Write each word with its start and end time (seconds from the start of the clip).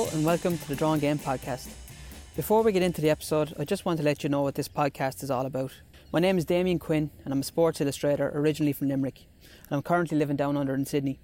And 0.00 0.24
welcome 0.24 0.56
to 0.56 0.68
the 0.68 0.74
Drawn 0.74 0.98
Game 0.98 1.18
podcast. 1.18 1.68
Before 2.34 2.62
we 2.62 2.72
get 2.72 2.82
into 2.82 3.02
the 3.02 3.10
episode, 3.10 3.52
I 3.58 3.66
just 3.66 3.84
want 3.84 3.98
to 3.98 4.04
let 4.04 4.24
you 4.24 4.30
know 4.30 4.40
what 4.40 4.54
this 4.54 4.66
podcast 4.66 5.22
is 5.22 5.30
all 5.30 5.44
about. 5.44 5.72
My 6.10 6.18
name 6.18 6.38
is 6.38 6.46
Damien 6.46 6.78
Quinn 6.78 7.10
and 7.22 7.34
I'm 7.34 7.40
a 7.40 7.44
sports 7.44 7.82
illustrator 7.82 8.32
originally 8.34 8.72
from 8.72 8.88
Limerick 8.88 9.26
and 9.42 9.76
I'm 9.76 9.82
currently 9.82 10.16
living 10.16 10.36
down 10.36 10.56
under 10.56 10.74
in 10.74 10.86
Sydney. 10.86 11.20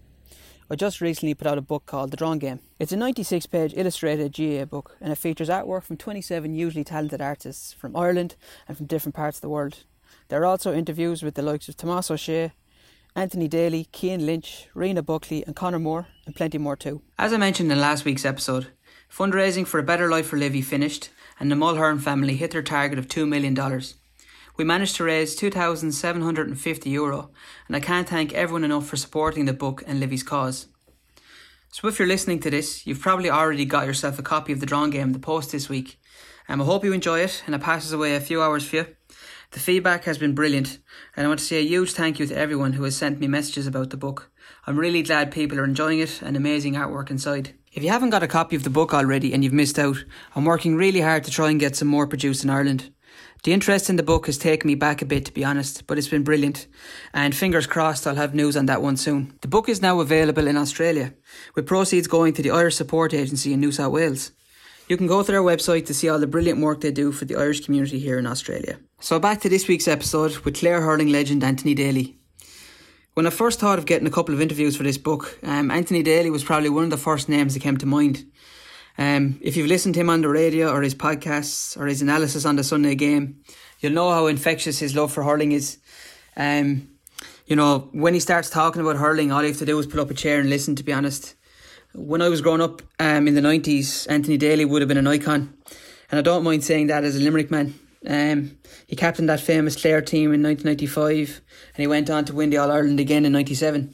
I 0.70 0.76
just 0.76 1.00
recently 1.00 1.34
put 1.34 1.46
out 1.46 1.56
a 1.56 1.62
book 1.62 1.86
called 1.86 2.10
The 2.10 2.18
Drawn 2.18 2.38
Game. 2.38 2.60
It's 2.78 2.92
a 2.92 2.98
96 2.98 3.46
page 3.46 3.72
illustrated 3.74 4.36
GAA 4.36 4.66
book 4.66 4.94
and 5.00 5.10
it 5.10 5.16
features 5.16 5.48
artwork 5.48 5.84
from 5.84 5.96
27 5.96 6.52
hugely 6.52 6.84
talented 6.84 7.22
artists 7.22 7.72
from 7.72 7.96
Ireland 7.96 8.36
and 8.68 8.76
from 8.76 8.86
different 8.86 9.14
parts 9.14 9.38
of 9.38 9.42
the 9.42 9.48
world. 9.48 9.84
There 10.28 10.42
are 10.42 10.46
also 10.46 10.74
interviews 10.74 11.22
with 11.22 11.34
the 11.34 11.42
likes 11.42 11.70
of 11.70 11.78
Tomas 11.78 12.10
O'Shea, 12.10 12.52
Anthony 13.16 13.48
Daly, 13.48 13.88
Cian 13.94 14.26
Lynch, 14.26 14.68
Rena 14.74 15.02
Buckley, 15.02 15.42
and 15.46 15.56
Conor 15.56 15.78
Moore, 15.78 16.06
and 16.26 16.36
plenty 16.36 16.58
more 16.58 16.76
too. 16.76 17.00
As 17.18 17.32
I 17.32 17.38
mentioned 17.38 17.72
in 17.72 17.80
last 17.80 18.04
week's 18.04 18.26
episode, 18.26 18.66
fundraising 19.10 19.66
for 19.66 19.80
a 19.80 19.82
better 19.82 20.10
life 20.10 20.26
for 20.26 20.36
Livy 20.36 20.60
finished, 20.60 21.08
and 21.40 21.50
the 21.50 21.56
Mulhern 21.56 21.98
family 21.98 22.36
hit 22.36 22.50
their 22.50 22.62
target 22.62 22.98
of 22.98 23.08
$2 23.08 23.26
million. 23.26 23.56
We 24.58 24.64
managed 24.64 24.96
to 24.96 25.04
raise 25.04 25.34
2,750 25.34 26.90
euro, 26.90 27.30
and 27.66 27.74
I 27.74 27.80
can't 27.80 28.06
thank 28.06 28.34
everyone 28.34 28.64
enough 28.64 28.86
for 28.86 28.98
supporting 28.98 29.46
the 29.46 29.54
book 29.54 29.82
and 29.86 29.98
Livy's 29.98 30.22
cause. 30.22 30.66
So, 31.72 31.88
if 31.88 31.98
you're 31.98 32.08
listening 32.08 32.40
to 32.40 32.50
this, 32.50 32.86
you've 32.86 33.00
probably 33.00 33.30
already 33.30 33.64
got 33.64 33.86
yourself 33.86 34.18
a 34.18 34.22
copy 34.22 34.52
of 34.52 34.60
the 34.60 34.66
Drawn 34.66 34.90
Game, 34.90 35.12
the 35.12 35.18
post 35.18 35.52
this 35.52 35.70
week. 35.70 35.98
Um, 36.50 36.60
I 36.60 36.64
hope 36.66 36.84
you 36.84 36.92
enjoy 36.92 37.20
it 37.20 37.42
and 37.46 37.54
it 37.54 37.62
passes 37.62 37.92
away 37.92 38.14
a 38.14 38.20
few 38.20 38.42
hours 38.42 38.68
for 38.68 38.76
you. 38.76 38.95
The 39.52 39.60
feedback 39.60 40.04
has 40.04 40.18
been 40.18 40.34
brilliant, 40.34 40.78
and 41.16 41.24
I 41.24 41.28
want 41.28 41.38
to 41.40 41.46
say 41.46 41.58
a 41.58 41.66
huge 41.66 41.92
thank 41.92 42.18
you 42.18 42.26
to 42.26 42.36
everyone 42.36 42.74
who 42.74 42.82
has 42.82 42.96
sent 42.96 43.20
me 43.20 43.28
messages 43.28 43.66
about 43.66 43.90
the 43.90 43.96
book. 43.96 44.30
I'm 44.66 44.78
really 44.78 45.02
glad 45.02 45.30
people 45.30 45.58
are 45.58 45.64
enjoying 45.64 46.00
it 46.00 46.20
and 46.20 46.36
amazing 46.36 46.74
artwork 46.74 47.10
inside. 47.10 47.54
If 47.72 47.82
you 47.82 47.90
haven't 47.90 48.10
got 48.10 48.22
a 48.22 48.28
copy 48.28 48.56
of 48.56 48.64
the 48.64 48.70
book 48.70 48.92
already 48.92 49.32
and 49.32 49.44
you've 49.44 49.52
missed 49.52 49.78
out, 49.78 50.04
I'm 50.34 50.44
working 50.44 50.76
really 50.76 51.00
hard 51.00 51.24
to 51.24 51.30
try 51.30 51.50
and 51.50 51.60
get 51.60 51.76
some 51.76 51.88
more 51.88 52.06
produced 52.06 52.42
in 52.42 52.50
Ireland. 52.50 52.90
The 53.44 53.52
interest 53.52 53.88
in 53.88 53.96
the 53.96 54.02
book 54.02 54.26
has 54.26 54.38
taken 54.38 54.66
me 54.66 54.74
back 54.74 55.02
a 55.02 55.06
bit, 55.06 55.26
to 55.26 55.32
be 55.32 55.44
honest, 55.44 55.86
but 55.86 55.98
it's 55.98 56.08
been 56.08 56.24
brilliant. 56.24 56.66
And 57.14 57.34
fingers 57.34 57.66
crossed 57.66 58.06
I'll 58.06 58.16
have 58.16 58.34
news 58.34 58.56
on 58.56 58.66
that 58.66 58.82
one 58.82 58.96
soon. 58.96 59.34
The 59.42 59.48
book 59.48 59.68
is 59.68 59.80
now 59.80 60.00
available 60.00 60.48
in 60.48 60.56
Australia, 60.56 61.14
with 61.54 61.66
proceeds 61.66 62.08
going 62.08 62.32
to 62.34 62.42
the 62.42 62.50
Irish 62.50 62.76
Support 62.76 63.14
Agency 63.14 63.52
in 63.52 63.60
New 63.60 63.72
South 63.72 63.92
Wales. 63.92 64.32
You 64.88 64.96
can 64.96 65.08
go 65.08 65.20
to 65.20 65.32
their 65.32 65.42
website 65.42 65.86
to 65.86 65.94
see 65.94 66.08
all 66.08 66.20
the 66.20 66.28
brilliant 66.28 66.60
work 66.60 66.80
they 66.80 66.92
do 66.92 67.10
for 67.10 67.24
the 67.24 67.34
Irish 67.34 67.64
community 67.64 67.98
here 67.98 68.20
in 68.20 68.26
Australia. 68.26 68.78
So 69.00 69.18
back 69.18 69.40
to 69.40 69.48
this 69.48 69.66
week's 69.66 69.88
episode 69.88 70.36
with 70.38 70.60
Clare 70.60 70.80
hurling 70.80 71.08
legend 71.08 71.42
Anthony 71.42 71.74
Daly. 71.74 72.16
When 73.14 73.26
I 73.26 73.30
first 73.30 73.58
thought 73.58 73.80
of 73.80 73.86
getting 73.86 74.06
a 74.06 74.12
couple 74.12 74.32
of 74.32 74.40
interviews 74.40 74.76
for 74.76 74.84
this 74.84 74.96
book, 74.98 75.40
um, 75.42 75.72
Anthony 75.72 76.04
Daly 76.04 76.30
was 76.30 76.44
probably 76.44 76.68
one 76.68 76.84
of 76.84 76.90
the 76.90 76.96
first 76.96 77.28
names 77.28 77.54
that 77.54 77.64
came 77.64 77.76
to 77.78 77.86
mind. 77.86 78.26
Um, 78.96 79.40
if 79.42 79.56
you've 79.56 79.66
listened 79.66 79.94
to 79.94 80.00
him 80.00 80.08
on 80.08 80.20
the 80.20 80.28
radio 80.28 80.70
or 80.70 80.82
his 80.82 80.94
podcasts 80.94 81.76
or 81.76 81.86
his 81.86 82.00
analysis 82.00 82.44
on 82.44 82.54
the 82.54 82.62
Sunday 82.62 82.94
game, 82.94 83.42
you'll 83.80 83.92
know 83.92 84.10
how 84.12 84.28
infectious 84.28 84.78
his 84.78 84.94
love 84.94 85.12
for 85.12 85.24
hurling 85.24 85.50
is. 85.50 85.78
Um, 86.36 86.90
you 87.46 87.56
know, 87.56 87.88
when 87.90 88.14
he 88.14 88.20
starts 88.20 88.50
talking 88.50 88.82
about 88.82 88.96
hurling, 88.96 89.32
all 89.32 89.42
you 89.42 89.48
have 89.48 89.58
to 89.58 89.66
do 89.66 89.78
is 89.80 89.86
pull 89.86 90.00
up 90.00 90.10
a 90.10 90.14
chair 90.14 90.38
and 90.38 90.48
listen, 90.48 90.76
to 90.76 90.84
be 90.84 90.92
honest 90.92 91.34
when 91.96 92.20
I 92.20 92.28
was 92.28 92.42
growing 92.42 92.60
up 92.60 92.82
um, 92.98 93.26
in 93.26 93.34
the 93.34 93.40
90s, 93.40 94.06
Anthony 94.10 94.36
Daly 94.36 94.64
would 94.64 94.82
have 94.82 94.88
been 94.88 94.98
an 94.98 95.06
icon. 95.06 95.54
And 96.10 96.18
I 96.18 96.22
don't 96.22 96.44
mind 96.44 96.62
saying 96.62 96.88
that 96.88 97.04
as 97.04 97.16
a 97.16 97.20
Limerick 97.20 97.50
man. 97.50 97.74
Um, 98.06 98.58
he 98.86 98.94
captained 98.94 99.28
that 99.28 99.40
famous 99.40 99.80
Clare 99.80 100.02
team 100.02 100.32
in 100.32 100.42
1995 100.42 101.40
and 101.74 101.82
he 101.82 101.86
went 101.86 102.08
on 102.10 102.24
to 102.26 102.34
win 102.34 102.50
the 102.50 102.58
All 102.58 102.70
Ireland 102.70 103.00
again 103.00 103.24
in 103.24 103.32
97 103.32 103.92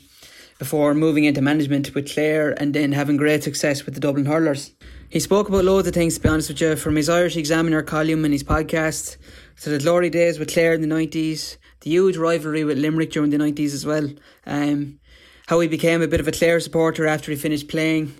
before 0.58 0.94
moving 0.94 1.24
into 1.24 1.40
management 1.40 1.94
with 1.94 2.12
Clare 2.12 2.50
and 2.60 2.74
then 2.74 2.92
having 2.92 3.16
great 3.16 3.42
success 3.42 3.86
with 3.86 3.94
the 3.94 4.00
Dublin 4.00 4.26
Hurlers. 4.26 4.72
He 5.08 5.20
spoke 5.20 5.48
about 5.48 5.64
loads 5.64 5.88
of 5.88 5.94
things, 5.94 6.14
to 6.16 6.20
be 6.20 6.28
honest 6.28 6.48
with 6.48 6.60
you, 6.60 6.76
from 6.76 6.96
his 6.96 7.08
Irish 7.08 7.36
Examiner 7.36 7.82
column 7.82 8.24
and 8.24 8.32
his 8.32 8.44
podcast 8.44 9.16
to 9.62 9.70
the 9.70 9.78
glory 9.78 10.10
days 10.10 10.38
with 10.38 10.52
Clare 10.52 10.74
in 10.74 10.80
the 10.82 10.94
90s, 10.94 11.56
the 11.80 11.90
huge 11.90 12.16
rivalry 12.16 12.64
with 12.64 12.78
Limerick 12.78 13.12
during 13.12 13.30
the 13.30 13.38
90s 13.38 13.74
as 13.74 13.86
well. 13.86 14.08
Um, 14.46 15.00
how 15.52 15.60
he 15.60 15.68
became 15.68 16.00
a 16.00 16.08
bit 16.08 16.18
of 16.18 16.26
a 16.26 16.32
Clare 16.32 16.58
supporter 16.60 17.06
after 17.06 17.30
he 17.30 17.36
finished 17.36 17.68
playing, 17.68 18.10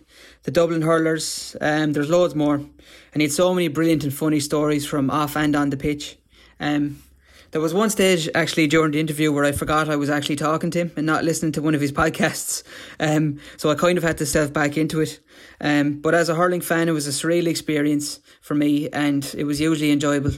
the 0.43 0.51
Dublin 0.51 0.83
hurlers, 0.83 1.57
um, 1.63 1.95
there's 1.95 2.11
loads 2.11 2.35
more. 2.35 2.57
And 2.57 2.71
he 3.15 3.23
had 3.23 3.33
so 3.33 3.55
many 3.55 3.69
brilliant 3.69 4.05
and 4.05 4.13
funny 4.13 4.39
stories 4.39 4.85
from 4.85 5.11
off 5.11 5.35
and 5.35 5.57
on 5.57 5.71
the 5.71 5.79
pitch. 5.79 6.19
Um, 6.61 7.03
there 7.51 7.63
was 7.63 7.73
one 7.73 7.89
stage 7.89 8.29
actually 8.35 8.67
during 8.67 8.93
the 8.93 9.01
interview 9.01 9.33
where 9.33 9.47
I 9.47 9.53
forgot 9.53 9.89
I 9.89 9.97
was 9.97 10.11
actually 10.11 10.37
talking 10.37 10.71
to 10.73 10.81
him 10.81 10.93
and 10.95 11.07
not 11.07 11.25
listening 11.25 11.53
to 11.53 11.63
one 11.63 11.75
of 11.75 11.81
his 11.81 11.91
podcasts. 12.03 12.65
Um, 13.01 13.41
so 13.57 13.71
I 13.71 13.77
kind 13.77 13.97
of 13.97 14.05
had 14.05 14.19
to 14.19 14.27
step 14.27 14.53
back 14.53 14.77
into 14.77 15.01
it. 15.01 15.19
Um, 15.59 16.03
but 16.03 16.15
as 16.15 16.29
a 16.29 16.35
hurling 16.35 16.61
fan, 16.61 16.91
it 16.91 16.93
was 16.93 17.09
a 17.09 17.13
surreal 17.13 17.47
experience 17.47 18.21
for 18.43 18.55
me 18.55 18.91
and 18.91 19.25
it 19.39 19.45
was 19.45 19.59
hugely 19.59 19.91
enjoyable. 19.91 20.33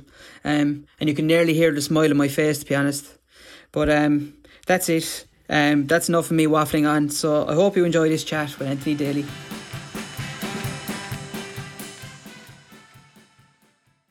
Um, 0.45 0.87
and 1.01 1.09
you 1.09 1.15
can 1.17 1.27
nearly 1.27 1.55
hear 1.55 1.73
the 1.73 1.83
smile 1.83 2.11
on 2.11 2.17
my 2.17 2.29
face, 2.29 2.61
to 2.61 2.67
be 2.67 2.77
honest. 2.77 3.19
But 3.73 3.91
um, 3.91 4.35
that's 4.69 4.89
it. 4.89 5.27
Um, 5.49 5.87
that's 5.87 6.09
enough 6.09 6.27
of 6.27 6.33
me 6.33 6.47
waffling 6.47 6.89
on. 6.89 7.11
So 7.11 7.47
I 7.47 7.55
hope 7.55 7.77
you 7.77 7.85
enjoy 7.85 8.09
this 8.09 8.25
chat 8.25 8.59
with 8.59 8.69
Anthony 8.69 8.95
Daly. 8.95 9.27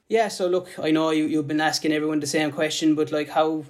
Yeah, 0.08 0.28
so 0.28 0.48
look, 0.48 0.70
I 0.78 0.92
know 0.92 1.10
you, 1.10 1.26
you've 1.26 1.48
been 1.48 1.60
asking 1.60 1.92
everyone 1.92 2.20
the 2.20 2.28
same 2.28 2.52
question, 2.52 2.94
but 2.94 3.12
like 3.12 3.30
how 3.30 3.66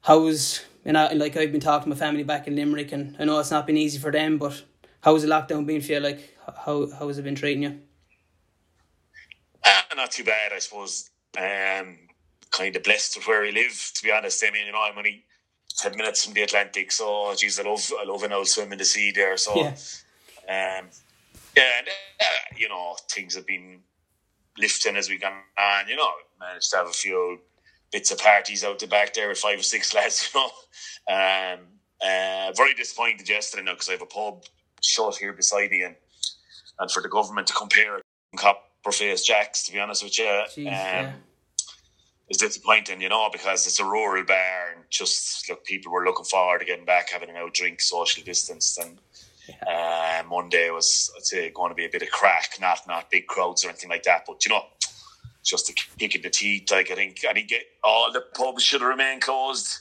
how's 0.00 0.64
and 0.84 0.96
like 1.18 1.36
I've 1.36 1.52
been 1.52 1.60
talking 1.60 1.84
to 1.84 1.88
my 1.90 1.96
family 1.96 2.22
back 2.22 2.46
in 2.46 2.56
Limerick 2.56 2.90
and 2.92 3.16
I 3.18 3.24
know 3.24 3.38
it's 3.38 3.50
not 3.50 3.66
been 3.66 3.76
easy 3.76 3.98
for 3.98 4.10
them, 4.10 4.38
but 4.38 4.62
how's 5.02 5.22
the 5.22 5.28
lockdown 5.28 5.66
been 5.66 5.82
for 5.82 5.92
you? 5.92 6.00
Like 6.00 6.36
how 6.64 6.90
how 6.90 7.06
has 7.06 7.18
it 7.18 7.24
been 7.24 7.34
treating 7.34 7.64
you? 7.64 7.78
Uh, 9.62 9.82
not 9.94 10.10
too 10.10 10.24
bad, 10.24 10.52
I 10.54 10.58
suppose. 10.58 11.10
Um 11.36 11.98
kind 12.50 12.74
of 12.74 12.82
blessed 12.82 13.16
with 13.16 13.26
where 13.26 13.42
we 13.42 13.52
live, 13.52 13.92
to 13.94 14.02
be 14.02 14.10
honest. 14.10 14.42
I 14.46 14.50
mean, 14.50 14.66
you 14.66 14.72
know, 14.72 14.82
I'm 14.82 14.96
only 14.96 15.24
ten 15.72 15.96
minutes 15.96 16.24
from 16.24 16.34
the 16.34 16.42
Atlantic. 16.42 16.92
So, 16.92 17.34
geez, 17.36 17.58
I 17.58 17.62
love 17.62 17.90
I 18.00 18.04
love 18.04 18.22
an 18.22 18.32
old 18.32 18.48
swim 18.48 18.72
in 18.72 18.78
the 18.78 18.84
sea 18.84 19.12
there. 19.12 19.36
So, 19.36 19.56
yeah, 19.56 19.68
um, 19.68 20.88
yeah, 21.56 21.70
and, 21.78 21.88
uh, 22.20 22.56
you 22.56 22.68
know, 22.68 22.96
things 23.10 23.34
have 23.34 23.46
been 23.46 23.80
lifting 24.58 24.96
as 24.96 25.08
we 25.08 25.18
gone 25.18 25.32
on. 25.58 25.88
You 25.88 25.96
know, 25.96 26.10
managed 26.40 26.70
to 26.70 26.78
have 26.78 26.86
a 26.86 26.92
few 26.92 27.40
bits 27.90 28.10
of 28.10 28.18
parties 28.18 28.64
out 28.64 28.78
the 28.78 28.86
back 28.86 29.14
there 29.14 29.28
with 29.28 29.38
five 29.38 29.58
or 29.58 29.62
six 29.62 29.94
lads. 29.94 30.30
You 30.34 30.40
know, 30.40 30.46
um, 31.14 31.60
uh, 32.00 32.52
very 32.56 32.74
disappointed 32.74 33.28
yesterday 33.28 33.64
now 33.64 33.72
because 33.72 33.88
I 33.88 33.92
have 33.92 34.02
a 34.02 34.06
pub 34.06 34.44
shut 34.82 35.16
here 35.16 35.32
beside 35.32 35.70
me, 35.70 35.82
and 35.82 35.96
and 36.78 36.90
for 36.90 37.02
the 37.02 37.08
government 37.08 37.46
to 37.48 37.54
compare 37.54 38.00
Copper 38.36 38.92
Face 38.92 39.24
Jacks, 39.24 39.64
to 39.64 39.72
be 39.72 39.78
honest 39.80 40.02
with 40.02 40.18
you. 40.18 40.24
Jeez, 40.24 40.58
um, 40.58 40.64
yeah 40.66 41.12
is 42.28 42.38
disappointing, 42.38 43.00
you 43.00 43.08
know, 43.08 43.28
because 43.32 43.66
it's 43.66 43.80
a 43.80 43.84
rural 43.84 44.24
bar 44.24 44.72
and 44.74 44.84
just 44.90 45.48
look, 45.48 45.64
people 45.64 45.92
were 45.92 46.04
looking 46.04 46.24
forward 46.24 46.60
to 46.60 46.64
getting 46.64 46.84
back, 46.84 47.10
having 47.10 47.30
an 47.30 47.36
out 47.36 47.54
drink, 47.54 47.80
social 47.80 48.24
distance, 48.24 48.78
and 48.78 48.98
uh, 49.66 50.22
Monday 50.28 50.70
was, 50.70 51.12
I'd 51.16 51.24
say, 51.24 51.50
going 51.50 51.70
to 51.70 51.74
be 51.74 51.84
a 51.84 51.90
bit 51.90 52.02
of 52.02 52.10
crack, 52.10 52.54
not 52.60 52.80
not 52.86 53.10
big 53.10 53.26
crowds 53.26 53.64
or 53.64 53.68
anything 53.68 53.90
like 53.90 54.04
that, 54.04 54.24
but 54.26 54.44
you 54.44 54.50
know, 54.50 54.64
just 55.44 55.68
a 55.68 55.74
kick 55.98 56.14
in 56.14 56.22
the 56.22 56.30
teeth. 56.30 56.70
Like 56.70 56.90
I 56.90 56.94
think, 56.94 57.24
I 57.28 57.32
think 57.32 57.52
all 57.82 58.12
the 58.12 58.24
pubs 58.34 58.62
should 58.62 58.82
remain 58.82 59.20
closed 59.20 59.80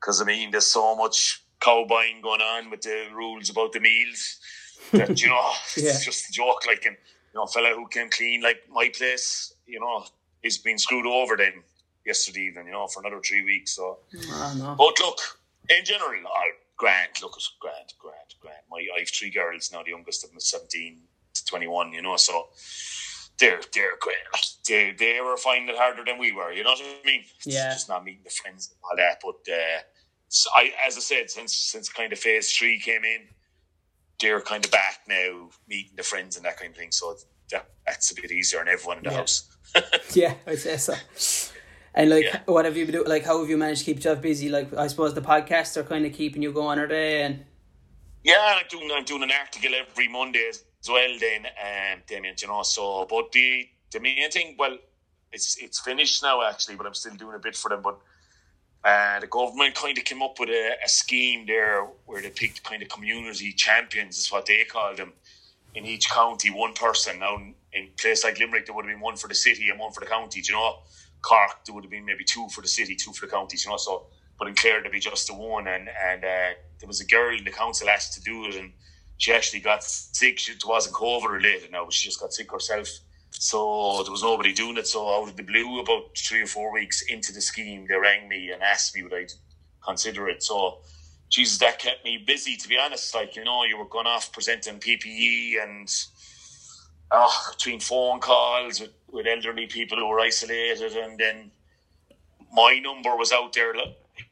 because 0.00 0.20
I 0.20 0.24
mean, 0.24 0.50
there's 0.50 0.68
so 0.68 0.94
much 0.96 1.42
cowbuying 1.60 2.22
going 2.22 2.40
on 2.40 2.70
with 2.70 2.82
the 2.82 3.06
rules 3.14 3.50
about 3.50 3.72
the 3.72 3.80
meals 3.80 4.38
that 4.92 5.20
you 5.20 5.28
know, 5.28 5.50
yeah. 5.76 5.90
it's 5.90 6.04
just 6.04 6.28
a 6.28 6.32
joke. 6.32 6.62
Like, 6.66 6.84
and 6.86 6.96
you 7.34 7.40
know, 7.40 7.46
fella 7.46 7.74
who 7.74 7.88
came 7.88 8.08
clean 8.08 8.42
like 8.42 8.62
my 8.70 8.90
place, 8.96 9.52
you 9.66 9.80
know, 9.80 10.04
is 10.42 10.58
being 10.58 10.78
screwed 10.78 11.06
over 11.06 11.36
then 11.36 11.62
yesterday 12.04 12.42
evening, 12.42 12.66
you 12.66 12.72
know, 12.72 12.86
for 12.86 13.00
another 13.00 13.20
three 13.20 13.42
weeks. 13.42 13.72
So, 13.72 13.98
oh, 14.16 14.54
no. 14.58 14.74
but 14.76 14.98
look, 15.00 15.18
in 15.68 15.84
general, 15.84 16.20
I 16.26 16.52
Grant, 16.76 17.22
look, 17.22 17.34
it's 17.36 17.54
Grant, 17.60 17.94
Grant, 17.98 18.34
Grant. 18.40 18.64
My 18.70 18.78
I 18.96 19.00
have 19.00 19.08
three 19.08 19.30
girls 19.30 19.70
now. 19.72 19.82
The 19.82 19.90
youngest 19.90 20.24
of 20.24 20.30
them 20.30 20.38
is 20.38 20.46
seventeen 20.46 21.02
to 21.34 21.44
twenty-one. 21.44 21.92
You 21.92 22.02
know, 22.02 22.16
so 22.16 22.48
they're 23.38 23.60
they're 23.72 23.96
great. 24.00 24.16
They 24.66 24.92
they 24.98 25.20
were 25.20 25.36
finding 25.36 25.68
it 25.68 25.78
harder 25.78 26.04
than 26.04 26.18
we 26.18 26.32
were. 26.32 26.52
You 26.52 26.64
know 26.64 26.70
what 26.70 26.82
I 26.82 27.06
mean? 27.06 27.24
Yeah. 27.44 27.66
It's 27.66 27.76
just 27.76 27.88
not 27.88 28.04
meeting 28.04 28.22
the 28.24 28.30
friends 28.30 28.70
and 28.70 28.78
all 28.82 28.96
that. 28.96 29.20
But 29.22 29.52
uh, 29.52 29.82
so 30.28 30.50
I, 30.56 30.72
as 30.86 30.96
I 30.96 31.00
said, 31.00 31.30
since 31.30 31.54
since 31.54 31.88
kind 31.88 32.12
of 32.12 32.18
phase 32.18 32.50
three 32.50 32.78
came 32.80 33.04
in, 33.04 33.28
they're 34.20 34.40
kind 34.40 34.64
of 34.64 34.70
back 34.70 35.00
now, 35.08 35.50
meeting 35.68 35.92
the 35.96 36.02
friends 36.02 36.36
and 36.36 36.44
that 36.46 36.56
kind 36.56 36.70
of 36.70 36.76
thing. 36.76 36.90
So 36.90 37.16
that, 37.50 37.66
that's 37.86 38.10
a 38.10 38.14
bit 38.20 38.30
easier 38.30 38.60
on 38.60 38.68
everyone 38.68 38.98
in 38.98 39.04
the 39.04 39.10
yeah. 39.10 39.16
house. 39.16 39.56
yeah, 40.14 40.34
I'd 40.46 40.58
say 40.58 40.76
so. 40.76 40.94
And 41.94 42.10
like, 42.10 42.24
yeah. 42.24 42.40
what 42.46 42.64
have 42.64 42.76
you 42.76 42.86
been 42.86 42.94
doing? 42.94 43.08
Like, 43.08 43.24
how 43.24 43.40
have 43.40 43.50
you 43.50 43.56
managed 43.58 43.80
to 43.80 43.84
keep 43.86 43.96
yourself 43.96 44.22
busy? 44.22 44.48
Like, 44.48 44.72
I 44.74 44.86
suppose 44.86 45.14
the 45.14 45.20
podcasts 45.20 45.76
are 45.76 45.82
kind 45.84 46.06
of 46.06 46.12
keeping 46.12 46.42
you 46.42 46.52
going, 46.52 46.78
are 46.78 46.88
they? 46.88 47.22
And 47.22 47.44
yeah, 48.24 48.58
I'm 48.60 48.64
doing 48.70 48.90
I'm 48.94 49.04
doing 49.04 49.22
an 49.24 49.30
article 49.30 49.70
every 49.74 50.08
Monday 50.08 50.48
as 50.50 50.64
well. 50.88 51.18
Then, 51.20 51.46
um, 51.46 52.02
Damien, 52.06 52.34
you 52.40 52.48
know. 52.48 52.62
So, 52.62 53.06
but 53.10 53.32
the 53.32 53.68
the 53.90 54.00
main 54.00 54.30
thing, 54.30 54.56
well, 54.58 54.78
it's 55.32 55.56
it's 55.60 55.80
finished 55.80 56.22
now 56.22 56.42
actually, 56.42 56.76
but 56.76 56.86
I'm 56.86 56.94
still 56.94 57.14
doing 57.14 57.36
a 57.36 57.38
bit 57.38 57.56
for 57.56 57.68
them. 57.68 57.82
But 57.82 57.98
uh, 58.84 59.20
the 59.20 59.26
government 59.26 59.74
kind 59.74 59.96
of 59.98 60.04
came 60.04 60.22
up 60.22 60.40
with 60.40 60.48
a, 60.48 60.76
a 60.84 60.88
scheme 60.88 61.46
there 61.46 61.86
where 62.06 62.22
they 62.22 62.30
picked 62.30 62.62
kind 62.64 62.82
of 62.82 62.88
community 62.88 63.52
champions, 63.52 64.18
is 64.18 64.32
what 64.32 64.46
they 64.46 64.64
call 64.64 64.94
them. 64.94 65.12
in 65.74 65.86
each 65.86 66.10
county, 66.10 66.50
one 66.50 66.74
person. 66.74 67.18
Now, 67.20 67.38
in 67.72 67.88
place 67.98 68.24
like 68.24 68.38
Limerick, 68.38 68.66
there 68.66 68.74
would 68.74 68.84
have 68.84 68.94
been 68.94 69.00
one 69.00 69.16
for 69.16 69.28
the 69.28 69.34
city 69.34 69.68
and 69.70 69.78
one 69.78 69.92
for 69.92 70.00
the 70.00 70.06
county. 70.06 70.40
Do 70.40 70.52
you 70.52 70.58
know? 70.58 70.78
Cork, 71.22 71.64
there 71.64 71.74
would 71.74 71.84
have 71.84 71.90
been 71.90 72.04
maybe 72.04 72.24
two 72.24 72.48
for 72.50 72.60
the 72.60 72.68
city, 72.68 72.94
two 72.96 73.12
for 73.12 73.26
the 73.26 73.32
counties. 73.32 73.64
You 73.64 73.70
know, 73.70 73.76
so 73.76 74.06
but 74.38 74.48
in 74.48 74.54
Clare, 74.54 74.80
there'd 74.80 74.92
be 74.92 75.00
just 75.00 75.26
the 75.26 75.34
one. 75.34 75.66
And 75.66 75.88
and 75.88 76.24
uh, 76.24 76.54
there 76.78 76.88
was 76.88 77.00
a 77.00 77.06
girl 77.06 77.36
in 77.36 77.44
the 77.44 77.50
council 77.50 77.88
asked 77.88 78.14
to 78.14 78.20
do 78.22 78.46
it, 78.46 78.56
and 78.56 78.72
she 79.18 79.32
actually 79.32 79.60
got 79.60 79.84
sick. 79.84 80.38
She, 80.38 80.52
it 80.52 80.64
wasn't 80.66 80.96
COVID 80.96 81.30
related 81.30 81.70
now, 81.72 81.84
but 81.84 81.94
she 81.94 82.08
just 82.08 82.20
got 82.20 82.32
sick 82.32 82.50
herself. 82.50 82.88
So 83.30 84.02
there 84.02 84.12
was 84.12 84.22
nobody 84.22 84.52
doing 84.52 84.76
it. 84.76 84.86
So 84.86 85.08
out 85.08 85.28
of 85.28 85.36
the 85.36 85.42
blue, 85.42 85.80
about 85.80 86.16
three 86.16 86.42
or 86.42 86.46
four 86.46 86.72
weeks 86.72 87.02
into 87.02 87.32
the 87.32 87.40
scheme, 87.40 87.86
they 87.88 87.96
rang 87.96 88.28
me 88.28 88.50
and 88.50 88.62
asked 88.62 88.94
me 88.94 89.02
would 89.02 89.14
I 89.14 89.26
consider 89.84 90.28
it. 90.28 90.42
So 90.42 90.80
Jesus, 91.30 91.58
that 91.58 91.78
kept 91.78 92.04
me 92.04 92.18
busy, 92.18 92.56
to 92.56 92.68
be 92.68 92.78
honest. 92.78 93.14
Like, 93.14 93.36
you 93.36 93.44
know, 93.44 93.64
you 93.64 93.78
were 93.78 93.86
going 93.86 94.06
off 94.06 94.32
presenting 94.32 94.78
PPE 94.78 95.62
and 95.62 95.88
oh, 97.10 97.52
between 97.56 97.80
phone 97.80 98.20
calls 98.20 98.80
with, 98.80 98.90
with 99.12 99.26
elderly 99.26 99.66
people 99.66 99.98
who 99.98 100.08
were 100.08 100.20
isolated. 100.20 100.96
And 100.96 101.18
then 101.18 101.50
my 102.52 102.78
number 102.82 103.14
was 103.16 103.30
out 103.30 103.52
there 103.52 103.74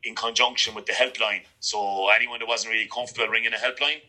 in 0.04 0.14
conjunction 0.14 0.74
with 0.74 0.86
the 0.86 0.92
helpline. 0.92 1.42
So 1.60 2.08
anyone 2.08 2.40
that 2.40 2.48
wasn't 2.48 2.72
really 2.72 2.88
comfortable 2.92 3.28
ringing 3.28 3.52
a 3.52 3.56
helpline 3.56 4.00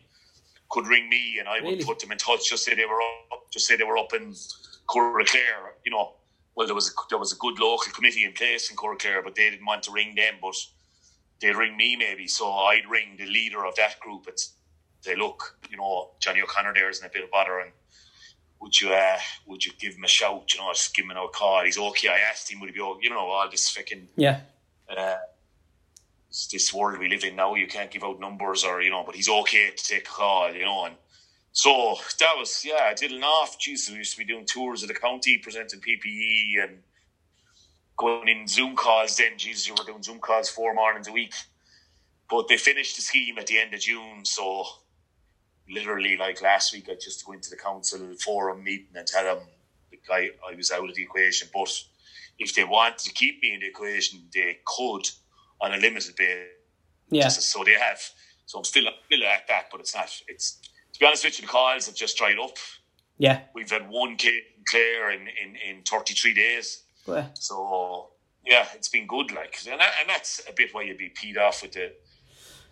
could 0.70 0.86
ring 0.86 1.08
me 1.08 1.36
and 1.38 1.48
I 1.48 1.58
really? 1.58 1.76
would 1.76 1.86
put 1.86 1.98
them 2.00 2.12
in 2.12 2.18
touch. 2.18 2.48
Just 2.48 2.64
say 2.64 2.74
they 2.74 2.86
were 2.86 3.00
up, 3.00 3.50
just 3.52 3.66
say 3.66 3.76
they 3.76 3.84
were 3.84 3.98
up 3.98 4.12
in 4.14 4.34
Clare, 4.86 5.74
you 5.84 5.92
know. 5.92 6.14
Well, 6.54 6.66
there 6.66 6.74
was 6.74 6.88
a, 6.88 6.92
there 7.08 7.18
was 7.18 7.32
a 7.32 7.36
good 7.36 7.58
local 7.58 7.92
committee 7.92 8.24
in 8.24 8.32
place 8.32 8.70
in 8.70 8.76
Clare, 8.76 9.22
but 9.22 9.34
they 9.34 9.50
didn't 9.50 9.64
want 9.64 9.82
to 9.84 9.92
ring 9.92 10.14
them. 10.14 10.34
But 10.40 10.54
they'd 11.40 11.56
ring 11.56 11.76
me 11.76 11.96
maybe. 11.96 12.26
So 12.26 12.50
I'd 12.50 12.88
ring 12.90 13.16
the 13.18 13.26
leader 13.26 13.64
of 13.66 13.74
that 13.76 14.00
group 14.00 14.26
and 14.26 14.38
say, 15.00 15.16
look, 15.16 15.58
you 15.70 15.76
know, 15.76 16.10
Johnny 16.20 16.40
O'Connor 16.40 16.74
there 16.74 16.88
isn't 16.90 17.04
a 17.04 17.10
bit 17.12 17.24
of 17.24 17.30
bother 17.30 17.60
and 17.60 17.72
would 18.62 18.80
you 18.80 18.90
uh, 18.90 19.18
would 19.46 19.64
you 19.64 19.72
give 19.78 19.94
him 19.94 20.04
a 20.04 20.08
shout, 20.08 20.54
you 20.54 20.60
know, 20.60 20.72
just 20.72 20.94
give 20.94 21.04
him 21.04 21.10
a 21.10 21.28
call. 21.28 21.64
He's 21.64 21.78
okay. 21.78 22.08
I 22.08 22.20
asked 22.30 22.50
him, 22.50 22.60
would 22.60 22.70
he 22.70 22.74
be 22.74 22.80
okay? 22.80 23.00
You 23.02 23.10
know, 23.10 23.18
all 23.18 23.50
this 23.50 23.68
fucking 23.68 24.08
Yeah. 24.16 24.40
Uh, 24.88 25.16
this 26.50 26.72
world 26.72 26.98
we 26.98 27.08
live 27.08 27.24
in 27.24 27.36
now, 27.36 27.54
you 27.54 27.66
can't 27.66 27.90
give 27.90 28.04
out 28.04 28.20
numbers 28.20 28.64
or, 28.64 28.80
you 28.80 28.90
know, 28.90 29.02
but 29.04 29.14
he's 29.14 29.28
okay 29.28 29.70
to 29.76 29.84
take 29.84 30.08
a 30.08 30.10
call, 30.10 30.54
you 30.54 30.64
know, 30.64 30.86
and 30.86 30.94
so 31.52 31.96
that 32.18 32.34
was, 32.38 32.64
yeah, 32.64 32.88
I 32.90 32.94
did 32.94 33.12
enough. 33.12 33.58
Jesus, 33.58 33.90
we 33.90 33.98
used 33.98 34.12
to 34.12 34.18
be 34.18 34.24
doing 34.24 34.46
tours 34.46 34.82
of 34.82 34.88
the 34.88 34.94
county, 34.94 35.36
presenting 35.36 35.80
PPE 35.80 36.64
and 36.64 36.78
going 37.98 38.28
in 38.28 38.48
Zoom 38.48 38.74
calls 38.74 39.16
then. 39.16 39.32
Jesus, 39.36 39.68
you 39.68 39.74
were 39.74 39.84
doing 39.84 40.02
Zoom 40.02 40.18
calls 40.18 40.48
four 40.48 40.72
mornings 40.72 41.08
a 41.08 41.12
week. 41.12 41.34
But 42.30 42.48
they 42.48 42.56
finished 42.56 42.96
the 42.96 43.02
scheme 43.02 43.36
at 43.38 43.46
the 43.46 43.58
end 43.58 43.74
of 43.74 43.80
June, 43.80 44.24
so 44.24 44.64
literally 45.68 46.16
like 46.16 46.42
last 46.42 46.72
week 46.72 46.88
I 46.90 46.94
just 46.94 47.26
went 47.28 47.42
to 47.44 47.50
the 47.50 47.56
council 47.56 48.00
forum 48.24 48.64
meeting 48.64 48.94
and 48.94 49.06
tell 49.06 49.24
them 49.24 49.44
like, 50.08 50.32
I, 50.46 50.50
I 50.52 50.54
was 50.54 50.70
out 50.70 50.88
of 50.88 50.94
the 50.94 51.02
equation. 51.02 51.48
But 51.52 51.70
if 52.38 52.54
they 52.54 52.64
wanted 52.64 52.98
to 52.98 53.12
keep 53.12 53.42
me 53.42 53.54
in 53.54 53.60
the 53.60 53.68
equation, 53.68 54.20
they 54.32 54.58
could 54.64 55.08
on 55.60 55.72
a 55.72 55.76
limited 55.76 56.16
basis. 56.16 56.48
Yeah. 57.10 57.28
So 57.28 57.64
they 57.64 57.72
have. 57.72 58.00
So 58.46 58.58
I'm 58.58 58.64
still 58.64 58.84
still 59.06 59.24
at 59.24 59.46
that, 59.48 59.66
but 59.70 59.80
it's 59.80 59.94
not. 59.94 60.10
It's 60.28 60.58
to 60.92 61.00
be 61.00 61.06
honest 61.06 61.24
with 61.24 61.38
you, 61.38 61.46
the 61.46 61.52
calls 61.52 61.86
have 61.86 61.94
just 61.94 62.16
dried 62.16 62.38
up. 62.38 62.56
Yeah. 63.18 63.40
We've 63.54 63.70
had 63.70 63.88
one 63.88 64.16
kid 64.16 64.42
clear 64.66 65.10
in, 65.10 65.20
in, 65.20 65.56
in 65.56 65.82
33 65.82 66.34
days. 66.34 66.82
Yeah. 67.06 67.26
So 67.34 68.10
yeah, 68.44 68.66
it's 68.74 68.88
been 68.88 69.06
good. 69.06 69.30
Like, 69.32 69.56
and, 69.70 69.80
that, 69.80 69.92
and 70.00 70.08
that's 70.08 70.42
a 70.48 70.52
bit 70.52 70.74
why 70.74 70.82
you'd 70.82 70.98
be 70.98 71.10
peed 71.10 71.38
off 71.38 71.62
with 71.62 71.72
the 71.72 71.92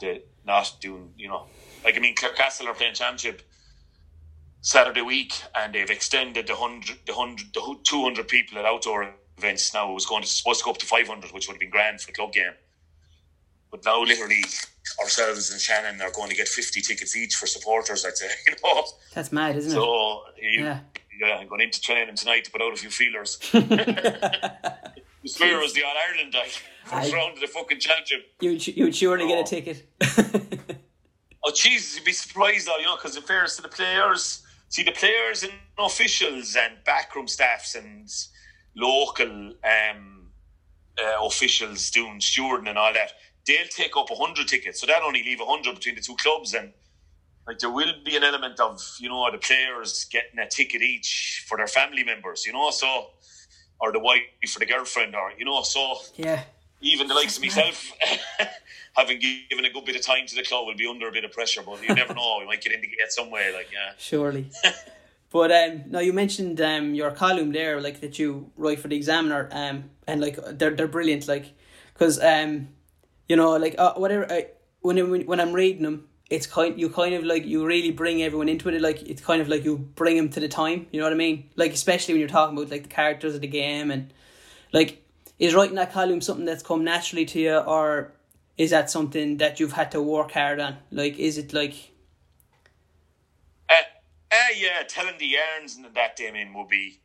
the 0.00 0.22
not 0.44 0.76
doing. 0.80 1.12
You 1.16 1.28
know, 1.28 1.46
like 1.84 1.96
I 1.96 2.00
mean, 2.00 2.14
Castle 2.14 2.68
are 2.68 2.74
playing 2.74 2.94
championship 2.94 3.42
Saturday 4.60 5.02
week, 5.02 5.34
and 5.54 5.74
they've 5.74 5.90
extended 5.90 6.46
the 6.46 6.54
hundred, 6.54 6.98
the 7.06 7.14
hundred, 7.14 7.46
the 7.54 7.76
two 7.84 8.02
hundred 8.02 8.28
people 8.28 8.58
at 8.58 8.64
outdoor 8.64 9.14
events. 9.38 9.72
Now 9.72 9.90
it 9.90 9.94
was 9.94 10.06
going 10.06 10.22
to 10.22 10.28
supposed 10.28 10.60
to 10.60 10.64
go 10.64 10.70
up 10.70 10.78
to 10.78 10.86
five 10.86 11.08
hundred, 11.08 11.32
which 11.32 11.48
would 11.48 11.54
have 11.54 11.60
been 11.60 11.70
grand 11.70 12.00
for 12.00 12.08
the 12.08 12.12
club 12.12 12.32
game. 12.32 12.52
But 13.70 13.84
now, 13.84 14.02
literally, 14.02 14.42
ourselves 15.00 15.50
and 15.50 15.60
Shannon 15.60 16.00
are 16.00 16.10
going 16.10 16.28
to 16.28 16.36
get 16.36 16.48
50 16.48 16.80
tickets 16.80 17.16
each 17.16 17.34
for 17.34 17.46
supporters, 17.46 18.04
I'd 18.04 18.16
say. 18.16 18.28
You 18.46 18.54
know? 18.64 18.84
That's 19.14 19.30
mad, 19.30 19.56
isn't 19.56 19.70
so, 19.70 19.78
it? 19.78 19.84
So, 19.84 20.22
yeah. 20.42 20.80
yeah, 21.20 21.36
I'm 21.38 21.48
going 21.48 21.60
into 21.60 21.80
training 21.80 22.16
tonight 22.16 22.44
to 22.44 22.50
put 22.50 22.62
out 22.62 22.72
a 22.72 22.76
few 22.76 22.90
feelers. 22.90 23.38
the 23.52 23.60
was 25.22 25.74
the 25.74 25.84
All 25.84 25.94
Ireland, 26.08 26.34
like, 26.34 26.50
first 26.84 27.12
I, 27.12 27.16
round 27.16 27.34
of 27.34 27.40
the 27.40 27.46
fucking 27.46 27.78
championship. 27.78 28.32
You'd, 28.40 28.66
you'd 28.66 28.96
surely 28.96 29.24
oh. 29.24 29.28
get 29.28 29.38
a 29.38 29.42
oh. 29.42 29.44
ticket. 29.44 30.76
oh, 31.44 31.52
Jesus, 31.54 31.96
you'd 31.96 32.04
be 32.04 32.12
surprised, 32.12 32.66
though, 32.66 32.78
you 32.78 32.84
know, 32.84 32.96
because 32.96 33.16
in 33.16 33.22
fairness 33.22 33.56
to 33.56 33.62
the 33.62 33.68
players, 33.68 34.42
see, 34.68 34.82
the 34.82 34.92
players 34.92 35.42
and 35.42 35.52
officials 35.78 36.56
and 36.56 36.74
backroom 36.84 37.28
staffs 37.28 37.74
and 37.74 38.08
local 38.76 39.52
um, 39.64 40.28
uh, 41.02 41.26
officials 41.26 41.90
doing 41.90 42.18
stewarding 42.18 42.68
and 42.68 42.78
all 42.78 42.92
that 42.92 43.12
they'll 43.46 43.66
take 43.68 43.96
up 43.96 44.10
100 44.10 44.48
tickets. 44.48 44.80
So 44.80 44.86
that'll 44.86 45.06
only 45.06 45.22
leave 45.22 45.40
100 45.40 45.74
between 45.74 45.94
the 45.94 46.00
two 46.00 46.16
clubs. 46.16 46.54
And 46.54 46.72
like 47.46 47.58
there 47.58 47.70
will 47.70 47.92
be 48.04 48.16
an 48.16 48.24
element 48.24 48.60
of, 48.60 48.80
you 48.98 49.08
know, 49.08 49.30
the 49.30 49.38
players 49.38 50.06
getting 50.10 50.38
a 50.38 50.48
ticket 50.48 50.82
each 50.82 51.44
for 51.48 51.56
their 51.56 51.66
family 51.66 52.04
members, 52.04 52.46
you 52.46 52.52
know, 52.52 52.70
so, 52.70 53.10
or 53.80 53.92
the 53.92 53.98
wife 53.98 54.22
for 54.48 54.58
the 54.58 54.66
girlfriend, 54.66 55.14
or, 55.14 55.32
you 55.38 55.44
know, 55.44 55.62
so. 55.62 55.96
Yeah. 56.16 56.42
Even 56.80 57.08
the 57.08 57.14
likes 57.14 57.36
of 57.36 57.42
myself, 57.42 57.92
having 58.96 59.20
given 59.20 59.64
a 59.64 59.70
good 59.70 59.84
bit 59.84 59.96
of 59.96 60.02
time 60.02 60.26
to 60.26 60.34
the 60.34 60.42
club, 60.42 60.66
will 60.66 60.74
be 60.74 60.86
under 60.86 61.08
a 61.08 61.12
bit 61.12 61.24
of 61.24 61.32
pressure, 61.32 61.62
but 61.62 61.82
you 61.86 61.94
never 61.94 62.14
know. 62.14 62.38
We 62.40 62.46
might 62.46 62.62
get 62.62 62.72
in 62.72 62.80
the 62.80 62.86
gate 62.86 63.10
some 63.10 63.30
way, 63.30 63.52
like, 63.52 63.68
yeah. 63.72 63.92
Surely. 63.98 64.50
But 65.32 65.52
um, 65.52 65.84
now 65.86 66.00
you 66.00 66.12
mentioned 66.12 66.60
um, 66.60 66.92
your 66.92 67.12
column 67.12 67.52
there, 67.52 67.80
like 67.80 68.00
that 68.00 68.18
you 68.18 68.50
write 68.56 68.80
for 68.80 68.88
the 68.88 68.96
Examiner, 68.96 69.48
um, 69.52 69.90
and 70.06 70.20
like 70.20 70.36
they're 70.58 70.74
they're 70.74 70.88
brilliant, 70.88 71.28
like 71.28 71.52
because 71.92 72.18
um, 72.20 72.68
you 73.28 73.36
know, 73.36 73.56
like 73.56 73.76
uh, 73.78 73.94
whatever. 73.94 74.30
I, 74.30 74.48
when 74.80 75.26
when 75.26 75.40
I'm 75.40 75.52
reading 75.52 75.84
them, 75.84 76.08
it's 76.30 76.48
kind 76.48 76.80
you 76.80 76.88
kind 76.88 77.14
of 77.14 77.22
like 77.22 77.46
you 77.46 77.64
really 77.64 77.92
bring 77.92 78.22
everyone 78.22 78.48
into 78.48 78.68
it. 78.68 78.80
Like 78.80 79.02
it's 79.02 79.22
kind 79.22 79.40
of 79.40 79.48
like 79.48 79.64
you 79.64 79.78
bring 79.78 80.16
them 80.16 80.30
to 80.30 80.40
the 80.40 80.48
time. 80.48 80.88
You 80.90 80.98
know 80.98 81.06
what 81.06 81.12
I 81.12 81.16
mean? 81.16 81.50
Like 81.54 81.72
especially 81.72 82.14
when 82.14 82.20
you're 82.20 82.28
talking 82.28 82.56
about 82.58 82.70
like 82.70 82.82
the 82.82 82.88
characters 82.88 83.36
of 83.36 83.40
the 83.40 83.46
game 83.46 83.92
and 83.92 84.12
like 84.72 85.04
is 85.40 85.54
writing 85.54 85.74
that 85.76 85.92
column 85.92 86.20
something 86.20 86.44
that's 86.44 86.62
come 86.62 86.84
naturally 86.84 87.24
to 87.24 87.40
you 87.40 87.56
or 87.56 88.12
is 88.56 88.70
that 88.70 88.90
something 88.90 89.38
that 89.38 89.58
you've 89.58 89.72
had 89.72 89.90
to 89.90 90.00
work 90.00 90.32
hard 90.32 90.60
on? 90.60 90.76
Like 90.92 91.18
is 91.18 91.38
it 91.38 91.52
like? 91.52 91.74
Uh, 93.68 93.74
uh 94.30 94.36
yeah, 94.56 94.82
telling 94.86 95.18
the 95.18 95.26
yarns 95.26 95.76
and 95.76 95.86
that 95.86 96.16
Damien 96.16 96.54
will 96.54 96.66
be 96.66 97.00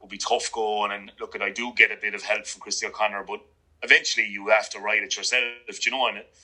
will 0.00 0.08
be 0.08 0.16
tough 0.16 0.50
going. 0.52 0.92
And 0.92 1.12
look, 1.20 1.34
at 1.34 1.42
I 1.42 1.50
do 1.50 1.72
get 1.76 1.90
a 1.90 1.96
bit 1.96 2.14
of 2.14 2.22
help 2.22 2.46
from 2.46 2.60
Christy 2.60 2.86
O'Connor, 2.86 3.24
but 3.26 3.40
eventually 3.82 4.26
you 4.26 4.48
have 4.48 4.70
to 4.70 4.78
write 4.78 5.02
it 5.02 5.16
yourself. 5.16 5.84
You 5.84 5.92
know, 5.92 6.06
and 6.06 6.18
it? 6.18 6.34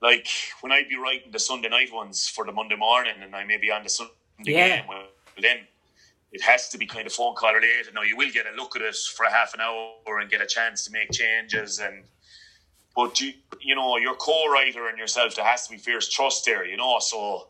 like 0.00 0.28
when 0.60 0.72
I'd 0.72 0.88
be 0.88 0.96
writing 0.96 1.32
the 1.32 1.38
Sunday 1.38 1.68
night 1.68 1.92
ones 1.92 2.28
for 2.28 2.44
the 2.44 2.52
Monday 2.52 2.76
morning, 2.76 3.14
and 3.20 3.34
I 3.34 3.44
may 3.44 3.56
be 3.56 3.70
on 3.70 3.82
the 3.82 3.88
Sunday 3.88 4.12
yeah. 4.44 4.76
game, 4.78 4.86
well, 4.88 5.06
then 5.40 5.58
it 6.32 6.42
has 6.42 6.68
to 6.70 6.78
be 6.78 6.86
kind 6.86 7.06
of 7.06 7.12
phone 7.12 7.34
call 7.34 7.54
related. 7.54 7.94
Now 7.94 8.02
you 8.02 8.16
will 8.16 8.30
get 8.30 8.46
a 8.46 8.56
look 8.56 8.76
at 8.76 8.82
it 8.82 8.96
for 8.96 9.24
a 9.24 9.32
half 9.32 9.54
an 9.54 9.60
hour 9.60 10.18
and 10.20 10.30
get 10.30 10.40
a 10.40 10.46
chance 10.46 10.84
to 10.84 10.92
make 10.92 11.10
changes 11.10 11.78
and. 11.78 12.04
But 12.96 13.20
you, 13.20 13.32
you 13.60 13.76
know, 13.76 13.96
your 13.96 14.16
co-writer 14.16 14.88
and 14.88 14.98
yourself, 14.98 15.36
there 15.36 15.44
has 15.44 15.64
to 15.68 15.70
be 15.70 15.78
fierce 15.78 16.08
trust 16.08 16.44
there, 16.44 16.66
you 16.66 16.76
know. 16.76 16.96
So, 16.98 17.46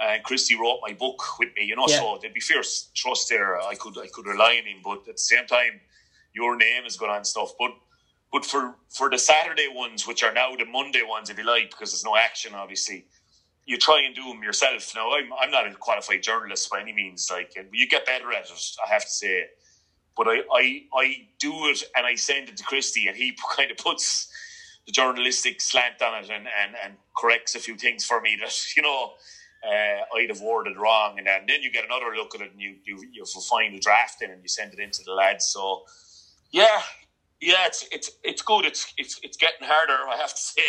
and 0.00 0.18
uh, 0.18 0.22
Christy 0.24 0.56
wrote 0.56 0.80
my 0.82 0.92
book 0.92 1.22
with 1.38 1.50
me, 1.56 1.64
you 1.64 1.76
know. 1.76 1.84
Yeah. 1.86 2.00
So 2.00 2.18
there'd 2.20 2.34
be 2.34 2.40
fierce 2.40 2.90
trust 2.92 3.28
there. 3.28 3.60
I 3.60 3.76
could, 3.76 3.96
I 3.96 4.08
could 4.12 4.26
rely 4.26 4.58
on 4.60 4.66
him, 4.66 4.78
but 4.82 5.06
at 5.08 5.14
the 5.14 5.18
same 5.18 5.46
time, 5.46 5.80
your 6.34 6.56
name 6.56 6.84
is 6.84 6.96
going 6.96 7.12
on 7.12 7.24
stuff. 7.24 7.52
But 7.60 7.70
but 8.32 8.44
for, 8.46 8.74
for 8.88 9.10
the 9.10 9.18
Saturday 9.18 9.68
ones, 9.70 10.06
which 10.06 10.24
are 10.24 10.32
now 10.32 10.56
the 10.56 10.64
Monday 10.64 11.02
ones, 11.06 11.28
if 11.28 11.38
you 11.38 11.44
like, 11.44 11.70
because 11.70 11.92
there's 11.92 12.04
no 12.04 12.16
action, 12.16 12.54
obviously, 12.54 13.04
you 13.66 13.78
try 13.78 14.02
and 14.04 14.14
do 14.14 14.24
them 14.24 14.42
yourself. 14.42 14.92
Now, 14.94 15.12
I'm, 15.12 15.30
I'm 15.40 15.50
not 15.50 15.66
a 15.66 15.74
qualified 15.74 16.22
journalist 16.22 16.70
by 16.70 16.80
any 16.80 16.92
means, 16.92 17.28
like, 17.30 17.52
and 17.56 17.68
you 17.72 17.88
get 17.88 18.06
better 18.06 18.32
at 18.32 18.44
it, 18.44 18.76
I 18.86 18.92
have 18.92 19.02
to 19.04 19.10
say. 19.10 19.44
But 20.16 20.28
I, 20.28 20.40
I, 20.52 20.82
I 20.94 21.16
do 21.40 21.52
it 21.68 21.82
and 21.96 22.06
I 22.06 22.16
send 22.16 22.48
it 22.48 22.56
to 22.58 22.64
Christy, 22.64 23.08
and 23.08 23.16
he 23.16 23.36
kind 23.56 23.70
of 23.70 23.78
puts 23.78 24.28
the 24.86 24.92
journalistic 24.92 25.60
slant 25.60 26.02
on 26.02 26.24
it 26.24 26.30
and, 26.30 26.48
and, 26.62 26.74
and 26.84 26.94
corrects 27.16 27.54
a 27.54 27.60
few 27.60 27.76
things 27.76 28.04
for 28.04 28.20
me 28.20 28.36
that, 28.42 28.54
you 28.76 28.82
know, 28.82 29.12
uh, 29.64 30.16
I'd 30.18 30.30
have 30.30 30.40
worded 30.40 30.76
wrong. 30.78 31.18
And 31.18 31.26
then, 31.26 31.42
then 31.48 31.62
you 31.62 31.72
get 31.72 31.84
another 31.84 32.16
look 32.16 32.34
at 32.34 32.40
it 32.42 32.52
and 32.52 32.60
you, 32.60 32.76
you, 32.84 32.96
you 33.12 33.22
have 33.22 33.28
a 33.36 33.40
final 33.42 33.78
draft 33.80 34.22
in 34.22 34.30
and 34.30 34.42
you 34.42 34.48
send 34.48 34.74
it 34.74 34.80
into 34.80 35.02
the 35.04 35.12
lads. 35.12 35.46
So, 35.46 35.84
yeah, 36.52 36.82
yeah, 37.40 37.66
it's 37.66 37.86
it's 37.92 38.10
it's 38.22 38.42
good. 38.42 38.64
It's 38.64 38.94
it's 38.96 39.20
it's 39.22 39.36
getting 39.36 39.66
harder. 39.66 40.08
I 40.08 40.16
have 40.16 40.34
to 40.34 40.40
say, 40.40 40.62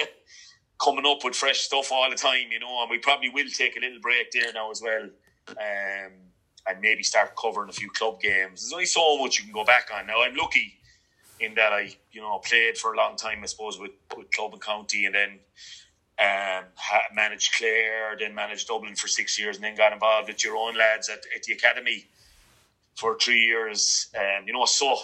coming 0.81 1.05
up 1.05 1.23
with 1.23 1.35
fresh 1.35 1.59
stuff 1.59 1.91
all 1.91 2.09
the 2.09 2.15
time, 2.15 2.51
you 2.51 2.59
know. 2.59 2.81
And 2.81 2.89
we 2.89 2.97
probably 2.97 3.29
will 3.29 3.49
take 3.49 3.77
a 3.77 3.79
little 3.79 3.99
break 3.99 4.31
there 4.31 4.51
now 4.53 4.71
as 4.71 4.81
well, 4.81 5.09
um, 5.49 6.11
and 6.67 6.81
maybe 6.81 7.03
start 7.03 7.35
covering 7.35 7.69
a 7.69 7.73
few 7.73 7.89
club 7.89 8.21
games. 8.21 8.61
There's 8.61 8.73
only 8.73 8.85
so 8.85 9.17
much 9.17 9.39
you 9.39 9.45
can 9.45 9.53
go 9.53 9.65
back 9.65 9.89
on. 9.93 10.07
Now 10.07 10.23
I'm 10.23 10.35
lucky 10.35 10.73
in 11.39 11.55
that 11.55 11.73
I 11.73 11.95
you 12.11 12.21
know 12.21 12.39
played 12.39 12.77
for 12.77 12.93
a 12.93 12.97
long 12.97 13.15
time, 13.15 13.39
I 13.43 13.45
suppose, 13.47 13.79
with 13.79 13.91
with 14.17 14.31
club 14.31 14.53
and 14.53 14.61
county, 14.61 15.05
and 15.05 15.15
then 15.15 15.39
um, 16.19 16.65
managed 17.13 17.53
Clare, 17.55 18.15
then 18.19 18.35
managed 18.35 18.67
Dublin 18.67 18.95
for 18.95 19.07
six 19.07 19.39
years, 19.39 19.55
and 19.57 19.63
then 19.63 19.75
got 19.75 19.93
involved 19.93 20.27
with 20.27 20.43
your 20.43 20.55
own 20.55 20.75
lads 20.75 21.09
at, 21.09 21.19
at 21.35 21.43
the 21.43 21.53
academy 21.53 22.05
for 22.95 23.17
three 23.17 23.43
years. 23.43 24.07
Um, 24.15 24.47
you 24.47 24.53
know, 24.53 24.65
so 24.65 24.97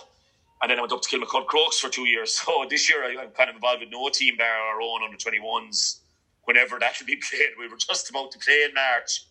and 0.62 0.70
then 0.70 0.78
I 0.78 0.82
went 0.82 0.92
up 0.92 1.02
to 1.02 1.10
Kilmacud 1.10 1.48
Crokes 1.48 1.80
for 1.80 1.90
two 1.90 2.08
years. 2.08 2.40
So 2.50 2.66
this 2.70 2.90
year 2.90 3.04
I, 3.04 3.24
am 3.24 3.32
kind 3.32 3.50
of 3.50 3.56
involved 3.56 3.82
with 3.82 3.90
no 3.92 4.10
team 4.10 4.38
bar 4.38 4.48
our 4.48 4.82
own 4.82 5.04
under 5.04 5.18
21s. 5.18 6.00
Whenever 6.44 6.80
that 6.80 6.96
should 6.96 7.08
be 7.08 7.16
played, 7.16 7.50
we 7.60 7.68
were 7.68 7.78
just 7.78 8.10
about 8.10 8.32
to 8.32 8.40
play 8.40 8.66
in 8.68 8.74
March 8.74 9.26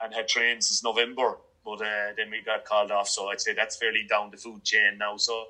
and 0.00 0.14
had 0.14 0.28
trained 0.28 0.64
since 0.64 0.82
November. 0.82 1.38
But 1.64 1.82
uh, 1.82 2.12
then 2.16 2.30
we 2.30 2.42
got 2.42 2.64
called 2.64 2.90
off, 2.90 3.08
so 3.08 3.28
I'd 3.28 3.40
say 3.40 3.54
that's 3.54 3.76
fairly 3.76 4.04
down 4.08 4.30
the 4.30 4.36
food 4.36 4.64
chain 4.64 4.98
now. 4.98 5.16
So 5.16 5.44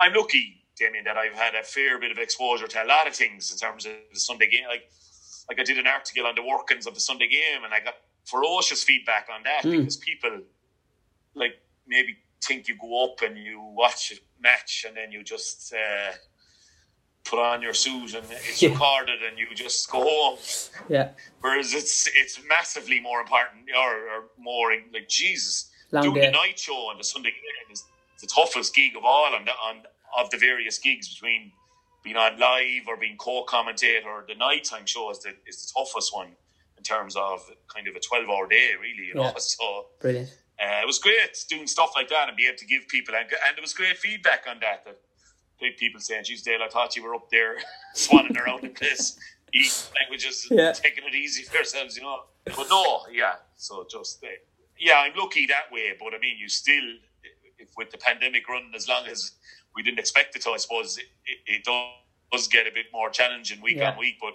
I'm 0.00 0.14
lucky, 0.14 0.62
Damien, 0.76 1.04
that 1.04 1.18
I've 1.18 1.34
had 1.34 1.54
a 1.54 1.62
fair 1.62 1.98
bit 1.98 2.10
of 2.10 2.18
exposure 2.18 2.66
to 2.66 2.82
a 2.82 2.86
lot 2.86 3.06
of 3.06 3.14
things 3.14 3.52
in 3.52 3.58
terms 3.58 3.84
of 3.84 3.92
the 4.12 4.20
Sunday 4.20 4.48
game. 4.48 4.64
Like, 4.68 4.90
like 5.48 5.60
I 5.60 5.64
did 5.64 5.78
an 5.78 5.86
article 5.86 6.26
on 6.26 6.34
the 6.34 6.42
workings 6.42 6.86
of 6.86 6.94
the 6.94 7.00
Sunday 7.00 7.28
game, 7.28 7.64
and 7.64 7.74
I 7.74 7.80
got 7.80 7.94
ferocious 8.24 8.82
feedback 8.82 9.28
on 9.34 9.42
that 9.42 9.64
mm. 9.64 9.78
because 9.78 9.96
people, 9.96 10.40
like 11.34 11.60
maybe 11.86 12.16
think 12.44 12.68
you 12.68 12.76
go 12.80 13.04
up 13.04 13.22
and 13.22 13.38
you 13.38 13.60
watch 13.74 14.12
a 14.12 14.42
match 14.42 14.84
and 14.86 14.96
then 14.96 15.12
you 15.12 15.22
just 15.22 15.72
uh, 15.72 16.12
put 17.24 17.38
on 17.38 17.62
your 17.62 17.74
suit 17.74 18.14
and 18.14 18.26
it's 18.30 18.62
yeah. 18.62 18.70
recorded 18.70 19.22
and 19.22 19.38
you 19.38 19.46
just 19.54 19.90
go 19.90 20.02
home. 20.02 20.38
Yeah. 20.88 21.10
Whereas 21.40 21.74
it's 21.74 22.08
it's 22.14 22.40
massively 22.48 23.00
more 23.00 23.20
important 23.20 23.64
or, 23.76 23.92
or 24.08 24.24
more 24.38 24.72
like 24.92 25.08
Jesus 25.08 25.70
Long 25.92 26.02
doing 26.02 26.14
day. 26.16 26.26
the 26.26 26.32
night 26.32 26.58
show 26.58 26.88
on 26.90 26.98
the 26.98 27.04
Sunday 27.04 27.32
is 27.70 27.84
the 28.20 28.26
toughest 28.26 28.74
gig 28.74 28.96
of 28.96 29.04
all 29.04 29.34
on 29.34 29.44
the, 29.44 29.52
on 29.52 29.82
of 30.18 30.30
the 30.30 30.38
various 30.38 30.78
gigs 30.78 31.08
between 31.08 31.52
being 32.02 32.16
on 32.16 32.38
live 32.38 32.88
or 32.88 32.96
being 32.96 33.16
co-commentator. 33.16 34.24
The 34.26 34.34
nighttime 34.34 34.86
show 34.86 35.10
is 35.10 35.20
the 35.20 35.34
is 35.46 35.66
the 35.66 35.80
toughest 35.80 36.14
one 36.14 36.28
in 36.76 36.82
terms 36.82 37.16
of 37.16 37.48
kind 37.72 37.86
of 37.88 37.94
a 37.94 38.00
twelve 38.00 38.28
hour 38.28 38.48
day, 38.48 38.70
really. 38.80 39.08
You 39.08 39.14
know, 39.14 39.32
so 39.38 39.86
brilliant. 40.00 40.36
Uh, 40.60 40.82
it 40.82 40.86
was 40.86 40.98
great 40.98 41.44
doing 41.48 41.66
stuff 41.66 41.92
like 41.96 42.08
that 42.08 42.28
and 42.28 42.36
be 42.36 42.46
able 42.46 42.58
to 42.58 42.66
give 42.66 42.86
people, 42.88 43.14
and, 43.14 43.24
and 43.24 43.56
there 43.56 43.62
was 43.62 43.72
great 43.72 43.96
feedback 43.96 44.44
on 44.48 44.58
that. 44.60 44.84
That 44.84 44.98
people 45.78 46.00
saying, 46.00 46.24
"Geez, 46.24 46.42
Dale, 46.42 46.60
I 46.62 46.68
thought 46.68 46.96
you 46.96 47.02
were 47.02 47.14
up 47.14 47.30
there 47.30 47.56
swanning 47.96 48.38
around 48.38 48.62
the 48.62 48.68
place, 48.68 49.18
eating 49.54 49.72
languages, 50.00 50.46
yeah. 50.50 50.72
taking 50.72 51.04
it 51.04 51.14
easy 51.14 51.44
for 51.44 51.56
yourselves, 51.56 51.96
you 51.96 52.02
know." 52.02 52.24
But 52.44 52.68
no, 52.68 53.06
yeah. 53.10 53.34
So 53.56 53.86
just, 53.90 54.22
uh, 54.22 54.28
yeah, 54.78 54.96
I'm 54.96 55.12
lucky 55.16 55.46
that 55.46 55.72
way. 55.72 55.94
But 55.98 56.14
I 56.14 56.18
mean, 56.18 56.36
you 56.38 56.48
still, 56.48 56.84
if 57.58 57.70
with 57.76 57.90
the 57.90 57.98
pandemic 57.98 58.48
running 58.48 58.72
as 58.74 58.86
long 58.86 59.06
as 59.06 59.32
we 59.74 59.82
didn't 59.82 59.98
expect 59.98 60.36
it 60.36 60.42
to, 60.42 60.50
I 60.50 60.56
suppose 60.58 60.98
it, 60.98 61.06
it, 61.24 61.38
it 61.46 61.64
does 61.64 62.48
get 62.48 62.66
a 62.66 62.70
bit 62.70 62.86
more 62.92 63.08
challenging 63.10 63.62
week 63.62 63.76
yeah. 63.78 63.92
on 63.92 63.98
week. 63.98 64.16
But 64.20 64.34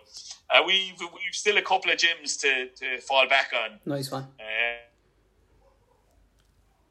uh, 0.50 0.64
we've 0.66 1.00
we've 1.00 1.34
still 1.34 1.58
a 1.58 1.62
couple 1.62 1.92
of 1.92 1.98
gyms 1.98 2.40
to, 2.42 2.70
to 2.70 3.00
fall 3.02 3.28
back 3.28 3.52
on. 3.54 3.80
Nice 3.86 4.12
one. 4.12 4.24
Uh, 4.40 4.82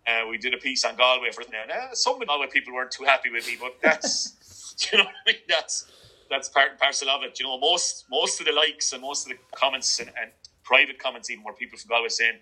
uh, 0.06 0.28
we 0.28 0.38
did 0.38 0.54
a 0.54 0.58
piece 0.58 0.84
on 0.84 0.96
Galway 0.96 1.30
for 1.32 1.44
now. 1.50 1.64
Now, 1.68 1.88
some 1.92 2.20
of 2.20 2.28
Galway 2.28 2.49
people 2.49 2.75
weren't 2.75 2.90
too 2.90 3.04
happy 3.04 3.30
with 3.30 3.46
me, 3.46 3.56
but 3.61 3.76
that's 3.82 4.34
you 4.92 4.99
know 4.99 5.04
what 5.04 5.14
I 5.26 5.32
mean. 5.32 5.40
That's 5.49 5.87
that's 6.30 6.49
part 6.49 6.70
and 6.70 6.78
parcel 6.78 7.08
of 7.11 7.23
it. 7.23 7.38
You 7.38 7.46
know, 7.46 7.58
most 7.58 8.06
most 8.11 8.40
of 8.40 8.46
the 8.46 8.52
likes 8.52 8.92
and 8.92 9.02
most 9.02 9.26
of 9.26 9.32
the 9.32 9.38
comments 9.56 9.99
and, 10.00 10.11
and 10.20 10.30
private 10.62 10.99
comments 10.99 11.30
even 11.30 11.44
were 11.44 11.52
people 11.52 11.78
from 11.78 11.88
Galway 11.88 12.08
saying 12.08 12.38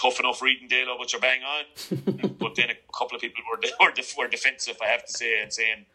tough 0.00 0.20
enough 0.20 0.42
reading 0.42 0.68
Dalo, 0.68 0.98
but 0.98 1.12
you're 1.12 1.20
bang 1.20 1.40
on. 1.42 1.64
but 2.38 2.54
then 2.54 2.70
a 2.70 2.76
couple 2.96 3.16
of 3.16 3.20
people 3.20 3.42
were 3.50 3.60
were, 3.80 3.92
were 4.18 4.28
defensive, 4.28 4.76
I 4.82 4.88
have 4.88 5.04
to 5.06 5.12
say, 5.12 5.42
and 5.42 5.52
saying 5.52 5.86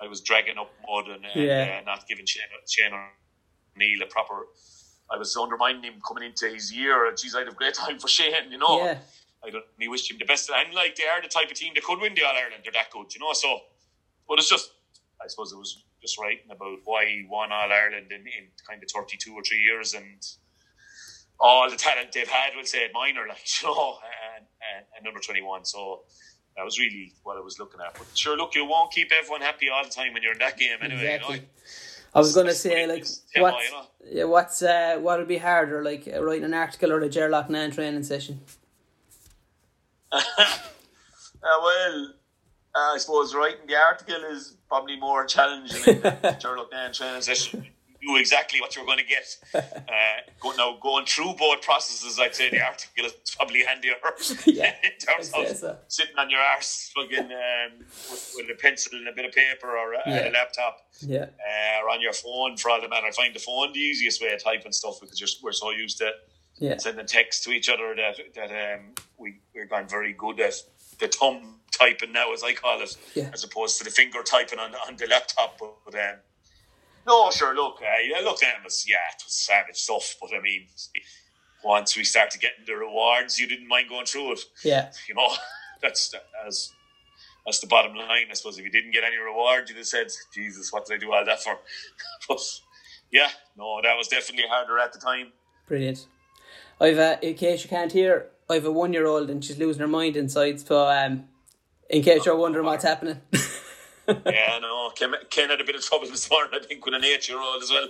I 0.00 0.08
was 0.08 0.20
dragging 0.20 0.58
up 0.58 0.72
mud 0.88 1.08
and, 1.08 1.24
yeah. 1.34 1.80
uh, 1.80 1.84
not 1.84 2.08
giving 2.08 2.26
Shane, 2.26 2.42
Shane 2.68 2.92
O'Neill 3.76 4.02
a 4.02 4.06
proper. 4.06 4.46
I 5.12 5.18
was 5.18 5.36
undermining 5.36 5.82
him 5.82 5.94
coming 6.06 6.22
into 6.22 6.48
his 6.48 6.72
year. 6.72 7.12
Geez, 7.16 7.34
I'd 7.34 7.46
have 7.46 7.56
great 7.56 7.74
time 7.74 7.98
for 7.98 8.06
Shane, 8.06 8.50
you 8.50 8.58
know. 8.58 8.84
Yeah. 8.84 8.98
I 9.44 9.50
don't 9.50 9.64
me 9.78 9.88
wish 9.88 10.10
him 10.10 10.18
the 10.18 10.24
best. 10.24 10.50
And 10.50 10.74
like 10.74 10.96
they 10.96 11.04
are 11.04 11.22
the 11.22 11.28
type 11.28 11.50
of 11.50 11.56
team 11.56 11.72
that 11.74 11.84
could 11.84 12.00
win 12.00 12.14
the 12.14 12.24
All 12.24 12.34
Ireland. 12.34 12.62
They're 12.62 12.72
that 12.72 12.90
good, 12.90 13.14
you 13.14 13.20
know. 13.20 13.32
So, 13.32 13.60
but 14.28 14.38
it's 14.38 14.50
just, 14.50 14.72
I 15.22 15.28
suppose 15.28 15.52
it 15.52 15.58
was 15.58 15.82
just 16.02 16.18
writing 16.18 16.50
about 16.50 16.78
why 16.84 17.06
he 17.06 17.26
won 17.28 17.52
All 17.52 17.72
Ireland 17.72 18.10
in, 18.10 18.20
in 18.20 18.48
kind 18.68 18.82
of 18.82 18.90
thirty 18.90 19.16
two 19.16 19.34
or 19.34 19.42
three 19.42 19.60
years 19.62 19.94
and 19.94 20.26
all 21.38 21.70
the 21.70 21.76
talent 21.76 22.12
they've 22.12 22.28
had. 22.28 22.52
We'll 22.54 22.66
say 22.66 22.88
minor, 22.92 23.26
like 23.28 23.38
you 23.62 23.68
know, 23.68 23.98
and, 24.36 24.44
and, 24.76 24.86
and 24.96 25.06
under 25.06 25.20
twenty 25.20 25.42
one. 25.42 25.64
So. 25.64 26.02
That 26.56 26.64
was 26.64 26.80
really 26.80 27.14
what 27.22 27.36
I 27.36 27.40
was 27.40 27.60
looking 27.60 27.80
at. 27.80 27.94
But 27.94 28.08
sure, 28.14 28.36
look, 28.36 28.56
you 28.56 28.66
won't 28.66 28.92
keep 28.92 29.12
everyone 29.16 29.40
happy 29.40 29.68
all 29.70 29.84
the 29.84 29.88
time 29.88 30.12
when 30.12 30.22
you're 30.22 30.32
in 30.32 30.40
that 30.40 30.58
game, 30.58 30.76
anyway. 30.82 31.14
Exactly. 31.14 31.34
You 31.36 31.40
know? 31.42 31.46
I 32.14 32.18
was 32.18 32.34
going 32.34 32.46
to 32.46 32.54
say, 32.54 32.86
like, 32.86 33.06
you 33.34 33.42
know? 33.42 33.86
yeah, 34.10 34.24
what's 34.24 34.62
uh, 34.62 34.98
what 35.00 35.18
would 35.18 35.28
be 35.28 35.38
harder, 35.38 35.84
like 35.84 36.08
writing 36.20 36.44
an 36.44 36.54
article 36.54 36.92
or 36.92 37.00
a 37.00 37.08
Ger 37.08 37.30
Loughnane 37.30 37.72
training 37.72 38.02
session? 38.02 38.40
uh, 40.12 40.22
well, 41.42 42.12
uh, 42.74 42.94
I 42.94 42.96
suppose 42.98 43.34
writing 43.34 43.66
the 43.66 43.76
article 43.76 44.22
is 44.30 44.56
probably 44.68 44.98
more 44.98 45.24
challenging 45.24 45.82
than 45.82 46.02
Ger 46.40 46.56
Loughnane 46.56 46.96
training 46.96 47.22
session. 47.22 47.66
Do 48.00 48.16
exactly 48.16 48.62
what 48.62 48.74
you're 48.74 48.86
going 48.86 48.98
to 48.98 49.04
get. 49.04 49.36
Uh, 49.90 50.20
go, 50.40 50.52
now, 50.52 50.78
going 50.80 51.04
through 51.04 51.34
both 51.34 51.60
processes, 51.62 52.18
I'd 52.20 52.34
say 52.34 52.48
the 52.48 52.62
article 52.62 53.06
is 53.06 53.12
probably 53.36 53.64
handier 53.64 53.94
yeah, 54.46 54.74
in 54.84 54.90
terms 54.98 55.32
of 55.36 55.56
so. 55.56 55.76
sitting 55.88 56.14
on 56.16 56.30
your 56.30 56.40
arse 56.40 56.92
fucking, 56.94 57.24
um, 57.24 57.78
with, 57.78 58.34
with, 58.36 58.46
a 58.50 58.54
pencil 58.60 58.96
and 58.96 59.08
a 59.08 59.12
bit 59.12 59.24
of 59.24 59.32
paper 59.32 59.76
or 59.76 59.94
a, 59.94 59.98
yeah. 60.06 60.28
a 60.28 60.30
laptop 60.30 60.78
yeah. 61.00 61.24
Uh, 61.24 61.82
or 61.82 61.90
on 61.90 62.00
your 62.00 62.12
phone 62.12 62.56
for 62.56 62.70
all 62.70 62.80
the 62.80 62.88
matter. 62.88 63.06
I 63.06 63.10
find 63.10 63.34
the 63.34 63.40
phone 63.40 63.72
the 63.72 63.80
easiest 63.80 64.22
way 64.22 64.32
of 64.32 64.42
typing 64.42 64.72
stuff 64.72 65.00
because 65.00 65.40
we're 65.42 65.52
so 65.52 65.70
used 65.70 65.98
to 65.98 66.12
yeah. 66.60 66.76
sending 66.76 67.06
texts 67.06 67.44
to 67.44 67.50
each 67.50 67.68
other 67.68 67.94
that 67.96 68.16
that 68.34 68.50
um, 68.74 68.94
we 69.18 69.40
we're 69.54 69.66
gone 69.66 69.88
very 69.88 70.12
good 70.12 70.38
at 70.38 70.54
the 70.98 71.08
thumb 71.08 71.56
typing 71.72 72.12
now, 72.12 72.32
as 72.32 72.44
I 72.44 72.52
call 72.52 72.80
it, 72.82 72.96
yeah. 73.14 73.30
as 73.32 73.42
opposed 73.42 73.78
to 73.78 73.84
the 73.84 73.90
finger 73.90 74.22
typing 74.22 74.58
on 74.58 74.74
on 74.86 74.96
the 74.96 75.06
laptop. 75.06 75.58
But 75.58 75.94
um, 75.94 76.16
no, 77.06 77.30
sure, 77.30 77.54
look, 77.54 77.80
uh, 77.82 78.18
I 78.18 78.22
looked 78.22 78.42
at 78.44 78.56
him 78.56 78.66
as 78.66 78.84
yeah, 78.88 78.96
it 79.10 79.22
was 79.24 79.34
savage 79.34 79.76
stuff. 79.76 80.16
But 80.20 80.30
I 80.36 80.40
mean, 80.40 80.66
once 81.64 81.96
we 81.96 82.04
started 82.04 82.40
getting 82.40 82.64
the 82.66 82.74
rewards, 82.74 83.38
you 83.38 83.48
didn't 83.48 83.66
mind 83.66 83.88
going 83.88 84.06
through 84.06 84.32
it. 84.32 84.40
Yeah, 84.62 84.92
you 85.08 85.14
know, 85.14 85.28
that's 85.82 86.14
as 86.46 86.72
that's 87.46 87.60
the 87.60 87.66
bottom 87.66 87.94
line. 87.96 88.26
I 88.30 88.34
suppose 88.34 88.58
if 88.58 88.64
you 88.64 88.70
didn't 88.70 88.92
get 88.92 89.02
any 89.02 89.16
reward, 89.16 89.68
you'd 89.68 89.78
have 89.78 89.86
said, 89.86 90.08
"Jesus, 90.34 90.72
what 90.72 90.86
did 90.86 90.96
I 90.96 90.98
do 90.98 91.12
all 91.12 91.24
that 91.24 91.42
for?" 91.42 91.58
but 92.28 92.40
yeah, 93.10 93.30
no, 93.56 93.80
that 93.82 93.96
was 93.96 94.08
definitely 94.08 94.48
harder 94.48 94.78
at 94.78 94.92
the 94.92 94.98
time. 94.98 95.32
Brilliant. 95.66 96.06
I've 96.80 96.98
uh, 96.98 97.16
in 97.22 97.34
case 97.34 97.62
you 97.62 97.70
can't 97.70 97.92
hear, 97.92 98.26
I 98.48 98.54
have 98.54 98.64
a 98.64 98.72
one 98.72 98.92
year 98.92 99.06
old 99.06 99.30
and 99.30 99.44
she's 99.44 99.58
losing 99.58 99.80
her 99.80 99.88
mind 99.88 100.16
inside. 100.16 100.60
So 100.60 100.88
um, 100.88 101.24
in 101.88 102.02
case 102.02 102.24
you're 102.24 102.36
wondering 102.36 102.66
what's 102.66 102.84
happening. 102.84 103.20
yeah, 104.08 104.58
no, 104.60 104.90
Ken, 104.94 105.12
Ken, 105.28 105.50
had 105.50 105.60
a 105.60 105.64
bit 105.64 105.76
of 105.76 105.84
trouble 105.84 106.08
this 106.08 106.30
morning. 106.30 106.58
I 106.60 106.64
think 106.64 106.84
with 106.84 106.94
an 106.94 107.04
eight 107.04 107.28
year 107.28 107.38
old 107.38 107.62
as 107.62 107.70
well. 107.70 107.88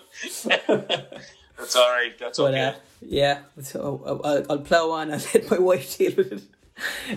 That's 1.58 1.76
all 1.76 1.90
right. 1.90 2.18
That's 2.18 2.38
but, 2.38 2.54
okay. 2.54 2.64
Uh, 2.64 2.72
yeah, 3.02 3.40
so 3.62 4.02
I'll, 4.24 4.44
I'll 4.50 4.58
plow 4.58 4.90
on 4.90 5.10
and 5.10 5.26
let 5.34 5.50
my 5.50 5.58
wife 5.58 5.96
deal 5.96 6.14
with 6.16 6.32
it. 6.32 6.42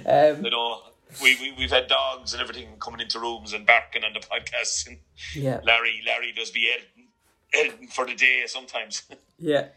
Um, 0.05 0.43
you 0.43 0.51
know, 0.51 0.81
we, 1.21 1.37
we 1.39 1.53
we've 1.57 1.71
had 1.71 1.87
dogs 1.87 2.33
and 2.33 2.41
everything 2.41 2.67
coming 2.79 2.99
into 2.99 3.19
rooms 3.19 3.53
and 3.53 3.65
barking 3.65 4.03
on 4.03 4.13
the 4.13 4.19
podcast. 4.19 4.87
And 4.87 4.97
yeah, 5.33 5.61
Larry 5.63 6.01
Larry 6.05 6.33
does 6.33 6.51
be 6.51 6.69
editing, 6.69 7.07
editing 7.53 7.87
for 7.87 8.05
the 8.05 8.15
day 8.15 8.43
sometimes. 8.47 9.03
yeah, 9.39 9.67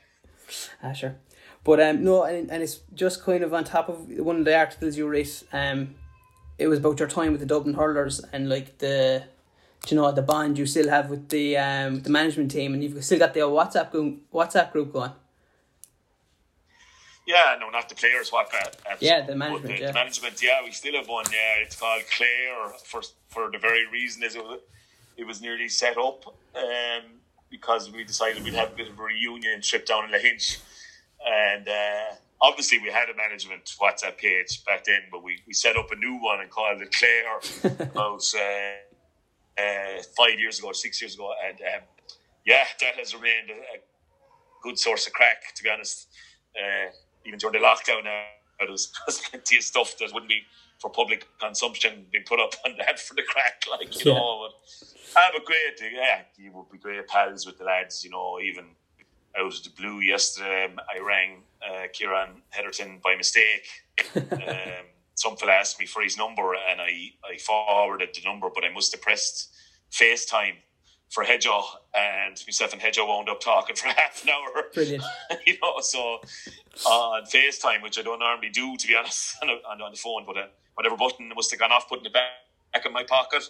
ah, 0.82 0.92
sure. 0.92 1.16
But 1.66 1.80
um, 1.80 2.04
no, 2.04 2.22
and, 2.22 2.48
and 2.48 2.62
it's 2.62 2.78
just 2.94 3.24
kind 3.24 3.42
of 3.42 3.52
on 3.52 3.64
top 3.64 3.88
of 3.88 4.08
one 4.08 4.36
of 4.36 4.44
the 4.44 4.56
articles 4.56 4.96
you 4.96 5.08
wrote. 5.08 5.42
Um, 5.52 5.96
it 6.58 6.68
was 6.68 6.78
about 6.78 7.00
your 7.00 7.08
time 7.08 7.32
with 7.32 7.40
the 7.40 7.46
Dublin 7.46 7.74
Hurlers 7.74 8.20
and 8.32 8.48
like 8.48 8.78
the, 8.78 9.24
you 9.88 9.96
know, 9.96 10.12
the 10.12 10.22
bond 10.22 10.58
you 10.58 10.66
still 10.66 10.88
have 10.88 11.10
with 11.10 11.28
the 11.28 11.56
um 11.56 12.02
the 12.02 12.10
management 12.10 12.52
team, 12.52 12.72
and 12.72 12.84
you've 12.84 13.04
still 13.04 13.18
got 13.18 13.34
the 13.34 13.40
WhatsApp 13.40 13.90
group, 13.90 14.30
WhatsApp 14.32 14.70
group 14.70 14.92
going. 14.92 15.10
Yeah, 17.26 17.56
no, 17.58 17.68
not 17.70 17.88
the 17.88 17.96
players. 17.96 18.30
What? 18.30 18.48
Uh, 18.54 18.94
yeah, 19.00 19.22
the 19.22 19.34
management. 19.34 19.76
The, 19.76 19.80
yeah. 19.82 19.86
the, 19.88 19.92
management. 19.92 20.40
Yeah, 20.40 20.62
we 20.64 20.70
still 20.70 20.94
have 20.94 21.08
one. 21.08 21.24
Yeah, 21.32 21.64
it's 21.64 21.74
called 21.74 22.02
Clare 22.16 22.78
for 22.84 23.02
for 23.26 23.50
the 23.50 23.58
very 23.58 23.88
reason 23.88 24.22
is 24.22 24.36
it 24.36 24.44
was, 24.44 24.60
it 25.16 25.26
was 25.26 25.42
nearly 25.42 25.68
set 25.68 25.98
up 25.98 26.26
um, 26.54 27.02
because 27.50 27.90
we 27.90 28.04
decided 28.04 28.44
we'd 28.44 28.54
have 28.54 28.72
a 28.72 28.76
bit 28.76 28.88
of 28.88 28.96
a 28.96 29.02
reunion 29.02 29.60
trip 29.62 29.84
down 29.84 30.04
in 30.04 30.12
Lahinch 30.12 30.60
and 31.26 31.68
uh, 31.68 32.14
obviously, 32.40 32.78
we 32.78 32.90
had 32.90 33.08
a 33.10 33.16
management 33.16 33.64
WhatsApp 33.80 34.16
page 34.18 34.64
back 34.64 34.84
then, 34.84 35.02
but 35.10 35.22
we, 35.22 35.38
we 35.46 35.52
set 35.52 35.76
up 35.76 35.90
a 35.90 35.96
new 35.96 36.16
one 36.20 36.40
and 36.40 36.50
called 36.50 36.80
it 36.80 36.94
Clare 36.94 37.40
about 37.80 38.22
uh, 38.36 39.60
uh, 39.60 40.02
five 40.16 40.38
years 40.38 40.58
ago, 40.58 40.68
or 40.68 40.74
six 40.74 41.00
years 41.00 41.14
ago. 41.14 41.32
And 41.46 41.58
um, 41.60 41.82
yeah, 42.44 42.64
that 42.80 42.94
has 42.96 43.14
remained 43.14 43.50
a, 43.50 43.54
a, 43.54 43.80
good 44.62 44.78
source 44.78 45.06
of 45.06 45.12
crack, 45.12 45.54
to 45.54 45.62
be 45.62 45.70
honest. 45.70 46.08
Uh, 46.56 46.90
even 47.24 47.38
during 47.38 47.60
the 47.60 47.64
lockdown 47.64 48.02
now, 48.04 48.22
there's, 48.66 48.92
there's 49.06 49.20
plenty 49.20 49.56
of 49.58 49.62
stuff 49.62 49.96
that 49.98 50.12
wouldn't 50.12 50.28
be 50.28 50.42
for 50.80 50.90
public 50.90 51.26
consumption 51.40 52.06
being 52.10 52.24
put 52.24 52.40
up 52.40 52.54
on 52.64 52.76
that 52.78 52.98
for 52.98 53.14
the 53.14 53.22
crack, 53.22 53.64
like, 53.70 54.04
you 54.04 54.12
yeah. 54.12 54.18
know. 54.18 54.48
But 54.48 55.18
I 55.18 55.24
have 55.24 55.34
a 55.34 55.44
great, 55.44 55.92
yeah, 55.92 56.22
you 56.36 56.52
would 56.52 56.70
be 56.70 56.78
great 56.78 57.06
pals 57.06 57.46
with 57.46 57.58
the 57.58 57.64
lads, 57.64 58.04
you 58.04 58.10
know, 58.10 58.38
even 58.40 58.64
out 59.38 59.54
of 59.54 59.62
the 59.62 59.70
blue 59.70 60.00
yesterday. 60.00 60.64
Um, 60.64 60.78
I 60.94 61.00
rang 61.00 61.42
uh, 61.62 61.86
Kieran 61.92 62.42
Hetherton 62.50 63.00
by 63.02 63.16
mistake. 63.16 63.68
um, 64.14 64.30
some 65.14 65.36
fella 65.36 65.52
asked 65.52 65.80
me 65.80 65.86
for 65.86 66.02
his 66.02 66.16
number, 66.16 66.54
and 66.54 66.80
I, 66.80 67.12
I 67.24 67.38
forwarded 67.38 68.10
the 68.14 68.22
number, 68.24 68.48
but 68.54 68.64
I 68.64 68.72
must 68.72 68.92
have 68.92 69.02
pressed 69.02 69.54
FaceTime 69.90 70.56
for 71.08 71.24
Hedjo, 71.24 71.62
and 71.94 72.42
myself 72.46 72.72
and 72.72 72.82
Hedjo 72.82 73.06
wound 73.06 73.28
up 73.28 73.40
talking 73.40 73.76
for 73.76 73.86
half 73.96 74.22
an 74.24 74.30
hour. 74.30 74.64
Brilliant. 74.74 75.04
you 75.46 75.56
know, 75.62 75.80
so 75.80 76.20
on 76.86 77.24
FaceTime, 77.24 77.82
which 77.82 77.98
I 77.98 78.02
don't 78.02 78.18
normally 78.18 78.50
do, 78.50 78.76
to 78.76 78.86
be 78.86 78.94
honest, 78.96 79.36
on, 79.42 79.48
on 79.48 79.90
the 79.90 79.96
phone, 79.96 80.24
but 80.26 80.36
uh, 80.36 80.46
whatever 80.74 80.96
button 80.96 81.30
must 81.34 81.50
have 81.50 81.60
gone 81.60 81.72
off, 81.72 81.88
putting 81.88 82.06
it 82.06 82.12
back, 82.12 82.30
back 82.72 82.84
in 82.84 82.92
my 82.92 83.04
pocket, 83.04 83.44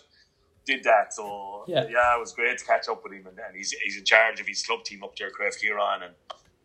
did 0.67 0.85
that. 0.85 1.15
So 1.15 1.65
yeah. 1.67 1.87
yeah, 1.89 2.17
it 2.17 2.21
was 2.21 2.33
great 2.33 2.59
to 2.59 2.65
catch 2.65 2.89
up 2.89 3.03
with 3.03 3.13
him, 3.13 3.27
and, 3.27 3.39
and 3.39 3.57
he's 3.57 3.71
he's 3.71 3.97
in 3.97 4.05
charge 4.05 4.41
of 4.41 4.47
his 4.47 4.63
club 4.63 4.85
team 4.85 5.03
up 5.03 5.17
there, 5.17 5.31
Craobh 5.31 5.55
Chiaráin, 5.63 6.05
and 6.05 6.15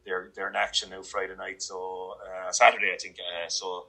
they're 0.06 0.32
they're 0.36 0.50
in 0.50 0.56
action 0.56 0.90
now 0.90 1.02
Friday 1.04 1.36
night, 1.38 1.62
so 1.62 2.16
uh, 2.26 2.52
Saturday 2.52 2.92
I 2.94 2.98
think. 2.98 3.18
Uh, 3.20 3.48
so 3.48 3.88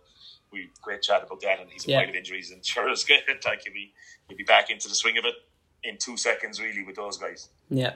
we 0.53 0.69
great 0.83 1.03
chat 1.03 1.23
about 1.25 1.41
that, 1.41 1.61
and 1.61 1.71
he's 1.71 1.87
Yeah. 1.87 2.03
yeah. 2.03 2.09
of 2.09 2.15
injuries, 2.15 2.51
and 2.51 2.65
sure 2.65 2.89
it's 2.91 3.05
good. 3.11 3.21
like 3.45 3.63
he'll 3.65 3.73
be 3.73 3.93
he'll 4.29 4.39
be 4.39 4.45
back 4.45 4.71
into 4.71 4.89
the 4.89 4.95
swing 4.95 5.19
of 5.19 5.25
it 5.25 5.35
in 5.83 5.97
two 5.99 6.17
seconds, 6.17 6.61
really, 6.61 6.85
with 6.85 6.97
those 6.97 7.17
guys. 7.19 7.49
Yeah. 7.69 7.95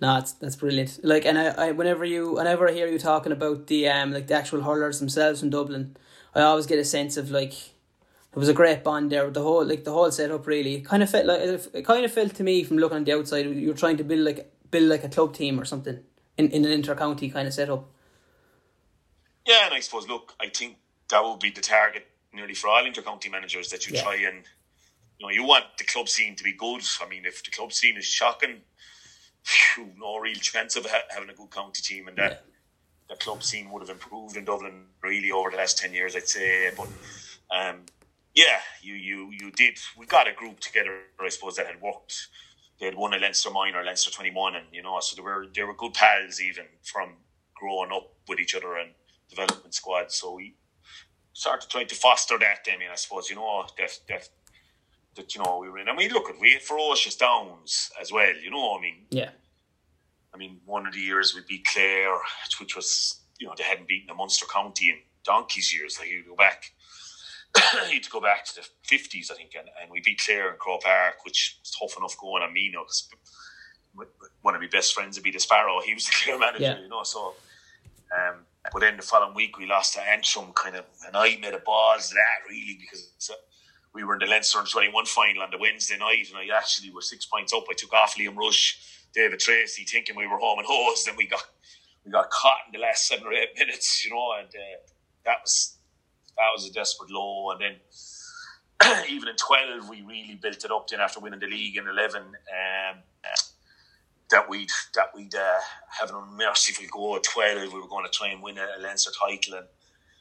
No, 0.00 0.14
that's 0.14 0.32
that's 0.32 0.56
brilliant. 0.56 0.98
Like, 1.04 1.26
and 1.26 1.38
I, 1.38 1.46
I, 1.48 1.70
whenever 1.72 2.06
you, 2.06 2.34
whenever 2.36 2.66
I 2.68 2.72
hear 2.72 2.88
you 2.88 2.98
talking 2.98 3.32
about 3.32 3.66
the 3.66 3.86
um, 3.88 4.12
like 4.12 4.26
the 4.28 4.34
actual 4.34 4.62
hurlers 4.62 4.98
themselves 4.98 5.42
in 5.42 5.50
Dublin, 5.50 5.96
I 6.34 6.40
always 6.40 6.66
get 6.66 6.78
a 6.78 6.84
sense 6.84 7.18
of 7.18 7.30
like, 7.30 7.52
it 8.32 8.38
was 8.38 8.48
a 8.48 8.54
great 8.54 8.84
bond 8.84 9.10
there. 9.10 9.24
With 9.24 9.34
the 9.34 9.42
whole, 9.42 9.64
like 9.64 9.84
the 9.84 9.92
whole 9.92 10.10
setup, 10.10 10.46
really, 10.46 10.76
it 10.76 10.84
kind 10.84 11.02
of 11.02 11.10
felt 11.10 11.26
like 11.26 11.40
it 11.40 11.84
kind 11.84 12.04
of 12.04 12.12
felt 12.12 12.34
to 12.36 12.42
me 12.44 12.62
from 12.64 12.78
looking 12.78 12.96
on 12.96 13.04
the 13.04 13.12
outside, 13.12 13.46
you 13.46 13.68
were 13.68 13.74
trying 13.74 13.96
to 13.96 14.04
build 14.04 14.20
like 14.20 14.52
build 14.70 14.88
like 14.88 15.04
a 15.04 15.08
club 15.08 15.34
team 15.34 15.58
or 15.58 15.64
something 15.64 15.98
in 16.38 16.48
in 16.50 16.64
an 16.64 16.70
inter-county 16.70 17.30
kind 17.30 17.48
of 17.48 17.54
setup. 17.54 17.88
Yeah, 19.46 19.66
and 19.66 19.74
I 19.74 19.80
suppose, 19.80 20.06
look, 20.06 20.34
I 20.40 20.48
think 20.48 20.76
that 21.08 21.24
would 21.24 21.40
be 21.40 21.50
the 21.50 21.60
target 21.60 22.06
nearly 22.32 22.54
for 22.54 22.68
all 22.68 22.84
intercounty 22.84 23.30
managers 23.30 23.70
that 23.70 23.88
you 23.88 23.96
Yeah. 23.96 24.02
try 24.02 24.14
and, 24.16 24.44
you 25.18 25.26
know, 25.26 25.30
you 25.30 25.42
want 25.42 25.64
the 25.78 25.84
club 25.84 26.08
scene 26.08 26.36
to 26.36 26.44
be 26.44 26.52
good. 26.52 26.82
I 27.00 27.08
mean, 27.08 27.24
if 27.26 27.42
the 27.42 27.50
club 27.50 27.72
scene 27.72 27.96
is 27.96 28.04
shocking, 28.04 28.60
phew, 29.42 29.92
no 29.96 30.18
real 30.18 30.36
chance 30.36 30.76
of 30.76 30.86
ha- 30.86 31.02
having 31.08 31.30
a 31.30 31.34
good 31.34 31.50
county 31.50 31.82
team, 31.82 32.06
and 32.06 32.16
that 32.18 32.44
the 33.08 33.16
club 33.16 33.42
scene 33.42 33.70
would 33.70 33.80
have 33.82 33.90
improved 33.90 34.36
in 34.36 34.44
Dublin 34.44 34.84
really 35.02 35.32
over 35.32 35.50
the 35.50 35.56
last 35.56 35.78
ten 35.78 35.92
years, 35.92 36.14
I'd 36.14 36.28
say. 36.28 36.70
But 36.76 36.86
um, 37.50 37.80
yeah, 38.34 38.60
you 38.82 38.94
you 38.94 39.30
you 39.32 39.50
did. 39.50 39.78
We 39.96 40.06
got 40.06 40.28
a 40.28 40.32
group 40.32 40.60
together, 40.60 41.00
I 41.20 41.28
suppose, 41.28 41.56
that 41.56 41.66
had 41.66 41.80
worked. 41.80 42.28
They 42.78 42.86
had 42.86 42.94
won 42.94 43.12
a 43.12 43.18
Leinster 43.18 43.50
minor, 43.50 43.84
Leinster 43.84 44.10
twenty 44.10 44.30
one, 44.30 44.54
and 44.56 44.66
you 44.72 44.82
know, 44.82 44.98
so 45.00 45.16
they 45.16 45.22
were 45.22 45.46
they 45.54 45.62
were 45.62 45.74
good 45.74 45.94
pals 45.94 46.40
even 46.40 46.64
from 46.82 47.16
growing 47.54 47.92
up 47.92 48.12
with 48.28 48.40
each 48.40 48.54
other 48.54 48.76
and 48.76 48.90
development 49.28 49.74
squad. 49.74 50.10
So 50.12 50.34
we 50.34 50.54
started 51.32 51.68
trying 51.70 51.88
to 51.88 51.94
foster 51.94 52.38
that. 52.38 52.66
I 52.72 52.78
mean, 52.78 52.88
I 52.90 52.96
suppose 52.96 53.28
you 53.28 53.36
know 53.36 53.66
that 53.78 53.98
that 54.08 54.28
that 55.16 55.34
you 55.34 55.42
know 55.42 55.58
we 55.58 55.68
were 55.68 55.78
in. 55.78 55.88
I 55.88 55.96
mean, 55.96 56.10
look, 56.12 56.30
at 56.30 56.40
we 56.40 56.52
had 56.52 56.62
ferocious 56.62 57.16
downs 57.16 57.90
as 58.00 58.12
well. 58.12 58.34
You 58.42 58.50
know, 58.50 58.76
I 58.76 58.80
mean, 58.80 59.06
Yeah. 59.10 59.30
I 60.32 60.36
mean, 60.36 60.60
one 60.64 60.86
of 60.86 60.94
the 60.94 61.00
years 61.00 61.34
we 61.34 61.40
beat 61.48 61.66
Clare, 61.72 62.16
which 62.60 62.76
was, 62.76 63.20
you 63.40 63.46
know, 63.48 63.54
they 63.58 63.64
hadn't 63.64 63.88
beaten 63.88 64.10
a 64.10 64.14
Munster 64.14 64.46
county 64.46 64.90
in 64.90 64.96
donkey's 65.24 65.74
years. 65.74 65.98
Like, 65.98 66.08
you 66.08 66.22
go 66.24 66.36
back, 66.36 66.72
you 67.88 67.94
had 67.94 68.02
to 68.02 68.10
go 68.10 68.20
back 68.20 68.44
to 68.46 68.54
the 68.56 68.66
50s, 68.96 69.30
I 69.30 69.34
think, 69.34 69.52
and, 69.58 69.68
and 69.80 69.90
we 69.90 70.00
beat 70.00 70.20
Clare 70.24 70.50
in 70.52 70.56
Croke 70.58 70.82
Park, 70.82 71.24
which 71.24 71.58
was 71.60 71.70
tough 71.78 71.98
enough 71.98 72.16
going 72.18 72.42
on 72.42 72.52
me 72.52 72.70
now, 72.72 72.84
'cause 72.84 73.08
one 74.42 74.54
of 74.54 74.60
my 74.60 74.68
best 74.68 74.94
friends 74.94 75.16
would 75.16 75.24
be 75.24 75.30
the 75.30 75.40
Sparrow. 75.40 75.80
He 75.80 75.94
was 75.94 76.06
the 76.06 76.12
Clare 76.12 76.38
manager, 76.46 76.62
Yeah. 76.64 76.78
you 76.80 76.88
know, 76.88 77.02
so. 77.02 77.34
Um, 78.16 78.46
but 78.72 78.80
then 78.80 78.96
the 78.96 79.02
following 79.02 79.34
week 79.34 79.56
we 79.56 79.66
lost 79.66 79.94
to 79.94 80.02
Antrim, 80.02 80.52
kind 80.52 80.76
of, 80.76 80.84
and 81.06 81.16
I 81.16 81.36
made 81.40 81.54
a 81.54 81.60
balls 81.60 82.10
of 82.10 82.14
that 82.14 82.48
really 82.48 82.76
because 82.80 83.30
uh, 83.30 83.34
we 83.94 84.04
were 84.04 84.14
in 84.14 84.18
the 84.20 84.26
Leinster 84.26 84.58
under 84.58 84.70
21 84.70 85.06
final 85.06 85.42
on 85.42 85.50
the 85.50 85.58
Wednesday 85.58 85.96
night, 85.96 86.26
and 86.28 86.36
I 86.36 86.56
actually 86.56 86.90
was 86.90 87.08
six 87.08 87.24
points 87.26 87.52
up. 87.52 87.64
I 87.70 87.74
took 87.74 87.92
off 87.92 88.16
Liam 88.16 88.36
Rushe, 88.36 88.76
David 89.14 89.40
Treacy, 89.40 89.88
thinking 89.88 90.14
we 90.16 90.26
were 90.26 90.38
home 90.38 90.58
and 90.58 90.66
hosed, 90.68 91.08
and 91.08 91.16
we 91.16 91.26
got 91.26 91.42
we 92.04 92.10
got 92.12 92.30
caught 92.30 92.58
in 92.66 92.72
the 92.78 92.84
last 92.84 93.06
seven 93.06 93.26
or 93.26 93.32
eight 93.32 93.50
minutes, 93.58 94.04
you 94.04 94.10
know, 94.10 94.32
and 94.38 94.48
uh, 94.48 94.78
that 95.24 95.38
was 95.42 95.76
that 96.40 96.50
was 96.54 96.66
a 96.68 96.72
desperate 96.72 97.10
low. 97.10 97.50
And 97.52 97.60
then 97.60 99.04
even 99.10 99.28
in 99.28 99.36
12, 99.36 99.88
we 99.88 100.02
really 100.02 100.38
built 100.40 100.64
it 100.64 100.70
up. 100.70 100.88
Then 100.88 101.00
after 101.00 101.20
winning 101.20 101.40
the 101.40 101.46
league 101.46 101.76
in 101.76 101.86
11, 101.86 102.22
um, 102.22 102.98
that 104.30 104.48
we'd 104.48 104.70
that 104.94 105.08
we'd 105.14 105.34
uh, 105.34 105.58
have 105.98 106.10
an 106.10 106.16
unmerciful 106.16 106.86
go 106.92 107.16
at 107.16 107.22
12. 107.24 107.72
We 107.72 107.80
were 107.80 107.88
going 107.88 108.04
to 108.04 108.10
try 108.10 108.28
and 108.28 108.42
win 108.42 108.58
a, 108.58 108.66
a 108.78 108.80
Leinster 108.80 109.10
title, 109.20 109.54
and 109.58 109.66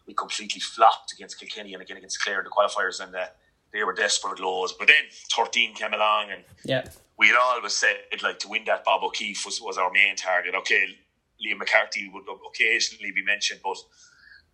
we 0.07 0.13
completely 0.13 0.59
flopped 0.59 1.13
against 1.13 1.39
Kilkenny 1.39 1.73
and 1.73 1.81
again 1.81 1.97
against 1.97 2.21
Clare 2.21 2.39
in 2.39 2.45
the 2.45 2.49
qualifiers, 2.49 2.99
and 3.01 3.15
uh, 3.15 3.25
they 3.71 3.83
were 3.83 3.93
desperate 3.93 4.39
lows. 4.39 4.73
But 4.73 4.87
then 4.87 5.03
13 5.31 5.75
came 5.75 5.93
along, 5.93 6.31
and 6.31 6.43
Yeah. 6.65 6.85
we 7.17 7.27
had 7.27 7.37
always 7.39 7.73
said 7.73 7.97
like 8.23 8.39
to 8.39 8.47
win 8.47 8.63
that 8.65 8.83
Bob 8.83 9.03
O'Keeffe 9.03 9.45
was, 9.45 9.61
was 9.61 9.77
our 9.77 9.91
main 9.91 10.15
target. 10.15 10.55
Okay, 10.55 10.97
Liam 11.45 11.59
McCarthy 11.59 12.09
would 12.11 12.23
occasionally 12.49 13.11
be 13.11 13.23
mentioned, 13.23 13.59
but 13.63 13.77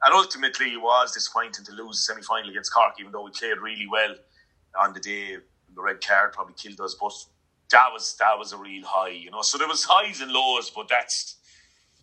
and 0.03 0.13
ultimately 0.13 0.73
it 0.73 0.81
was 0.81 1.12
disappointing 1.13 1.65
to 1.65 1.71
lose 1.73 1.97
the 1.97 2.13
semi 2.13 2.21
final 2.21 2.49
against 2.49 2.73
Cork, 2.73 2.93
even 2.99 3.12
though 3.12 3.23
we 3.23 3.31
played 3.31 3.58
really 3.60 3.88
well 3.89 4.15
on 4.79 4.93
the 4.93 4.99
day. 4.99 5.38
The 5.75 5.81
red 5.81 6.05
card 6.05 6.31
probably 6.34 6.53
killed 6.53 6.79
us, 6.79 6.95
but 6.99 7.12
that 7.71 7.88
was 7.91 8.15
that 8.19 8.38
was 8.38 8.53
a 8.53 8.58
real 8.58 8.86
high, 8.86 9.10
you 9.10 9.29
know. 9.31 9.41
So 9.41 9.58
there 9.58 9.67
was 9.67 9.84
highs 9.84 10.21
and 10.21 10.31
lows, 10.31 10.69
but 10.69 10.88
that's 10.88 11.36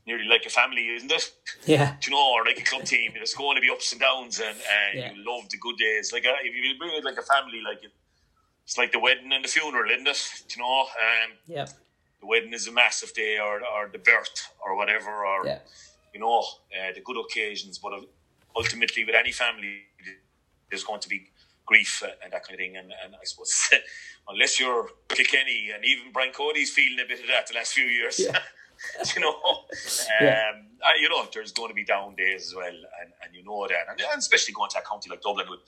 nearly 0.06 0.24
like 0.24 0.44
a 0.44 0.50
family, 0.50 0.88
isn't 0.96 1.10
it? 1.12 1.32
Yeah. 1.64 1.94
Do 2.00 2.10
you 2.10 2.16
know, 2.16 2.32
or 2.34 2.44
like 2.44 2.58
a 2.58 2.64
club 2.64 2.84
team. 2.84 3.12
There's 3.14 3.34
going 3.34 3.54
to 3.56 3.60
be 3.62 3.70
ups 3.70 3.92
and 3.92 4.00
downs, 4.00 4.40
and, 4.40 4.56
and 4.58 4.98
Yeah. 4.98 5.12
you 5.12 5.24
love 5.24 5.48
the 5.48 5.56
good 5.58 5.76
days. 5.78 6.12
Like 6.12 6.26
uh, 6.26 6.32
if 6.42 6.54
you 6.54 6.76
bring 6.78 6.92
it 6.96 7.04
like 7.04 7.16
a 7.18 7.22
family, 7.22 7.62
like 7.64 7.82
it, 7.84 7.92
it's 8.64 8.76
like 8.76 8.92
the 8.92 8.98
wedding 8.98 9.32
and 9.32 9.44
the 9.44 9.48
funeral, 9.48 9.90
isn't 9.90 10.06
it? 10.06 10.42
Do 10.48 10.54
you 10.58 10.62
know, 10.62 10.80
um, 10.82 11.32
Yeah. 11.46 11.66
the 12.20 12.26
wedding 12.26 12.52
is 12.52 12.66
a 12.66 12.72
massive 12.72 13.14
day, 13.14 13.38
or 13.38 13.60
or 13.64 13.88
the 13.90 13.98
birth, 13.98 14.48
or 14.64 14.76
whatever, 14.76 15.24
or 15.24 15.46
Yeah. 15.46 15.58
You 16.12 16.20
know, 16.20 16.38
uh, 16.40 16.92
the 16.94 17.00
good 17.00 17.16
occasions. 17.18 17.78
But 17.78 17.92
ultimately, 18.56 19.04
with 19.04 19.14
any 19.14 19.32
family, 19.32 19.82
there's 20.70 20.84
going 20.84 21.00
to 21.00 21.08
be 21.08 21.30
grief 21.66 22.02
and 22.22 22.32
that 22.32 22.44
kind 22.44 22.54
of 22.54 22.58
thing. 22.58 22.76
And, 22.76 22.92
and 23.04 23.14
I 23.14 23.24
suppose 23.24 23.70
unless 24.28 24.58
you're 24.60 24.88
Kilkenny, 25.08 25.70
and 25.74 25.84
even 25.84 26.12
Brian 26.12 26.32
Cody's 26.32 26.70
feeling 26.70 26.98
a 27.04 27.08
bit 27.08 27.20
of 27.20 27.26
that 27.28 27.46
the 27.46 27.54
last 27.54 27.72
few 27.72 27.84
years. 27.84 28.18
Yeah. 28.18 28.38
you 29.14 29.20
know, 29.22 29.28
um, 29.30 29.64
Yeah. 30.20 30.52
I, 30.84 30.98
you 31.00 31.08
know, 31.08 31.24
there's 31.32 31.52
going 31.52 31.68
to 31.68 31.74
be 31.74 31.84
down 31.84 32.16
days 32.16 32.48
as 32.48 32.54
well, 32.54 32.66
and, 32.66 33.12
and 33.22 33.34
you 33.34 33.44
know 33.44 33.66
that, 33.68 33.86
and, 33.88 34.00
and 34.00 34.18
especially 34.18 34.52
going 34.54 34.70
to 34.70 34.78
a 34.78 34.82
county 34.82 35.08
like 35.08 35.22
Dublin 35.22 35.46
with, 35.48 35.60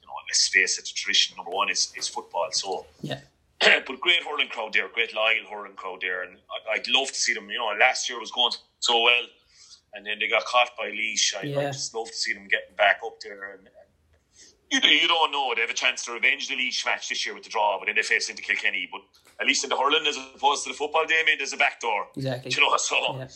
you 0.00 0.06
know, 0.06 0.14
let's 0.28 0.46
face 0.48 0.78
it, 0.78 0.84
the 0.84 0.92
tradition 0.94 1.36
number 1.36 1.50
one 1.50 1.68
is, 1.68 1.92
is 1.96 2.06
football. 2.06 2.48
So, 2.52 2.86
Yeah. 3.02 3.20
but 3.60 4.00
great 4.00 4.22
hurling 4.22 4.48
crowd 4.48 4.72
there, 4.72 4.88
great 4.88 5.12
loyal 5.14 5.44
hurling 5.50 5.74
crowd 5.74 6.00
there, 6.00 6.22
and 6.22 6.38
I'd 6.72 6.86
love 6.88 7.08
to 7.08 7.14
see 7.14 7.34
them. 7.34 7.50
You 7.50 7.58
know, 7.58 7.74
last 7.78 8.08
year 8.08 8.18
was 8.20 8.30
going 8.30 8.52
so 8.78 9.02
well, 9.02 9.22
and 9.94 10.06
then 10.06 10.18
they 10.20 10.28
got 10.28 10.44
caught 10.44 10.70
by 10.78 10.90
Laois. 10.90 11.34
I'd 11.40 11.44
Yeah. 11.48 11.70
just 11.70 11.94
love 11.94 12.08
to 12.08 12.14
see 12.14 12.32
them 12.32 12.48
getting 12.48 12.74
back 12.76 13.00
up 13.04 13.18
there. 13.22 13.52
And, 13.52 13.66
and 13.68 14.84
you, 14.84 14.90
you 14.90 15.08
don't 15.08 15.32
know 15.32 15.52
they 15.54 15.60
have 15.62 15.70
a 15.70 15.74
chance 15.74 16.04
to 16.04 16.12
revenge 16.12 16.48
the 16.48 16.54
Laois 16.54 16.84
match 16.86 17.08
this 17.08 17.24
year 17.26 17.34
with 17.34 17.44
the 17.44 17.50
draw, 17.50 17.78
but 17.78 17.86
then 17.86 17.96
they 17.96 18.02
face 18.02 18.28
into 18.30 18.42
Kilkenny. 18.42 18.88
But 18.90 19.00
at 19.40 19.46
least 19.46 19.64
in 19.64 19.70
the 19.70 19.76
hurling, 19.76 20.06
as 20.06 20.16
opposed 20.34 20.64
to 20.64 20.70
the 20.70 20.74
football, 20.76 21.06
Damien, 21.06 21.38
there's 21.38 21.52
a 21.52 21.56
back 21.56 21.80
door. 21.80 22.06
Exactly. 22.16 22.52
You 22.52 22.60
know, 22.60 22.76
so 22.76 22.96
Yeah. 23.18 23.28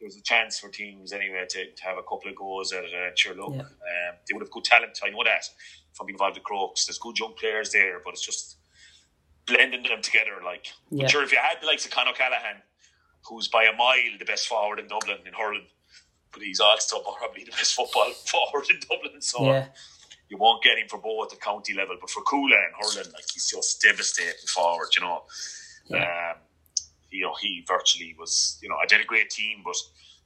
there's 0.00 0.16
a 0.16 0.22
chance 0.22 0.58
for 0.58 0.68
teams 0.70 1.12
anyway 1.12 1.44
to, 1.50 1.72
to 1.72 1.82
have 1.84 1.98
a 1.98 2.02
couple 2.02 2.28
of 2.30 2.36
goals 2.36 2.72
at 2.72 2.84
it. 2.84 3.18
Sure, 3.18 3.34
look, 3.34 3.54
Yeah. 3.54 3.60
um, 3.62 4.16
they 4.26 4.32
would 4.32 4.42
have 4.42 4.50
good 4.50 4.64
talent. 4.64 4.98
I 5.04 5.10
know 5.10 5.24
that 5.24 5.44
from 5.92 6.06
being 6.06 6.14
involved 6.14 6.36
with 6.36 6.44
Crokes. 6.44 6.86
There's 6.86 6.98
good 6.98 7.18
young 7.18 7.34
players 7.34 7.70
there, 7.72 8.00
but 8.04 8.14
it's 8.14 8.24
just 8.24 8.56
blending 9.46 9.82
them 9.82 10.00
together. 10.02 10.40
Like, 10.44 10.68
Yeah. 10.90 11.08
sure, 11.08 11.22
if 11.22 11.32
you 11.32 11.38
had 11.38 11.60
the 11.60 11.66
likes 11.66 11.84
of 11.84 11.90
Con 11.90 12.06
O'Callaghan, 12.08 12.62
who's 13.28 13.48
by 13.48 13.64
a 13.64 13.72
mile 13.72 14.16
the 14.18 14.24
best 14.24 14.46
forward 14.46 14.78
in 14.78 14.86
Dublin 14.88 15.18
in 15.26 15.32
hurling, 15.32 15.66
but 16.38 16.46
he's 16.46 16.60
also 16.60 17.00
probably 17.00 17.44
the 17.44 17.50
best 17.50 17.74
football 17.74 18.10
forward 18.26 18.66
in 18.70 18.78
Dublin. 18.88 19.20
So 19.20 19.44
Yeah. 19.44 19.66
you 20.28 20.36
won't 20.38 20.62
get 20.62 20.78
him 20.78 20.86
for 20.88 20.98
both 20.98 21.24
at 21.32 21.38
the 21.38 21.44
county 21.44 21.74
level, 21.74 21.96
but 22.00 22.10
for 22.10 22.22
Cuala 22.22 22.54
and 22.66 22.74
hurling, 22.80 23.12
like 23.12 23.24
he's 23.32 23.50
just 23.50 23.82
devastating 23.82 24.34
forward. 24.46 24.88
You 24.96 25.02
know, 25.02 25.22
Yeah. 25.86 26.32
um, 26.34 26.38
you 27.10 27.24
know 27.24 27.34
he 27.40 27.64
virtually 27.66 28.14
was. 28.18 28.58
You 28.62 28.68
know, 28.68 28.76
I 28.76 28.86
did 28.86 29.00
a 29.00 29.04
great 29.04 29.30
team, 29.30 29.62
but 29.64 29.76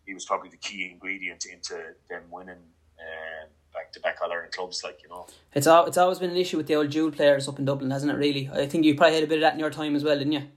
he 0.07 0.14
was 0.14 0.25
probably 0.25 0.51
the 0.51 0.57
key 0.59 0.90
ingredient 0.90 1.46
into 1.46 1.75
them 2.11 2.22
winning 2.31 2.57
um, 3.01 3.48
back 3.72 3.92
to 3.92 4.01
back 4.01 4.18
all 4.22 4.31
Ireland 4.33 4.53
clubs. 4.53 4.83
Like 4.85 5.03
you 5.03 5.09
know, 5.09 5.27
It's 5.55 5.66
al- 5.66 5.87
it's 5.87 5.96
always 5.98 6.18
been 6.18 6.31
an 6.31 6.37
issue 6.37 6.57
with 6.59 6.66
the 6.66 6.75
old 6.77 6.90
dual 6.90 7.11
players 7.12 7.48
up 7.48 7.59
in 7.59 7.64
Dublin, 7.64 7.90
hasn't 7.90 8.12
it? 8.12 8.16
Really, 8.16 8.51
I 8.53 8.66
think 8.66 8.85
you 8.85 8.94
probably 8.96 9.14
had 9.14 9.25
a 9.25 9.27
bit 9.29 9.37
of 9.38 9.42
that 9.42 9.55
in 9.55 9.61
your 9.61 9.70
time 9.70 9.94
as 9.96 10.03
well, 10.05 10.18
didn't 10.18 10.33
you? 10.33 10.48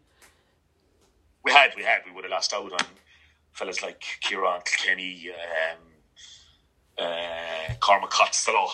we 1.43 1.51
had 1.51 1.71
we 1.77 1.83
had 1.83 2.01
we 2.05 2.11
would 2.11 2.23
have 2.23 2.31
lost 2.31 2.53
out 2.53 2.71
on 2.71 2.79
fellas 3.55 3.81
like 3.81 4.03
Kieran 4.21 4.61
Kilkenny, 4.65 5.31
um, 5.31 7.05
uh, 7.05 7.73
Cormac 7.79 8.11
Costello. 8.11 8.67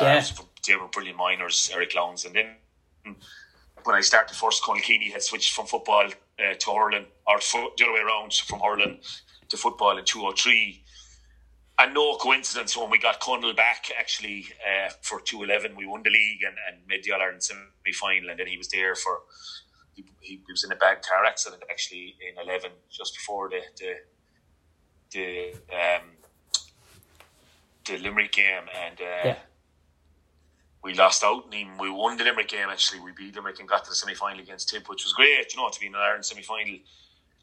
Yeah. 0.00 0.18
Uh, 0.18 0.42
they 0.66 0.76
were 0.76 0.86
brilliant 0.88 1.18
minors, 1.18 1.70
Eric 1.74 1.94
Lowndes, 1.94 2.26
and 2.26 2.34
then 2.34 3.16
when 3.84 3.96
I 3.96 4.00
started 4.00 4.36
first, 4.36 4.62
Conal 4.62 4.82
Keaney 4.82 5.10
had 5.10 5.22
switched 5.22 5.54
from 5.54 5.66
football 5.66 6.04
uh, 6.06 6.54
to 6.58 6.70
hurling, 6.70 7.06
or 7.26 7.40
fo- 7.40 7.72
the 7.76 7.84
other 7.84 7.94
way 7.94 8.00
around, 8.00 8.34
from 8.34 8.60
hurling 8.60 9.00
to 9.48 9.56
football 9.56 9.96
in 9.96 10.04
203. 10.04 10.84
And 11.80 11.94
no 11.94 12.16
coincidence 12.16 12.76
when 12.76 12.90
we 12.90 12.98
got 12.98 13.20
Conal 13.20 13.54
back 13.54 13.86
actually 13.98 14.46
uh, 14.60 14.90
for 15.00 15.20
211, 15.20 15.76
we 15.76 15.86
won 15.86 16.02
the 16.02 16.10
league 16.10 16.42
and, 16.46 16.56
and 16.68 16.86
made 16.86 17.02
the 17.04 17.12
All 17.12 17.22
Ireland 17.22 17.42
semi 17.42 17.92
final. 17.94 18.30
And 18.30 18.38
then 18.38 18.48
he 18.48 18.58
was 18.58 18.68
there 18.68 18.94
for, 18.94 19.20
he, 19.94 20.04
he, 20.20 20.40
was 20.50 20.64
in 20.64 20.72
a 20.72 20.76
bad 20.76 21.02
car 21.02 21.24
accident 21.24 21.62
actually 21.70 22.16
in 22.20 22.42
11, 22.44 22.70
just 22.90 23.14
before 23.14 23.48
the, 23.48 23.60
the, 23.78 23.94
the, 25.12 25.52
um, 25.72 26.02
the 27.86 27.98
Limerick 27.98 28.32
game. 28.32 28.64
And 28.84 29.00
uh, 29.00 29.24
yeah. 29.24 29.36
we 30.82 30.94
lost 30.94 31.24
out 31.24 31.52
and. 31.52 31.78
We 31.78 31.90
won 31.90 32.16
the 32.16 32.24
Limerick 32.24 32.48
game 32.48 32.68
actually. 32.68 33.00
We 33.00 33.12
beat 33.12 33.34
Limerick 33.34 33.60
and 33.60 33.68
got 33.68 33.84
to 33.84 33.90
the 33.90 33.96
semi 33.96 34.14
final 34.14 34.40
against 34.40 34.68
Tip, 34.68 34.88
which 34.88 35.04
was 35.04 35.12
great, 35.12 35.52
you 35.54 35.60
know, 35.60 35.68
to 35.68 35.80
be 35.80 35.86
in 35.86 35.94
an 35.94 36.00
Ireland 36.00 36.24
semi 36.24 36.42
final 36.42 36.78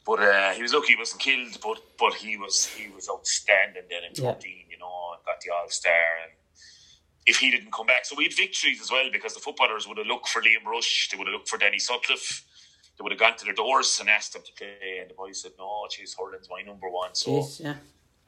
but 0.05 0.19
uh, 0.19 0.51
he 0.51 0.61
was 0.61 0.71
lucky 0.73 0.93
he 0.93 0.95
wasn't 0.95 1.21
killed. 1.21 1.57
But 1.61 1.81
but 1.97 2.13
he 2.13 2.37
was 2.37 2.67
he 2.67 2.89
was 2.91 3.09
outstanding 3.09 3.83
then 3.89 4.03
in 4.03 4.23
yeah. 4.23 4.35
You 4.69 4.77
know, 4.77 5.13
and 5.15 5.25
got 5.25 5.41
the 5.41 5.51
All 5.51 5.67
Star. 5.69 5.91
And 6.23 6.31
if 7.25 7.37
he 7.37 7.49
didn't 7.49 7.73
come 7.73 7.87
back, 7.87 8.05
so 8.05 8.15
we 8.15 8.25
had 8.25 8.33
victories 8.33 8.79
as 8.81 8.91
well 8.91 9.09
because 9.11 9.33
the 9.33 9.39
footballers 9.39 9.87
would 9.87 9.97
have 9.97 10.07
looked 10.07 10.29
for 10.29 10.41
Liam 10.41 10.63
Rushe, 10.65 11.09
They 11.09 11.17
would 11.17 11.27
have 11.27 11.33
looked 11.33 11.49
for 11.49 11.57
Danny 11.57 11.79
Sutcliffe. 11.79 12.45
They 12.97 13.03
would 13.03 13.11
have 13.11 13.19
gone 13.19 13.35
to 13.37 13.45
their 13.45 13.53
doors 13.53 13.99
and 13.99 14.09
asked 14.09 14.33
them 14.33 14.43
to 14.45 14.53
play, 14.53 14.99
and 15.01 15.09
the 15.09 15.13
boys 15.13 15.41
said, 15.41 15.51
"No, 15.57 15.85
geez, 15.89 16.15
hurling's 16.17 16.49
my 16.49 16.61
number 16.61 16.89
one." 16.89 17.13
So, 17.13 17.31
Jeez, 17.31 17.59
yeah. 17.59 17.75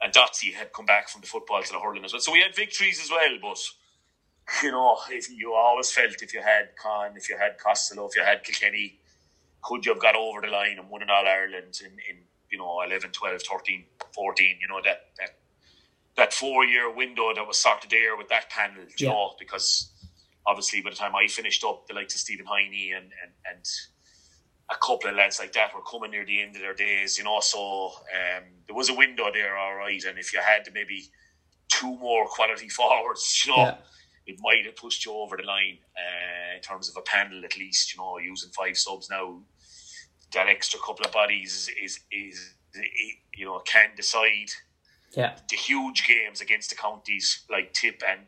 and 0.02 0.12
Dotsy 0.12 0.52
had 0.52 0.72
come 0.72 0.84
back 0.84 1.08
from 1.08 1.22
the 1.22 1.26
football 1.26 1.62
to 1.62 1.72
the 1.72 1.80
hurling 1.80 2.04
as 2.04 2.12
well. 2.12 2.20
So 2.20 2.32
we 2.32 2.40
had 2.40 2.54
victories 2.54 3.00
as 3.00 3.10
well, 3.10 3.38
but 3.40 3.58
you 4.62 4.70
know, 4.70 4.98
if 5.10 5.30
you 5.30 5.54
always 5.54 5.90
felt 5.90 6.22
if 6.22 6.32
you 6.32 6.42
had 6.42 6.70
Con, 6.76 7.16
if 7.16 7.28
you 7.28 7.36
had 7.36 7.58
Costello, 7.58 8.08
if 8.08 8.16
you 8.16 8.22
had 8.22 8.44
Kilkenny, 8.44 8.98
could 9.62 9.84
you 9.84 9.92
have 9.92 10.02
got 10.02 10.16
over 10.16 10.40
the 10.40 10.48
line 10.48 10.78
and 10.78 10.88
won 10.88 11.02
an 11.02 11.10
All 11.10 11.26
Ireland 11.26 11.80
in, 11.84 11.92
in 12.08 12.22
you 12.50 12.58
know 12.58 12.82
11, 12.82 13.10
12, 13.10 13.42
13, 13.42 13.84
14? 14.14 14.58
You 14.60 14.68
know 14.68 14.80
that 14.84 15.10
that 15.18 15.38
that 16.16 16.34
four 16.34 16.64
year 16.64 16.90
window 16.90 17.32
that 17.34 17.46
was 17.46 17.58
sorted 17.58 17.90
there 17.90 18.16
with 18.16 18.28
that 18.28 18.50
panel, 18.50 18.82
you 18.82 19.06
yeah. 19.06 19.10
know, 19.10 19.34
because 19.38 19.90
obviously 20.46 20.80
by 20.80 20.90
the 20.90 20.96
time 20.96 21.14
I 21.14 21.26
finished 21.26 21.64
up, 21.64 21.86
the 21.86 21.94
likes 21.94 22.14
of 22.14 22.20
Stephen 22.20 22.46
Hiney 22.46 22.96
and 22.96 23.10
and 23.22 23.32
and 23.48 23.64
a 24.70 24.76
couple 24.76 25.10
of 25.10 25.16
lads 25.16 25.38
like 25.38 25.52
that 25.52 25.74
were 25.74 25.82
coming 25.82 26.10
near 26.10 26.26
the 26.26 26.42
end 26.42 26.54
of 26.56 26.62
their 26.62 26.74
days, 26.74 27.16
you 27.16 27.24
know. 27.24 27.40
So 27.40 27.86
um, 27.88 28.44
there 28.66 28.76
was 28.76 28.90
a 28.90 28.94
window 28.94 29.30
there, 29.32 29.56
all 29.56 29.76
right. 29.76 30.02
And 30.04 30.18
if 30.18 30.32
you 30.32 30.40
had 30.40 30.68
maybe 30.74 31.08
two 31.68 31.96
more 31.98 32.26
quality 32.26 32.68
forwards, 32.78 33.44
you 33.46 33.56
know, 33.56 33.62
yeah 33.62 33.76
it 34.28 34.38
might 34.40 34.66
have 34.66 34.76
pushed 34.76 35.06
you 35.06 35.12
over 35.12 35.36
the 35.38 35.42
line 35.42 35.78
uh, 35.96 36.56
in 36.56 36.60
terms 36.60 36.88
of 36.88 36.96
a 36.96 37.00
panel 37.00 37.44
at 37.44 37.56
least. 37.56 37.94
You 37.94 38.00
know, 38.00 38.18
using 38.18 38.50
five 38.50 38.76
subs 38.76 39.08
now, 39.10 39.40
that 40.34 40.48
extra 40.48 40.78
couple 40.80 41.06
of 41.06 41.12
bodies 41.12 41.52
is 41.52 41.70
is, 41.82 42.00
is 42.12 42.54
you 43.34 43.46
know 43.46 43.58
can 43.60 43.90
decide. 43.96 44.50
Yeah, 45.16 45.36
the 45.48 45.56
huge 45.56 46.06
games 46.06 46.42
against 46.42 46.68
the 46.68 46.76
counties 46.76 47.46
like 47.50 47.72
Tip 47.72 48.02
and 48.06 48.20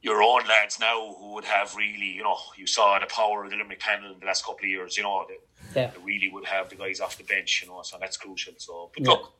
your 0.00 0.22
own 0.22 0.46
lads 0.46 0.78
now 0.78 1.12
who 1.18 1.34
would 1.34 1.44
have 1.44 1.74
really, 1.74 2.06
you 2.06 2.22
know, 2.22 2.38
you 2.56 2.68
saw 2.68 3.00
the 3.00 3.06
power 3.06 3.42
of 3.44 3.50
the 3.50 3.56
Limerick 3.56 3.80
panel 3.80 4.12
in 4.12 4.20
the 4.20 4.26
last 4.26 4.44
couple 4.44 4.64
of 4.64 4.70
years. 4.70 4.96
You 4.96 5.02
know, 5.02 5.24
they, 5.28 5.34
yeah. 5.74 5.90
really 6.04 6.30
would 6.32 6.46
have 6.46 6.68
the 6.68 6.76
guys 6.76 7.00
off 7.00 7.18
the 7.18 7.24
bench. 7.24 7.62
You 7.62 7.68
know, 7.68 7.82
so 7.82 7.96
that's 8.00 8.16
crucial. 8.16 8.54
So, 8.58 8.90
but 8.94 9.04
yeah. 9.04 9.10
look. 9.10 9.34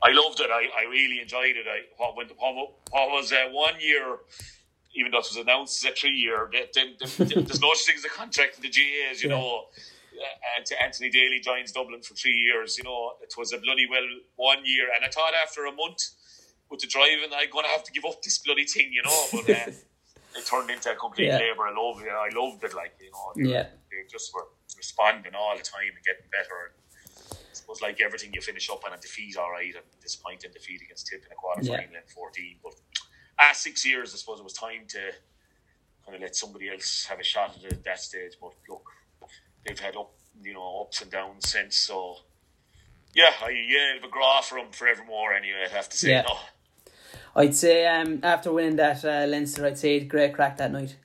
I 0.00 0.12
loved 0.12 0.38
it. 0.38 0.48
I, 0.48 0.68
I 0.78 0.88
really 0.88 1.20
enjoyed 1.20 1.56
it. 1.56 1.66
I 1.68 1.80
what, 1.96 2.16
went, 2.16 2.30
what, 2.38 2.54
what 2.54 3.10
was 3.10 3.32
uh, 3.32 3.48
one 3.50 3.80
year 3.80 4.18
even 4.94 5.12
though 5.12 5.18
it 5.18 5.28
was 5.30 5.36
announced 5.36 5.84
as 5.84 5.92
a 5.92 5.94
three 5.94 6.10
year, 6.10 6.50
there's 6.74 7.60
no 7.60 7.74
such 7.74 7.86
thing 7.86 7.96
as 7.96 8.04
a 8.04 8.08
contract 8.08 8.56
in 8.56 8.62
the 8.62 8.68
GAAs, 8.68 9.22
you 9.22 9.30
yeah. 9.30 9.36
know. 9.36 9.64
Uh, 10.18 10.84
Anthony 10.84 11.10
Daly 11.10 11.38
joins 11.40 11.70
Dublin 11.70 12.02
for 12.02 12.14
three 12.14 12.32
years, 12.32 12.76
you 12.76 12.84
know. 12.84 13.12
It 13.22 13.32
was 13.38 13.52
a 13.52 13.58
bloody 13.58 13.86
well 13.88 14.06
one 14.34 14.58
year, 14.64 14.88
and 14.94 15.04
I 15.04 15.08
thought 15.08 15.32
after 15.40 15.66
a 15.66 15.72
month 15.72 16.02
with 16.70 16.80
the 16.80 16.88
driving, 16.88 17.30
I'm 17.32 17.50
going 17.50 17.64
to 17.64 17.70
have 17.70 17.84
to 17.84 17.92
give 17.92 18.04
up 18.04 18.20
this 18.22 18.38
bloody 18.38 18.64
thing, 18.64 18.90
you 18.92 19.02
know. 19.02 19.24
But 19.32 19.48
uh, 19.48 19.70
it 20.36 20.46
turned 20.46 20.70
into 20.70 20.90
a 20.90 20.96
complete 20.96 21.26
yeah. 21.26 21.38
labour. 21.38 21.68
I 21.68 21.74
loved 21.76 22.02
it. 22.02 22.08
I 22.10 22.36
loved 22.36 22.64
it, 22.64 22.74
like, 22.74 22.94
you 23.00 23.12
know. 23.12 23.32
They, 23.36 23.54
yeah. 23.54 23.66
they 23.90 24.08
just 24.10 24.34
were 24.34 24.48
responding 24.78 25.34
all 25.34 25.56
the 25.56 25.62
time 25.62 25.92
and 25.94 26.04
getting 26.04 26.30
better. 26.32 26.72
It 27.52 27.68
was 27.68 27.82
like 27.82 28.00
everything 28.00 28.32
you 28.32 28.40
finish 28.40 28.70
up 28.70 28.82
on 28.86 28.94
a 28.94 28.96
defeat, 28.96 29.36
all 29.36 29.50
right, 29.50 29.74
and 29.74 29.84
disappointing 30.00 30.52
defeat 30.52 30.80
against 30.80 31.08
Tip 31.08 31.24
in 31.26 31.32
a 31.32 31.34
quarter 31.34 31.60
final 31.60 31.92
yeah. 31.92 31.98
in 31.98 32.08
14. 32.14 32.56
But 32.62 32.74
ah, 33.38 33.50
six 33.52 33.84
years, 33.84 34.14
I 34.14 34.16
suppose 34.16 34.40
it 34.40 34.44
was 34.44 34.54
time 34.54 34.86
to 34.88 35.00
kind 36.04 36.16
of 36.16 36.22
let 36.22 36.34
somebody 36.34 36.70
else 36.70 37.04
have 37.08 37.20
a 37.20 37.24
shot 37.24 37.56
at 37.58 37.64
it 37.64 37.72
at 37.72 37.84
that 37.84 38.00
stage. 38.00 38.32
But 38.40 38.52
look, 38.68 38.88
they've 39.66 39.78
had 39.78 39.96
up, 39.96 40.14
you 40.42 40.54
know, 40.54 40.82
ups 40.86 41.02
and 41.02 41.10
downs 41.10 41.48
since. 41.48 41.76
So 41.76 42.16
yeah, 43.14 43.32
I 43.42 43.50
yeah, 43.50 43.96
it'll 43.96 44.08
be 44.08 44.12
graw 44.12 44.40
for 44.40 44.58
them 44.58 44.72
forevermore. 44.72 45.34
Anyway, 45.34 45.58
I'd 45.64 45.72
have 45.72 45.88
to 45.90 45.96
say. 45.96 46.10
Yeah. 46.10 46.22
No. 46.22 46.36
I'd 47.36 47.54
say 47.54 47.86
um, 47.86 48.20
after 48.22 48.52
winning 48.52 48.76
that 48.76 49.04
uh, 49.04 49.26
Leinster, 49.26 49.66
I'd 49.66 49.78
say 49.78 50.00
great 50.00 50.34
crack 50.34 50.56
that 50.56 50.72
night. 50.72 50.96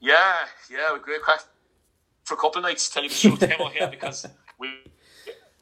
Yeah, 0.00 0.34
yeah, 0.70 0.98
great 1.00 1.22
crack 1.22 1.40
for 2.24 2.34
a 2.34 2.36
couple 2.36 2.58
of 2.58 2.64
nights. 2.64 2.90
Tell 2.90 3.02
you 3.02 3.08
the 3.08 3.14
truth, 3.14 3.40
Demo, 3.40 3.68
here 3.68 3.88
because 3.88 4.26
we, 4.58 4.68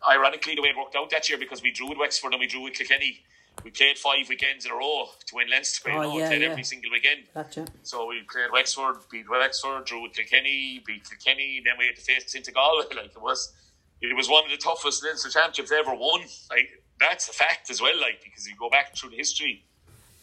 ironically, 0.08 0.54
the 0.54 0.62
way 0.62 0.68
it 0.68 0.76
worked 0.76 0.96
out 0.96 1.10
that 1.10 1.28
year 1.28 1.38
because 1.38 1.62
we 1.62 1.70
drew 1.70 1.88
with 1.88 1.98
Wexford 1.98 2.32
and 2.32 2.40
we 2.40 2.46
drew 2.46 2.62
with 2.62 2.74
Kilkenny 2.74 3.22
we 3.64 3.70
played 3.70 3.98
five 3.98 4.28
weekends 4.28 4.64
in 4.64 4.70
a 4.70 4.74
row 4.74 5.06
to 5.26 5.34
win 5.34 5.50
Leinster. 5.50 5.90
Oh, 5.90 6.18
yeah, 6.18 6.28
played 6.28 6.42
yeah. 6.42 6.48
every 6.48 6.64
single 6.64 6.90
weekend. 6.90 7.24
Gotcha. 7.34 7.66
So 7.82 8.06
we 8.06 8.22
played 8.30 8.50
Wexford, 8.52 8.96
beat 9.10 9.28
Wexford, 9.28 9.84
drew 9.84 10.02
with 10.02 10.14
Kilkenny, 10.14 10.82
beat 10.86 11.08
Kilkenny, 11.08 11.62
then 11.64 11.74
we 11.78 11.86
had 11.86 11.96
to 11.96 12.02
face 12.02 12.34
Galway. 12.54 12.84
Like 12.96 13.12
it 13.12 13.20
was, 13.20 13.52
it 14.00 14.16
was 14.16 14.28
one 14.28 14.44
of 14.44 14.50
the 14.50 14.56
toughest 14.56 15.04
Leinster 15.04 15.28
championships 15.28 15.72
ever 15.72 15.94
won. 15.94 16.22
Like 16.50 16.82
that's 16.98 17.28
a 17.28 17.32
fact 17.32 17.70
as 17.70 17.80
well. 17.80 17.98
Like 18.00 18.22
because 18.24 18.46
you 18.46 18.54
go 18.58 18.70
back 18.70 18.96
through 18.96 19.10
the 19.10 19.16
history, 19.16 19.64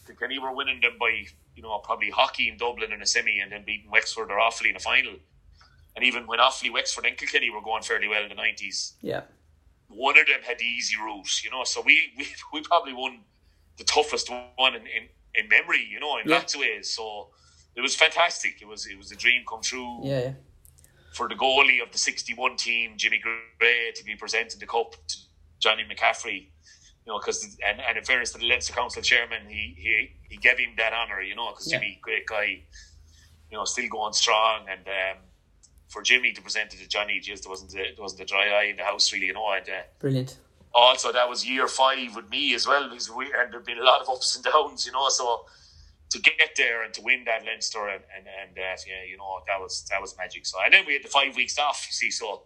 Kilkenny 0.06 0.38
were 0.38 0.52
winning 0.52 0.80
them 0.80 0.92
by 0.98 1.26
you 1.54 1.62
know 1.62 1.78
probably 1.78 2.10
hockey 2.10 2.48
in 2.48 2.56
Dublin 2.56 2.92
in 2.92 3.02
a 3.02 3.06
semi, 3.06 3.38
and 3.38 3.52
then 3.52 3.62
beating 3.64 3.90
Wexford 3.90 4.30
or 4.30 4.38
Offaly 4.38 4.70
in 4.70 4.76
a 4.76 4.80
final. 4.80 5.14
And 5.96 6.04
even 6.04 6.26
when 6.26 6.38
Offaly, 6.38 6.72
Wexford, 6.72 7.06
and 7.06 7.16
Kilkenny 7.16 7.50
were 7.50 7.60
going 7.60 7.82
fairly 7.82 8.08
well 8.08 8.22
in 8.22 8.28
the 8.28 8.34
nineties. 8.34 8.94
Yeah 9.02 9.22
one 9.88 10.18
of 10.18 10.26
them 10.26 10.40
had 10.42 10.58
the 10.58 10.64
easy 10.64 10.96
route, 10.96 11.42
you 11.42 11.50
know. 11.50 11.64
So 11.64 11.82
we, 11.84 12.12
we, 12.18 12.26
we 12.52 12.60
probably 12.62 12.92
won 12.92 13.20
the 13.76 13.84
toughest 13.84 14.30
one 14.30 14.74
in, 14.74 14.82
in, 14.82 15.08
in 15.34 15.48
memory, 15.48 15.86
you 15.90 16.00
know, 16.00 16.18
in 16.18 16.28
yeah. 16.28 16.36
lots 16.36 16.54
of 16.54 16.60
ways. 16.60 16.90
So 16.90 17.28
it 17.74 17.80
was 17.80 17.94
fantastic. 17.94 18.60
It 18.60 18.68
was 18.68 18.86
it 18.86 18.96
was 18.96 19.12
a 19.12 19.16
dream 19.16 19.42
come 19.48 19.62
true. 19.62 20.00
Yeah, 20.02 20.20
yeah. 20.20 20.32
For 21.14 21.28
the 21.28 21.34
goalie 21.34 21.82
of 21.82 21.90
the 21.90 21.98
'61 21.98 22.56
team, 22.56 22.92
Jimmy 22.96 23.18
Gray, 23.18 23.92
to 23.94 24.04
be 24.04 24.14
presenting 24.14 24.60
the 24.60 24.66
cup 24.66 24.94
to 25.08 25.16
Johnny 25.58 25.84
McCaffrey, 25.84 26.46
you 27.06 27.12
know, 27.12 27.18
because 27.18 27.58
and, 27.66 27.80
and 27.80 27.98
in 27.98 28.04
fairness 28.04 28.32
to 28.32 28.38
the 28.38 28.46
Leinster 28.46 28.72
Council 28.72 29.02
chairman, 29.02 29.48
he 29.48 29.74
he, 29.76 30.10
he 30.28 30.36
gave 30.36 30.58
him 30.58 30.70
that 30.76 30.92
honour, 30.92 31.22
you 31.22 31.34
know, 31.34 31.50
because 31.50 31.70
yeah. 31.70 31.78
Jimmy, 31.78 31.98
great 32.02 32.26
guy, 32.26 32.62
you 33.50 33.56
know, 33.56 33.64
still 33.64 33.88
going 33.88 34.12
strong, 34.12 34.66
and 34.70 34.86
um, 34.86 35.22
for 35.88 36.02
Jimmy 36.02 36.32
to 36.32 36.42
present 36.42 36.74
it 36.74 36.78
to 36.78 36.88
Johnny, 36.88 37.18
just 37.20 37.44
there 37.44 37.50
wasn't 37.50 37.72
a, 37.72 37.76
there 37.94 38.02
wasn't 38.02 38.22
a 38.22 38.24
dry 38.24 38.48
eye 38.48 38.64
in 38.64 38.76
the 38.76 38.84
house 38.84 39.12
really, 39.12 39.26
you 39.26 39.32
know. 39.32 39.52
And 39.52 39.68
uh, 39.68 39.82
brilliant. 39.98 40.36
Also, 40.74 41.12
that 41.12 41.28
was 41.28 41.46
year 41.46 41.66
five 41.66 42.14
with 42.14 42.28
me 42.30 42.54
as 42.54 42.66
well, 42.66 42.88
because 42.88 43.10
we 43.10 43.26
and 43.26 43.52
there've 43.52 43.64
been 43.64 43.78
a 43.78 43.84
lot 43.84 44.02
of 44.02 44.08
ups 44.08 44.36
and 44.36 44.44
downs, 44.44 44.86
you 44.86 44.92
know. 44.92 45.08
So 45.08 45.46
to 46.10 46.18
get 46.20 46.54
there 46.56 46.84
and 46.84 46.92
to 46.94 47.02
win 47.02 47.24
that 47.24 47.44
Leinster 47.44 47.88
and 47.88 48.02
and 48.16 48.26
and 48.26 48.58
uh, 48.58 48.76
yeah, 48.86 49.04
you 49.08 49.16
know 49.16 49.40
that 49.46 49.60
was 49.60 49.84
that 49.90 50.00
was 50.00 50.16
magic. 50.16 50.46
So 50.46 50.58
and 50.62 50.72
then 50.72 50.84
we 50.86 50.92
had 50.94 51.04
the 51.04 51.08
five 51.08 51.34
weeks 51.36 51.58
off, 51.58 51.86
you 51.88 51.92
see, 51.92 52.10
so 52.10 52.42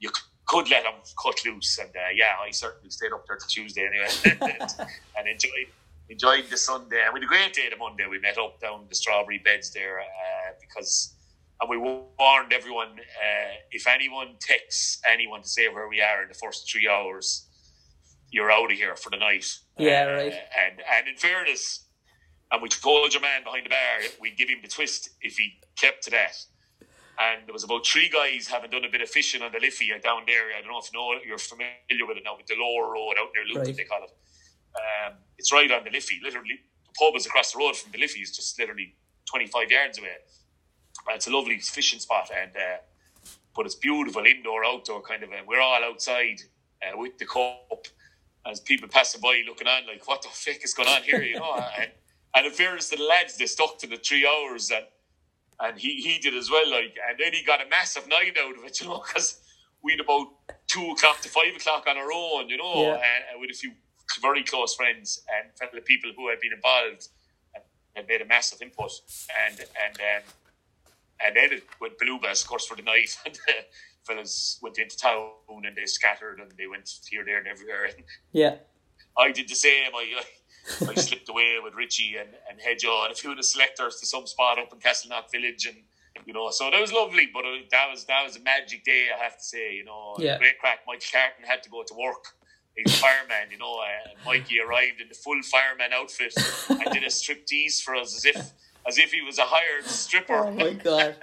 you 0.00 0.10
could 0.46 0.68
let 0.70 0.82
them 0.82 0.94
cut 1.22 1.44
loose. 1.44 1.78
And 1.78 1.90
uh, 1.90 2.10
yeah, 2.14 2.34
I 2.40 2.50
certainly 2.50 2.90
stayed 2.90 3.12
up 3.12 3.26
there 3.26 3.36
till 3.36 3.48
Tuesday 3.48 3.86
anyway, 3.86 4.58
and 5.16 5.28
enjoyed 5.28 5.68
enjoyed 6.08 6.44
the 6.50 6.56
Sunday. 6.56 7.02
And 7.04 7.14
we 7.14 7.20
had 7.20 7.24
a 7.24 7.28
great 7.28 7.54
day 7.54 7.68
the 7.70 7.76
Monday. 7.76 8.06
We 8.10 8.18
met 8.18 8.38
up 8.38 8.60
down 8.60 8.86
the 8.88 8.94
strawberry 8.94 9.38
beds 9.38 9.70
there 9.70 10.00
uh, 10.00 10.52
because 10.60 11.14
and 11.62 11.70
we 11.70 11.78
warned 11.78 12.52
everyone 12.52 12.88
uh, 12.88 13.52
if 13.70 13.86
anyone 13.86 14.34
texts 14.40 15.00
anyone 15.10 15.42
to 15.42 15.48
say 15.48 15.68
where 15.68 15.88
we 15.88 16.00
are 16.00 16.22
in 16.22 16.28
the 16.28 16.34
first 16.34 16.70
three 16.70 16.88
hours, 16.88 17.46
you're 18.30 18.50
out 18.50 18.70
of 18.70 18.76
here 18.76 18.96
for 18.96 19.10
the 19.10 19.16
night. 19.16 19.46
Yeah, 19.78 20.06
uh, 20.08 20.14
right. 20.14 20.32
And 20.32 20.82
and 20.92 21.08
in 21.08 21.16
fairness, 21.16 21.86
and 22.50 22.60
we 22.60 22.68
told 22.68 23.14
your 23.14 23.22
man 23.22 23.44
behind 23.44 23.64
the 23.64 23.70
bar 23.70 24.10
we'd 24.20 24.36
give 24.36 24.48
him 24.48 24.58
the 24.60 24.68
twist 24.68 25.10
if 25.20 25.36
he 25.36 25.60
kept 25.76 26.02
to 26.04 26.10
that. 26.10 26.34
And 27.20 27.46
there 27.46 27.52
was 27.52 27.62
about 27.62 27.86
three 27.86 28.08
guys 28.08 28.48
having 28.48 28.70
done 28.70 28.84
a 28.84 28.90
bit 28.90 29.00
of 29.00 29.08
fishing 29.08 29.42
on 29.42 29.52
the 29.52 29.60
Liffey 29.60 29.90
down 30.02 30.22
there. 30.26 30.50
I 30.58 30.62
don't 30.62 30.72
know 30.72 30.80
if 30.80 30.90
you 30.92 30.98
know 30.98 31.14
you're 31.24 31.38
familiar 31.38 32.06
with 32.08 32.16
it 32.16 32.24
now, 32.24 32.36
with 32.36 32.46
the 32.46 32.56
lower 32.58 32.90
road 32.90 33.14
out 33.20 33.28
near 33.36 33.44
Lucan, 33.46 33.62
right. 33.62 33.76
they 33.76 33.84
call 33.84 34.02
it. 34.02 34.10
Um, 34.74 35.18
it's 35.38 35.52
right 35.52 35.70
on 35.70 35.84
the 35.84 35.90
Liffey. 35.90 36.18
Literally, 36.24 36.58
the 36.86 36.92
pub 36.98 37.14
is 37.14 37.26
across 37.26 37.52
the 37.52 37.58
road 37.58 37.76
from 37.76 37.92
the 37.92 37.98
Liffey. 37.98 38.20
It's 38.20 38.34
just 38.34 38.58
literally 38.58 38.96
25 39.26 39.70
yards 39.70 39.98
away. 39.98 40.16
It's 41.10 41.26
a 41.26 41.30
lovely 41.30 41.58
fishing 41.58 41.98
spot, 42.00 42.30
and 42.36 42.50
uh, 42.56 42.78
but 43.54 43.66
it's 43.66 43.74
beautiful 43.74 44.24
indoor, 44.24 44.64
outdoor 44.64 45.02
kind 45.02 45.22
of. 45.22 45.30
And 45.32 45.46
we're 45.46 45.60
all 45.60 45.82
outside 45.84 46.40
uh, 46.82 46.96
with 46.96 47.18
the 47.18 47.26
cup 47.26 47.86
as 48.46 48.60
people 48.60 48.88
passing 48.88 49.20
by, 49.20 49.42
looking 49.46 49.66
on 49.68 49.86
like, 49.86 50.06
"What 50.06 50.22
the 50.22 50.28
fuck 50.28 50.62
is 50.64 50.74
going 50.74 50.88
on 50.88 51.02
here?" 51.02 51.22
You 51.22 51.38
know. 51.38 51.54
and, 51.80 51.90
and 52.34 52.46
in 52.46 52.52
fairness 52.52 52.88
to 52.90 52.96
the 52.96 53.04
lads, 53.04 53.36
they 53.36 53.46
stuck 53.46 53.78
to 53.78 53.86
the 53.86 53.96
three 53.96 54.26
hours, 54.26 54.70
and 54.70 54.84
and 55.60 55.78
he 55.78 55.96
he 55.96 56.18
did 56.18 56.34
as 56.36 56.50
well. 56.50 56.70
Like, 56.70 56.96
and 57.08 57.18
then 57.18 57.32
he 57.32 57.42
got 57.44 57.64
a 57.64 57.68
massive 57.68 58.08
night 58.08 58.36
out 58.38 58.56
of 58.56 58.64
it, 58.64 58.80
you 58.80 58.88
know, 58.88 59.02
because 59.06 59.40
we'd 59.82 60.00
about 60.00 60.28
two 60.68 60.90
o'clock 60.90 61.20
to 61.22 61.28
five 61.28 61.54
o'clock 61.56 61.86
on 61.88 61.96
our 61.96 62.12
own, 62.12 62.48
you 62.48 62.56
know, 62.56 62.82
Yeah. 62.82 62.94
and, 62.94 63.24
and 63.32 63.40
with 63.40 63.50
a 63.50 63.54
few 63.54 63.72
very 64.20 64.44
close 64.44 64.74
friends 64.74 65.22
and 65.34 65.50
fellow 65.58 65.82
people 65.84 66.10
who 66.16 66.28
had 66.28 66.38
been 66.40 66.52
involved 66.52 67.08
and 67.54 67.64
had 67.96 68.06
made 68.08 68.20
a 68.20 68.26
massive 68.26 68.62
input. 68.62 68.92
And 69.46 69.58
and 69.60 69.96
um, 70.00 70.22
and 71.26 71.36
then 71.36 71.52
it 71.52 71.64
went 71.80 71.98
belugas, 71.98 72.42
of 72.42 72.48
course, 72.48 72.66
for 72.66 72.76
the 72.76 72.82
night. 72.82 73.16
And 73.26 73.34
the 73.34 74.14
fellas 74.14 74.58
went 74.60 74.78
into 74.78 74.96
town 74.96 75.30
and 75.64 75.76
they 75.76 75.86
scattered 75.86 76.40
and 76.40 76.50
they 76.58 76.66
went 76.66 76.90
here, 77.08 77.24
there, 77.24 77.38
and 77.38 77.46
everywhere. 77.46 77.84
And 77.84 78.02
Yeah. 78.32 78.56
I 79.16 79.30
did 79.30 79.48
the 79.48 79.54
same. 79.54 79.92
I, 79.94 80.04
I, 80.20 80.90
I 80.90 80.94
slipped 80.94 81.28
away 81.28 81.56
with 81.62 81.74
Richie 81.74 82.16
and, 82.18 82.30
and 82.50 82.58
Hedjo 82.58 83.04
and 83.04 83.12
a 83.12 83.14
few 83.14 83.30
of 83.30 83.36
the 83.36 83.42
selectors 83.44 84.00
to 84.00 84.06
some 84.06 84.26
spot 84.26 84.58
up 84.58 84.72
in 84.72 84.80
Castleknock 84.80 85.30
Village, 85.30 85.66
and 85.66 85.76
you 86.26 86.32
know, 86.32 86.50
so 86.50 86.70
that 86.70 86.80
was 86.80 86.92
lovely. 86.92 87.28
But 87.32 87.44
uh, 87.44 87.50
that 87.70 87.86
was 87.90 88.04
that 88.06 88.24
was 88.24 88.36
a 88.36 88.40
magic 88.40 88.84
day, 88.84 89.06
I 89.16 89.22
have 89.22 89.36
to 89.38 89.44
say. 89.44 89.74
You 89.74 89.84
know, 89.84 90.16
Yeah. 90.18 90.38
great 90.38 90.58
crack. 90.58 90.80
Mike 90.86 91.04
Carton 91.12 91.44
had 91.44 91.62
to 91.64 91.70
go 91.70 91.82
to 91.84 91.94
work. 91.94 92.24
He's 92.76 92.94
a 92.94 92.98
fireman, 92.98 93.50
you 93.50 93.58
know. 93.58 93.78
Uh, 93.80 94.08
Mikey 94.24 94.58
arrived 94.60 95.00
in 95.00 95.08
the 95.08 95.14
full 95.14 95.40
fireman 95.42 95.92
outfit 95.92 96.32
and 96.70 96.90
did 96.92 97.04
a 97.04 97.10
strip 97.10 97.44
tease 97.46 97.80
for 97.82 97.94
us 97.94 98.16
as 98.16 98.24
if 98.24 98.50
as 98.86 98.98
if 98.98 99.12
he 99.12 99.22
was 99.22 99.38
a 99.38 99.44
hired 99.44 99.84
stripper 99.86 100.34
Oh 100.34 100.50
my 100.50 100.72
god. 100.72 101.16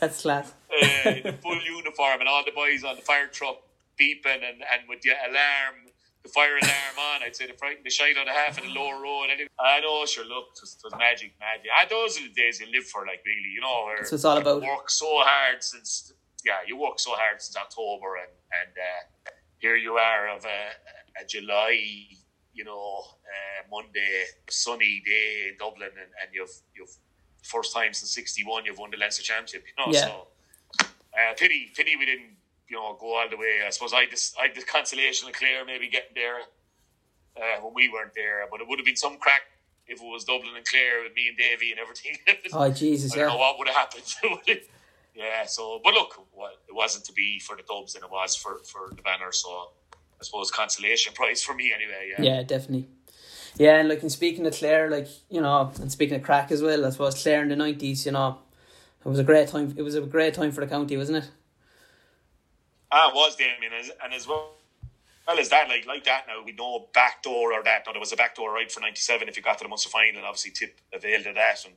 That's 0.00 0.22
class. 0.22 0.52
uh, 0.72 1.10
in 1.10 1.22
the 1.22 1.32
full 1.32 1.60
uniform 1.62 2.20
and 2.20 2.28
all 2.28 2.44
the 2.44 2.50
boys 2.52 2.82
on 2.84 2.96
the 2.96 3.02
fire 3.02 3.28
truck 3.28 3.58
beeping 4.00 4.42
and, 4.42 4.62
and 4.72 4.80
with 4.88 5.00
the 5.02 5.10
alarm, 5.10 5.86
the 6.24 6.28
fire 6.28 6.56
alarm 6.56 6.96
on. 7.14 7.22
I'd 7.22 7.36
say 7.36 7.46
the 7.46 7.52
frightened 7.54 7.84
the 7.86 7.90
shite 7.90 8.16
out 8.16 8.26
of 8.26 8.34
half 8.34 8.58
of 8.58 8.64
the 8.64 8.70
lower 8.70 9.00
road. 9.00 9.26
Anyway, 9.30 9.48
I 9.60 9.80
know, 9.80 10.04
sure, 10.06 10.24
look, 10.24 10.46
it 10.56 10.60
was, 10.62 10.74
it 10.74 10.84
was 10.84 10.94
magic, 10.98 11.34
magic. 11.38 11.70
Ah, 11.78 11.86
those 11.88 12.18
are 12.18 12.22
the 12.26 12.34
days 12.34 12.58
you 12.60 12.66
live 12.72 12.84
for, 12.84 13.06
like, 13.06 13.22
really, 13.26 13.52
you 13.54 13.60
know, 13.60 13.84
where 13.86 13.96
That's 13.98 14.10
what 14.10 14.16
it's 14.16 14.24
all 14.24 14.38
about. 14.38 14.62
you 14.62 14.68
work 14.68 14.90
so 14.90 15.06
hard 15.22 15.62
since, 15.62 16.12
yeah, 16.44 16.58
you 16.66 16.76
work 16.76 16.98
so 16.98 17.10
hard 17.12 17.40
since 17.40 17.56
October 17.56 18.16
and, 18.16 18.32
and 18.60 18.72
uh, 18.76 19.30
here 19.58 19.76
you 19.76 19.92
are 19.94 20.34
of 20.34 20.44
a, 20.44 21.22
a 21.22 21.26
July, 21.28 21.78
you 22.54 22.64
know, 22.64 23.04
uh, 23.06 23.51
Monday, 23.70 24.24
sunny 24.50 25.02
day 25.04 25.48
in 25.50 25.56
Dublin 25.58 25.90
and, 25.90 26.10
and 26.20 26.30
you've, 26.32 26.52
you've, 26.74 26.94
first 27.42 27.74
time 27.74 27.92
since 27.92 28.12
61 28.12 28.64
you've 28.64 28.78
won 28.78 28.90
the 28.90 28.96
Leinster 28.96 29.22
Championship, 29.22 29.64
you 29.66 29.84
know, 29.84 29.92
Yeah. 29.92 30.06
so 30.06 30.28
uh, 30.80 31.34
pity, 31.36 31.70
pity 31.74 31.96
we 31.96 32.06
didn't, 32.06 32.36
you 32.68 32.76
know, 32.76 32.96
go 33.00 33.16
all 33.16 33.28
the 33.28 33.36
way. 33.36 33.60
I 33.66 33.70
suppose 33.70 33.92
I 33.92 34.06
just, 34.06 34.38
I 34.38 34.48
the 34.54 34.62
consolation 34.62 35.28
of 35.28 35.34
Clare 35.34 35.64
maybe 35.64 35.88
getting 35.88 36.14
there 36.14 36.38
uh, 37.36 37.60
when 37.62 37.74
we 37.74 37.88
weren't 37.88 38.14
there, 38.14 38.46
but 38.50 38.60
it 38.60 38.68
would 38.68 38.78
have 38.78 38.86
been 38.86 38.96
some 38.96 39.18
crack 39.18 39.42
if 39.86 40.00
it 40.00 40.04
was 40.04 40.24
Dublin 40.24 40.52
and 40.56 40.64
Clare 40.64 41.02
with 41.02 41.14
me 41.14 41.28
and 41.28 41.36
Davy 41.36 41.70
and 41.72 41.80
everything. 41.80 42.16
Oh 42.54 42.70
Jesus, 42.70 43.12
I 43.14 43.18
don't 43.18 43.28
know 43.28 43.36
what 43.38 43.58
would 43.58 43.68
have 43.68 43.76
happened. 43.76 44.04
yeah, 45.14 45.44
so 45.46 45.80
but 45.82 45.94
look, 45.94 46.26
what, 46.32 46.52
it 46.68 46.74
wasn't 46.74 47.04
to 47.06 47.12
be 47.12 47.38
for 47.38 47.56
the 47.56 47.62
Dubs 47.62 47.94
and 47.94 48.04
it 48.04 48.10
was 48.10 48.36
for 48.36 48.58
for 48.64 48.94
the 48.94 49.02
banner. 49.02 49.32
So 49.32 49.70
I 50.20 50.24
suppose 50.24 50.50
consolation 50.50 51.12
prize 51.14 51.42
for 51.42 51.54
me 51.54 51.72
anyway. 51.74 52.12
Yeah, 52.16 52.22
Yeah, 52.22 52.42
definitely. 52.42 52.88
Yeah, 53.56 53.78
and 53.78 53.88
like 53.88 54.02
in 54.02 54.10
speaking 54.10 54.46
of 54.46 54.54
Clare, 54.54 54.90
like 54.90 55.08
you 55.28 55.40
know, 55.40 55.70
and 55.80 55.92
speaking 55.92 56.16
of 56.16 56.22
crack 56.22 56.50
as 56.50 56.62
well, 56.62 56.86
I 56.86 56.90
suppose 56.90 57.22
Clare 57.22 57.42
in 57.42 57.48
the 57.48 57.56
nineties, 57.56 58.06
you 58.06 58.12
know, 58.12 58.38
it 59.04 59.08
was 59.08 59.18
a 59.18 59.24
great 59.24 59.48
time. 59.48 59.74
It 59.76 59.82
was 59.82 59.94
a 59.94 60.00
great 60.00 60.34
time 60.34 60.52
for 60.52 60.60
the 60.60 60.66
county, 60.66 60.96
wasn't 60.96 61.24
it? 61.24 61.30
Ah, 62.90 63.10
it 63.10 63.14
was 63.14 63.36
Damien, 63.36 63.72
and 64.02 64.14
as 64.14 64.26
well. 64.26 64.52
Well, 65.26 65.38
as 65.38 65.50
that 65.50 65.68
like 65.68 65.86
like 65.86 66.04
that 66.04 66.24
now 66.26 66.42
we 66.44 66.52
know 66.52 66.88
backdoor 66.92 67.52
or 67.52 67.62
that. 67.62 67.84
Now 67.86 67.92
there 67.92 68.00
was 68.00 68.12
a 68.12 68.16
backdoor 68.16 68.52
right 68.52 68.70
for 68.70 68.80
ninety 68.80 69.00
seven 69.00 69.28
if 69.28 69.36
you 69.36 69.42
got 69.42 69.58
to 69.58 69.64
the 69.64 69.68
Munster 69.68 69.88
final, 69.88 70.16
and 70.16 70.26
obviously 70.26 70.50
Tip 70.50 70.80
availed 70.92 71.26
of 71.26 71.34
that. 71.36 71.64
And 71.64 71.74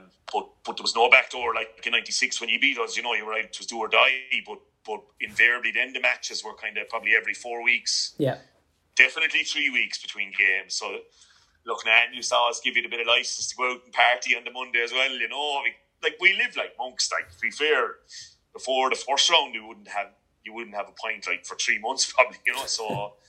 um, 0.00 0.10
but 0.32 0.48
but 0.64 0.76
there 0.76 0.82
was 0.82 0.94
no 0.94 1.08
backdoor 1.08 1.54
like 1.54 1.84
in 1.86 1.92
ninety 1.92 2.12
six 2.12 2.40
when 2.40 2.50
you 2.50 2.60
beat 2.60 2.78
us. 2.78 2.96
You 2.96 3.02
know, 3.02 3.14
you 3.14 3.24
were 3.24 3.32
right; 3.32 3.46
it 3.46 3.56
was 3.58 3.66
do 3.66 3.78
or 3.78 3.88
die. 3.88 4.10
But 4.46 4.58
but 4.84 5.00
invariably, 5.20 5.72
then 5.72 5.94
the 5.94 6.00
matches 6.00 6.44
were 6.44 6.54
kind 6.54 6.76
of 6.76 6.88
probably 6.88 7.14
every 7.14 7.34
four 7.34 7.62
weeks 7.62 8.14
Yeah, 8.18 8.36
definitely 8.98 9.44
three 9.44 9.70
weeks 9.70 10.02
between 10.02 10.32
games. 10.36 10.74
So, 10.74 10.98
look, 11.64 11.84
man, 11.86 12.12
you 12.12 12.22
saw 12.22 12.50
us 12.50 12.60
give 12.62 12.76
you 12.76 12.84
a 12.84 12.88
bit 12.88 13.00
of 13.00 13.06
license 13.06 13.48
to 13.48 13.56
go 13.56 13.72
out 13.72 13.84
and 13.84 13.92
party 13.92 14.36
on 14.36 14.44
the 14.44 14.50
Monday 14.50 14.82
as 14.82 14.92
well. 14.92 15.10
You 15.10 15.28
know, 15.28 15.60
we, 15.62 15.72
like 16.02 16.16
we 16.20 16.34
live 16.34 16.56
like 16.56 16.74
monks. 16.78 17.10
Like 17.12 17.30
to 17.32 17.38
be 17.40 17.50
fair, 17.50 17.96
before 18.52 18.90
the 18.90 18.96
first 18.96 19.30
round, 19.30 19.54
you 19.54 19.66
wouldn't 19.66 19.88
have 19.88 20.08
you 20.44 20.52
wouldn't 20.52 20.74
have 20.74 20.88
a 20.88 20.92
pint 20.92 21.26
like 21.26 21.46
for 21.46 21.56
three 21.56 21.78
months 21.78 22.12
probably. 22.14 22.38
You 22.46 22.54
know, 22.54 22.66
so. 22.66 23.14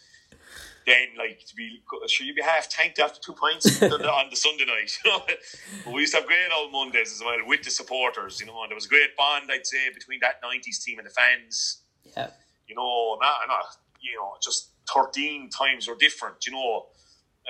Then, 0.87 1.09
like 1.19 1.45
to 1.45 1.55
be 1.55 1.83
sure, 2.07 2.25
you'd 2.25 2.37
be 2.37 2.41
half 2.41 2.67
tanked 2.67 2.97
after 2.97 3.19
two 3.21 3.33
pints 3.33 3.83
on 3.83 3.89
the, 3.89 4.09
on 4.09 4.29
the 4.31 4.35
Sunday 4.35 4.65
night. 4.65 4.97
You 5.05 5.11
know, 5.11 5.21
but 5.27 5.93
we 5.93 6.01
used 6.01 6.13
to 6.13 6.19
have 6.19 6.27
great 6.27 6.49
old 6.57 6.71
Mondays 6.71 7.11
as 7.11 7.21
well 7.23 7.37
with 7.45 7.61
the 7.61 7.69
supporters. 7.69 8.39
You 8.39 8.47
know, 8.47 8.63
and 8.63 8.71
there 8.71 8.75
was 8.75 8.85
a 8.85 8.89
great 8.89 9.15
bond, 9.15 9.51
I'd 9.51 9.67
say, 9.67 9.93
between 9.93 10.19
that 10.21 10.41
'90s 10.41 10.83
team 10.83 10.97
and 10.97 11.05
the 11.05 11.11
fans 11.11 11.81
yeah, 12.15 12.29
you 12.67 12.75
know, 12.75 13.17
not, 13.21 13.35
not 13.47 13.65
you 14.01 14.15
know, 14.15 14.35
just 14.41 14.69
thirteen 14.93 15.49
times 15.49 15.87
were 15.87 15.95
different. 15.95 16.45
You 16.45 16.53
know, 16.53 16.85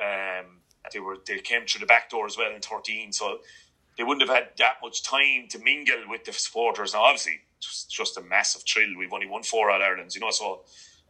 um, 0.03 0.45
they 0.93 0.99
were 0.99 1.17
they 1.25 1.39
came 1.39 1.65
through 1.65 1.81
the 1.81 1.85
back 1.85 2.09
door 2.09 2.25
as 2.25 2.37
well 2.37 2.53
in 2.53 2.61
thirteen, 2.61 3.11
so 3.11 3.39
they 3.97 4.03
wouldn't 4.03 4.27
have 4.27 4.35
had 4.35 4.49
that 4.57 4.75
much 4.81 5.03
time 5.03 5.47
to 5.49 5.59
mingle 5.59 6.03
with 6.07 6.23
the 6.23 6.33
supporters. 6.33 6.93
Now, 6.93 7.01
obviously, 7.01 7.41
just 7.59 7.91
just 7.91 8.17
a 8.17 8.21
massive 8.21 8.63
thrill. 8.67 8.97
We've 8.97 9.13
only 9.13 9.27
won 9.27 9.43
four 9.43 9.71
All 9.71 9.81
Irelands, 9.81 10.15
you 10.15 10.21
know, 10.21 10.31
so 10.31 10.61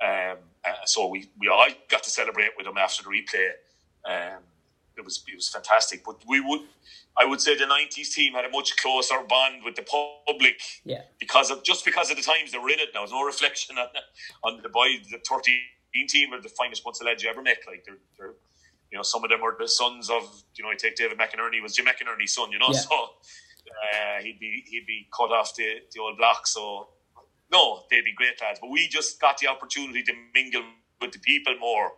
um, 0.02 0.38
uh, 0.66 0.86
so 0.86 1.08
we 1.08 1.30
we 1.40 1.48
all 1.48 1.68
got 1.90 2.04
to 2.04 2.10
celebrate 2.10 2.52
with 2.58 2.66
them 2.66 2.78
after 2.78 3.04
the 3.04 3.10
replay. 3.10 3.50
Um, 4.06 4.44
it 4.98 5.06
was 5.06 5.24
it 5.28 5.36
was 5.36 5.50
fantastic, 5.50 6.04
but 6.04 6.18
we 6.28 6.40
would. 6.40 6.62
I 7.18 7.26
would 7.26 7.42
say 7.42 7.58
the 7.58 7.66
'90s 7.66 8.14
team 8.14 8.34
had 8.34 8.46
a 8.46 8.50
much 8.50 8.78
closer 8.78 9.16
bond 9.28 9.64
with 9.64 9.76
the 9.76 9.86
public 10.28 10.62
yeah, 10.86 11.02
because 11.20 11.52
of 11.52 11.64
just 11.64 11.84
because 11.86 12.10
of 12.10 12.18
the 12.18 12.24
times 12.24 12.52
they 12.52 12.58
were 12.58 12.70
in 12.70 12.80
it. 12.80 12.90
Now, 12.94 13.02
there's 13.02 13.12
no 13.12 13.24
reflection 13.24 13.78
on 13.78 13.88
on 14.44 14.62
the 14.62 14.70
boy, 14.70 14.88
the 15.12 15.20
13 15.28 15.60
team 16.08 16.34
are 16.34 16.42
the 16.42 16.50
finest 16.50 16.84
bunch 16.84 16.98
of 17.02 17.06
lads 17.08 17.24
you 17.24 17.30
ever 17.30 17.42
met. 17.42 17.58
Like 17.68 17.84
they're, 17.86 17.98
they're, 18.18 18.34
you 18.92 18.98
know, 18.98 19.04
some 19.04 19.24
of 19.24 19.30
them 19.30 19.42
are 19.44 19.56
the 19.60 19.68
sons 19.68 20.10
of, 20.10 20.24
you 20.56 20.64
know, 20.64 20.70
I 20.70 20.76
take 20.76 20.96
David 20.96 21.18
McInerney 21.18 21.62
was 21.62 21.76
Jim 21.76 21.86
McInerney's 21.86 22.34
son, 22.34 22.52
you 22.52 22.60
know, 22.60 22.68
Yeah. 22.72 22.80
so 22.90 22.96
uh, 23.70 24.22
he'd 24.22 24.40
be 24.40 24.64
he'd 24.68 24.86
be 24.86 25.08
cut 25.16 25.32
off 25.32 25.56
the 25.56 25.82
the 25.94 26.02
old 26.02 26.18
block. 26.18 26.48
So 26.48 26.90
no, 27.52 27.84
they'd 27.90 28.04
be 28.06 28.14
great 28.14 28.40
lads, 28.42 28.60
but 28.62 28.70
we 28.70 28.88
just 28.88 29.20
got 29.20 29.38
the 29.40 29.48
opportunity 29.48 30.04
to 30.04 30.14
mingle 30.34 30.64
with 31.02 31.12
the 31.12 31.20
people 31.20 31.56
more. 31.60 31.92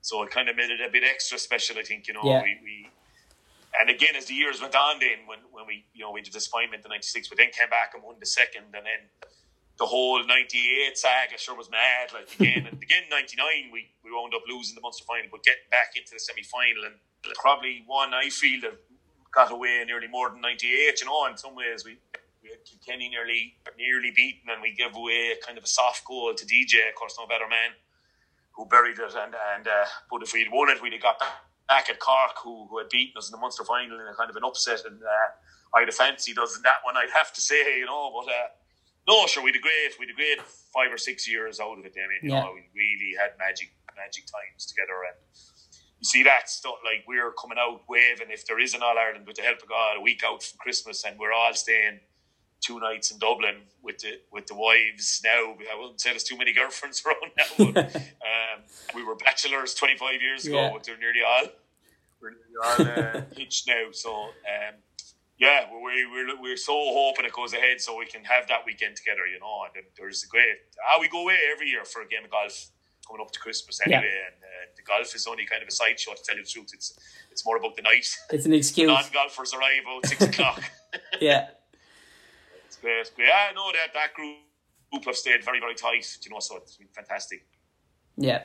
So 0.00 0.22
it 0.22 0.30
kind 0.30 0.48
of 0.48 0.56
made 0.56 0.70
it 0.70 0.80
a 0.86 0.90
bit 0.90 1.02
extra 1.02 1.38
special, 1.38 1.78
I 1.78 1.82
think. 1.82 2.08
You 2.08 2.14
know, 2.14 2.20
Yeah. 2.24 2.42
we, 2.42 2.58
we 2.62 2.88
and 3.80 3.90
again 3.90 4.14
as 4.16 4.26
the 4.26 4.34
years 4.34 4.60
went 4.60 4.74
on, 4.74 4.98
then 5.00 5.26
when, 5.26 5.38
when 5.50 5.66
we 5.66 5.84
you 5.94 6.04
know 6.04 6.12
we 6.12 6.20
did 6.20 6.32
this 6.32 6.44
disappointment 6.44 6.84
in 6.84 6.90
'96, 6.90 7.30
we 7.30 7.36
then 7.36 7.50
came 7.50 7.70
back 7.70 7.92
and 7.94 8.02
won 8.02 8.16
the 8.20 8.26
second, 8.26 8.64
and 8.74 8.84
then 8.86 9.00
the 9.78 9.86
whole 9.86 10.24
'98 10.24 10.96
saga 10.96 11.38
sure 11.38 11.56
was 11.56 11.70
mad. 11.70 12.12
Like 12.12 12.28
again 12.38 12.66
and 12.70 12.82
again, 12.82 13.04
'99 13.10 13.70
we 13.72 13.90
we 14.04 14.12
wound 14.12 14.34
up 14.34 14.42
losing 14.48 14.74
the 14.74 14.80
Munster 14.80 15.04
final, 15.04 15.28
but 15.30 15.42
getting 15.42 15.68
back 15.70 15.96
into 15.96 16.12
the 16.12 16.20
semi 16.20 16.42
final 16.42 16.84
and 16.84 16.94
probably 17.36 17.82
one 17.86 18.14
I 18.14 18.28
feel 18.28 18.60
that 18.62 18.78
got 19.34 19.50
away 19.50 19.82
nearly 19.86 20.08
more 20.08 20.30
than 20.30 20.40
'98. 20.40 21.00
You 21.00 21.06
know, 21.06 21.26
in 21.26 21.36
some 21.36 21.54
ways 21.54 21.84
we. 21.84 21.98
We 22.44 22.50
had 22.50 22.62
Kilkenny 22.66 23.08
nearly 23.08 23.54
nearly 23.78 24.12
beaten, 24.14 24.50
and 24.52 24.60
we 24.60 24.74
gave 24.74 24.94
away 24.94 25.32
kind 25.40 25.56
of 25.56 25.64
a 25.64 25.66
soft 25.66 26.04
goal 26.04 26.34
to 26.34 26.44
DJ. 26.44 26.86
Of 26.90 26.94
course, 26.94 27.16
no 27.18 27.26
better 27.26 27.48
man 27.48 27.72
who 28.52 28.66
buried 28.66 28.98
it. 28.98 29.14
And 29.16 29.34
and 29.54 29.66
uh, 29.66 29.86
but 30.10 30.22
if 30.22 30.32
we'd 30.32 30.50
won 30.52 30.70
it, 30.70 30.82
we'd 30.82 30.92
have 30.92 31.02
got 31.02 31.16
back 31.68 31.90
at 31.90 31.98
Cork, 31.98 32.36
who, 32.42 32.66
who 32.68 32.78
had 32.78 32.88
beaten 32.88 33.16
us 33.16 33.28
in 33.28 33.32
the 33.32 33.38
Munster 33.38 33.64
final 33.64 33.98
in 33.98 34.06
a 34.06 34.14
kind 34.14 34.30
of 34.30 34.36
an 34.36 34.44
upset. 34.44 34.82
And 34.86 35.00
uh, 35.02 35.78
I'd 35.78 35.88
have 35.88 35.94
fancied 35.94 36.38
us 36.38 36.56
in 36.56 36.62
that 36.62 36.84
one. 36.84 36.96
I'd 36.96 37.10
have 37.10 37.32
to 37.32 37.40
say, 37.40 37.78
you 37.78 37.86
know, 37.86 38.12
but 38.14 38.30
uh, 38.30 38.48
no, 39.06 39.26
sure, 39.26 39.42
we'd 39.42 39.56
a 39.56 39.60
great, 39.60 39.92
we'd 39.98 40.10
a 40.10 40.14
great 40.14 40.40
five 40.72 40.92
or 40.92 40.98
six 40.98 41.28
years 41.28 41.60
out 41.60 41.78
of 41.78 41.84
it. 41.84 41.94
I 41.96 42.08
mean, 42.08 42.18
you 42.22 42.30
Yeah. 42.34 42.44
know, 42.44 42.52
we 42.54 42.62
really 42.74 43.14
had 43.18 43.36
magic, 43.38 43.72
magic 43.96 44.24
times 44.26 44.66
together. 44.66 45.02
And 45.08 45.16
you 46.00 46.04
see 46.04 46.22
that 46.24 46.48
stuff 46.50 46.76
like 46.84 47.04
we're 47.06 47.32
coming 47.32 47.58
out 47.58 47.82
waving 47.88 48.30
if 48.30 48.46
there 48.46 48.58
is 48.60 48.74
an 48.74 48.82
All 48.82 48.98
Ireland 48.98 49.26
with 49.26 49.36
the 49.36 49.42
help 49.42 49.62
of 49.62 49.68
God 49.68 49.96
a 49.98 50.00
week 50.00 50.22
out 50.24 50.42
from 50.42 50.58
Christmas, 50.58 51.04
and 51.04 51.18
we're 51.18 51.32
all 51.32 51.54
staying 51.54 52.00
two 52.60 52.80
nights 52.80 53.10
in 53.10 53.18
Dublin 53.18 53.56
with 53.82 53.98
the 53.98 54.20
with 54.32 54.46
the 54.46 54.54
wives 54.54 55.20
now. 55.22 55.54
I 55.72 55.78
wouldn't 55.78 56.00
say 56.00 56.10
there's 56.10 56.24
too 56.24 56.36
many 56.38 56.52
girlfriends 56.54 57.02
around 57.06 57.30
now, 57.36 57.72
but 57.72 57.94
um, 57.96 58.62
we 58.94 59.04
were 59.04 59.14
bachelors 59.16 59.74
25 59.74 60.22
years 60.22 60.46
ago, 60.46 60.56
Yeah. 60.62 60.70
but 60.72 60.82
they're 60.84 60.96
nearly 60.98 61.20
all 61.26 61.46
we're 62.22 62.30
nearly 62.30 62.96
all 62.96 63.18
uh, 63.18 63.22
hitched 63.36 63.68
now. 63.68 63.88
So 63.92 64.14
um, 64.14 64.74
yeah, 65.38 65.66
we're, 65.72 66.10
we're 66.10 66.40
we're 66.40 66.56
so 66.56 66.72
hoping 66.74 67.24
it 67.24 67.32
goes 67.32 67.52
ahead 67.52 67.80
so 67.80 67.96
we 67.98 68.06
can 68.06 68.24
have 68.24 68.46
that 68.48 68.60
weekend 68.66 68.96
together. 68.96 69.26
You 69.26 69.40
know, 69.40 69.64
and 69.74 69.84
there's 69.96 70.24
a 70.24 70.28
great. 70.28 70.46
Ah, 70.88 70.98
we 71.00 71.08
go 71.08 71.22
away 71.22 71.38
every 71.52 71.68
year 71.68 71.84
for 71.84 72.02
a 72.02 72.06
game 72.06 72.24
of 72.24 72.30
golf 72.30 72.70
coming 73.06 73.20
up 73.20 73.30
to 73.32 73.40
Christmas 73.40 73.80
Yeah. 73.86 73.98
anyway, 73.98 74.12
and 74.26 74.36
uh, 74.42 74.66
the 74.76 74.82
golf 74.82 75.14
is 75.14 75.26
only 75.26 75.44
kind 75.44 75.60
of 75.62 75.68
a 75.68 75.72
sideshow 75.72 76.12
to 76.14 76.22
tell 76.22 76.36
you 76.36 76.42
the 76.44 76.48
truth. 76.48 76.70
It's 76.72 76.98
it's 77.30 77.44
more 77.44 77.56
about 77.56 77.74
the 77.76 77.82
night. 77.82 78.06
it's 78.30 78.46
an 78.46 78.54
excuse. 78.54 78.86
Non 78.88 79.02
golfers 79.12 79.52
arrive 79.54 79.82
about 79.86 80.06
six 80.06 80.22
o'clock. 80.22 80.62
Yeah, 81.20 81.48
It's 82.66 82.76
great. 82.76 83.00
It's 83.00 83.10
great. 83.10 83.28
I 83.28 83.52
know 83.52 83.70
that 83.72 83.92
that 83.94 84.14
group 84.14 84.36
group 84.92 85.04
have 85.06 85.16
stayed 85.16 85.44
very, 85.44 85.58
very 85.58 85.74
tight, 85.74 86.06
you 86.24 86.30
know, 86.30 86.38
so 86.38 86.56
it's 86.58 86.76
been 86.76 86.86
fantastic. 86.94 87.44
yeah. 88.16 88.44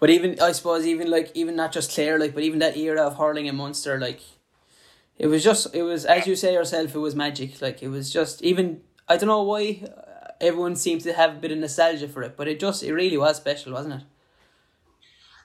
But 0.00 0.10
even 0.10 0.40
I 0.40 0.50
suppose 0.52 0.86
even 0.86 1.08
like 1.10 1.30
even 1.34 1.54
not 1.56 1.70
just 1.72 1.92
Clare, 1.94 2.18
like, 2.18 2.34
but 2.34 2.42
even 2.42 2.58
that 2.58 2.76
era 2.76 3.02
of 3.02 3.16
hurling 3.16 3.46
in 3.46 3.54
Munster, 3.56 3.98
like, 4.00 4.20
it 5.18 5.26
was 5.26 5.44
just 5.44 5.74
it 5.74 5.82
was 5.82 6.04
as 6.04 6.26
you 6.26 6.36
say 6.36 6.52
yourself, 6.52 6.94
it 6.94 6.98
was 6.98 7.14
magic. 7.14 7.60
Like 7.62 7.82
it 7.82 7.88
was 7.88 8.10
just 8.12 8.42
even 8.42 8.82
I 9.08 9.16
don't 9.16 9.28
know 9.28 9.42
why. 9.42 9.82
uh, 9.84 10.14
everyone 10.40 10.76
seems 10.76 11.02
to 11.04 11.12
have 11.12 11.30
a 11.36 11.38
bit 11.38 11.52
of 11.52 11.58
nostalgia 11.58 12.08
for 12.08 12.22
it, 12.22 12.36
but 12.36 12.48
it 12.48 12.60
just 12.60 12.82
it 12.82 12.92
really 12.92 13.16
was 13.16 13.36
special, 13.36 13.72
wasn't 13.72 13.94
it? 13.94 14.02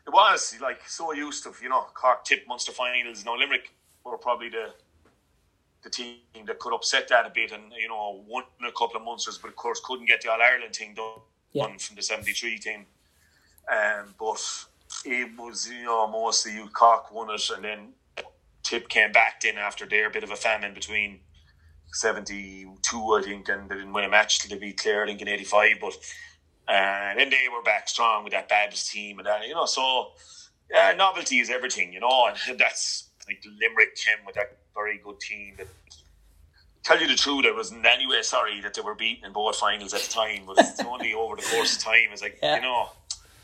It 0.07 0.13
was 0.13 0.55
like 0.61 0.87
so 0.87 1.13
used 1.13 1.43
to 1.43 1.53
you 1.61 1.69
know 1.69 1.85
Cork 1.93 2.25
tip 2.25 2.47
Munster 2.47 2.71
finals. 2.71 3.23
Now 3.25 3.37
Limerick 3.37 3.71
were 4.03 4.17
probably 4.17 4.49
the 4.49 4.73
the 5.83 5.89
team 5.89 6.17
that 6.45 6.59
could 6.59 6.73
upset 6.73 7.07
that 7.09 7.25
a 7.25 7.29
bit, 7.29 7.51
and 7.51 7.71
you 7.79 7.87
know 7.87 8.23
won 8.27 8.43
a 8.67 8.71
couple 8.71 8.97
of 8.97 9.03
monsters, 9.03 9.37
but 9.37 9.49
of 9.49 9.55
course 9.55 9.79
couldn't 9.83 10.07
get 10.07 10.21
the 10.21 10.31
All 10.31 10.41
Ireland 10.41 10.75
thing 10.75 10.93
done 10.95 11.19
yeah. 11.51 11.67
from 11.77 11.95
the 11.95 12.01
'73 12.01 12.57
team. 12.57 12.85
Um, 13.71 14.15
but 14.19 14.65
it 15.05 15.29
was 15.37 15.69
you 15.69 15.85
know 15.85 16.07
mostly 16.07 16.53
you 16.53 16.67
Cork 16.69 17.11
won 17.13 17.29
it, 17.29 17.49
and 17.55 17.63
then 17.63 17.93
Tip 18.69 18.87
came 18.87 19.11
back 19.11 19.41
then 19.41 19.57
after 19.57 19.87
their 19.87 20.11
bit 20.11 20.23
of 20.23 20.29
a 20.29 20.35
famine 20.35 20.75
between 20.75 21.21
72, 21.93 22.77
I 22.91 23.21
think, 23.23 23.49
and 23.49 23.67
they 23.67 23.75
didn't 23.75 23.93
win 23.93 24.05
a 24.05 24.09
match 24.09 24.39
till 24.39 24.55
they 24.55 24.63
beat 24.63 24.77
Clare, 24.77 25.05
I 25.05 25.07
think, 25.07 25.23
in 25.23 25.27
85. 25.27 25.77
But 25.81 25.93
uh, 26.67 27.15
then 27.15 27.31
they 27.31 27.47
were 27.51 27.63
back 27.63 27.89
strong 27.89 28.23
with 28.23 28.33
that 28.33 28.47
Babs 28.47 28.87
team 28.87 29.17
and 29.17 29.25
that, 29.25 29.47
you 29.47 29.55
know. 29.55 29.65
So, 29.65 30.11
yeah, 30.69 30.93
novelty 30.95 31.39
is 31.39 31.49
everything, 31.49 31.93
you 31.93 31.99
know, 31.99 32.29
and 32.47 32.59
that's 32.59 33.09
like 33.27 33.43
Limerick 33.59 33.95
came 33.95 34.23
with 34.23 34.35
that 34.35 34.57
very 34.75 34.99
good 34.99 35.19
team 35.19 35.55
that. 35.57 35.67
Tell 36.81 37.01
you 37.01 37.07
the 37.07 37.15
truth, 37.15 37.45
I 37.45 37.51
wasn't 37.51 37.85
anyway 37.85 38.21
sorry 38.21 38.61
that 38.61 38.73
they 38.73 38.81
were 38.81 38.95
beaten 38.95 39.25
in 39.25 39.33
both 39.33 39.57
finals 39.57 39.93
at 39.93 40.01
the 40.01 40.11
time, 40.11 40.43
but 40.47 40.57
it's 40.59 40.79
only 40.79 41.13
over 41.13 41.35
the 41.35 41.41
course 41.41 41.75
of 41.75 41.83
time. 41.83 42.07
It's 42.11 42.21
like, 42.21 42.39
yeah. 42.41 42.55
you 42.55 42.61
know, 42.61 42.89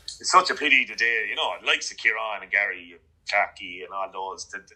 it's 0.04 0.32
such 0.32 0.50
a 0.50 0.54
pity 0.54 0.86
today, 0.86 1.26
you 1.28 1.36
know, 1.36 1.52
like 1.64 1.82
Kieran 1.98 2.42
and 2.42 2.50
Gary, 2.50 2.96
Jackie, 3.26 3.82
and 3.82 3.92
all 3.92 4.10
those. 4.10 4.46
The, 4.46 4.58
the, 4.58 4.74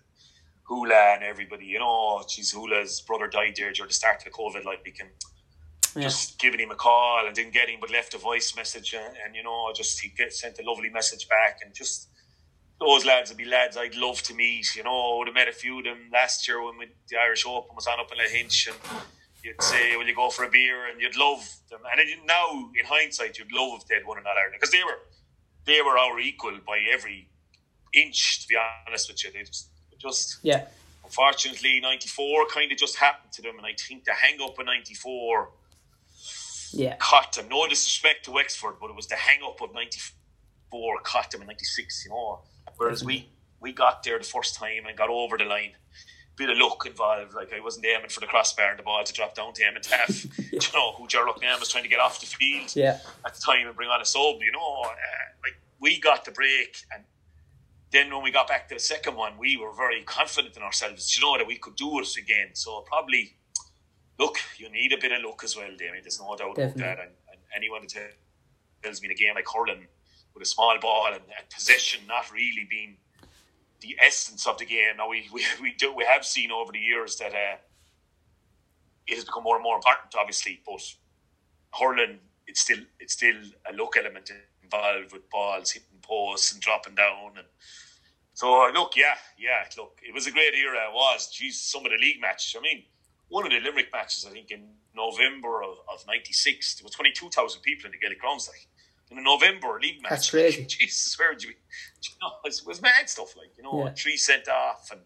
Hula 0.71 1.15
and 1.15 1.25
everybody, 1.25 1.67
you 1.67 1.81
know, 1.81 1.89
oh, 1.89 2.23
geez, 2.29 2.53
Hula's 2.53 3.01
brother 3.01 3.27
died 3.27 3.55
there 3.57 3.73
during 3.73 3.89
the 3.89 3.95
start 3.95 4.19
of 4.19 4.25
the 4.25 4.31
COVID, 4.31 4.65
like 4.65 4.83
we 4.85 4.93
can 4.93 5.09
yeah. 5.97 6.03
just 6.03 6.39
giving 6.39 6.61
him 6.61 6.71
a 6.71 6.77
call 6.77 7.27
and 7.27 7.35
didn't 7.35 7.53
get 7.53 7.69
him, 7.69 7.81
but 7.81 7.91
left 7.91 8.15
a 8.15 8.19
voice 8.19 8.55
message 8.55 8.95
and, 8.95 9.17
and 9.25 9.35
you 9.35 9.43
know, 9.43 9.73
just 9.75 9.99
he 9.99 10.11
get, 10.17 10.33
sent 10.33 10.61
a 10.61 10.63
lovely 10.63 10.89
message 10.89 11.29
back 11.29 11.59
and 11.65 11.75
just 11.75 12.09
those 12.79 13.05
lads 13.05 13.31
would 13.31 13.37
be 13.37 13.45
lads 13.45 13.77
I'd 13.77 13.97
love 13.97 14.23
to 14.23 14.35
meet. 14.35 14.77
You 14.77 14.85
know, 14.85 15.15
I 15.15 15.19
would 15.19 15.27
have 15.27 15.35
met 15.35 15.49
a 15.49 15.53
few 15.53 15.79
of 15.79 15.85
them 15.85 16.09
last 16.13 16.47
year 16.47 16.65
when 16.65 16.79
we, 16.79 16.87
the 17.09 17.17
Irish 17.17 17.45
Open 17.45 17.75
was 17.75 17.89
on 17.89 17.99
up 17.99 18.13
in 18.13 18.19
Lahinch 18.19 18.69
and 18.69 18.77
you'd 19.43 19.61
say, 19.61 19.97
Will 19.97 20.07
you 20.07 20.15
go 20.15 20.31
for 20.31 20.45
a 20.45 20.49
beer? 20.49 20.89
And 20.89 21.01
you'd 21.01 21.17
love 21.17 21.47
them. 21.69 21.81
And 21.91 22.01
now, 22.27 22.71
in 22.79 22.87
hindsight, 22.87 23.39
you'd 23.39 23.53
love 23.53 23.81
if 23.81 23.87
they'd 23.89 24.07
won 24.07 24.19
an 24.19 24.25
All 24.25 24.33
Ireland 24.39 24.55
because 24.59 24.71
they 24.71 24.85
were 24.85 24.99
they 25.67 25.83
were 25.83 25.99
our 25.99 26.19
equal 26.21 26.59
by 26.67 26.79
every 26.91 27.29
inch, 27.93 28.43
to 28.43 28.49
be 28.49 28.57
honest 28.87 29.11
with 29.11 29.25
you. 29.25 29.33
They 29.33 29.43
just 29.43 29.70
just 30.01 30.39
yeah. 30.43 30.67
Unfortunately, 31.05 31.81
ninety 31.81 32.09
four 32.09 32.47
kind 32.47 32.71
of 32.71 32.79
just 32.79 32.97
happened 32.97 33.33
to 33.33 33.43
them, 33.43 33.57
and 33.57 33.67
I 33.67 33.75
think 33.77 34.05
the 34.05 34.13
hang 34.13 34.41
up 34.43 34.59
of 34.59 34.67
ninety 34.67 34.95
four. 34.95 35.51
Yeah. 36.73 36.97
Caught 36.99 37.33
them. 37.33 37.49
No 37.49 37.67
disrespect 37.67 38.27
to 38.27 38.31
Wexford, 38.31 38.75
but 38.81 38.91
it 38.91 38.97
was 38.97 39.09
the 39.09 39.17
hang 39.17 39.41
up 39.45 39.61
of 39.61 39.75
ninety 39.75 40.01
four 40.71 41.01
caught 41.03 41.31
them 41.31 41.41
in 41.43 41.49
ninety 41.49 41.65
six. 41.65 42.05
You 42.05 42.13
know, 42.13 42.41
whereas 42.77 43.05
we 43.05 43.29
we 43.61 43.73
got 43.73 44.03
there 44.03 44.19
the 44.19 44.25
first 44.25 44.55
time 44.55 44.87
and 44.87 44.97
got 44.97 45.11
over 45.11 45.37
the 45.37 45.45
line. 45.45 45.73
Bit 46.37 46.51
of 46.51 46.59
luck 46.59 46.87
involved. 46.87 47.35
Like 47.35 47.53
I 47.53 47.61
wasn't 47.61 47.87
aiming 47.87 48.09
for 48.09 48.21
the 48.21 48.27
crossbar 48.27 48.71
and 48.71 48.79
the 48.79 48.83
ball 48.83 49.03
to 49.05 49.13
drop 49.13 49.35
down 49.35 49.53
to 49.53 49.63
Eamonn 49.63 49.83
Taaffe. 49.83 50.27
yeah. 50.39 50.61
You 50.61 50.79
know 50.79 50.93
who 50.93 51.07
Ger 51.07 51.27
Loughnane 51.27 51.59
was 51.59 51.69
trying 51.69 51.83
to 51.85 51.91
get 51.91 52.01
off 52.01 52.21
the 52.21 52.27
field. 52.27 52.75
Yeah. 52.75 52.99
At 53.27 53.35
the 53.35 53.41
time 53.41 53.67
and 53.67 53.77
bring 53.77 53.91
on 53.91 54.01
a 54.01 54.05
sub. 54.05 54.37
You 54.41 54.53
know, 54.53 54.83
uh, 54.85 54.93
like 55.43 55.57
we 55.81 55.99
got 56.01 56.25
the 56.25 56.31
break 56.31 56.83
and 56.95 57.05
then 57.93 58.13
when 58.13 58.23
we 58.23 58.31
got 58.31 58.47
back 58.49 58.69
to 58.69 58.75
the 58.75 58.81
second 58.81 59.17
one, 59.17 59.37
we 59.39 59.57
were 59.57 59.73
very 59.73 60.03
confident 60.03 60.57
in 60.57 60.63
ourselves, 60.63 61.17
you 61.17 61.25
know, 61.25 61.37
that 61.37 61.47
we 61.47 61.57
could 61.57 61.77
do 61.77 61.99
it 62.01 62.17
again. 62.17 62.51
So 62.55 62.83
probably, 62.87 63.37
look, 64.19 64.39
you 64.59 64.71
need 64.71 64.93
a 64.93 64.99
bit 64.99 65.13
of 65.13 65.23
luck 65.25 65.43
as 65.43 65.57
well, 65.57 65.71
Damien. 65.77 66.03
There's 66.03 66.21
no 66.21 66.37
doubt 66.37 66.55
Definitely. 66.55 66.83
about 66.83 66.97
that. 66.97 67.03
And, 67.03 67.13
and 67.33 67.41
anyone 67.55 67.83
that 67.83 68.13
tells 68.83 69.03
me 69.03 69.09
in 69.09 69.13
a 69.13 69.15
game 69.15 69.35
like 69.35 69.47
hurling 69.53 69.87
with 70.35 70.43
a 70.43 70.47
small 70.47 70.79
ball 70.81 71.09
and, 71.09 71.23
and 71.37 71.51
possession 71.53 72.01
not 72.07 72.31
really 72.33 72.67
being 72.71 72.97
the 73.81 73.97
essence 74.01 74.47
of 74.47 74.59
the 74.59 74.65
game. 74.65 74.97
Now 74.99 75.09
we, 75.09 75.29
we, 75.33 75.45
we 75.61 75.75
do 75.75 75.95
we 75.95 76.05
have 76.05 76.25
seen 76.25 76.51
over 76.53 76.73
the 76.73 76.79
years 76.79 77.17
that 77.17 77.33
uh, 77.33 77.57
it 79.07 79.15
has 79.17 79.25
become 79.25 79.43
more 79.43 79.57
and 79.57 79.65
more 79.65 79.77
important, 79.77 80.15
obviously, 80.17 80.61
but 80.65 80.81
hurling 81.73 82.19
it's 82.47 82.61
still 82.61 82.79
it's 82.99 83.15
still 83.15 83.37
a 83.71 83.77
luck 83.77 83.95
element 83.97 84.31
involved 84.63 85.13
with 85.13 85.29
balls 85.31 85.77
posts 86.11 86.53
and 86.53 86.61
dropping 86.61 86.97
down 86.97 87.39
and 87.39 87.47
so 88.41 88.65
uh, 88.65 88.73
look, 88.73 88.97
yeah, 88.97 89.17
yeah, 89.37 89.69
look, 89.77 90.01
it 90.03 90.15
was 90.15 90.27
a 90.27 90.31
great 90.31 90.55
era. 90.55 90.89
It 90.89 90.95
was, 90.95 91.29
geez, 91.31 91.61
some 91.61 91.85
of 91.85 91.93
the 91.93 91.99
league 91.99 92.23
matches. 92.23 92.57
I 92.59 92.63
mean, 92.63 92.85
one 93.29 93.45
of 93.45 93.53
the 93.53 93.61
Limerick 93.61 93.89
matches, 93.93 94.25
I 94.27 94.31
think, 94.31 94.51
in 94.51 94.67
November 94.97 95.63
of, 95.63 95.77
of 95.93 96.07
'96, 96.07 96.77
there 96.77 96.85
was 96.85 96.93
twenty 96.93 97.13
two 97.13 97.29
thousand 97.29 97.61
people 97.61 97.85
in 97.87 97.93
the 97.93 97.99
Gaelic 97.99 98.19
grounds. 98.19 98.49
Like 98.49 98.67
in 99.11 99.19
a 99.19 99.23
November 99.23 99.79
league 99.83 100.03
match, 100.03 100.11
that's 100.11 100.31
crazy. 100.31 100.65
Jesus, 100.69 101.19
where 101.19 101.35
did 101.35 101.43
you? 101.43 101.51
you 102.03 102.11
know, 102.23 102.31
it 102.45 102.63
was, 102.67 102.81
mad 102.81 103.11
stuff. 103.11 103.37
Like 103.37 103.51
you 103.59 103.63
know, 103.63 103.85
yeah. 103.85 103.93
three 103.93 104.17
sent 104.17 104.49
off 104.49 104.89
and 104.91 105.03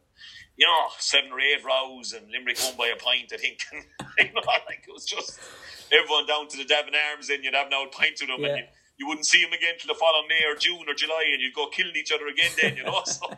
you 0.57 0.67
know, 0.67 0.87
seven 0.99 1.33
or 1.33 1.41
eight 1.41 1.65
rows 1.65 2.13
and 2.13 2.31
Limerick 2.31 2.59
won 2.63 2.77
by 2.77 2.93
a 2.95 2.97
pint, 2.97 3.33
I 3.33 3.37
think. 3.37 3.59
And, 4.17 4.29
you 4.29 4.35
know, 4.35 4.43
like 4.47 4.85
it 4.87 4.93
was 4.93 5.05
just 5.05 5.41
everyone 5.91 6.27
down 6.27 6.47
to 6.47 6.57
the 6.57 6.65
Devon 6.65 6.95
Arms 7.11 7.31
and 7.31 7.43
you'd 7.43 7.53
have 7.53 7.67
an 7.67 7.75
old 7.75 7.91
pint 7.91 8.15
to 8.19 8.27
them 8.27 8.43
yeah. 8.43 8.47
and 8.47 8.59
you, 8.59 8.65
you 8.99 9.07
wouldn't 9.09 9.27
see 9.27 9.43
them 9.43 9.53
again 9.53 9.75
till 9.79 9.93
the 9.93 9.99
following 9.99 10.29
May 10.29 10.45
or 10.47 10.57
June 10.57 10.85
or 10.89 10.95
July 10.95 11.25
and 11.33 11.41
you'd 11.41 11.55
go 11.55 11.69
killing 11.69 11.97
each 11.97 12.13
other 12.13 12.27
again 12.29 12.51
then, 12.61 12.77
you 12.77 12.85
know. 12.85 13.03
So 13.15 13.31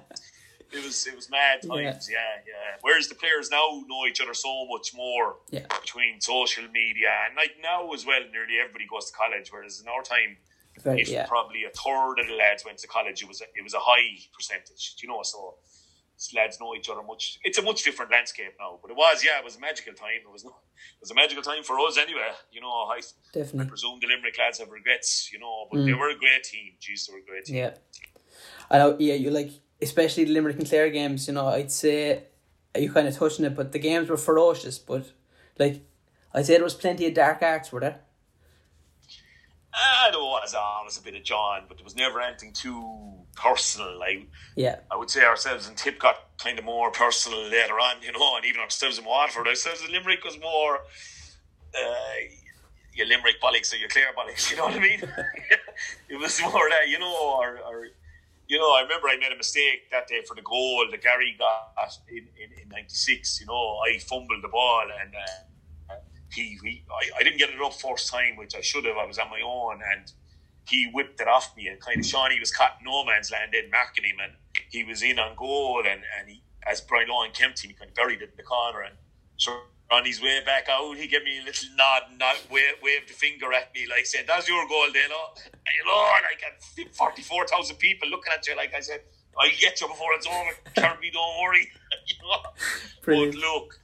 it 0.72 0.84
was 0.84 1.06
it 1.06 1.14
was 1.14 1.30
mad 1.30 1.62
times, 1.62 2.08
yeah. 2.10 2.18
yeah, 2.18 2.42
yeah. 2.46 2.76
Whereas 2.80 3.08
the 3.08 3.14
players 3.14 3.50
now 3.50 3.82
know 3.86 4.06
each 4.08 4.20
other 4.20 4.34
so 4.34 4.66
much 4.66 4.94
more 4.94 5.36
yeah. 5.50 5.66
between 5.80 6.20
social 6.20 6.64
media 6.72 7.08
and 7.26 7.36
like 7.36 7.52
now 7.62 7.92
as 7.92 8.04
well, 8.04 8.20
nearly 8.32 8.58
everybody 8.60 8.86
goes 8.90 9.10
to 9.10 9.16
college, 9.16 9.52
whereas 9.52 9.80
in 9.80 9.88
our 9.88 10.02
time 10.02 10.36
Very, 10.82 11.02
if 11.02 11.08
yeah. 11.08 11.26
probably 11.26 11.64
a 11.64 11.70
third 11.70 12.18
of 12.18 12.26
the 12.26 12.34
lads 12.34 12.64
went 12.64 12.78
to 12.78 12.88
college, 12.88 13.22
it 13.22 13.28
was 13.28 13.40
a, 13.40 13.44
it 13.54 13.62
was 13.62 13.74
a 13.74 13.80
high 13.80 14.18
percentage, 14.34 14.96
you 15.00 15.08
know. 15.08 15.22
So 15.22 15.54
lads 16.34 16.58
know 16.60 16.74
each 16.74 16.88
other 16.88 17.02
much. 17.02 17.38
It's 17.44 17.58
a 17.58 17.62
much 17.62 17.84
different 17.84 18.10
landscape 18.10 18.54
now, 18.58 18.78
but 18.80 18.90
it 18.90 18.96
was 18.96 19.22
yeah, 19.24 19.38
it 19.38 19.44
was 19.44 19.56
a 19.56 19.60
magical 19.60 19.92
time. 19.92 20.22
It 20.24 20.32
was 20.32 20.44
no, 20.44 20.50
it 20.50 21.00
was 21.00 21.10
a 21.10 21.14
magical 21.14 21.42
time 21.42 21.62
for 21.62 21.78
us 21.80 21.98
anyway. 21.98 22.30
You 22.50 22.60
know, 22.60 22.68
I, 22.68 23.00
Definitely. 23.32 23.66
I 23.66 23.68
presume 23.68 23.98
the 24.00 24.06
Limerick 24.06 24.38
lads 24.38 24.58
have 24.58 24.70
regrets, 24.70 25.30
you 25.32 25.38
know, 25.38 25.66
but 25.70 25.80
mm. 25.80 25.86
they 25.86 25.94
were 25.94 26.10
a 26.10 26.16
great 26.16 26.44
team. 26.44 26.72
Jeez, 26.80 27.06
they 27.06 27.12
were 27.12 27.20
a 27.20 27.24
great 27.24 27.44
team. 27.44 27.56
Yeah, 27.56 27.74
I 28.70 28.78
know. 28.78 28.96
Yeah, 28.98 29.14
you 29.14 29.30
like 29.30 29.50
especially 29.82 30.24
the 30.24 30.32
Limerick 30.32 30.56
and 30.56 30.68
Clare 30.68 30.90
games. 30.90 31.28
You 31.28 31.34
know, 31.34 31.48
I'd 31.48 31.70
say 31.70 32.24
you 32.76 32.92
kind 32.92 33.08
of 33.08 33.16
touching 33.16 33.44
it, 33.44 33.54
but 33.54 33.72
the 33.72 33.78
games 33.78 34.08
were 34.08 34.16
ferocious. 34.16 34.78
But 34.78 35.12
like 35.58 35.82
I'd 36.32 36.46
say 36.46 36.54
there 36.54 36.64
was 36.64 36.74
plenty 36.74 37.06
of 37.06 37.14
dark 37.14 37.42
arts, 37.42 37.70
were 37.70 37.80
there? 37.80 38.00
I 39.74 40.08
Uh, 40.08 40.10
there 40.12 40.20
was 40.20 40.54
always 40.54 40.96
a 40.98 41.02
bit 41.02 41.14
of 41.14 41.22
John, 41.22 41.64
but 41.68 41.76
there 41.76 41.84
was 41.84 41.96
never 41.96 42.20
anything 42.20 42.52
too 42.52 43.15
personal. 43.36 43.98
Like, 43.98 44.26
yeah, 44.56 44.80
I 44.90 44.96
would 44.96 45.10
say 45.10 45.24
ourselves 45.24 45.68
and 45.68 45.76
Tip 45.76 45.98
got 45.98 46.16
kind 46.38 46.58
of 46.58 46.64
more 46.64 46.90
personal 46.90 47.42
later 47.44 47.74
on, 47.74 48.02
you 48.02 48.12
know, 48.12 48.36
and 48.36 48.44
even 48.44 48.60
ourselves 48.60 48.98
in 48.98 49.04
Waterford, 49.04 49.46
ourselves 49.46 49.82
in 49.84 49.92
Limerick 49.92 50.24
was 50.24 50.38
more. 50.40 50.80
Uh, 51.74 52.14
your 52.94 53.06
Limerick 53.06 53.40
bollocks 53.42 53.72
or 53.74 53.76
your 53.76 53.90
Clare 53.90 54.14
bollocks, 54.16 54.50
you 54.50 54.56
know 54.56 54.64
what 54.64 54.74
I 54.74 54.80
mean? 54.80 55.02
it 56.08 56.16
was 56.16 56.40
more 56.40 56.68
that, 56.70 56.88
you 56.88 56.98
know, 56.98 57.14
or, 57.14 57.58
or, 57.58 57.88
you 58.48 58.58
know, 58.58 58.74
I 58.74 58.80
remember 58.82 59.08
I 59.08 59.18
made 59.18 59.32
a 59.32 59.36
mistake 59.36 59.90
that 59.90 60.06
day 60.08 60.22
for 60.26 60.34
the 60.34 60.42
goal 60.42 60.86
that 60.90 61.02
Gary 61.02 61.36
got 61.38 61.92
in, 62.08 62.26
in, 62.42 62.62
in 62.62 62.68
96. 62.70 63.40
You 63.40 63.46
know, 63.46 63.78
I 63.86 63.98
fumbled 63.98 64.42
the 64.42 64.48
ball 64.48 64.84
and 65.02 65.14
uh, 65.14 65.94
he, 66.32 66.58
he 66.62 66.84
I, 66.90 67.20
I, 67.20 67.22
didn't 67.22 67.38
get 67.38 67.50
it 67.50 67.60
up 67.60 67.74
first 67.74 68.10
time, 68.10 68.36
which 68.36 68.54
I 68.54 68.60
should 68.60 68.84
have. 68.84 68.96
I 68.96 69.04
was 69.04 69.18
on 69.18 69.30
my 69.30 69.40
own 69.44 69.80
and 69.92 70.10
he 70.68 70.90
whipped 70.92 71.20
it 71.20 71.28
off 71.28 71.56
me 71.56 71.68
and 71.68 71.80
kind 71.80 72.00
of 72.00 72.04
Seánie 72.04 72.40
was 72.40 72.50
caught 72.50 72.78
no 72.84 73.04
man's 73.04 73.30
land 73.30 73.54
in 73.54 73.70
marking 73.70 74.04
him 74.04 74.16
and 74.22 74.32
he 74.70 74.84
was 74.84 75.02
in 75.02 75.18
on 75.18 75.36
goal 75.36 75.82
and, 75.86 76.02
and 76.18 76.28
he, 76.28 76.42
as 76.66 76.80
Brian 76.80 77.08
came 77.32 77.52
to 77.54 77.66
him, 77.66 77.70
he 77.70 77.74
kind 77.74 77.90
of 77.90 77.94
buried 77.94 78.22
it 78.22 78.30
in 78.30 78.36
the 78.36 78.42
corner 78.42 78.82
and 78.82 78.94
so 79.36 79.60
on 79.90 80.04
his 80.04 80.20
way 80.20 80.40
back 80.44 80.66
out, 80.68 80.96
he 80.96 81.06
gave 81.06 81.22
me 81.22 81.38
a 81.38 81.44
little 81.44 81.68
nod 81.76 82.02
and 82.10 82.18
nod, 82.18 82.36
wave, 82.50 82.74
waved 82.82 83.10
a 83.10 83.14
finger 83.14 83.52
at 83.52 83.72
me, 83.74 83.86
like 83.88 84.06
saying, 84.06 84.24
That's 84.26 84.48
your 84.48 84.66
goal, 84.66 84.86
then. 84.92 85.10
Oh, 85.12 85.34
you 85.46 85.86
know, 85.86 86.10
like 86.26 86.92
44,000 86.92 87.76
people 87.76 88.08
looking 88.08 88.32
at 88.32 88.46
you. 88.46 88.56
Like 88.56 88.74
I 88.74 88.80
said, 88.80 89.00
I'll 89.38 89.48
get 89.60 89.80
you 89.80 89.86
before 89.86 90.12
it's 90.14 90.26
over. 90.26 90.50
Kirby, 90.76 91.10
don't 91.12 91.40
worry. 91.40 91.68
you 92.06 92.14
know? 92.22 92.50
But 93.04 93.34
look, 93.38 93.78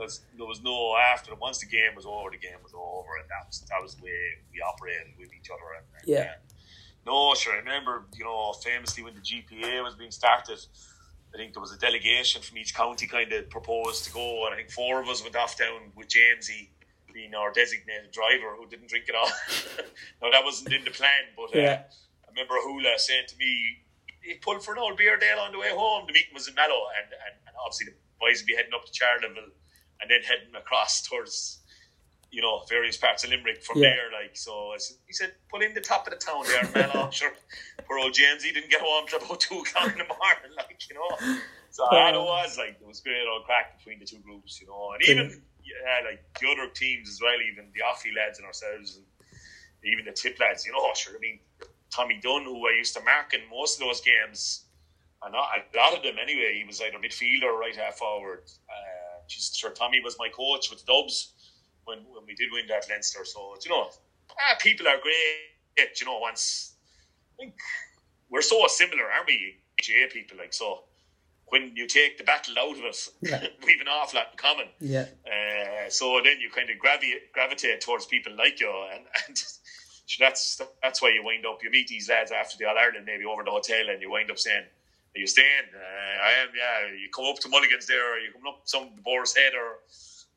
like, 0.00 0.10
there 0.36 0.46
was 0.46 0.62
no 0.62 0.96
after 0.96 1.34
once 1.34 1.58
the 1.58 1.66
game 1.66 1.94
was 1.94 2.06
over, 2.06 2.30
the 2.30 2.38
game 2.38 2.58
was 2.62 2.72
over, 2.74 3.16
and 3.20 3.28
that 3.28 3.46
was 3.46 3.60
that 3.68 3.82
was 3.82 3.94
the 3.94 4.04
way 4.04 4.20
we 4.52 4.60
operated 4.60 5.14
with 5.18 5.30
each 5.32 5.50
other. 5.50 5.76
And, 5.76 5.86
and 6.00 6.08
yeah. 6.08 6.34
No, 7.06 7.34
sure. 7.34 7.54
I 7.54 7.58
remember, 7.58 8.04
you 8.16 8.24
know, 8.24 8.52
famously 8.52 9.02
when 9.02 9.14
the 9.14 9.20
GPA 9.20 9.82
was 9.82 9.94
being 9.94 10.10
started, 10.10 10.58
I 11.32 11.38
think 11.38 11.54
there 11.54 11.60
was 11.60 11.72
a 11.72 11.78
delegation 11.78 12.42
from 12.42 12.58
each 12.58 12.74
county 12.74 13.06
kind 13.06 13.32
of 13.32 13.48
proposed 13.48 14.04
to 14.04 14.12
go, 14.12 14.46
and 14.46 14.54
I 14.54 14.58
think 14.58 14.70
four 14.70 15.00
of 15.00 15.08
us 15.08 15.22
went 15.22 15.36
off 15.36 15.56
down 15.56 15.92
with 15.96 16.08
Jamesy 16.08 16.68
being 17.12 17.34
our 17.34 17.52
designated 17.52 18.10
driver 18.12 18.54
who 18.56 18.68
didn't 18.68 18.88
drink 18.88 19.08
at 19.08 19.14
all. 19.14 19.30
no, 20.22 20.30
that 20.30 20.44
wasn't 20.44 20.72
in 20.72 20.84
the 20.84 20.90
plan, 20.90 21.34
but 21.36 21.56
uh, 21.56 21.60
yeah. 21.60 21.82
I 22.24 22.30
remember 22.30 22.54
Hula 22.62 22.98
saying 22.98 23.26
to 23.28 23.36
me, 23.36 23.82
he 24.22 24.34
pulled 24.34 24.62
for 24.62 24.74
an 24.74 24.78
old 24.78 24.96
beer 24.96 25.16
Dale 25.16 25.38
on 25.38 25.52
the 25.52 25.58
way 25.58 25.70
home. 25.70 26.04
The 26.06 26.12
meeting 26.12 26.34
was 26.34 26.46
in 26.46 26.54
Mallow, 26.54 26.86
and, 27.00 27.10
and, 27.10 27.34
and 27.46 27.56
obviously 27.64 27.86
the 27.86 27.96
boys 28.20 28.42
would 28.42 28.46
be 28.46 28.54
heading 28.54 28.74
up 28.74 28.84
to 28.84 28.92
Charleville 28.92 29.50
and 30.00 30.10
then 30.10 30.20
heading 30.22 30.54
across 30.54 31.02
towards 31.02 31.60
you 32.30 32.40
know, 32.40 32.62
various 32.68 32.96
parts 32.96 33.24
of 33.24 33.30
Limerick 33.30 33.62
from 33.62 33.78
yeah. 33.78 33.90
there. 33.90 34.08
Like, 34.12 34.36
so 34.36 34.72
said, 34.78 34.96
he 35.06 35.12
said, 35.12 35.32
pull 35.50 35.62
in 35.62 35.74
the 35.74 35.80
top 35.80 36.06
of 36.06 36.12
the 36.12 36.18
town 36.18 36.44
there, 36.46 36.70
man. 36.74 36.90
oh, 36.94 37.10
sure, 37.12 37.32
poor 37.86 37.98
old 37.98 38.14
James, 38.14 38.44
he 38.44 38.52
didn't 38.52 38.70
get 38.70 38.80
home 38.80 39.04
until 39.04 39.26
about 39.26 39.40
two 39.40 39.58
o'clock 39.58 39.90
in 39.92 39.98
the 39.98 40.06
morning, 40.06 40.50
like, 40.56 40.80
you 40.88 40.94
know. 40.94 41.40
So 41.70 41.84
uh, 41.84 42.08
it 42.08 42.14
was 42.14 42.58
like 42.58 42.78
it 42.80 42.86
was 42.86 43.00
great 43.00 43.26
old 43.32 43.44
crack 43.44 43.78
between 43.78 43.98
the 43.98 44.04
two 44.04 44.18
groups, 44.18 44.60
you 44.60 44.66
know, 44.66 44.90
and 44.92 45.02
even 45.08 45.42
yeah, 45.62 46.08
like 46.08 46.22
the 46.40 46.48
other 46.48 46.70
teams 46.72 47.08
as 47.08 47.20
well, 47.22 47.38
even 47.52 47.70
the 47.74 47.80
Offaly 47.80 48.14
lads 48.16 48.38
and 48.38 48.46
ourselves, 48.46 48.96
and 48.96 49.06
even 49.84 50.04
the 50.04 50.12
Tip 50.12 50.38
lads, 50.40 50.66
you 50.66 50.72
know. 50.72 50.82
Sure, 50.94 51.14
I 51.14 51.20
mean, 51.20 51.38
Tommy 51.94 52.18
Dunne, 52.22 52.44
who 52.44 52.66
I 52.66 52.74
used 52.76 52.94
to 52.94 53.02
mark 53.04 53.34
in 53.34 53.40
most 53.50 53.80
of 53.80 53.86
those 53.86 54.00
games, 54.00 54.66
and 55.22 55.34
a 55.34 55.38
lot 55.76 55.96
of 55.96 56.02
them 56.02 56.16
anyway, 56.20 56.58
he 56.58 56.64
was 56.64 56.80
either 56.80 56.98
midfielder 56.98 57.44
or 57.44 57.58
right 57.58 57.76
half 57.76 57.98
forward. 57.98 58.50
Uh, 58.68 58.99
sure, 59.30 59.70
Tommy 59.70 60.00
was 60.02 60.16
my 60.18 60.28
coach 60.28 60.70
with 60.70 60.84
the 60.84 60.92
Dubs 60.92 61.32
when 61.84 61.98
when 62.12 62.24
we 62.26 62.34
did 62.34 62.48
win 62.52 62.66
that 62.68 62.88
Leinster. 62.88 63.24
So 63.24 63.54
you 63.64 63.70
know, 63.70 63.90
ah, 64.30 64.56
people 64.60 64.86
are 64.88 64.98
great. 65.00 66.00
You 66.00 66.06
know, 66.06 66.18
once 66.18 66.74
I 67.34 67.44
think 67.44 67.54
we're 68.28 68.42
so 68.42 68.66
similar, 68.68 69.04
aren't 69.04 69.26
we? 69.26 69.56
GAA 69.78 70.12
people 70.12 70.38
like 70.38 70.52
so. 70.52 70.84
When 71.46 71.72
you 71.74 71.88
take 71.88 72.16
the 72.16 72.22
battle 72.22 72.54
out 72.60 72.78
of 72.78 72.84
us, 72.84 73.10
yeah. 73.22 73.44
we've 73.66 73.80
an 73.80 73.88
awful 73.88 74.20
lot 74.20 74.28
in 74.30 74.38
common. 74.38 74.66
Yeah. 74.78 75.06
Uh, 75.26 75.88
so 75.88 76.20
then 76.22 76.40
you 76.40 76.48
kind 76.48 76.70
of 76.70 76.78
gravitate, 76.78 77.32
gravitate 77.32 77.80
towards 77.80 78.06
people 78.06 78.36
like 78.36 78.60
you, 78.60 78.70
and, 78.92 79.04
and 79.26 79.36
that's 80.20 80.60
that's 80.82 81.02
why 81.02 81.10
you 81.10 81.24
wind 81.24 81.44
up. 81.46 81.58
You 81.62 81.70
meet 81.70 81.88
these 81.88 82.08
lads 82.08 82.30
after 82.30 82.56
the 82.58 82.66
All 82.66 82.78
Ireland, 82.78 83.04
maybe 83.06 83.24
over 83.24 83.42
the 83.42 83.50
hotel, 83.50 83.88
and 83.88 84.00
you 84.00 84.10
wind 84.10 84.30
up 84.30 84.38
saying, 84.38 84.64
"Are 85.14 85.20
you 85.20 85.26
staying?" 85.26 85.68
Uh, 85.74 86.26
I 86.26 86.30
am. 86.42 86.48
Yeah. 86.56 86.92
You 86.92 87.08
come 87.14 87.26
up 87.26 87.38
to 87.40 87.48
Mulligan's 87.48 87.86
there, 87.86 88.14
or 88.14 88.18
you 88.18 88.32
come 88.32 88.46
up 88.48 88.64
to 88.64 88.68
some 88.68 88.90
Boar's 89.04 89.36
Head, 89.36 89.52
or 89.54 89.78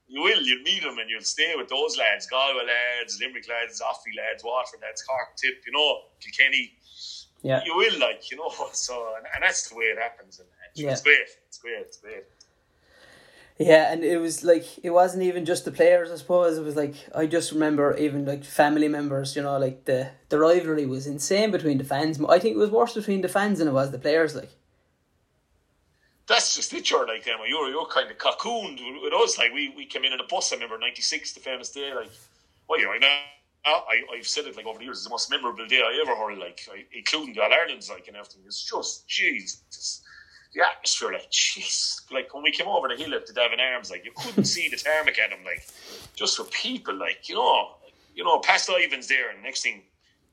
you 0.07 0.21
will, 0.21 0.41
you'll 0.41 0.63
meet 0.63 0.83
them 0.83 0.97
and 0.99 1.09
you'll 1.09 1.21
stay 1.21 1.53
with 1.55 1.69
those 1.69 1.97
lads, 1.97 2.27
Galway 2.27 2.63
lads, 2.65 3.19
Limerick 3.19 3.47
lads, 3.49 3.81
Offaly 3.81 4.15
lads, 4.17 4.43
Waterford 4.43 4.81
lads, 4.81 5.01
Cork 5.01 5.35
Tip, 5.37 5.63
you 5.65 5.73
know, 5.73 6.01
Kilkenny. 6.19 6.73
Yeah. 7.41 7.61
You 7.65 7.75
will, 7.75 7.99
like, 7.99 8.29
you 8.29 8.37
know, 8.37 8.51
so, 8.73 9.13
and, 9.17 9.25
and 9.33 9.43
that's 9.43 9.69
the 9.69 9.75
way 9.75 9.85
it 9.85 9.97
happens. 9.97 10.39
And, 10.39 10.47
and 10.47 10.85
yeah. 10.85 10.91
it's 10.91 11.01
great. 11.01 11.27
It's 11.47 11.57
great. 11.57 11.79
It's 11.79 11.97
great. 11.97 12.23
Yeah, 13.59 13.91
and 13.93 14.03
it 14.03 14.17
was 14.17 14.43
like 14.43 14.65
it 14.83 14.89
wasn't 14.89 15.23
even 15.23 15.45
just 15.45 15.63
the 15.63 15.71
players. 15.71 16.09
I 16.11 16.15
suppose 16.15 16.57
it 16.57 16.63
was 16.63 16.75
like 16.75 16.95
I 17.13 17.27
just 17.27 17.51
remember 17.51 17.95
even 17.97 18.25
like 18.25 18.43
family 18.43 18.87
members. 18.87 19.35
You 19.35 19.43
know, 19.43 19.59
like 19.59 19.85
the 19.85 20.09
the 20.29 20.39
rivalry 20.39 20.87
was 20.87 21.05
insane 21.05 21.51
between 21.51 21.77
the 21.77 21.83
fans. 21.83 22.19
I 22.27 22.39
think 22.39 22.55
it 22.55 22.57
was 22.57 22.71
worse 22.71 22.95
between 22.95 23.21
the 23.21 23.29
fans 23.29 23.59
than 23.59 23.67
it 23.67 23.71
was 23.71 23.91
the 23.91 23.99
players. 23.99 24.35
Like 24.35 24.49
that's 26.27 26.55
just 26.55 26.73
it. 26.73 26.89
You're 26.89 27.07
like 27.07 27.25
them. 27.25 27.39
You're 27.47 27.69
you're 27.69 27.85
kind 27.85 28.09
of 28.09 28.17
cocooned 28.17 28.79
with 29.01 29.13
us. 29.13 29.37
Like 29.37 29.53
we, 29.53 29.73
we 29.75 29.85
came 29.85 30.03
in 30.03 30.13
in 30.13 30.19
a 30.19 30.23
bus. 30.23 30.51
I 30.51 30.55
remember 30.55 30.77
'96, 30.77 31.33
the 31.33 31.39
famous 31.39 31.69
day. 31.69 31.93
Like, 31.93 32.11
well, 32.67 32.79
you 32.79 32.85
know, 32.85 32.93
now 32.97 33.17
I 33.65 34.03
I've 34.13 34.27
said 34.27 34.45
it 34.45 34.55
like 34.55 34.65
over 34.65 34.79
the 34.79 34.85
years. 34.85 34.97
It's 34.97 35.05
the 35.05 35.09
most 35.09 35.29
memorable 35.29 35.65
day 35.67 35.81
I 35.81 35.99
ever 36.01 36.15
heard. 36.15 36.37
Like, 36.37 36.67
I, 36.71 36.85
including 36.93 37.33
the 37.33 37.41
All 37.41 37.53
Ireland's, 37.53 37.89
like 37.89 38.07
and 38.07 38.17
everything. 38.17 38.41
It's 38.45 38.63
just 38.63 39.07
Jesus. 39.07 40.01
The 40.53 40.61
atmosphere, 40.61 41.13
like, 41.13 41.31
jeez, 41.31 42.11
like 42.11 42.31
when 42.31 42.43
we 42.43 42.51
came 42.51 42.67
over 42.67 42.87
the 42.87 42.95
hill 42.95 43.15
at 43.15 43.25
the 43.25 43.33
Devon 43.33 43.59
Arms, 43.59 43.89
like 43.89 44.05
you 44.05 44.11
couldn't 44.15 44.45
see 44.45 44.69
the 44.69 44.77
tarmac 44.77 45.17
at 45.17 45.31
them, 45.31 45.39
like, 45.43 45.65
just 46.15 46.37
for 46.37 46.43
people, 46.43 46.93
like, 46.93 47.27
you 47.27 47.33
know, 47.33 47.77
you 48.13 48.23
know, 48.23 48.37
past 48.37 48.69
Ivan's 48.69 49.07
there, 49.07 49.31
and 49.31 49.41
next 49.41 49.63
thing 49.63 49.81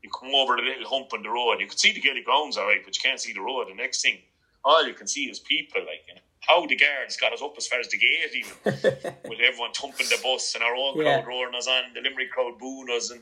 you 0.03 0.11
come 0.11 0.35
over 0.35 0.57
the 0.57 0.63
little 0.63 0.87
hump 0.87 1.15
on 1.15 1.23
the 1.23 1.31
road, 1.31 1.59
you 1.59 1.67
can 1.67 1.79
see 1.79 1.93
the 1.93 2.01
Gaelic 2.01 2.27
grounds, 2.27 2.59
all 2.59 2.67
right, 2.67 2.85
but 2.85 2.95
you 2.95 3.01
can't 3.03 3.19
see 3.19 3.33
the 3.33 3.41
road. 3.41 3.69
The 3.71 3.75
next 3.75 4.03
thing 4.03 4.19
all 4.65 4.87
you 4.87 4.95
can 4.95 5.07
see 5.07 5.25
is 5.25 5.39
people 5.39 5.81
like 5.81 6.05
you 6.09 6.15
know, 6.15 6.21
how 6.41 6.67
the 6.67 6.77
guards 6.77 7.17
got 7.17 7.33
us 7.33 7.43
up 7.43 7.55
as 7.57 7.67
far 7.67 7.81
as 7.81 7.89
the 7.89 7.99
gate 7.99 8.35
even. 8.35 8.53
With 9.29 9.41
everyone 9.41 9.73
thumping 9.73 10.07
the 10.09 10.19
bus 10.23 10.55
and 10.55 10.65
our 10.65 10.75
own 10.75 10.97
yeah. 10.97 11.21
crowd 11.21 11.29
roaring 11.29 11.55
us 11.55 11.69
on 11.69 11.93
the 11.95 12.01
Limerick 12.01 12.31
crowd 12.31 12.59
booing 12.59 12.89
us 12.95 13.11
and 13.11 13.21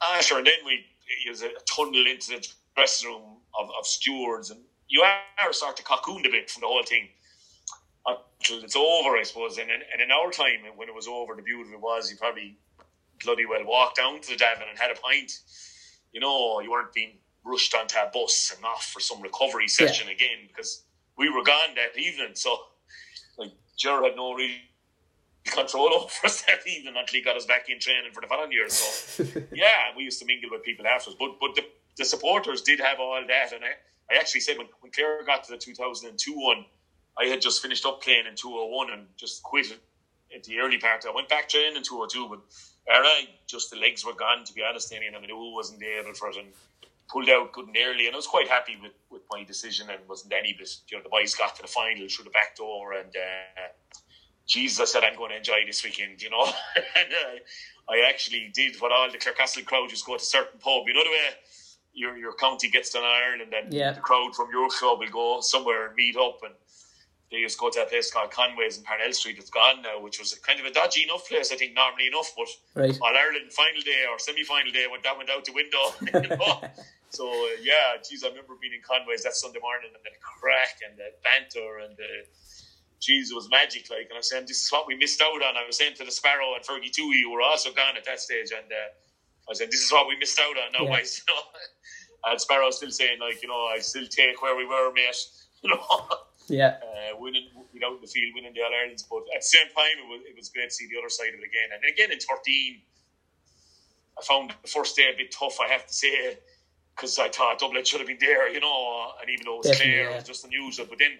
ah 0.00 0.18
sure 0.20 0.38
and 0.38 0.46
then 0.46 0.54
we 0.64 0.84
use 1.24 1.42
a 1.42 1.50
tunnel 1.66 2.06
into 2.06 2.30
the 2.30 2.48
dressing 2.74 3.10
room 3.10 3.22
of, 3.58 3.68
of 3.78 3.86
stewards 3.86 4.50
and 4.50 4.60
you 4.88 5.02
are 5.02 5.52
sort 5.52 5.78
of 5.78 5.84
cocooned 5.84 6.26
a 6.26 6.30
bit 6.30 6.50
from 6.50 6.62
the 6.62 6.66
whole 6.66 6.82
thing. 6.84 7.08
Until 8.06 8.64
it's 8.64 8.76
over 8.76 9.16
I 9.16 9.22
suppose 9.22 9.58
and, 9.58 9.70
and 9.70 10.02
in 10.02 10.10
our 10.10 10.30
time 10.30 10.60
when 10.76 10.88
it 10.88 10.94
was 10.94 11.06
over 11.06 11.34
the 11.36 11.42
beauty 11.42 11.68
of 11.68 11.74
it 11.74 11.80
was 11.80 12.10
you 12.10 12.16
probably 12.16 12.58
bloody 13.24 13.46
well 13.46 13.64
walked 13.64 13.96
down 13.96 14.20
to 14.20 14.30
the 14.30 14.36
Devon 14.36 14.66
and 14.68 14.78
had 14.78 14.90
a 14.90 15.00
pint. 15.00 15.38
You 16.12 16.20
know 16.20 16.60
you 16.60 16.70
weren't 16.70 16.92
being 16.92 17.12
rushed 17.44 17.74
onto 17.74 17.96
a 17.98 18.10
bus 18.12 18.52
and 18.56 18.64
off 18.64 18.84
for 18.84 19.00
some 19.00 19.20
recovery 19.20 19.68
session 19.68 20.06
yeah. 20.08 20.14
again 20.14 20.48
because 20.48 20.84
we 21.16 21.28
were 21.28 21.42
gone 21.42 21.74
that 21.76 21.98
evening. 21.98 22.30
So, 22.34 22.56
like, 23.36 23.52
Gerard 23.76 24.04
had 24.04 24.16
no 24.16 24.34
real 24.34 24.56
control 25.44 25.92
over 25.92 26.10
us 26.24 26.42
that 26.46 26.66
evening 26.66 26.94
until 26.96 27.18
he 27.18 27.22
got 27.22 27.36
us 27.36 27.46
back 27.46 27.68
in 27.68 27.80
training 27.80 28.12
for 28.12 28.20
the 28.20 28.26
following 28.26 28.52
year. 28.52 28.68
So, 28.68 29.24
yeah, 29.52 29.94
we 29.96 30.04
used 30.04 30.20
to 30.20 30.26
mingle 30.26 30.50
with 30.50 30.62
people 30.62 30.86
afterwards. 30.86 31.18
But 31.18 31.38
but 31.40 31.54
the, 31.54 31.64
the 31.96 32.04
supporters 32.04 32.62
did 32.62 32.80
have 32.80 33.00
all 33.00 33.20
that. 33.26 33.52
And 33.52 33.64
I, 33.64 34.14
I 34.14 34.18
actually 34.18 34.40
said 34.40 34.58
when, 34.58 34.68
when 34.80 34.92
Clare 34.92 35.24
got 35.24 35.44
to 35.44 35.52
the 35.52 35.58
2002 35.58 36.32
one, 36.34 36.64
I 37.18 37.26
had 37.26 37.40
just 37.40 37.60
finished 37.60 37.84
up 37.84 38.02
playing 38.02 38.26
in 38.26 38.34
201 38.34 38.90
and 38.90 39.06
just 39.16 39.42
quit 39.42 39.66
at 40.34 40.44
the 40.44 40.58
early 40.58 40.78
part. 40.78 41.04
I 41.06 41.14
went 41.14 41.28
back 41.28 41.48
training 41.48 41.76
in 41.76 41.82
202, 41.82 42.28
but 42.28 42.40
all 42.92 43.00
right, 43.00 43.28
just 43.46 43.70
the 43.70 43.76
legs 43.76 44.04
were 44.04 44.14
gone, 44.14 44.44
to 44.44 44.52
be 44.52 44.62
honest. 44.62 44.92
And 44.92 45.14
I 45.14 45.20
mean, 45.20 45.30
I 45.30 45.34
wasn't 45.34 45.82
able 45.82 46.14
for 46.14 46.30
it. 46.30 46.36
And 46.36 46.48
pulled 47.12 47.28
out 47.28 47.52
good 47.52 47.66
and 47.66 47.76
early, 47.76 48.06
and 48.06 48.14
I 48.14 48.16
was 48.16 48.26
quite 48.26 48.48
happy 48.48 48.78
with, 48.80 48.92
with 49.10 49.22
my 49.30 49.44
decision 49.44 49.90
and 49.90 50.00
wasn't 50.08 50.32
any 50.32 50.54
bit. 50.58 50.70
You 50.90 50.96
know, 50.96 51.02
the 51.02 51.10
boys 51.10 51.34
got 51.34 51.54
to 51.56 51.62
the 51.62 51.68
final 51.68 52.08
through 52.08 52.24
the 52.24 52.30
back 52.30 52.56
door, 52.56 52.94
and 52.94 53.14
uh, 53.14 53.68
Jesus, 54.46 54.80
I 54.80 54.84
said 54.86 55.04
I'm 55.04 55.16
going 55.16 55.30
to 55.30 55.36
enjoy 55.36 55.66
this 55.66 55.84
weekend. 55.84 56.22
You 56.22 56.30
know, 56.30 56.44
and 56.76 57.12
uh, 57.12 57.92
I 57.92 58.08
actually 58.08 58.50
did 58.54 58.76
what 58.80 58.92
all 58.92 59.10
the 59.10 59.18
Clarecastle 59.18 59.66
crowd 59.66 59.90
just 59.90 60.06
go 60.06 60.16
to 60.16 60.22
a 60.22 60.24
certain 60.24 60.58
pub. 60.58 60.84
You 60.86 60.94
know 60.94 61.04
the 61.04 61.10
way 61.10 61.28
your 61.92 62.16
your 62.16 62.34
county 62.34 62.70
gets 62.70 62.90
to 62.92 62.98
Ireland, 62.98 63.52
and 63.54 63.72
yeah. 63.72 63.92
the 63.92 64.00
crowd 64.00 64.34
from 64.34 64.48
your 64.50 64.70
club 64.70 64.98
will 64.98 65.10
go 65.10 65.40
somewhere 65.42 65.86
and 65.86 65.94
meet 65.94 66.16
up 66.16 66.38
and. 66.42 66.54
They 67.32 67.38
used 67.38 67.56
to 67.56 67.60
go 67.60 67.70
to 67.70 67.82
a 67.82 67.86
place 67.86 68.12
called 68.12 68.30
Conway's 68.30 68.76
in 68.76 68.84
Parnell 68.84 69.12
Street. 69.14 69.38
It's 69.38 69.48
gone 69.48 69.80
now, 69.80 70.00
which 70.00 70.20
was 70.20 70.34
kind 70.44 70.60
of 70.60 70.66
a 70.66 70.70
dodgy 70.70 71.04
enough 71.04 71.26
place, 71.26 71.50
I 71.50 71.56
think, 71.56 71.74
normally 71.74 72.06
enough. 72.06 72.30
But 72.36 72.48
right. 72.76 72.92
on 73.00 73.16
Ireland 73.16 73.50
final 73.50 73.80
day 73.80 74.04
or 74.04 74.18
semi 74.18 74.44
final 74.44 74.70
day, 74.70 74.84
when 74.84 75.00
that 75.02 75.16
went 75.16 75.30
out 75.30 75.44
the 75.46 75.56
window, 75.56 75.96
you 76.28 76.36
know, 76.36 76.60
So 77.12 77.28
uh, 77.28 77.56
yeah, 77.60 78.00
geez, 78.00 78.24
I 78.24 78.28
remember 78.28 78.56
being 78.60 78.72
in 78.72 78.80
Conway's 78.80 79.24
that 79.24 79.36
Sunday 79.36 79.60
morning 79.60 79.92
and 79.92 80.04
the 80.04 80.16
crack 80.20 80.80
and 80.84 80.96
the 80.96 81.12
banter 81.24 81.84
and 81.84 81.96
the 81.96 82.28
geez, 83.00 83.30
it 83.30 83.34
was 83.34 83.50
magic. 83.50 83.88
Like, 83.90 84.08
and 84.08 84.14
I 84.14 84.20
was 84.20 84.30
saying, 84.30 84.44
this 84.46 84.62
is 84.62 84.72
what 84.72 84.86
we 84.86 84.96
missed 84.96 85.20
out 85.20 85.42
on. 85.42 85.56
I 85.56 85.66
was 85.66 85.76
saying 85.76 85.96
to 85.96 86.04
the 86.04 86.10
Sparrow 86.10 86.54
and 86.54 86.64
Fergie 86.64 86.92
Tuohy, 86.92 87.24
who 87.24 87.32
were 87.32 87.42
also 87.42 87.72
gone 87.72 87.96
at 87.96 88.04
that 88.04 88.20
stage, 88.20 88.52
and 88.52 88.64
uh, 88.64 88.92
I 89.44 89.48
was 89.48 89.58
saying, 89.58 89.70
this 89.70 89.84
is 89.84 89.92
what 89.92 90.08
we 90.08 90.16
missed 90.16 90.40
out 90.40 90.56
on. 90.56 90.72
Now, 90.72 90.92
yeah. 90.92 91.04
And 92.24 92.40
Sparrow 92.40 92.70
still 92.70 92.92
saying, 92.92 93.18
like, 93.18 93.42
you 93.42 93.48
know, 93.48 93.66
I 93.66 93.80
still 93.80 94.06
take 94.06 94.40
where 94.40 94.54
we 94.54 94.64
were, 94.64 94.92
mate. 94.92 95.16
You 95.62 95.70
know. 95.70 95.82
Yeah. 96.48 96.76
Uh, 96.82 97.18
winning 97.18 97.48
without 97.72 98.00
the 98.00 98.06
field, 98.06 98.32
winning 98.34 98.52
the 98.54 98.62
All 98.62 98.72
Irelands, 98.72 99.02
but 99.04 99.22
at 99.34 99.40
the 99.40 99.46
same 99.46 99.66
time, 99.74 99.96
it 100.04 100.08
was 100.08 100.20
it 100.28 100.36
was 100.36 100.48
great 100.48 100.70
to 100.70 100.74
see 100.74 100.88
the 100.90 100.98
other 100.98 101.08
side 101.08 101.34
of 101.34 101.40
it 101.40 101.46
again. 101.46 101.70
And 101.74 101.82
again 101.84 102.12
in 102.12 102.18
thirteen, 102.18 102.82
I 104.18 104.22
found 104.22 104.54
the 104.62 104.68
first 104.68 104.96
day 104.96 105.10
a 105.12 105.16
bit 105.16 105.32
tough. 105.32 105.58
I 105.60 105.68
have 105.68 105.86
to 105.86 105.94
say 105.94 106.38
because 106.94 107.18
I 107.18 107.28
thought 107.28 107.58
Dublin 107.58 107.84
should 107.84 108.00
have 108.00 108.08
been 108.08 108.20
there, 108.20 108.48
you 108.52 108.60
know, 108.60 109.12
and 109.20 109.30
even 109.30 109.46
though 109.46 109.60
it 109.60 109.68
was 109.68 109.76
clear, 109.80 110.04
yeah. 110.04 110.10
it 110.10 110.16
was 110.16 110.24
just 110.24 110.44
unusual. 110.44 110.86
But 110.88 110.98
then, 110.98 111.18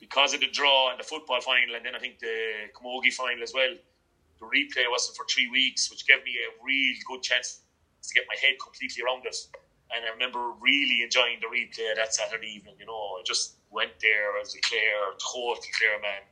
because 0.00 0.34
of 0.34 0.40
the 0.40 0.48
draw 0.48 0.90
and 0.90 0.98
the 0.98 1.04
football 1.04 1.40
final, 1.40 1.76
and 1.76 1.84
then 1.84 1.94
I 1.94 1.98
think 1.98 2.18
the 2.18 2.70
Camogie 2.74 3.12
final 3.12 3.42
as 3.42 3.52
well, 3.54 3.76
the 4.40 4.46
replay 4.46 4.90
wasn't 4.90 5.16
for 5.16 5.26
three 5.26 5.48
weeks, 5.50 5.90
which 5.90 6.06
gave 6.06 6.24
me 6.24 6.34
a 6.40 6.64
real 6.64 6.94
good 7.06 7.22
chance 7.22 7.60
to 8.02 8.14
get 8.14 8.24
my 8.28 8.36
head 8.40 8.54
completely 8.62 9.02
around 9.04 9.26
it. 9.26 9.36
And 9.94 10.04
I 10.04 10.10
remember 10.10 10.52
really 10.60 11.02
enjoying 11.02 11.38
the 11.40 11.46
replay 11.46 11.94
that 11.94 12.14
Saturday 12.14 12.48
evening, 12.48 12.74
you 12.80 12.86
know, 12.86 13.20
just 13.24 13.56
went 13.72 13.92
there 14.00 14.38
as 14.40 14.54
a 14.54 14.60
Clare, 14.60 15.16
total 15.18 15.62
Clare 15.76 16.00
man. 16.00 16.22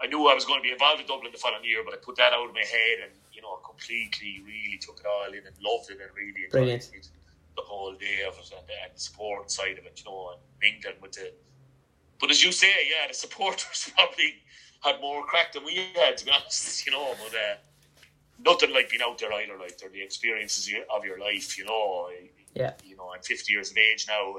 I 0.00 0.06
knew 0.06 0.26
I 0.28 0.34
was 0.34 0.44
going 0.44 0.60
to 0.60 0.62
be 0.62 0.72
involved 0.72 1.00
in 1.00 1.06
Dublin 1.06 1.30
the 1.32 1.38
following 1.38 1.64
year, 1.64 1.82
but 1.84 1.94
I 1.94 1.98
put 1.98 2.16
that 2.16 2.32
out 2.32 2.48
of 2.48 2.54
my 2.54 2.64
head 2.64 3.04
and, 3.04 3.12
you 3.32 3.42
know, 3.42 3.56
completely, 3.64 4.42
really 4.44 4.78
took 4.78 4.98
it 4.98 5.06
all 5.06 5.32
in 5.32 5.46
and 5.46 5.54
loved 5.62 5.90
it 5.90 5.98
and 6.00 6.10
really 6.16 6.44
enjoyed 6.44 6.68
it 6.68 7.08
the 7.56 7.62
whole 7.62 7.94
day 7.94 8.26
of 8.26 8.34
it 8.34 8.50
and, 8.50 8.66
and 8.82 8.94
the 8.94 9.00
sport 9.00 9.50
side 9.50 9.78
of 9.78 9.86
it, 9.86 10.02
you 10.04 10.10
know, 10.10 10.34
and 10.34 10.40
mingling 10.60 11.00
with 11.00 11.12
the. 11.12 11.32
But 12.20 12.30
as 12.30 12.44
you 12.44 12.52
say, 12.52 12.72
yeah, 12.88 13.06
the 13.08 13.14
supporters 13.14 13.90
probably 13.96 14.34
had 14.80 15.00
more 15.00 15.24
crack 15.24 15.52
than 15.52 15.64
we 15.64 15.86
had, 15.94 16.16
to 16.18 16.24
be 16.24 16.30
honest, 16.32 16.86
you 16.86 16.92
know. 16.92 17.14
But 17.22 17.36
uh, 17.38 17.54
nothing 18.44 18.72
like 18.72 18.90
being 18.90 19.02
out 19.02 19.18
there 19.18 19.32
either, 19.32 19.58
like 19.58 19.78
they're 19.78 19.90
the 19.90 20.02
experiences 20.02 20.68
of 20.94 21.04
your 21.04 21.18
life, 21.20 21.56
you 21.56 21.64
know. 21.64 22.08
Yeah. 22.54 22.72
You 22.84 22.96
know, 22.96 23.12
I'm 23.14 23.22
50 23.22 23.52
years 23.52 23.70
of 23.70 23.78
age 23.78 24.06
now, 24.08 24.36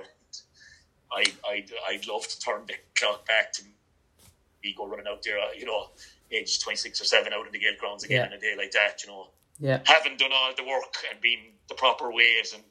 I, 1.16 1.24
I, 1.48 1.66
I'd 1.90 2.08
love 2.08 2.28
to 2.28 2.40
turn 2.40 2.64
the 2.68 2.74
clock 2.96 3.26
back 3.26 3.54
to 3.54 3.64
me 3.64 4.74
go 4.74 4.88
running 4.88 5.06
out 5.08 5.24
there, 5.24 5.40
uh, 5.40 5.52
you 5.58 5.66
know, 5.66 5.90
age 6.32 6.60
26 6.60 7.02
or 7.02 7.06
7 7.06 7.34
out 7.34 7.46
in 7.46 7.52
the 7.52 7.60
Gaelic 7.60 7.80
grounds 7.80 8.04
again 8.04 8.18
yeah. 8.18 8.28
in 8.28 8.34
a 8.34 8.40
day 8.40 8.56
like 8.58 8.72
that, 8.72 9.04
you 9.04 9.10
know. 9.10 9.28
Yeah. 9.60 9.80
Having 9.86 10.18
done 10.18 10.32
all 10.34 10.52
the 10.56 10.64
work 10.64 10.96
and 11.10 11.22
been 11.22 11.40
the 11.70 11.76
proper 11.76 12.12
ways 12.12 12.54
and 12.54 12.64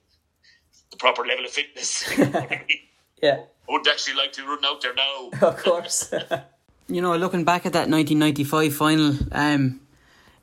the 0.91 0.97
proper 0.97 1.25
level 1.25 1.45
of 1.45 1.51
fitness. 1.51 2.05
yeah. 3.23 3.45
I 3.69 3.73
would 3.73 3.89
actually 3.89 4.17
like 4.17 4.33
to 4.33 4.45
run 4.45 4.65
out 4.65 4.83
there 4.83 4.95
now. 4.95 5.31
Of 5.49 5.63
course. 5.63 6.13
you 6.89 7.01
know, 7.01 7.17
looking 7.17 7.45
back 7.45 7.65
at 7.65 7.73
that 7.73 7.89
1995 7.89 8.75
final, 8.75 9.15
um, 9.33 9.81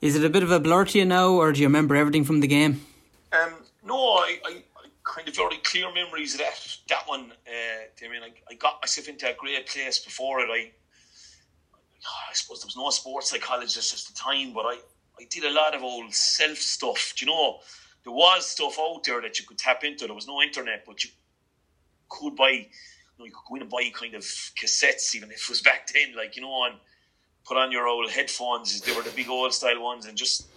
Is 0.02 0.16
it 0.16 0.26
a 0.26 0.30
bit 0.30 0.42
of 0.42 0.52
a 0.52 0.60
blur 0.60 0.86
to 0.86 0.98
you 0.98 1.06
now, 1.06 1.30
or 1.30 1.52
do 1.52 1.62
you 1.62 1.68
remember 1.68 1.96
everything 1.96 2.24
from 2.24 2.40
the 2.40 2.48
game? 2.48 2.82
Um, 3.32 3.54
no, 3.86 3.96
I, 3.96 4.40
I, 4.46 4.52
I 4.52 4.71
kind 5.12 5.28
of 5.28 5.36
very 5.36 5.58
clear 5.58 5.92
memories 5.94 6.34
of 6.34 6.40
that 6.40 6.78
that 6.88 7.04
one. 7.06 7.32
Uh, 7.46 8.06
I 8.06 8.10
mean, 8.10 8.24
I, 8.24 8.32
I 8.50 8.56
got 8.56 8.82
myself 8.82 9.10
into 9.10 9.30
a 9.30 9.36
great 9.38 9.68
place 9.68 10.00
before 10.00 10.40
it. 10.40 10.50
I, 10.50 10.72
I 12.30 12.34
suppose 12.34 12.62
there 12.62 12.68
was 12.68 12.78
no 12.78 12.90
sports 12.90 13.30
psychologist 13.30 13.94
at 13.94 14.14
the 14.14 14.20
time, 14.20 14.54
but 14.54 14.66
I, 14.66 14.78
I 15.20 15.26
did 15.30 15.44
a 15.44 15.52
lot 15.52 15.76
of 15.76 15.84
old 15.84 16.14
self 16.14 16.58
stuff. 16.58 17.14
Do 17.18 17.26
you 17.26 17.32
know, 17.32 17.60
there 18.04 18.14
was 18.14 18.48
stuff 18.48 18.78
out 18.80 19.04
there 19.04 19.22
that 19.22 19.38
you 19.40 19.46
could 19.46 19.58
tap 19.58 19.84
into. 19.84 20.06
There 20.06 20.16
was 20.16 20.28
no 20.28 20.42
internet, 20.42 20.86
but 20.86 21.04
you 21.04 21.10
could 22.10 22.36
buy. 22.36 22.50
You, 22.50 22.66
know, 23.20 23.26
you 23.26 23.32
could 23.32 23.50
go 23.50 23.56
in 23.56 23.62
and 23.64 23.70
buy 23.70 23.92
kind 23.94 24.16
of 24.16 24.24
cassettes, 24.24 25.14
even 25.14 25.30
if 25.30 25.44
it 25.44 25.50
was 25.50 25.62
back 25.70 25.90
then, 25.94 26.16
like 26.16 26.38
you 26.38 26.42
know, 26.42 26.64
and 26.66 26.76
put 27.46 27.58
on 27.58 27.72
your 27.72 27.88
old 27.88 28.10
headphones. 28.10 28.80
They 28.82 28.94
were 28.94 29.04
the 29.04 29.12
big 29.12 29.30
old 29.30 29.54
style 29.54 29.84
ones, 29.84 30.06
and 30.06 30.18
just 30.18 30.48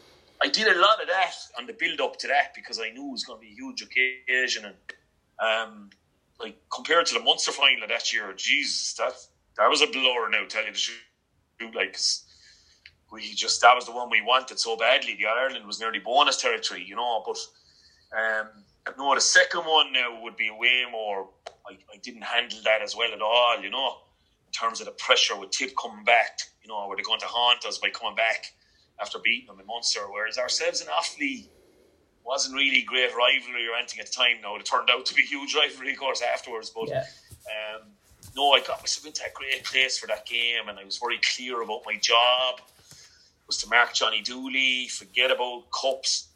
I 0.43 0.49
did 0.49 0.68
a 0.68 0.78
lot 0.80 1.01
of 1.01 1.09
that 1.09 1.35
on 1.59 1.66
the 1.66 1.72
build 1.72 2.01
up 2.01 2.18
to 2.18 2.28
that 2.28 2.55
because 2.55 2.80
I 2.80 2.91
knew 2.91 3.09
it 3.09 3.12
was 3.12 3.24
going 3.24 3.41
to 3.41 3.47
be 3.47 3.53
a 3.53 3.55
huge 3.55 3.82
occasion, 3.82 4.64
and 4.66 4.74
um, 5.39 5.91
like 6.41 6.57
compared 6.72 7.07
to 7.07 7.14
the 7.14 7.20
Munster 7.20 7.53
final 7.53 7.89
that 7.89 8.12
year, 8.12 8.32
Jesus, 8.37 8.95
that 8.95 9.14
that 9.57 9.68
was 9.70 9.82
a 9.82 9.87
blur. 9.87 10.28
Now, 10.30 10.45
tell 10.49 10.64
you 10.64 10.72
the 10.72 10.78
truth, 10.78 11.74
like 11.74 11.97
we 13.12 13.32
just 13.35 13.61
that 13.62 13.74
was 13.74 13.87
the 13.87 13.93
one 13.93 14.11
we 14.11 14.20
wanted 14.22 14.59
so 14.59 14.76
badly. 14.76 15.16
The 15.18 15.26
Ireland 15.26 15.66
was 15.66 15.80
nearly 15.80 16.01
bonus 16.01 16.41
territory, 16.41 16.85
you 16.87 16.97
know, 16.97 17.22
but. 17.26 17.39
Um, 18.16 18.49
no, 18.99 19.14
the 19.14 19.20
second 19.20 19.62
one 19.62 19.93
now 19.93 20.20
would 20.22 20.37
be 20.37 20.51
way 20.51 20.85
more. 20.91 21.28
I, 21.66 21.72
I 21.93 21.97
didn't 22.03 22.22
handle 22.22 22.59
that 22.64 22.82
as 22.82 22.95
well 22.95 23.12
at 23.12 23.22
all, 23.22 23.61
you 23.61 23.70
know, 23.70 23.97
in 24.47 24.53
terms 24.53 24.80
of 24.80 24.87
the 24.87 24.93
pressure 24.93 25.39
with 25.39 25.51
Tip 25.51 25.72
coming 25.80 26.05
back. 26.05 26.39
You 26.62 26.68
know, 26.68 26.87
were 26.87 26.97
they 26.97 27.03
going 27.03 27.20
to 27.20 27.26
haunt 27.26 27.64
us 27.64 27.78
by 27.78 27.89
coming 27.91 28.14
back 28.14 28.53
after 29.01 29.18
beating 29.18 29.47
them 29.47 29.61
in 29.61 29.66
Munster? 29.66 30.01
Whereas 30.11 30.38
ourselves 30.38 30.80
in 30.80 30.88
Offaly 30.88 31.49
wasn't 32.24 32.55
really 32.55 32.82
great 32.82 33.14
rivalry 33.14 33.66
or 33.68 33.76
anything 33.76 34.01
at 34.01 34.07
the 34.07 34.12
time. 34.12 34.36
Now 34.42 34.57
it 34.57 34.64
turned 34.64 34.90
out 34.90 35.07
to 35.07 35.14
be 35.14 35.22
a 35.22 35.26
huge 35.26 35.55
rivalry, 35.57 35.92
of 35.92 35.99
course, 35.99 36.22
afterwards. 36.22 36.70
But 36.70 36.88
yeah. 36.88 37.05
um, 37.47 37.82
no, 38.36 38.53
I 38.53 38.61
got 38.61 38.80
myself 38.80 39.07
into 39.07 39.22
a 39.22 39.32
great 39.34 39.64
place 39.64 39.99
for 39.99 40.07
that 40.07 40.26
game, 40.26 40.68
and 40.68 40.78
I 40.78 40.84
was 40.84 40.99
very 40.99 41.20
clear 41.36 41.62
about 41.62 41.82
my 41.86 41.97
job 41.97 42.61
was 43.47 43.59
to 43.59 43.68
mark 43.68 43.92
Johnny 43.92 44.22
Dooley, 44.22 44.88
forget 44.88 45.30
about 45.30 45.64
cups 45.70 46.28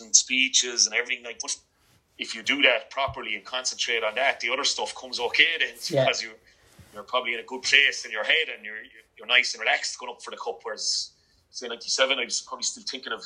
and 0.00 0.14
speeches 0.14 0.86
and 0.86 0.96
everything 0.96 1.24
like 1.24 1.38
but 1.40 1.56
if 2.18 2.34
you 2.34 2.42
do 2.42 2.60
that 2.62 2.90
properly 2.90 3.36
and 3.36 3.44
concentrate 3.44 4.02
on 4.02 4.14
that 4.16 4.40
the 4.40 4.50
other 4.50 4.64
stuff 4.64 4.92
comes 4.96 5.20
okay 5.20 5.44
then 5.60 5.68
yeah. 5.88 6.04
because 6.04 6.20
you 6.20 6.30
you're 6.92 7.04
probably 7.04 7.34
in 7.34 7.40
a 7.40 7.44
good 7.44 7.62
place 7.62 8.04
in 8.04 8.10
your 8.10 8.24
head 8.24 8.48
and 8.56 8.64
you're 8.64 8.82
you're 8.82 9.04
nice 9.26 9.54
and 9.54 9.60
relaxed 9.60 9.98
going 9.98 10.12
up 10.12 10.22
for 10.22 10.30
the 10.30 10.36
cup 10.36 10.60
whereas 10.62 11.12
say 11.50 11.68
97 11.68 12.18
I 12.18 12.24
was 12.24 12.40
probably 12.40 12.64
still 12.64 12.84
thinking 12.86 13.12
of 13.12 13.22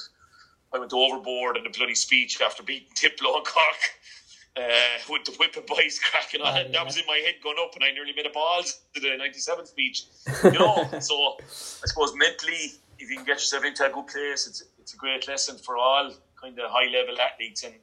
I 0.72 0.78
went 0.78 0.92
overboard 0.92 1.56
in 1.56 1.64
the 1.64 1.70
bloody 1.70 1.94
speech 1.94 2.40
after 2.40 2.62
beating 2.62 2.88
Tiplow 2.94 3.36
and 3.36 3.46
Cork 3.46 3.80
uh, 4.56 4.62
with 5.10 5.24
the 5.24 5.32
whipping 5.32 5.64
boys 5.66 5.98
cracking 5.98 6.40
on. 6.40 6.54
Oh, 6.54 6.60
yeah. 6.60 6.68
That 6.72 6.84
was 6.84 6.96
in 6.96 7.04
my 7.06 7.20
head 7.24 7.36
going 7.42 7.56
up, 7.60 7.74
and 7.74 7.84
I 7.84 7.90
nearly 7.92 8.12
made 8.14 8.26
a 8.26 8.30
balls 8.30 8.80
to 8.94 9.00
the 9.00 9.16
97 9.16 9.66
speech. 9.66 10.04
You 10.44 10.58
know, 10.58 10.88
so 11.00 11.36
I 11.40 11.86
suppose 11.86 12.14
mentally, 12.16 12.72
if 12.98 13.10
you 13.10 13.16
can 13.16 13.24
get 13.24 13.36
yourself 13.36 13.64
into 13.64 13.86
a 13.86 13.90
good 13.90 14.06
place, 14.06 14.46
it's 14.46 14.64
it's 14.78 14.94
a 14.94 14.96
great 14.96 15.26
lesson 15.28 15.56
for 15.58 15.76
all 15.76 16.12
kind 16.40 16.58
of 16.58 16.70
high 16.70 16.90
level 16.90 17.16
athletes, 17.20 17.64
and 17.64 17.74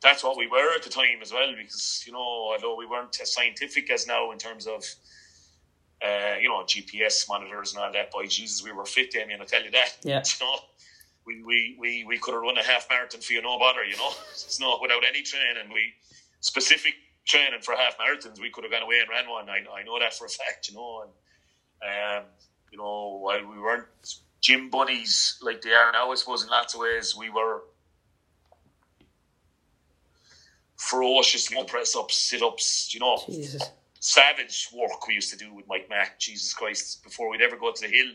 that's 0.00 0.22
what 0.22 0.36
we 0.36 0.46
were 0.46 0.74
at 0.74 0.82
the 0.82 0.90
time 0.90 1.20
as 1.22 1.32
well. 1.32 1.52
Because 1.56 2.04
you 2.06 2.12
know, 2.12 2.18
although 2.18 2.76
we 2.76 2.86
weren't 2.86 3.18
as 3.20 3.32
scientific 3.32 3.90
as 3.90 4.06
now 4.06 4.30
in 4.32 4.38
terms 4.38 4.66
of 4.66 4.84
uh, 6.04 6.36
you 6.40 6.48
know 6.48 6.62
GPS 6.64 7.28
monitors 7.28 7.74
and 7.74 7.82
all 7.82 7.92
that, 7.92 8.10
boy 8.10 8.26
Jesus, 8.26 8.62
we 8.62 8.72
were 8.72 8.84
fit, 8.84 9.10
Damien. 9.10 9.40
I 9.40 9.44
tell 9.44 9.62
you 9.62 9.70
that. 9.72 9.96
Yeah. 10.02 10.22
You 10.40 10.46
know, 10.46 10.58
we, 11.26 11.42
we, 11.42 11.76
we, 11.76 12.04
we 12.04 12.18
could 12.18 12.34
have 12.34 12.42
run 12.42 12.56
a 12.56 12.62
half 12.62 12.86
marathon 12.88 13.20
for 13.20 13.32
you 13.32 13.42
no 13.42 13.58
bother. 13.58 13.82
You 13.84 13.96
know, 13.96 14.10
it's 14.30 14.60
not 14.60 14.80
without 14.80 15.02
any 15.08 15.22
training. 15.22 15.72
We 15.72 15.92
specific 16.40 16.94
training 17.26 17.60
for 17.62 17.74
half 17.74 17.98
marathons. 17.98 18.40
We 18.40 18.50
could 18.50 18.62
have 18.62 18.72
gone 18.72 18.82
away 18.82 19.00
and 19.00 19.10
ran 19.10 19.28
one. 19.28 19.50
I, 19.50 19.64
I 19.76 19.82
know 19.82 19.98
that 19.98 20.14
for 20.14 20.26
a 20.26 20.28
fact. 20.28 20.68
You 20.68 20.76
know, 20.76 21.04
and 21.82 22.22
um, 22.22 22.24
you 22.70 22.78
know, 22.78 23.18
while 23.20 23.44
we 23.44 23.58
weren't 23.58 23.86
gym 24.40 24.70
buddies 24.70 25.38
like 25.42 25.62
they 25.62 25.72
are 25.72 25.92
now, 25.92 26.12
I 26.12 26.14
suppose 26.14 26.44
in 26.44 26.50
lots 26.50 26.74
of 26.74 26.80
ways 26.80 27.16
we 27.16 27.30
were 27.30 27.64
ferocious 30.76 31.50
no 31.50 31.64
press 31.64 31.96
ups, 31.96 32.16
sit 32.16 32.42
ups, 32.42 32.92
you 32.94 33.00
know. 33.00 33.20
Jesus. 33.26 33.62
Savage 34.06 34.68
work 34.72 35.08
we 35.08 35.14
used 35.14 35.32
to 35.32 35.36
do 35.36 35.52
with 35.52 35.66
Mike 35.66 35.88
Mack, 35.90 36.20
Jesus 36.20 36.54
Christ, 36.54 37.02
before 37.02 37.28
we'd 37.28 37.42
ever 37.42 37.56
go 37.56 37.72
to 37.72 37.82
the 37.82 37.88
hill 37.88 38.06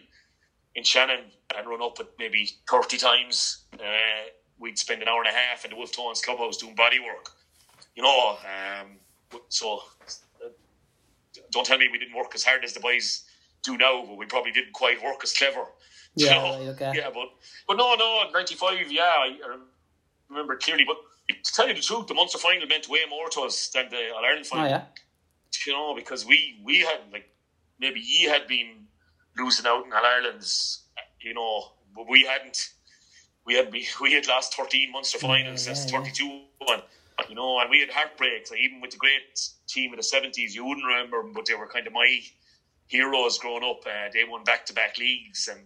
in 0.75 0.85
Shannon 0.85 1.25
and 1.53 1.67
run 1.67 1.81
up 1.81 1.99
it 1.99 2.07
maybe 2.17 2.49
30 2.69 2.97
times. 2.97 3.65
Uh, 3.73 4.29
we'd 4.57 4.79
spend 4.79 5.01
an 5.01 5.09
hour 5.09 5.19
and 5.19 5.27
a 5.27 5.37
half 5.37 5.65
in 5.65 5.71
the 5.71 5.75
Wolf 5.75 5.91
Tones 5.91 6.21
clubhouse 6.21 6.55
doing 6.55 6.75
body 6.75 6.99
work. 7.01 7.31
You 7.97 8.03
know, 8.03 8.37
um, 8.39 8.91
so 9.49 9.83
uh, 10.41 10.47
don't 11.51 11.65
tell 11.65 11.77
me 11.77 11.89
we 11.91 11.99
didn't 11.99 12.15
work 12.15 12.31
as 12.35 12.43
hard 12.45 12.63
as 12.63 12.71
the 12.71 12.79
boys 12.79 13.25
do 13.61 13.77
now, 13.77 14.05
but 14.05 14.15
we 14.15 14.25
probably 14.27 14.53
didn't 14.53 14.71
quite 14.71 15.03
work 15.03 15.19
as 15.23 15.33
clever. 15.33 15.65
Yeah, 16.13 16.35
you 16.35 16.35
know? 16.35 16.57
right, 16.57 16.67
okay. 16.75 16.91
Yeah, 16.95 17.09
but 17.13 17.29
but 17.69 17.77
no, 17.77 17.95
no, 17.95 18.23
ninety 18.33 18.55
five. 18.55 18.91
Yeah, 18.91 19.03
I, 19.03 19.37
I 19.45 19.57
remember 20.29 20.57
clearly. 20.57 20.83
But 20.85 20.97
to 21.41 21.53
tell 21.53 21.69
you 21.69 21.73
the 21.73 21.79
truth, 21.79 22.07
the 22.07 22.13
Munster 22.13 22.37
final 22.37 22.67
meant 22.67 22.89
way 22.89 22.99
more 23.09 23.29
to 23.29 23.41
us 23.43 23.69
than 23.69 23.87
the 23.89 24.11
All 24.13 24.25
Ireland 24.25 24.45
final. 24.45 24.65
Oh, 24.65 24.69
yeah. 24.69 24.83
You 25.65 25.73
know, 25.73 25.95
because 25.95 26.25
we 26.25 26.59
we 26.63 26.79
had 26.79 26.99
like 27.11 27.29
maybe 27.79 27.99
ye 27.99 28.23
had 28.23 28.47
been 28.47 28.87
losing 29.37 29.65
out 29.65 29.85
in 29.85 29.93
All 29.93 30.05
Ireland's. 30.05 30.83
You 31.21 31.33
know, 31.33 31.73
but 31.95 32.09
we 32.09 32.25
hadn't. 32.25 32.69
We 33.45 33.55
had 33.55 33.71
we 33.71 34.13
had 34.13 34.27
lost 34.27 34.55
thirteen 34.55 34.91
Munster 34.91 35.19
finals 35.19 35.67
yeah, 35.67 35.73
since 35.73 35.91
thirty 35.91 36.11
two 36.11 36.41
one. 36.59 36.81
You 37.29 37.35
know, 37.35 37.59
and 37.59 37.69
we 37.69 37.79
had 37.79 37.91
heartbreaks. 37.91 38.49
Like 38.49 38.59
even 38.59 38.81
with 38.81 38.91
the 38.91 38.97
great 38.97 39.39
team 39.67 39.91
of 39.93 39.97
the 39.97 40.03
seventies, 40.03 40.55
you 40.55 40.65
wouldn't 40.65 40.85
remember 40.85 41.21
them, 41.21 41.33
but 41.33 41.45
they 41.45 41.53
were 41.53 41.67
kind 41.67 41.85
of 41.85 41.93
my 41.93 42.21
heroes 42.87 43.37
growing 43.37 43.63
up. 43.63 43.81
Uh, 43.85 44.09
they 44.13 44.23
won 44.23 44.43
back 44.43 44.65
to 44.65 44.73
back 44.73 44.97
leagues 44.97 45.47
and 45.47 45.61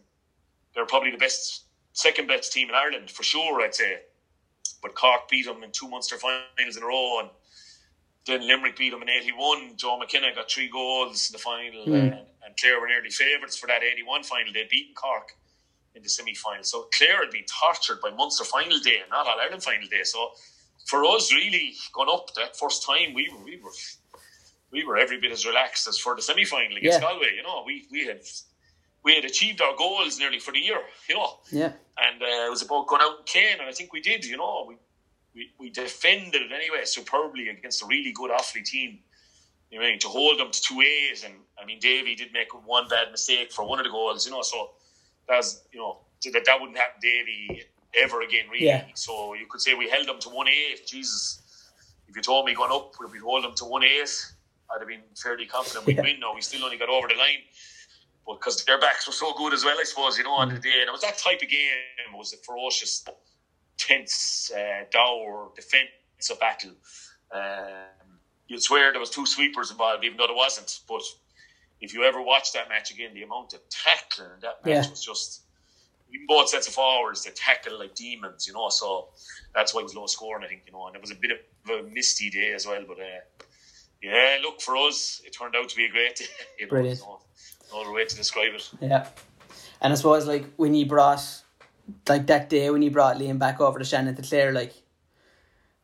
they're 0.75 0.85
probably 0.85 1.11
the 1.11 1.17
best, 1.17 1.63
second 1.93 2.27
best 2.27 2.51
team 2.51 2.69
in 2.69 2.75
Ireland 2.75 3.09
for 3.09 3.23
sure. 3.23 3.61
I'd 3.61 3.73
say, 3.73 4.01
but 4.81 4.93
Cork 4.93 5.29
beat 5.29 5.45
them 5.45 5.63
in 5.63 5.71
two 5.71 5.87
Munster 5.87 6.17
finals 6.17 6.77
in 6.77 6.83
a 6.83 6.85
row, 6.85 7.21
and 7.21 7.29
then 8.25 8.47
Limerick 8.47 8.77
beat 8.77 8.91
them 8.91 9.01
in 9.01 9.09
'81. 9.09 9.77
Joe 9.77 9.97
McKenna 9.97 10.33
got 10.33 10.49
three 10.49 10.69
goals 10.69 11.29
in 11.29 11.33
the 11.33 11.39
final, 11.39 11.85
mm. 11.85 11.93
and, 11.93 12.13
and 12.13 12.57
Clare 12.59 12.79
were 12.79 12.87
nearly 12.87 13.09
favourites 13.09 13.57
for 13.57 13.67
that 13.67 13.83
'81 13.83 14.23
final. 14.23 14.53
They'd 14.53 14.69
beaten 14.69 14.95
Cork 14.95 15.33
in 15.95 16.03
the 16.03 16.09
semi 16.09 16.33
final. 16.33 16.63
So 16.63 16.87
Clare 16.95 17.21
had 17.21 17.31
been 17.31 17.45
tortured 17.45 18.01
by 18.01 18.11
Munster 18.11 18.43
final 18.43 18.79
day, 18.79 18.99
not 19.09 19.27
All 19.27 19.39
Ireland 19.39 19.63
final 19.63 19.87
day. 19.87 20.03
So 20.03 20.31
for 20.85 21.05
us, 21.05 21.31
really 21.33 21.73
going 21.93 22.09
up 22.11 22.33
that 22.35 22.57
first 22.57 22.85
time, 22.85 23.13
we 23.13 23.29
were, 23.31 23.43
we 23.43 23.57
were 23.57 23.71
we 24.71 24.83
were 24.83 24.97
every 24.97 25.19
bit 25.19 25.31
as 25.31 25.45
relaxed 25.45 25.87
as 25.87 25.97
for 25.97 26.15
the 26.15 26.21
semi 26.21 26.45
final 26.45 26.77
against 26.77 27.01
yeah. 27.01 27.07
Galway. 27.07 27.35
You 27.35 27.43
know, 27.43 27.63
we 27.65 27.87
we 27.91 28.05
had 28.05 28.21
we 29.03 29.15
had 29.15 29.23
achieved 29.23 29.61
our 29.61 29.75
goals 29.77 30.19
nearly 30.19 30.39
for 30.39 30.51
the 30.51 30.59
year, 30.59 30.81
you 31.07 31.15
know. 31.15 31.39
Yeah. 31.51 31.71
And 31.97 32.21
uh, 32.21 32.47
it 32.47 32.49
was 32.49 32.63
about 32.63 32.87
going 32.87 33.01
out 33.01 33.17
and 33.17 33.25
playing, 33.25 33.59
and 33.59 33.69
I 33.69 33.71
think 33.71 33.93
we 33.93 34.01
did, 34.01 34.25
you 34.25 34.35
know. 34.35 34.65
We, 34.67 34.75
we, 35.35 35.51
we 35.59 35.69
defended 35.69 36.41
it 36.41 36.51
anyway 36.51 36.85
superbly 36.85 37.49
against 37.49 37.83
a 37.83 37.85
really 37.85 38.11
good 38.11 38.31
Offaly 38.31 38.63
team. 38.63 38.99
You 39.71 39.81
know, 39.81 39.97
to 39.97 40.07
hold 40.07 40.39
them 40.39 40.51
to 40.51 40.61
two 40.61 40.81
A's, 40.81 41.23
and 41.23 41.33
I 41.61 41.65
mean, 41.65 41.79
Davy 41.79 42.15
did 42.15 42.31
make 42.31 42.47
one 42.65 42.87
bad 42.87 43.11
mistake 43.11 43.51
for 43.51 43.67
one 43.67 43.79
of 43.79 43.85
the 43.85 43.91
goals, 43.91 44.25
you 44.25 44.31
know. 44.31 44.41
So 44.41 44.71
that's 45.27 45.63
you 45.71 45.79
know 45.79 45.99
that 46.31 46.45
that 46.45 46.61
wouldn't 46.61 46.77
happen, 46.77 46.99
Davy, 47.01 47.63
ever 48.01 48.21
again, 48.21 48.45
really. 48.51 48.67
Yeah. 48.67 48.85
So 48.93 49.33
you 49.33 49.47
could 49.49 49.61
say 49.61 49.73
we 49.73 49.89
held 49.89 50.07
them 50.07 50.19
to 50.19 50.29
one 50.29 50.47
A. 50.47 50.75
Jesus, 50.85 51.41
if 52.07 52.15
you 52.15 52.21
told 52.21 52.45
me 52.45 52.53
going 52.53 52.71
up, 52.71 52.93
we'd 53.11 53.21
hold 53.21 53.43
them 53.43 53.55
to 53.55 53.65
one 53.65 53.83
eight, 53.83 54.09
I'd 54.73 54.79
have 54.79 54.87
been 54.87 55.01
fairly 55.15 55.45
confident 55.45 55.85
we'd 55.85 55.97
yeah. 55.97 56.03
win. 56.03 56.19
No, 56.19 56.33
we 56.33 56.41
still 56.41 56.63
only 56.63 56.77
got 56.77 56.89
over 56.89 57.07
the 57.07 57.15
line 57.15 57.43
because 58.27 58.63
their 58.65 58.79
backs 58.79 59.05
were 59.07 59.13
so 59.13 59.33
good 59.33 59.53
as 59.53 59.63
well, 59.63 59.77
I 59.79 59.83
suppose, 59.83 60.17
you 60.17 60.23
know, 60.23 60.33
on 60.33 60.49
mm. 60.49 60.55
the 60.55 60.59
day. 60.59 60.77
And 60.79 60.87
it 60.87 60.91
was 60.91 61.01
that 61.01 61.17
type 61.17 61.41
of 61.41 61.49
game. 61.49 61.69
It 62.11 62.17
was 62.17 62.33
a 62.33 62.37
ferocious, 62.37 63.05
tense, 63.77 64.51
uh, 64.51 64.85
dour 64.91 65.51
defensive 65.55 66.39
battle. 66.39 66.71
Um, 67.31 68.19
you'd 68.47 68.61
swear 68.61 68.91
there 68.91 68.99
was 68.99 69.09
two 69.09 69.25
sweepers 69.25 69.71
involved, 69.71 70.03
even 70.03 70.17
though 70.17 70.27
there 70.27 70.35
wasn't. 70.35 70.79
But 70.87 71.01
if 71.81 71.93
you 71.93 72.03
ever 72.03 72.21
watch 72.21 72.53
that 72.53 72.69
match 72.69 72.91
again, 72.91 73.13
the 73.13 73.23
amount 73.23 73.53
of 73.53 73.61
tackling 73.69 74.29
in 74.35 74.39
that 74.41 74.65
match 74.65 74.85
yeah. 74.85 74.89
was 74.89 75.03
just 75.03 75.41
even 76.13 76.27
both 76.27 76.49
sets 76.49 76.67
of 76.67 76.73
forwards 76.73 77.23
they 77.23 77.31
tackle 77.31 77.79
like 77.79 77.95
demons, 77.95 78.47
you 78.47 78.53
know. 78.53 78.69
So 78.69 79.09
that's 79.53 79.73
why 79.73 79.81
it 79.81 79.83
was 79.83 79.95
low 79.95 80.07
scoring, 80.07 80.43
I 80.43 80.47
think, 80.47 80.63
you 80.65 80.73
know. 80.73 80.87
And 80.87 80.95
it 80.95 81.01
was 81.01 81.11
a 81.11 81.15
bit 81.15 81.31
of 81.31 81.69
a 81.69 81.83
misty 81.89 82.29
day 82.29 82.53
as 82.53 82.65
well, 82.65 82.83
but 82.87 82.99
uh, 82.99 83.45
yeah, 84.01 84.37
look 84.41 84.61
for 84.61 84.77
us, 84.77 85.21
it 85.25 85.33
turned 85.33 85.55
out 85.55 85.69
to 85.69 85.75
be 85.75 85.85
a 85.85 85.89
great 85.89 86.15
day. 86.15 86.25
Brilliant. 86.69 86.99
Know, 86.99 87.19
no 87.73 87.81
other 87.81 87.91
way 87.91 88.05
to 88.05 88.15
describe 88.15 88.53
it. 88.53 88.69
Yeah, 88.79 89.07
and 89.81 89.91
I 89.91 89.95
suppose 89.95 90.27
like 90.27 90.45
when 90.57 90.73
you 90.73 90.85
brought 90.85 91.23
like 92.07 92.27
that 92.27 92.49
day 92.49 92.69
when 92.69 92.81
you 92.81 92.91
brought 92.91 93.17
Liam 93.17 93.39
back 93.39 93.59
over 93.61 93.79
to 93.79 93.85
Shannon 93.85 94.15
to 94.15 94.21
Clare, 94.21 94.51
like 94.51 94.73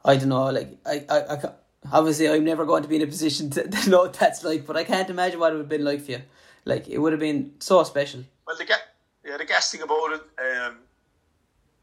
I 0.03 0.15
don't 0.17 0.29
know, 0.29 0.49
like 0.49 0.77
I, 0.85 1.05
I, 1.09 1.35
I 1.35 1.51
obviously 1.91 2.29
I'm 2.29 2.43
never 2.43 2.65
going 2.65 2.83
to 2.83 2.89
be 2.89 2.95
in 2.97 3.01
a 3.01 3.07
position 3.07 3.49
to, 3.51 3.67
to 3.67 3.89
know 3.89 3.99
what 3.99 4.13
that's 4.13 4.43
like, 4.43 4.65
but 4.65 4.77
I 4.77 4.83
can't 4.83 5.09
imagine 5.09 5.39
what 5.39 5.53
it 5.53 5.55
would 5.55 5.61
have 5.61 5.69
been 5.69 5.85
like 5.85 6.01
for 6.01 6.11
you. 6.11 6.21
Like 6.65 6.87
it 6.87 6.97
would 6.99 7.13
have 7.13 7.19
been 7.19 7.53
so 7.59 7.83
special. 7.83 8.23
Well, 8.45 8.57
the 8.57 8.65
gap 8.65 8.81
yeah, 9.25 9.37
the 9.37 9.45
gas 9.45 9.71
thing 9.71 9.81
about 9.81 10.13
it, 10.13 10.21
um, 10.39 10.77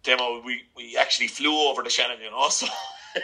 demo, 0.03 0.43
we, 0.45 0.62
we 0.77 0.97
actually 0.97 1.29
flew 1.29 1.69
over 1.69 1.83
to 1.83 1.91
Shannon, 1.91 2.19
you 2.21 2.31
know, 2.31 2.49
so 2.51 2.66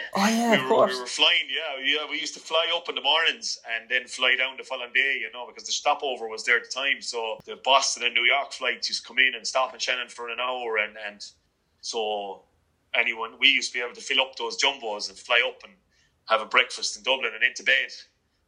Oh 0.15 0.27
yeah, 0.27 0.51
we, 0.51 0.57
of 0.57 0.63
were, 0.63 0.69
course. 0.69 0.93
we 0.93 0.99
were 0.99 1.05
flying, 1.05 1.47
yeah, 1.49 1.83
yeah. 1.83 2.09
We 2.09 2.19
used 2.19 2.33
to 2.35 2.39
fly 2.39 2.67
up 2.75 2.89
in 2.89 2.95
the 2.95 3.01
mornings 3.01 3.59
and 3.75 3.89
then 3.89 4.07
fly 4.07 4.35
down 4.37 4.57
the 4.57 4.63
following 4.63 4.93
day, 4.93 5.17
you 5.19 5.29
know, 5.33 5.45
because 5.47 5.63
the 5.63 5.71
stopover 5.71 6.27
was 6.27 6.43
there 6.43 6.57
at 6.57 6.63
the 6.63 6.69
time. 6.69 7.01
So 7.01 7.37
the 7.45 7.57
Boston 7.63 8.03
and 8.03 8.13
New 8.13 8.23
York 8.23 8.51
flights 8.53 8.89
used 8.89 9.03
to 9.03 9.07
come 9.07 9.19
in 9.19 9.35
and 9.35 9.45
stop 9.45 9.73
in 9.73 9.79
Shannon 9.79 10.07
for 10.07 10.29
an 10.29 10.39
hour, 10.39 10.77
and 10.77 10.95
and 11.07 11.25
so 11.81 12.43
anyone 12.93 13.31
we 13.39 13.49
used 13.49 13.71
to 13.73 13.79
be 13.79 13.83
able 13.83 13.95
to 13.95 14.01
fill 14.01 14.21
up 14.21 14.35
those 14.37 14.61
jumbos 14.61 15.09
and 15.09 15.17
fly 15.17 15.41
up 15.47 15.61
and 15.63 15.73
have 16.27 16.41
a 16.41 16.45
breakfast 16.45 16.97
in 16.97 17.03
Dublin 17.03 17.31
and 17.33 17.43
into 17.43 17.63
bed. 17.63 17.91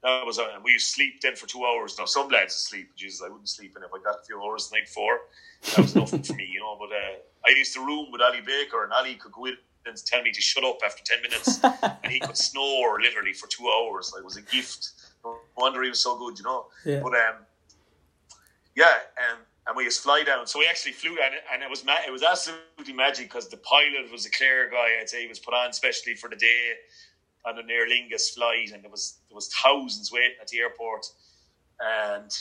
That 0.04 0.26
was 0.26 0.40
uh, 0.40 0.48
and 0.54 0.64
we 0.64 0.72
used 0.72 0.90
to 0.90 0.94
sleep 0.94 1.22
then 1.22 1.36
for 1.36 1.48
two 1.48 1.66
hours. 1.66 1.98
Now 1.98 2.06
some 2.06 2.30
lads 2.30 2.54
sleep, 2.56 2.96
Jesus, 2.96 3.22
I 3.26 3.30
wouldn't 3.30 3.50
sleep, 3.50 3.76
and 3.76 3.84
if 3.84 3.92
I 3.94 4.02
got 4.04 4.22
a 4.22 4.26
few 4.26 4.42
hours 4.42 4.70
the 4.70 4.78
night 4.78 4.86
before, 4.86 5.20
that 5.64 5.80
was 5.80 5.96
nothing 5.96 6.24
for 6.24 6.34
me, 6.34 6.48
you 6.52 6.60
know. 6.60 6.78
But 6.80 6.96
uh, 6.96 7.18
I 7.46 7.58
used 7.58 7.74
to 7.74 7.86
room 7.86 8.08
with 8.12 8.22
Ollie 8.22 8.42
Baker, 8.42 8.84
and 8.84 8.94
Ollie 8.94 9.16
could 9.16 9.32
go 9.32 9.46
in 9.46 9.58
and 9.88 9.98
tell 10.06 10.22
me 10.22 10.32
to 10.32 10.42
shut 10.42 10.64
up 10.64 10.80
after 10.86 11.04
10 11.04 11.22
minutes 11.22 11.60
and 12.04 12.12
he 12.12 12.20
could 12.20 12.38
snore 12.38 13.00
literally 13.02 13.34
for 13.34 13.48
two 13.48 13.68
hours 13.68 14.12
like 14.14 14.22
it 14.22 14.26
was 14.26 14.38
a 14.38 14.42
gift 14.44 14.90
no 15.24 15.38
wonder 15.58 15.82
he 15.84 15.90
was 15.90 16.02
so 16.02 16.18
good 16.18 16.38
you 16.38 16.44
know 16.46 16.66
Yeah. 16.86 17.00
but 17.02 17.14
um 17.14 17.36
yeah 18.76 18.94
um, 19.32 19.40
and 19.68 19.76
we 19.76 19.84
just 19.84 20.02
fly 20.04 20.24
down 20.24 20.48
so 20.48 20.60
we 20.60 20.68
actually 20.68 20.94
flew 20.94 21.12
and, 21.24 21.36
and 21.54 21.64
it 21.64 21.70
was 21.70 21.84
ma- 21.86 22.04
it 22.08 22.12
was 22.12 22.24
absolutely 22.24 22.94
magic 22.94 23.28
because 23.28 23.50
the 23.50 23.58
pilot 23.58 24.12
was 24.12 24.26
a 24.26 24.32
clear 24.32 24.70
guy 24.70 25.00
I'd 25.02 25.10
say 25.10 25.22
he 25.22 25.28
was 25.28 25.40
put 25.40 25.54
on 25.54 25.70
especially 25.70 26.16
for 26.16 26.30
the 26.30 26.36
day 26.36 26.72
on 27.46 27.58
an 27.58 27.70
Aer 27.70 27.88
Lingus 27.88 28.34
flight 28.34 28.72
and 28.74 28.84
there 28.84 28.92
was 28.92 29.18
there 29.30 29.36
was 29.36 29.50
thousands 29.54 30.12
waiting 30.12 30.38
at 30.42 30.48
the 30.48 30.60
airport 30.60 31.06
and 31.80 32.32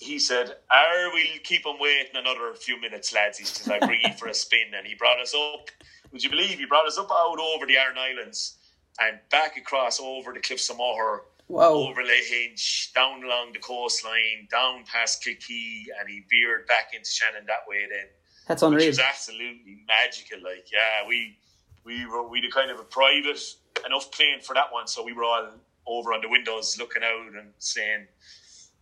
he 0.00 0.18
said, 0.18 0.56
"Are 0.70 1.12
we'll 1.12 1.24
keep 1.44 1.64
him 1.64 1.76
waiting 1.78 2.16
another 2.16 2.52
few 2.54 2.80
minutes, 2.80 3.12
lads." 3.14 3.38
He 3.38 3.44
said, 3.44 3.80
"I 3.80 3.86
bring 3.86 4.00
you 4.02 4.12
for 4.14 4.26
a 4.26 4.34
spin," 4.34 4.72
and 4.76 4.84
he 4.86 4.94
brought 4.96 5.20
us 5.20 5.34
up. 5.34 5.68
Would 6.14 6.22
you 6.22 6.30
believe 6.30 6.60
he 6.60 6.64
brought 6.64 6.86
us 6.86 6.96
up 6.96 7.10
out 7.10 7.38
over 7.40 7.66
the 7.66 7.76
Aran 7.76 7.98
Islands 7.98 8.56
and 9.00 9.18
back 9.32 9.56
across 9.56 9.98
over 9.98 10.32
the 10.32 10.38
cliffs 10.38 10.70
of 10.70 10.76
Moher, 10.76 11.22
over 11.50 12.02
Hinch, 12.02 12.92
down 12.94 13.24
along 13.24 13.52
the 13.52 13.58
coastline, 13.58 14.46
down 14.48 14.84
past 14.84 15.24
Kilkee, 15.24 15.86
and 15.98 16.08
he 16.08 16.22
veered 16.30 16.68
back 16.68 16.90
into 16.94 17.10
Shannon 17.10 17.44
that 17.48 17.66
way. 17.68 17.86
Then, 17.90 18.06
That's 18.46 18.62
which 18.62 18.68
unreal. 18.68 18.86
was 18.90 19.00
absolutely 19.00 19.78
magical. 19.88 20.38
Like, 20.40 20.70
yeah, 20.72 21.04
we 21.08 21.36
we 21.84 22.06
were 22.06 22.22
we 22.28 22.40
did 22.40 22.52
kind 22.54 22.70
of 22.70 22.78
a 22.78 22.84
private 22.84 23.40
enough 23.84 24.12
plane 24.12 24.40
for 24.40 24.54
that 24.54 24.70
one, 24.72 24.86
so 24.86 25.02
we 25.02 25.12
were 25.12 25.24
all 25.24 25.48
over 25.84 26.12
on 26.14 26.20
the 26.20 26.28
windows 26.28 26.76
looking 26.78 27.02
out 27.02 27.32
and 27.34 27.52
saying, 27.58 28.06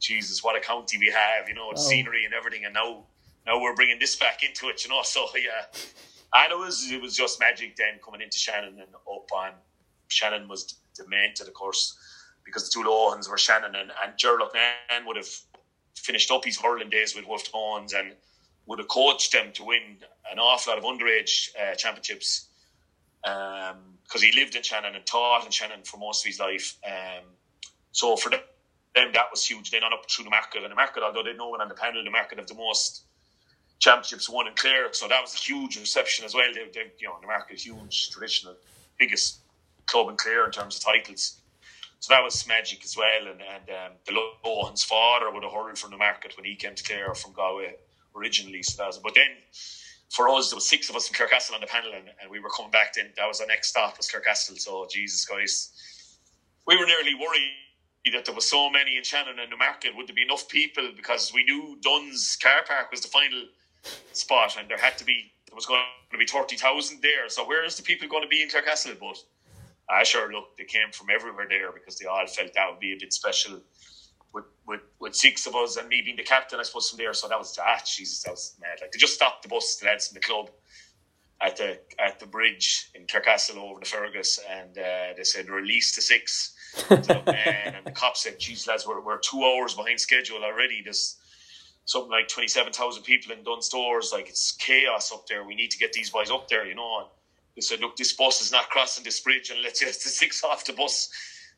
"Jesus, 0.01 0.45
what 0.45 0.55
a 0.55 0.61
county 0.61 0.99
we 0.99 1.07
have!" 1.11 1.49
You 1.49 1.55
know, 1.55 1.71
the 1.71 1.77
Wow. 1.81 1.87
scenery 1.89 2.27
and 2.27 2.35
everything, 2.35 2.67
and 2.67 2.75
now 2.75 3.05
now 3.47 3.59
we're 3.59 3.75
bringing 3.75 3.99
this 3.99 4.17
back 4.17 4.43
into 4.43 4.69
it. 4.69 4.85
You 4.85 4.91
know, 4.91 5.01
so 5.05 5.27
yeah, 5.35 5.65
and 6.35 6.53
it 6.53 6.59
was 6.59 6.91
it 6.91 7.01
was 7.01 7.17
just 7.17 7.41
magic 7.41 7.77
then 7.77 8.01
coming 8.05 8.21
into 8.21 8.39
Shannon 8.39 8.79
and 8.79 8.95
up 8.95 9.29
on 9.35 9.53
Shannon 10.09 10.49
was 10.49 10.75
demented, 10.95 11.49
of 11.49 11.55
course, 11.55 11.97
because 12.45 12.69
the 12.69 12.73
two 12.73 12.87
Lohans 12.87 13.29
were 13.29 13.39
Shannon 13.39 13.75
and 13.75 13.91
and 14.05 14.19
Ger 14.19 14.39
Loughnane 14.39 15.07
would 15.07 15.17
have 15.17 15.29
finished 15.97 16.31
up 16.31 16.45
his 16.45 16.59
hurling 16.59 16.91
days 16.91 17.15
with 17.15 17.27
Wolf 17.27 17.51
Tones 17.51 17.93
and 17.93 18.13
would 18.67 18.79
have 18.79 18.89
coached 18.89 19.33
them 19.33 19.53
to 19.55 19.65
win 19.65 19.99
an 20.31 20.39
awful 20.39 20.73
lot 20.73 20.79
of 20.79 20.85
underage 20.85 21.49
uh, 21.61 21.75
championships 21.75 22.47
because 23.23 24.23
he 24.23 24.33
lived 24.33 24.55
in 24.57 24.63
Shannon 24.63 24.95
and 24.95 25.07
taught 25.07 25.45
in 25.45 25.51
Shannon 25.51 25.83
for 25.85 25.97
most 25.99 26.25
of 26.25 26.29
his 26.29 26.41
life. 26.41 26.77
Um, 26.85 27.25
so 27.93 28.17
for 28.17 28.31
them, 28.31 28.41
that 28.95 29.27
was 29.31 29.45
huge. 29.45 29.71
Then 29.71 29.85
on 29.85 29.93
up 29.93 30.11
through 30.11 30.25
the 30.25 30.31
market, 30.31 30.63
and 30.63 30.71
the 30.71 30.77
market, 30.77 31.03
although 31.03 31.23
they 31.23 31.35
know 31.35 31.49
one 31.49 31.61
on 31.61 31.69
the 31.69 31.75
panel, 31.75 32.03
the 32.03 32.11
market 32.11 32.39
have 32.39 32.49
the 32.49 32.55
most 32.55 33.05
championships 33.83 34.29
won 34.29 34.47
in 34.47 34.55
Clare, 34.55 34.89
so 34.93 35.09
that 35.09 35.21
was 35.21 35.35
a 35.35 35.39
huge 35.39 35.77
reception 35.77 36.25
as 36.25 36.35
well. 36.35 36.47
They, 36.55 36.65
they 36.73 36.93
you 36.99 37.09
know, 37.09 37.17
the 37.21 37.27
market, 37.27 37.59
huge 37.59 38.11
traditional, 38.11 38.55
biggest 38.97 39.41
club 39.87 40.09
in 40.09 40.17
Clare 40.17 40.45
in 40.45 40.53
terms 40.53 40.77
of 40.77 40.85
titles. 40.85 41.41
So 41.99 42.15
that 42.15 42.23
was 42.23 42.47
magic 42.47 42.85
as 42.85 42.97
well. 42.97 43.27
And, 43.29 43.41
and 43.43 43.69
um, 43.71 43.93
the 44.07 44.13
Lohan's 44.45 44.85
father 44.85 45.31
would 45.33 45.43
have 45.43 45.53
hurled 45.53 45.79
from 45.79 45.91
the 45.91 45.97
market 45.97 46.37
when 46.37 46.45
he 46.45 46.55
came 46.55 46.77
to 46.77 46.83
Clare 46.85 47.13
from 47.15 47.33
Galway 47.33 47.75
originally. 48.15 48.63
So 48.63 48.83
that 48.83 48.87
was, 48.87 48.99
but 48.99 49.15
then 49.17 49.31
for 50.11 50.29
us, 50.29 50.51
there 50.51 50.57
was 50.57 50.69
six 50.69 50.89
of 50.89 50.95
us 50.95 51.09
in 51.09 51.15
Clarecastle 51.15 51.55
on 51.55 51.61
the 51.61 51.67
panel, 51.67 51.91
and, 51.93 52.09
and 52.21 52.31
we 52.31 52.39
were 52.39 52.51
coming 52.51 52.71
back. 52.71 52.95
Then 52.95 53.13
that 53.17 53.27
was 53.27 53.41
our 53.41 53.49
next 53.49 53.71
stop 53.71 53.97
was 53.97 54.09
Clarecastle. 54.09 54.59
So 54.59 54.87
Jesus 54.89 55.25
Christ, 55.25 55.75
we 56.69 56.77
were 56.77 56.87
nearly 56.87 57.17
worried 57.17 57.51
that 58.13 58.25
there 58.25 58.35
was 58.35 58.49
so 58.49 58.71
many 58.71 58.97
in 58.97 59.03
Shannon 59.03 59.41
and 59.41 59.51
the 59.51 59.57
market. 59.57 59.97
Would 59.97 60.07
there 60.07 60.15
be 60.15 60.23
enough 60.23 60.49
people? 60.49 60.91
Because 60.97 61.33
we 61.35 61.43
knew 61.43 61.79
Dunnes 61.83 62.39
car 62.41 62.63
park 62.67 62.93
was 62.93 63.01
the 63.01 63.09
final 63.09 63.43
spot, 64.13 64.57
and 64.59 64.69
there 64.69 64.79
had 64.79 64.99
to 64.99 65.05
be 65.05 65.33
there 65.49 65.57
was 65.57 65.67
going 65.67 65.81
to 66.11 66.19
be 66.19 66.27
thirty 66.27 66.57
thousand 66.57 67.03
there. 67.03 67.29
So 67.29 67.47
where 67.47 67.65
is 67.65 67.77
the 67.77 67.83
people 67.83 68.09
going 68.09 68.23
to 68.23 68.29
be 68.29 68.43
in 68.43 68.49
Clarecastle? 68.49 68.99
But 68.99 69.23
I 69.89 70.05
sure 70.05 70.33
look, 70.33 70.57
they 70.57 70.65
came 70.65 70.91
from 70.93 71.09
everywhere 71.11 71.47
there 71.49 71.73
because 71.73 71.99
they 71.99 72.07
all 72.07 72.27
felt 72.27 72.55
that 72.55 72.71
would 72.71 72.81
be 72.81 72.93
a 72.93 72.97
bit 72.99 73.13
special. 73.13 73.61
With, 74.35 74.45
with, 74.67 74.81
with 74.99 75.15
six 75.15 75.47
of 75.47 75.55
us 75.55 75.77
and 75.77 75.87
me 75.91 76.01
being 76.01 76.17
the 76.17 76.23
captain, 76.23 76.59
I 76.59 76.63
suppose 76.63 76.89
from 76.89 76.97
there. 76.97 77.13
So 77.13 77.29
that 77.29 77.39
was 77.39 77.59
ah, 77.63 77.79
Jesus, 77.85 78.23
that 78.23 78.31
was 78.31 78.57
mad. 78.59 78.79
Like 78.81 78.91
they 78.91 78.99
just 78.99 79.13
stopped 79.13 79.43
the 79.43 79.49
bus, 79.51 79.77
the 79.77 79.85
lads 79.85 80.09
in 80.09 80.15
the 80.15 80.21
club, 80.21 80.49
at 81.43 81.57
the 81.57 81.79
at 81.99 82.19
the 82.19 82.27
bridge 82.27 82.91
in 82.95 83.05
Clarecastle 83.07 83.57
over 83.57 83.81
the 83.81 83.87
Fergus, 83.87 84.41
and 84.49 84.79
uh, 84.79 85.13
they 85.17 85.25
said 85.25 85.51
release 85.51 85.95
the 85.95 86.01
six. 86.01 86.55
the 86.89 87.23
man, 87.27 87.75
and 87.75 87.85
the 87.85 87.91
cop 87.91 88.17
said, 88.17 88.39
"Geez, 88.39 88.67
lads, 88.67 88.87
we're, 88.87 89.01
we're 89.03 89.19
two 89.19 89.45
hours 89.45 89.75
behind 89.75 90.01
schedule 90.01 90.43
already. 90.45 90.81
There's 90.83 91.19
something 91.85 92.11
like 92.11 92.29
twenty 92.29 92.49
seven 92.49 92.73
thousand 92.73 93.03
people 93.05 93.33
in 93.33 93.43
Dunnes 93.43 93.67
Stores. 93.67 94.11
Like 94.13 94.29
it's 94.29 94.53
chaos 94.53 95.13
up 95.13 95.27
there. 95.27 95.45
We 95.45 95.55
need 95.55 95.71
to 95.73 95.79
get 95.79 95.93
these 95.93 96.11
boys 96.11 96.31
up 96.31 96.49
there, 96.49 96.67
you 96.67 96.75
know." 96.75 96.99
And 97.01 97.09
they 97.57 97.61
said, 97.61 97.81
"Look, 97.81 97.97
this 97.97 98.13
bus 98.13 98.41
is 98.41 98.53
not 98.53 98.69
crossing 98.71 99.05
this 99.05 99.21
bridge, 99.21 99.51
and 99.51 99.61
let's 99.63 99.81
get 99.81 99.89
the 99.89 99.95
six 100.09 100.43
off 100.45 100.65
the 100.65 100.73
bus." 100.73 101.11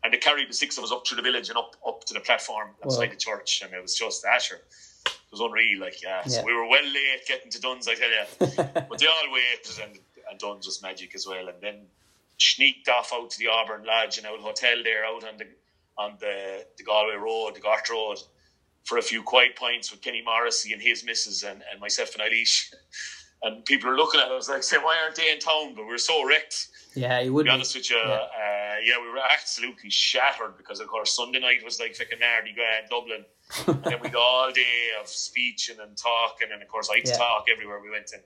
And 0.03 0.13
they 0.13 0.19
carried 0.19 0.51
the 0.51 0.55
six 0.55 0.77
of 0.77 0.85
us 0.85 0.93
up 0.93 1.07
through 1.07 1.17
the 1.17 1.23
village 1.23 1.49
and 1.49 1.57
up 1.57 1.77
up 1.87 2.05
to 2.05 2.15
the 2.15 2.21
platform 2.21 2.71
outside 2.85 3.07
Wow. 3.07 3.11
the 3.11 3.17
church, 3.17 3.63
and 3.65 3.73
it 3.73 3.81
was 3.81 3.95
just 3.95 4.25
Asher. 4.25 4.61
It 5.07 5.13
was 5.31 5.41
unreal, 5.41 5.81
like 5.81 6.03
yeah. 6.03 6.23
So 6.25 6.43
we 6.45 6.53
were 6.55 6.67
well 6.69 6.85
late 6.85 7.27
getting 7.27 7.51
to 7.51 7.61
Dunn's, 7.61 7.89
I 7.89 7.95
tell 7.95 8.09
you. 8.11 8.25
but 8.89 8.99
they 8.99 9.07
all 9.07 9.33
waited, 9.33 9.79
and, 9.83 9.99
and 10.31 10.39
Dunn's 10.39 10.67
was 10.67 10.83
magic 10.83 11.15
as 11.15 11.27
well. 11.27 11.49
And 11.49 11.61
then 11.61 11.87
sneaked 12.39 12.89
off 12.89 13.13
out 13.15 13.31
to 13.31 13.39
the 13.39 13.49
Auburn 13.49 13.85
Lodge 13.85 14.19
and 14.19 14.27
out 14.27 14.41
hotel 14.41 14.77
there 14.83 15.05
out 15.05 15.25
on 15.25 15.37
the 15.39 15.47
on 15.97 16.17
the, 16.21 16.67
the 16.77 16.83
Galway 16.85 17.15
Road, 17.15 17.55
the 17.55 17.61
Gort 17.61 17.89
Road, 17.89 18.19
for 18.85 18.99
a 18.99 19.03
few 19.03 19.23
quiet 19.23 19.57
pints 19.57 19.91
with 19.91 20.01
Kenny 20.03 20.23
Morrissey 20.23 20.73
and 20.73 20.81
his 20.83 21.05
missus 21.05 21.43
and, 21.43 21.63
and 21.71 21.81
myself 21.81 22.15
and 22.19 22.23
Eilish. 22.31 22.73
And 23.43 23.63
people 23.67 23.91
are 23.91 23.97
looking 23.97 24.21
at 24.23 24.31
us 24.31 24.49
like, 24.49 24.63
say, 24.63 24.79
why 24.79 24.97
aren't 25.03 25.17
they 25.17 25.31
in 25.31 25.39
town? 25.39 25.75
But 25.75 25.85
we 25.87 25.93
are 25.93 25.99
so 25.99 26.25
wrecked. 26.27 26.69
yeah, 26.95 27.21
you 27.21 27.35
would 27.35 27.45
be 27.45 27.51
be. 27.51 27.53
honest 27.53 27.75
with 27.75 27.91
you, 27.91 27.99
Yeah. 27.99 28.15
Uh, 28.15 28.77
yeah, 28.83 28.95
we 29.03 29.11
were 29.11 29.19
absolutely 29.31 29.91
shattered 29.91 30.57
because, 30.57 30.81
of 30.81 30.87
course, 30.89 31.15
Sunday 31.15 31.41
night 31.41 31.63
was 31.63 31.79
like 31.79 31.95
fucking 31.95 32.21
nardy 32.21 32.55
grand 32.55 32.87
Dublin. 32.89 33.27
and 33.67 33.85
then 33.85 34.01
we 34.01 34.09
got 34.09 34.23
all 34.23 34.51
day 34.51 34.89
of 34.99 35.09
speeching 35.09 35.77
and 35.79 35.95
talking, 35.95 36.49
and 36.55 36.63
of 36.63 36.69
course, 36.69 36.89
I 36.91 36.95
had 36.97 37.05
to 37.05 37.11
Yeah. 37.11 37.17
talk 37.19 37.45
everywhere 37.53 37.81
we 37.83 37.91
went. 37.91 38.13
And 38.15 38.23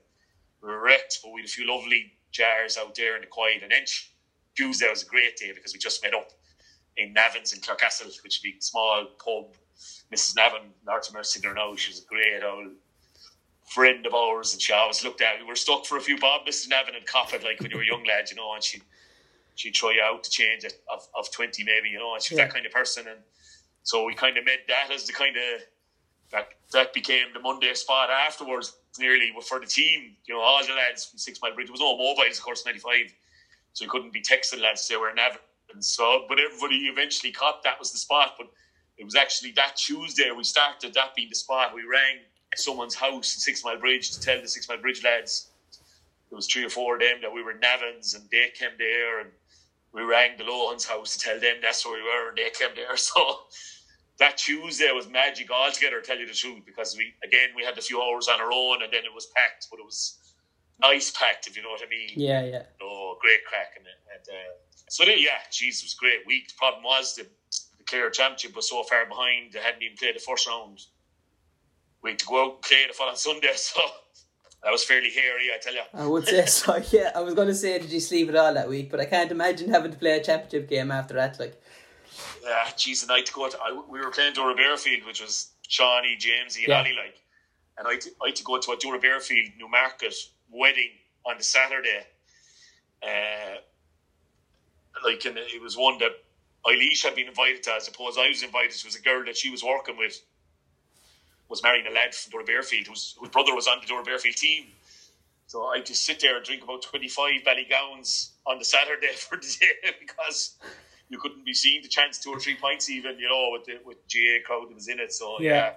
we 0.61 0.69
were 0.69 0.81
wrecked, 0.81 1.19
but 1.21 1.33
we 1.33 1.41
had 1.41 1.49
a 1.49 1.51
few 1.51 1.67
lovely 1.67 2.13
jars 2.31 2.77
out 2.77 2.95
there 2.95 3.15
in 3.15 3.21
the 3.21 3.27
quiet. 3.27 3.61
And 3.61 3.73
then 3.73 3.83
Tuesday 4.55 4.87
was 4.89 5.03
a 5.03 5.05
great 5.05 5.35
day 5.35 5.51
because 5.53 5.73
we 5.73 5.79
just 5.79 6.01
met 6.01 6.13
up 6.13 6.29
in 6.95 7.13
Navins 7.13 7.53
in 7.53 7.59
Clarecastle, 7.59 8.05
which 8.23 8.39
would 8.41 8.43
be 8.43 8.55
a 8.57 8.61
small 8.61 9.05
pub. 9.21 9.51
Mrs. 10.13 10.35
Navin, 10.35 10.69
North 10.85 11.13
Mercy 11.13 11.39
there 11.39 11.53
now, 11.53 11.75
she 11.75 11.91
was 11.91 12.03
a 12.03 12.05
great 12.07 12.43
old 12.43 12.73
friend 13.67 14.05
of 14.05 14.13
ours, 14.13 14.53
and 14.53 14.61
she 14.61 14.73
always 14.73 15.03
looked 15.03 15.21
at. 15.21 15.39
We 15.39 15.45
were 15.45 15.55
stuck 15.55 15.85
for 15.85 15.97
a 15.97 16.01
few 16.01 16.17
bob. 16.17 16.41
Mrs. 16.47 16.69
Navin 16.69 16.95
and 16.95 17.05
cop 17.05 17.31
like 17.43 17.59
when 17.61 17.71
you 17.71 17.77
were 17.77 17.83
young 17.83 18.03
lad, 18.05 18.29
you 18.29 18.35
know, 18.35 18.53
and 18.53 18.63
she 18.63 18.81
she'd 19.55 19.73
try 19.75 19.91
you 19.93 20.01
out 20.01 20.23
to 20.23 20.29
change 20.29 20.63
it 20.63 20.81
of, 20.91 21.07
of 21.17 21.31
twenty 21.31 21.63
maybe, 21.63 21.89
you 21.89 21.99
know, 21.99 22.13
and 22.13 22.23
she 22.23 22.33
was 22.33 22.39
Yeah. 22.39 22.45
that 22.45 22.53
kind 22.53 22.65
of 22.65 22.71
person, 22.71 23.07
and 23.07 23.19
so 23.83 24.05
we 24.05 24.13
kind 24.15 24.37
of 24.37 24.45
made 24.45 24.61
that 24.67 24.91
as 24.91 25.05
the 25.05 25.13
kind 25.13 25.35
of 25.37 25.61
that 26.31 26.47
that 26.71 26.93
became 26.93 27.27
the 27.33 27.39
Monday 27.39 27.73
spot 27.73 28.09
afterwards. 28.09 28.75
Nearly 28.97 29.31
for 29.47 29.59
the 29.59 29.67
team, 29.67 30.15
you 30.25 30.33
know, 30.33 30.41
all 30.41 30.65
the 30.65 30.73
lads 30.73 31.05
from 31.05 31.19
Sixmilebridge. 31.19 31.67
There 31.67 31.71
was 31.71 31.79
no 31.79 31.95
mobiles, 31.95 32.37
of 32.39 32.43
course, 32.43 32.65
ninety 32.65 32.79
five, 32.79 33.13
so 33.73 33.85
you 33.85 33.89
couldn't 33.89 34.11
be 34.11 34.21
texting 34.21 34.61
lads 34.61 34.81
to 34.81 34.87
say 34.87 34.97
we're 34.97 35.11
in 35.11 35.15
Navan. 35.15 35.37
And 35.71 35.85
so, 35.85 36.25
but 36.27 36.39
everybody 36.39 36.87
eventually 36.87 37.31
caught 37.31 37.63
that 37.63 37.77
was 37.77 37.91
the 37.91 37.99
spot. 37.99 38.33
But 38.37 38.47
it 38.99 39.05
was 39.05 39.15
actually 39.15 39.51
that 39.53 39.77
Tuesday 39.77 40.29
we 40.35 40.43
started 40.43 40.93
that 40.93 41.15
being 41.15 41.29
the 41.29 41.35
spot. 41.35 41.73
We 41.73 41.83
rang 41.83 42.19
someone's 42.55 42.95
house 42.95 43.47
in 43.47 43.53
Sixmilebridge 43.53 44.13
to 44.13 44.19
tell 44.19 44.41
the 44.41 44.47
Sixmilebridge 44.47 45.03
lads. 45.03 45.47
There 46.29 46.35
was 46.35 46.47
three 46.47 46.65
or 46.65 46.69
four 46.69 46.95
of 46.95 47.01
them 47.01 47.17
that 47.21 47.33
we 47.33 47.41
were 47.41 47.53
Navins, 47.53 48.13
and 48.13 48.29
they 48.29 48.51
came 48.53 48.71
there, 48.77 49.21
and 49.21 49.29
we 49.93 50.03
rang 50.03 50.37
the 50.37 50.43
Lohans 50.43 50.85
house 50.85 51.15
to 51.15 51.19
tell 51.19 51.39
them 51.39 51.55
that's 51.61 51.83
where 51.85 51.95
we 51.95 52.03
were, 52.03 52.29
and 52.29 52.37
they 52.37 52.49
came 52.51 52.75
there. 52.75 52.95
So 52.97 53.39
that 54.19 54.37
Tuesday 54.37 54.91
was 54.91 55.07
magic 55.09 55.49
altogether, 55.49 56.01
to 56.01 56.05
tell 56.05 56.19
you 56.19 56.27
the 56.27 56.33
truth, 56.33 56.65
because 56.65 56.95
we 56.97 57.13
again 57.23 57.49
we 57.55 57.63
had 57.63 57.77
a 57.77 57.81
few 57.81 58.01
hours 58.01 58.27
on 58.27 58.41
our 58.41 58.51
own, 58.51 58.83
and 58.83 58.91
then 58.91 59.05
it 59.05 59.15
was 59.15 59.27
packed, 59.33 59.67
but 59.71 59.79
it 59.79 59.85
was 59.85 60.17
nice 60.81 61.09
packed, 61.11 61.47
if 61.47 61.55
you 61.55 61.63
know 61.63 61.69
what 61.69 61.81
I 61.81 61.89
mean. 61.89 62.09
Yeah, 62.15 62.43
yeah. 62.43 62.63
Oh, 62.81 63.17
great 63.21 63.45
crack 63.45 63.73
and, 63.77 63.85
and 64.13 64.27
uh, 64.29 64.53
so 64.89 65.05
they, 65.05 65.17
yeah, 65.19 65.45
jeez, 65.51 65.79
it 65.79 65.85
was 65.85 65.93
great 65.93 66.25
week. 66.25 66.49
The 66.49 66.55
problem 66.57 66.83
was 66.83 67.15
the, 67.15 67.27
the 67.91 68.09
Championship 68.11 68.55
was 68.55 68.69
so 68.69 68.83
far 68.83 69.05
behind; 69.05 69.53
they 69.53 69.59
hadn't 69.59 69.83
even 69.83 69.97
played 69.97 70.15
the 70.15 70.19
first 70.19 70.47
round. 70.47 70.79
We 72.01 72.11
had 72.11 72.19
to 72.19 72.25
go 72.25 72.45
out 72.45 72.53
and 72.53 72.61
play 72.61 72.85
the 72.87 72.93
following 72.93 73.17
Sunday, 73.17 73.51
so 73.55 73.81
that 74.63 74.71
was 74.71 74.83
fairly 74.83 75.09
hairy, 75.09 75.49
I 75.53 75.57
tell 75.59 75.73
you. 75.73 75.81
I 75.93 76.05
would 76.05 76.25
say 76.25 76.45
so. 76.47 76.81
Yeah, 76.91 77.11
I 77.15 77.21
was 77.21 77.33
going 77.33 77.47
to 77.47 77.55
say, 77.55 77.79
did 77.79 77.91
you 77.91 77.99
sleep 77.99 78.29
at 78.29 78.35
all 78.35 78.53
that 78.53 78.67
week? 78.67 78.89
But 78.91 78.99
I 78.99 79.05
can't 79.05 79.31
imagine 79.31 79.69
having 79.69 79.91
to 79.91 79.97
play 79.97 80.11
a 80.11 80.23
championship 80.23 80.69
game 80.69 80.91
after 80.91 81.13
that. 81.15 81.39
Like, 81.39 81.61
yeah, 82.43 82.69
geez, 82.75 83.01
the 83.01 83.13
night 83.13 83.25
to 83.27 83.33
go. 83.33 83.49
To, 83.49 83.57
I, 83.57 83.81
we 83.89 83.99
were 83.99 84.11
playing 84.11 84.33
Doora-Barefield, 84.33 85.05
which 85.05 85.21
was 85.21 85.51
Seánie, 85.69 86.17
Jamesy, 86.17 86.59
and 86.59 86.67
yeah. 86.67 86.79
Ollie, 86.79 86.95
like, 86.95 87.21
and 87.77 87.87
I, 87.87 87.99
I 88.23 88.27
had 88.27 88.35
to 88.35 88.43
go 88.43 88.59
to 88.59 88.71
a 88.71 88.77
Doora-Barefield 88.77 89.49
Newmarket 89.57 90.15
wedding 90.51 90.91
on 91.25 91.37
the 91.37 91.43
Saturday. 91.43 92.05
Uh, 93.01 93.57
like, 95.05 95.23
and 95.25 95.37
it 95.37 95.61
was 95.61 95.77
one 95.77 95.97
that 95.99 96.11
Eilish 96.65 97.03
had 97.03 97.15
been 97.15 97.27
invited 97.27 97.63
to. 97.63 97.71
I 97.71 97.79
suppose 97.79 98.17
I 98.17 98.27
was 98.29 98.43
invited. 98.43 98.75
It 98.75 98.85
was 98.85 98.95
a 98.95 99.01
girl 99.01 99.23
that 99.25 99.37
she 99.37 99.49
was 99.49 99.63
working 99.63 99.97
with 99.97 100.21
was 101.49 101.63
marrying 101.63 101.87
a 101.87 101.91
lad 101.91 102.13
from 102.13 102.31
Doora-Barefield 102.31 102.87
whose, 102.87 103.15
whose 103.19 103.29
brother 103.29 103.55
was 103.55 103.67
on 103.67 103.79
the 103.81 103.91
Doora-Barefield 103.91 104.35
team. 104.35 104.65
So 105.47 105.65
I 105.65 105.81
just 105.81 106.05
sit 106.05 106.19
there 106.19 106.37
and 106.37 106.45
drink 106.45 106.63
about 106.63 106.83
25 106.83 107.43
Ballygowans 107.43 108.33
on 108.45 108.59
the 108.59 108.65
Saturday 108.65 109.07
for 109.15 109.35
the 109.37 109.57
day 109.59 109.95
because 109.99 110.57
you 111.09 111.17
couldn't 111.17 111.43
be 111.43 111.53
seen 111.53 111.81
to 111.81 111.89
chance 111.89 112.19
two 112.19 112.29
or 112.29 112.39
three 112.39 112.55
pints 112.55 112.89
even, 112.89 113.17
you 113.17 113.27
know, 113.27 113.49
with 113.51 113.65
the 113.65 113.79
with 113.83 113.97
GAA 114.13 114.45
crowd 114.45 114.69
that 114.69 114.75
was 114.75 114.87
in 114.87 114.99
it. 114.99 115.11
So 115.11 115.37
yeah. 115.39 115.49
yeah. 115.49 115.73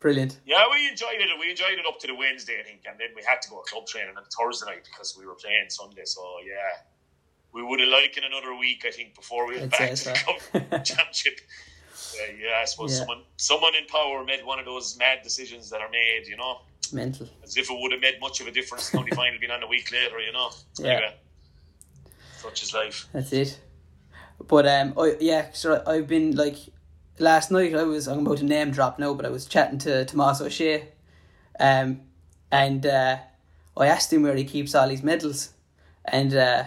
Brilliant. 0.00 0.38
Yeah, 0.44 0.64
we 0.70 0.86
enjoyed 0.86 1.16
it. 1.16 1.30
We 1.40 1.50
enjoyed 1.50 1.78
it 1.78 1.86
up 1.88 1.98
to 2.00 2.06
the 2.06 2.14
Wednesday, 2.14 2.60
I 2.60 2.62
think, 2.62 2.82
and 2.86 3.00
then 3.00 3.08
we 3.16 3.22
had 3.26 3.40
to 3.40 3.48
go 3.48 3.60
club 3.60 3.86
training 3.86 4.14
on 4.18 4.24
Thursday 4.24 4.66
night 4.66 4.84
because 4.84 5.16
we 5.18 5.24
were 5.24 5.34
playing 5.34 5.70
Sunday. 5.70 6.02
So 6.04 6.20
yeah, 6.46 6.84
we 7.54 7.62
would 7.62 7.80
have 7.80 7.88
liked 7.88 8.18
in 8.18 8.24
another 8.24 8.54
week, 8.54 8.84
I 8.86 8.90
think, 8.90 9.14
before 9.14 9.46
we 9.46 9.56
went 9.56 9.70
back 9.70 9.94
to 9.94 10.04
the 10.52 10.78
championship. 10.84 11.40
Uh, 12.14 12.32
yeah, 12.38 12.60
I 12.60 12.64
suppose 12.64 12.92
yeah. 12.92 12.98
someone 12.98 13.22
someone 13.36 13.74
in 13.76 13.86
power 13.86 14.24
made 14.24 14.44
one 14.44 14.58
of 14.58 14.64
those 14.64 14.98
mad 14.98 15.20
decisions 15.22 15.70
that 15.70 15.80
are 15.80 15.90
made, 15.90 16.26
you 16.26 16.36
know. 16.36 16.58
Mental. 16.92 17.28
As 17.42 17.56
if 17.56 17.70
it 17.70 17.76
would 17.80 17.92
have 17.92 18.00
made 18.00 18.20
much 18.20 18.40
of 18.40 18.48
a 18.48 18.50
difference. 18.50 18.90
The 18.90 18.98
only 18.98 19.10
final 19.16 19.38
being 19.38 19.52
on 19.52 19.62
a 19.62 19.66
week 19.66 19.90
later, 19.90 20.18
you 20.20 20.32
know. 20.32 20.50
Yeah. 20.78 20.92
Anyway, 20.92 21.14
such 22.42 22.62
is 22.62 22.74
life. 22.74 23.08
That's 23.12 23.32
it. 23.32 23.58
But 24.46 24.66
um, 24.66 24.92
oh 24.96 25.16
yeah, 25.20 25.46
so 25.52 25.82
I've 25.86 26.08
been 26.08 26.36
like 26.36 26.56
last 27.18 27.52
night. 27.52 27.74
I 27.74 27.84
was 27.84 28.08
I'm 28.08 28.26
about 28.26 28.38
to 28.38 28.44
name 28.44 28.72
drop 28.72 28.98
now, 28.98 29.14
but 29.14 29.24
I 29.24 29.30
was 29.30 29.46
chatting 29.46 29.78
to 29.80 30.04
Tomás 30.04 30.40
Ó 30.40 30.48
Sé, 30.48 30.86
um, 31.60 32.00
and 32.50 32.84
uh, 32.84 33.18
I 33.76 33.86
asked 33.86 34.12
him 34.12 34.22
where 34.22 34.34
he 34.34 34.44
keeps 34.44 34.74
all 34.74 34.88
his 34.88 35.02
medals, 35.02 35.50
and 36.04 36.34
uh, 36.34 36.64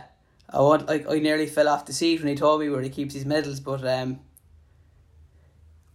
I 0.49 0.61
want 0.61 0.87
like 0.87 1.09
I 1.09 1.19
nearly 1.19 1.45
fell 1.45 1.67
off 1.67 1.85
the 1.85 1.93
seat 1.93 2.19
when 2.19 2.29
he 2.29 2.35
told 2.35 2.61
me 2.61 2.69
where 2.69 2.81
he 2.81 2.89
keeps 2.89 3.13
his 3.13 3.25
medals. 3.25 3.59
But 3.59 3.85
um, 3.85 4.19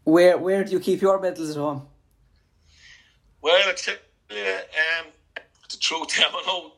where 0.04 0.36
where 0.36 0.64
do 0.64 0.72
you 0.72 0.80
keep 0.80 1.00
your 1.00 1.20
medals 1.20 1.50
at 1.50 1.56
home? 1.56 1.86
Well, 3.40 3.68
I 3.68 3.72
tell 3.72 3.94
you, 4.30 4.36
um, 4.36 5.06
the 5.68 5.76
truth, 5.78 6.18
I 6.18 6.42
know. 6.46 6.72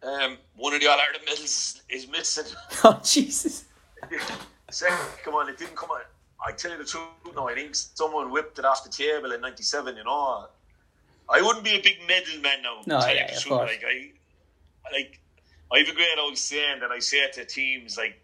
Um, 0.00 0.38
one 0.54 0.74
of 0.74 0.80
the 0.80 0.86
All 0.86 0.98
Ireland 0.98 1.24
medals 1.26 1.82
is 1.88 2.08
missing. 2.08 2.44
Oh 2.84 3.00
Jesus! 3.02 3.64
Second, 4.70 4.98
come 5.24 5.34
on, 5.34 5.48
it 5.48 5.58
didn't 5.58 5.76
come 5.76 5.90
on. 5.90 6.02
I 6.46 6.52
tell 6.52 6.70
you 6.70 6.78
the 6.78 6.84
truth, 6.84 7.02
no, 7.34 7.48
I 7.48 7.54
think 7.54 7.74
someone 7.74 8.30
whipped 8.30 8.60
it 8.60 8.64
off 8.64 8.84
the 8.84 8.90
table 8.90 9.32
in 9.32 9.40
'97. 9.40 9.96
You 9.96 10.04
know, 10.04 10.46
I 11.28 11.40
wouldn't 11.40 11.64
be 11.64 11.70
a 11.70 11.82
big 11.82 11.98
medal 12.06 12.40
man 12.42 12.62
now. 12.62 12.82
No, 12.86 13.00
tell 13.00 13.14
yeah, 13.14 13.28
you 13.28 13.34
the 13.34 13.40
truth, 13.40 13.60
like 13.60 13.82
I, 13.84 14.10
like 14.92 15.20
I 15.72 15.78
have 15.78 15.88
a 15.88 15.94
great 15.94 16.18
old 16.18 16.38
saying 16.38 16.80
that 16.80 16.90
I 16.90 16.98
say 16.98 17.30
to 17.30 17.44
teams 17.44 17.96
like, 17.96 18.20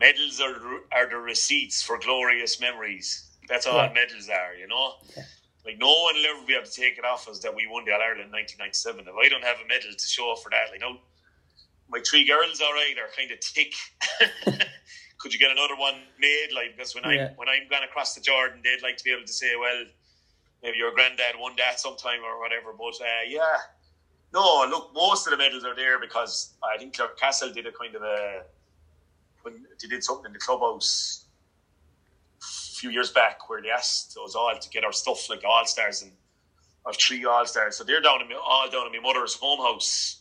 medals 0.00 0.40
are 0.40 0.54
are 0.92 1.08
the 1.08 1.16
receipts 1.16 1.82
for 1.82 1.98
glorious 1.98 2.60
memories. 2.60 3.28
That's 3.48 3.66
all 3.66 3.82
yeah. 3.82 3.92
medals 3.92 4.28
are, 4.28 4.54
you 4.54 4.68
know. 4.68 4.94
Yeah. 5.16 5.22
Like 5.64 5.78
no 5.78 5.88
one 5.88 6.14
will 6.14 6.26
ever 6.36 6.46
be 6.46 6.54
able 6.54 6.66
to 6.66 6.72
take 6.72 6.98
it 6.98 7.04
off 7.04 7.28
us 7.28 7.40
that 7.40 7.54
we 7.54 7.66
won 7.66 7.84
the 7.84 7.92
All 7.92 8.00
Ireland 8.00 8.30
in 8.30 8.32
1997. 8.32 9.04
If 9.04 9.14
I 9.14 9.28
don't 9.28 9.44
have 9.44 9.58
a 9.64 9.68
medal 9.68 9.92
to 9.92 10.06
show 10.06 10.34
for 10.36 10.50
that, 10.50 10.70
like 10.70 10.80
no, 10.80 10.96
my 11.90 12.00
three 12.08 12.24
girls, 12.24 12.60
all 12.60 12.72
right, 12.72 12.94
are 12.96 13.10
kind 13.16 13.30
of 13.30 13.40
tick. 13.40 13.74
Could 15.18 15.34
you 15.34 15.38
get 15.38 15.50
another 15.50 15.74
one 15.76 16.00
made? 16.20 16.54
Like 16.54 16.76
because 16.76 16.94
when 16.94 17.04
yeah. 17.04 17.32
I 17.32 17.36
when 17.36 17.48
I'm 17.48 17.68
going 17.68 17.82
across 17.82 18.14
the 18.14 18.20
Jordan, 18.20 18.60
they'd 18.62 18.82
like 18.82 18.96
to 18.98 19.04
be 19.04 19.12
able 19.12 19.26
to 19.26 19.32
say, 19.32 19.52
well, 19.58 19.84
maybe 20.62 20.78
your 20.78 20.92
granddad 20.92 21.34
won 21.38 21.52
that 21.58 21.80
sometime 21.80 22.22
or 22.24 22.38
whatever. 22.40 22.72
But 22.72 22.96
uh, 23.02 23.26
yeah, 23.26 23.68
no, 24.32 24.66
look, 24.68 24.92
most 24.94 25.26
of 25.26 25.30
the 25.30 25.36
medals 25.36 25.64
are 25.64 25.74
there 25.74 25.98
because 25.98 26.54
I 26.62 26.78
think 26.78 26.96
Clarecastle 26.96 27.54
did 27.54 27.66
a 27.66 27.72
kind 27.72 27.94
of 27.94 28.02
a 28.02 28.42
when 29.42 29.64
they 29.80 29.88
did 29.88 30.04
something 30.04 30.26
in 30.26 30.32
the 30.32 30.38
clubhouse 30.38 31.24
a 32.40 32.44
few 32.76 32.90
years 32.90 33.10
back 33.10 33.48
where 33.48 33.62
they 33.62 33.70
asked 33.70 34.16
us 34.22 34.34
all 34.34 34.52
to 34.58 34.68
get 34.70 34.84
our 34.84 34.92
stuff 34.92 35.28
like 35.30 35.42
all 35.44 35.64
stars 35.64 36.02
and 36.02 36.12
our 36.84 36.92
three 36.92 37.24
all 37.24 37.46
stars. 37.46 37.76
So 37.76 37.84
they're 37.84 38.00
down 38.00 38.20
in 38.20 38.28
my, 38.28 38.34
all 38.34 38.68
down 38.70 38.86
in 38.86 38.92
my 38.92 39.06
mother's 39.12 39.34
home 39.34 39.60
house. 39.60 40.20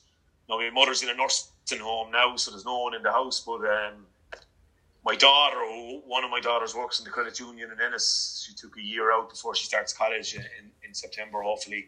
Now 0.50 0.58
my 0.58 0.70
mother's 0.70 1.04
in 1.04 1.10
a 1.10 1.14
nursing 1.14 1.80
home 1.80 2.12
now, 2.12 2.36
so 2.38 2.52
there's 2.52 2.66
no 2.66 2.80
one 2.80 2.96
in 2.96 3.04
the 3.04 3.12
house. 3.12 3.44
But 3.46 3.62
um, 3.66 4.06
my 5.06 5.16
daughter, 5.16 5.58
one 6.06 6.24
of 6.24 6.32
my 6.32 6.40
daughters 6.40 6.76
works 6.76 7.00
in 7.00 7.06
the 7.06 7.12
credit 7.12 7.40
union 7.40 7.72
in 7.72 7.82
Ennis. 7.82 8.46
She 8.48 8.56
took 8.56 8.78
a 8.78 8.82
year 8.82 9.12
out 9.12 9.30
before 9.30 9.56
she 9.56 9.66
starts 9.66 9.94
college 9.94 10.36
in, 10.36 10.44
in 10.86 10.94
September. 10.94 11.42
Hopefully, 11.42 11.88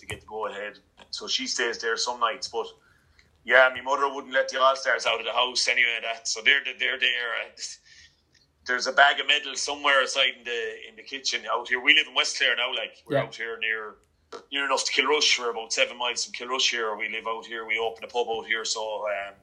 they 0.00 0.06
get 0.06 0.20
the 0.20 0.26
go 0.26 0.46
ahead, 0.46 0.78
so 1.10 1.26
she 1.26 1.46
stays 1.46 1.78
there 1.78 1.96
some 1.96 2.20
nights. 2.20 2.48
But 2.48 2.66
yeah, 3.44 3.68
my 3.74 3.82
mother 3.82 4.12
wouldn't 4.12 4.32
let 4.32 4.48
the 4.48 4.60
all 4.60 4.76
stars 4.76 5.06
out 5.06 5.20
of 5.20 5.26
the 5.26 5.32
house 5.32 5.68
anyway. 5.68 5.98
That 6.02 6.28
so 6.28 6.40
they're 6.42 6.62
they're 6.78 6.98
there 6.98 7.32
there's 8.66 8.86
a 8.86 8.92
bag 8.92 9.20
of 9.20 9.26
medals 9.26 9.60
somewhere 9.60 10.02
aside 10.02 10.34
in 10.38 10.44
the 10.44 10.88
in 10.88 10.96
the 10.96 11.02
kitchen 11.02 11.42
out 11.50 11.68
here. 11.68 11.80
We 11.80 11.94
live 11.94 12.06
in 12.08 12.14
West 12.14 12.38
Clare 12.38 12.56
now, 12.56 12.74
like 12.74 13.02
we're 13.06 13.16
yeah. 13.16 13.22
out 13.22 13.34
here 13.34 13.58
near 13.60 13.96
near 14.52 14.64
enough 14.64 14.84
to 14.84 14.92
Kilrush. 14.92 15.38
We're 15.38 15.50
about 15.50 15.72
seven 15.72 15.98
miles 15.98 16.24
from 16.24 16.32
Kilrush 16.32 16.70
here. 16.70 16.96
We 16.96 17.08
live 17.08 17.26
out 17.26 17.46
here. 17.46 17.66
We 17.66 17.78
open 17.78 18.04
a 18.04 18.08
pub 18.08 18.26
out 18.28 18.46
here, 18.46 18.64
so 18.64 19.06
um, 19.06 19.34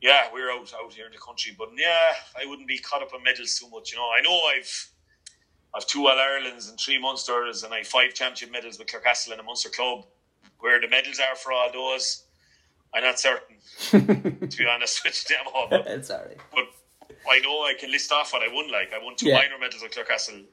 yeah, 0.00 0.28
we're 0.32 0.50
out 0.50 0.72
out 0.82 0.92
here 0.92 1.06
in 1.06 1.12
the 1.12 1.18
country. 1.18 1.54
But 1.56 1.70
yeah, 1.76 2.12
I 2.40 2.46
wouldn't 2.46 2.68
be 2.68 2.78
caught 2.78 3.02
up 3.02 3.10
in 3.14 3.22
medals 3.22 3.58
too 3.58 3.68
much. 3.70 3.92
You 3.92 3.98
know, 3.98 4.08
I 4.16 4.20
know 4.20 4.38
I've 4.56 4.91
I've 5.74 5.86
two 5.86 6.06
All 6.06 6.18
Irelands 6.18 6.68
and 6.68 6.78
three 6.78 6.98
Munsters, 6.98 7.64
and 7.64 7.72
I 7.72 7.82
five 7.82 8.14
championship 8.14 8.52
medals 8.52 8.78
with 8.78 8.88
Clarecastle 8.88 9.32
and 9.32 9.40
a 9.40 9.42
Munster 9.42 9.70
club. 9.70 10.04
Where 10.58 10.80
the 10.80 10.88
medals 10.88 11.18
are 11.18 11.34
for 11.34 11.52
all 11.52 11.72
those, 11.72 12.24
I'm 12.94 13.02
not 13.02 13.18
certain. 13.18 13.56
to 13.90 14.56
be 14.56 14.66
honest 14.66 15.04
with 15.04 15.24
them 15.24 15.40
all, 15.54 15.68
but, 15.68 16.04
sorry. 16.04 16.36
but 16.54 16.64
I 17.28 17.40
know 17.40 17.62
I 17.62 17.74
can 17.78 17.90
list 17.90 18.12
off 18.12 18.32
what 18.32 18.42
I 18.42 18.52
won. 18.52 18.70
Like 18.70 18.92
I 18.92 19.02
won 19.02 19.16
two 19.16 19.28
yeah. 19.28 19.36
minor 19.36 19.58
medals 19.58 19.82
with 19.82 19.92
Clarecastle. 19.92 20.44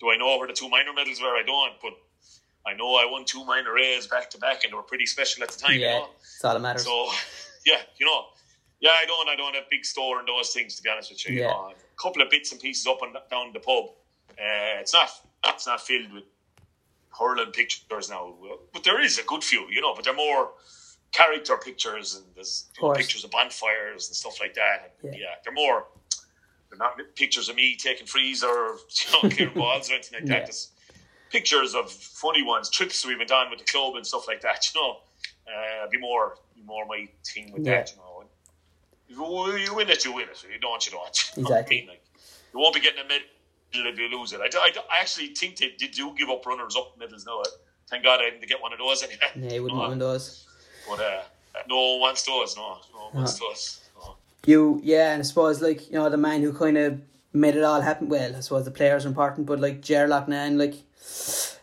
Do 0.00 0.10
I 0.10 0.16
know 0.16 0.38
where 0.38 0.46
the 0.46 0.54
two 0.54 0.68
minor 0.68 0.92
medals 0.94 1.20
were? 1.20 1.36
I 1.36 1.42
don't, 1.44 1.72
but 1.82 1.92
I 2.66 2.74
know 2.74 2.94
I 2.94 3.06
won 3.10 3.24
two 3.24 3.44
minor 3.44 3.76
A's 3.78 4.06
back 4.06 4.30
to 4.30 4.38
back, 4.38 4.64
and 4.64 4.72
they 4.72 4.76
were 4.76 4.82
pretty 4.82 5.06
special 5.06 5.42
at 5.42 5.50
the 5.50 5.58
time. 5.58 5.78
Yeah, 5.78 5.94
you 5.94 6.00
know? 6.00 6.08
that's 6.20 6.44
all 6.44 6.54
that 6.54 6.60
matters. 6.60 6.84
So, 6.84 7.08
yeah, 7.66 7.80
you 7.98 8.06
know, 8.06 8.26
yeah, 8.80 8.90
I 8.90 9.06
don't, 9.06 9.28
I 9.28 9.36
don't 9.36 9.54
have 9.54 9.64
big 9.70 9.84
store 9.84 10.18
and 10.18 10.28
those 10.28 10.50
things 10.50 10.76
to 10.76 10.82
be 10.82 10.90
honest 10.90 11.10
with 11.10 11.28
you. 11.28 11.36
Yeah. 11.36 11.42
You 11.42 11.48
know, 11.48 11.72
a 11.72 12.02
couple 12.02 12.22
of 12.22 12.30
bits 12.30 12.52
and 12.52 12.60
pieces 12.60 12.86
up 12.86 12.98
and 13.02 13.16
down 13.30 13.52
the 13.52 13.60
pub. 13.60 13.86
Uh, 14.38 14.80
it's 14.80 14.92
not, 14.92 15.10
it's 15.46 15.66
not 15.66 15.80
filled 15.80 16.12
with 16.12 16.24
hurling 17.18 17.50
pictures 17.50 18.10
now, 18.10 18.34
but 18.72 18.84
there 18.84 19.00
is 19.00 19.18
a 19.18 19.24
good 19.24 19.42
few, 19.42 19.66
you 19.70 19.80
know, 19.80 19.94
but 19.94 20.04
they're 20.04 20.14
more 20.14 20.50
character 21.12 21.56
pictures 21.56 22.16
and 22.16 22.24
there's 22.34 22.66
pictures 22.94 23.24
of 23.24 23.30
bonfires 23.30 24.08
and 24.08 24.16
stuff 24.16 24.38
like 24.40 24.54
that. 24.54 24.94
Yeah. 25.02 25.10
yeah, 25.12 25.34
they're 25.44 25.54
more 25.54 25.86
they're 26.70 26.78
not 26.78 26.98
pictures 27.14 27.48
of 27.48 27.56
me 27.56 27.76
taking 27.76 28.06
frees 28.06 28.44
or 28.44 28.76
you 29.22 29.46
know, 29.46 29.52
balls 29.54 29.90
or 29.90 29.94
anything 29.94 30.20
like 30.20 30.28
that. 30.28 30.46
Just 30.46 30.72
pictures 31.30 31.74
of 31.74 31.90
funny 31.90 32.42
ones, 32.42 32.70
trips 32.70 33.04
we 33.06 33.16
went 33.16 33.30
on 33.30 33.50
with 33.50 33.58
the 33.58 33.64
club 33.64 33.96
and 33.96 34.06
stuff 34.06 34.26
like 34.28 34.40
that. 34.42 34.66
You 34.74 34.80
know, 34.80 34.96
uh, 35.48 35.88
be 35.88 35.98
more, 35.98 36.36
be 36.54 36.62
more 36.62 36.84
my 36.84 37.08
thing 37.24 37.52
with 37.52 37.64
yeah. 37.64 37.78
that. 37.78 37.92
You 39.08 39.16
know, 39.16 39.52
if 39.54 39.68
you 39.68 39.74
win 39.74 39.88
it, 39.88 40.04
you 40.04 40.12
win 40.12 40.28
it. 40.28 40.44
You 40.52 40.58
don't, 40.60 40.84
you 40.84 40.92
don't. 40.92 41.30
You 41.36 41.42
exactly. 41.42 41.78
I 41.78 41.80
mean, 41.80 41.88
like, 41.88 42.04
you 42.52 42.60
won't 42.60 42.74
be 42.74 42.80
getting 42.80 43.00
a 43.00 43.08
medal 43.08 43.26
you 43.72 44.18
lose 44.18 44.32
it. 44.32 44.40
I, 44.40 44.48
I, 44.58 44.70
I 44.92 45.00
actually 45.00 45.28
think 45.28 45.56
they, 45.56 45.74
they 45.78 45.88
do 45.88 46.14
give 46.16 46.28
up 46.30 46.44
runners 46.46 46.76
up 46.76 46.98
medals 46.98 47.26
now. 47.26 47.42
Thank 47.88 48.04
God 48.04 48.20
I 48.20 48.30
didn't 48.30 48.46
get 48.48 48.60
one 48.60 48.72
of 48.72 48.78
those 48.78 49.02
anyway. 49.02 49.18
Yeah, 49.36 49.54
you 49.54 49.62
wouldn't 49.62 49.78
want 49.78 49.92
of 49.94 49.98
those. 49.98 50.46
But 50.88 51.00
uh, 51.00 51.22
no 51.68 51.76
one 51.76 52.00
wants 52.00 52.22
those. 52.22 52.56
No, 52.56 52.78
no 52.92 53.00
one 53.06 53.14
wants 53.14 53.38
those 53.38 53.88
you 54.48 54.80
yeah, 54.82 55.12
and 55.12 55.20
I 55.20 55.22
suppose 55.24 55.60
like 55.60 55.90
you 55.90 55.98
know 55.98 56.08
the 56.08 56.16
man 56.16 56.42
who 56.42 56.52
kind 56.52 56.78
of 56.78 57.00
made 57.32 57.56
it 57.56 57.62
all 57.62 57.80
happen. 57.80 58.08
Well, 58.08 58.34
I 58.36 58.40
suppose 58.40 58.64
the 58.64 58.70
players 58.70 59.04
are 59.04 59.08
important, 59.08 59.46
but 59.46 59.60
like 59.60 59.82
Ger 59.82 60.08
Loughnane, 60.08 60.56
like 60.56 60.74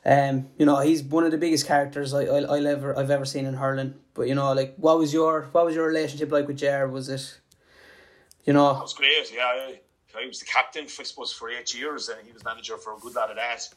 um, 0.05 0.47
you 0.57 0.65
know, 0.65 0.79
he's 0.81 1.01
one 1.01 1.23
of 1.23 1.31
the 1.31 1.37
biggest 1.37 1.65
characters 1.65 2.13
I 2.13 2.25
I 2.25 2.39
I'll 2.41 2.67
ever 2.67 2.97
I've 2.97 3.11
ever 3.11 3.25
seen 3.25 3.45
in 3.45 3.55
hurling. 3.55 3.95
But 4.13 4.27
you 4.27 4.35
know, 4.35 4.53
like 4.53 4.75
what 4.77 4.99
was 4.99 5.13
your 5.13 5.49
what 5.51 5.65
was 5.65 5.75
your 5.75 5.87
relationship 5.87 6.31
like 6.31 6.47
with 6.47 6.57
Ger? 6.57 6.87
Was 6.87 7.09
it, 7.09 7.39
you 8.45 8.53
know? 8.53 8.71
It 8.77 8.81
was 8.81 8.93
great. 8.93 9.31
Yeah, 9.33 9.71
I, 10.15 10.23
I 10.23 10.27
was 10.27 10.39
the 10.39 10.45
captain, 10.45 10.87
for, 10.87 11.01
I 11.01 11.05
suppose, 11.05 11.31
for 11.33 11.49
eight 11.49 11.73
years, 11.73 12.09
and 12.09 12.17
he 12.25 12.31
was 12.31 12.43
manager 12.43 12.77
for 12.77 12.95
a 12.95 12.99
good 12.99 13.15
lot 13.15 13.29
of 13.29 13.35
that. 13.35 13.67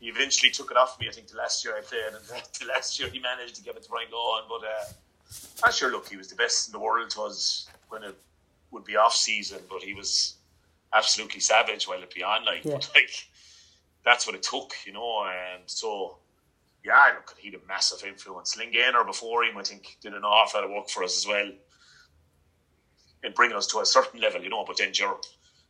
He 0.00 0.08
eventually 0.08 0.50
took 0.50 0.70
it 0.70 0.76
off 0.76 0.98
me. 1.00 1.08
I 1.08 1.12
think 1.12 1.28
the 1.28 1.36
last 1.36 1.64
year 1.64 1.74
I 1.76 1.80
played, 1.80 2.00
and 2.06 2.42
the 2.60 2.66
last 2.66 2.98
year 2.98 3.08
he 3.08 3.18
managed 3.18 3.56
to 3.56 3.62
give 3.62 3.76
it 3.76 3.82
to 3.82 3.88
Brian 3.88 4.08
Lohan. 4.12 4.42
But 4.48 4.64
uh, 4.64 5.64
I'm 5.64 5.72
sure, 5.72 5.90
look, 5.90 6.08
he 6.08 6.16
was 6.16 6.28
the 6.28 6.36
best 6.36 6.68
in 6.68 6.72
the 6.72 6.78
world. 6.78 7.14
Was 7.16 7.68
when 7.88 8.04
it 8.04 8.14
would 8.70 8.84
be 8.84 8.96
off 8.96 9.14
season, 9.14 9.58
but 9.68 9.82
he 9.82 9.94
was 9.94 10.36
absolutely 10.94 11.40
savage 11.40 11.88
while 11.88 12.02
it 12.02 12.14
be 12.14 12.22
on. 12.22 12.44
Like, 12.44 12.64
yeah. 12.64 12.74
but 12.74 12.90
like 12.94 13.10
that's 14.04 14.26
what 14.26 14.36
it 14.36 14.42
took, 14.42 14.72
you 14.86 14.92
know. 14.92 15.24
And 15.24 15.62
so, 15.66 16.18
yeah, 16.84 17.12
look, 17.14 17.34
he 17.38 17.50
had 17.50 17.60
a 17.60 17.66
massive 17.66 18.06
influence. 18.06 18.56
Len 18.56 18.70
Gaynor 18.70 19.04
before 19.04 19.44
him, 19.44 19.58
I 19.58 19.62
think, 19.62 19.96
did 20.00 20.14
an 20.14 20.24
awful 20.24 20.60
lot 20.60 20.68
of 20.68 20.74
work 20.74 20.88
for 20.88 21.02
us 21.02 21.18
as 21.18 21.26
well 21.26 21.50
in 23.24 23.32
bringing 23.32 23.56
us 23.56 23.66
to 23.68 23.80
a 23.80 23.86
certain 23.86 24.20
level, 24.20 24.42
you 24.42 24.48
know. 24.48 24.64
But 24.64 24.78
then 24.78 24.92
Ger 24.92 25.14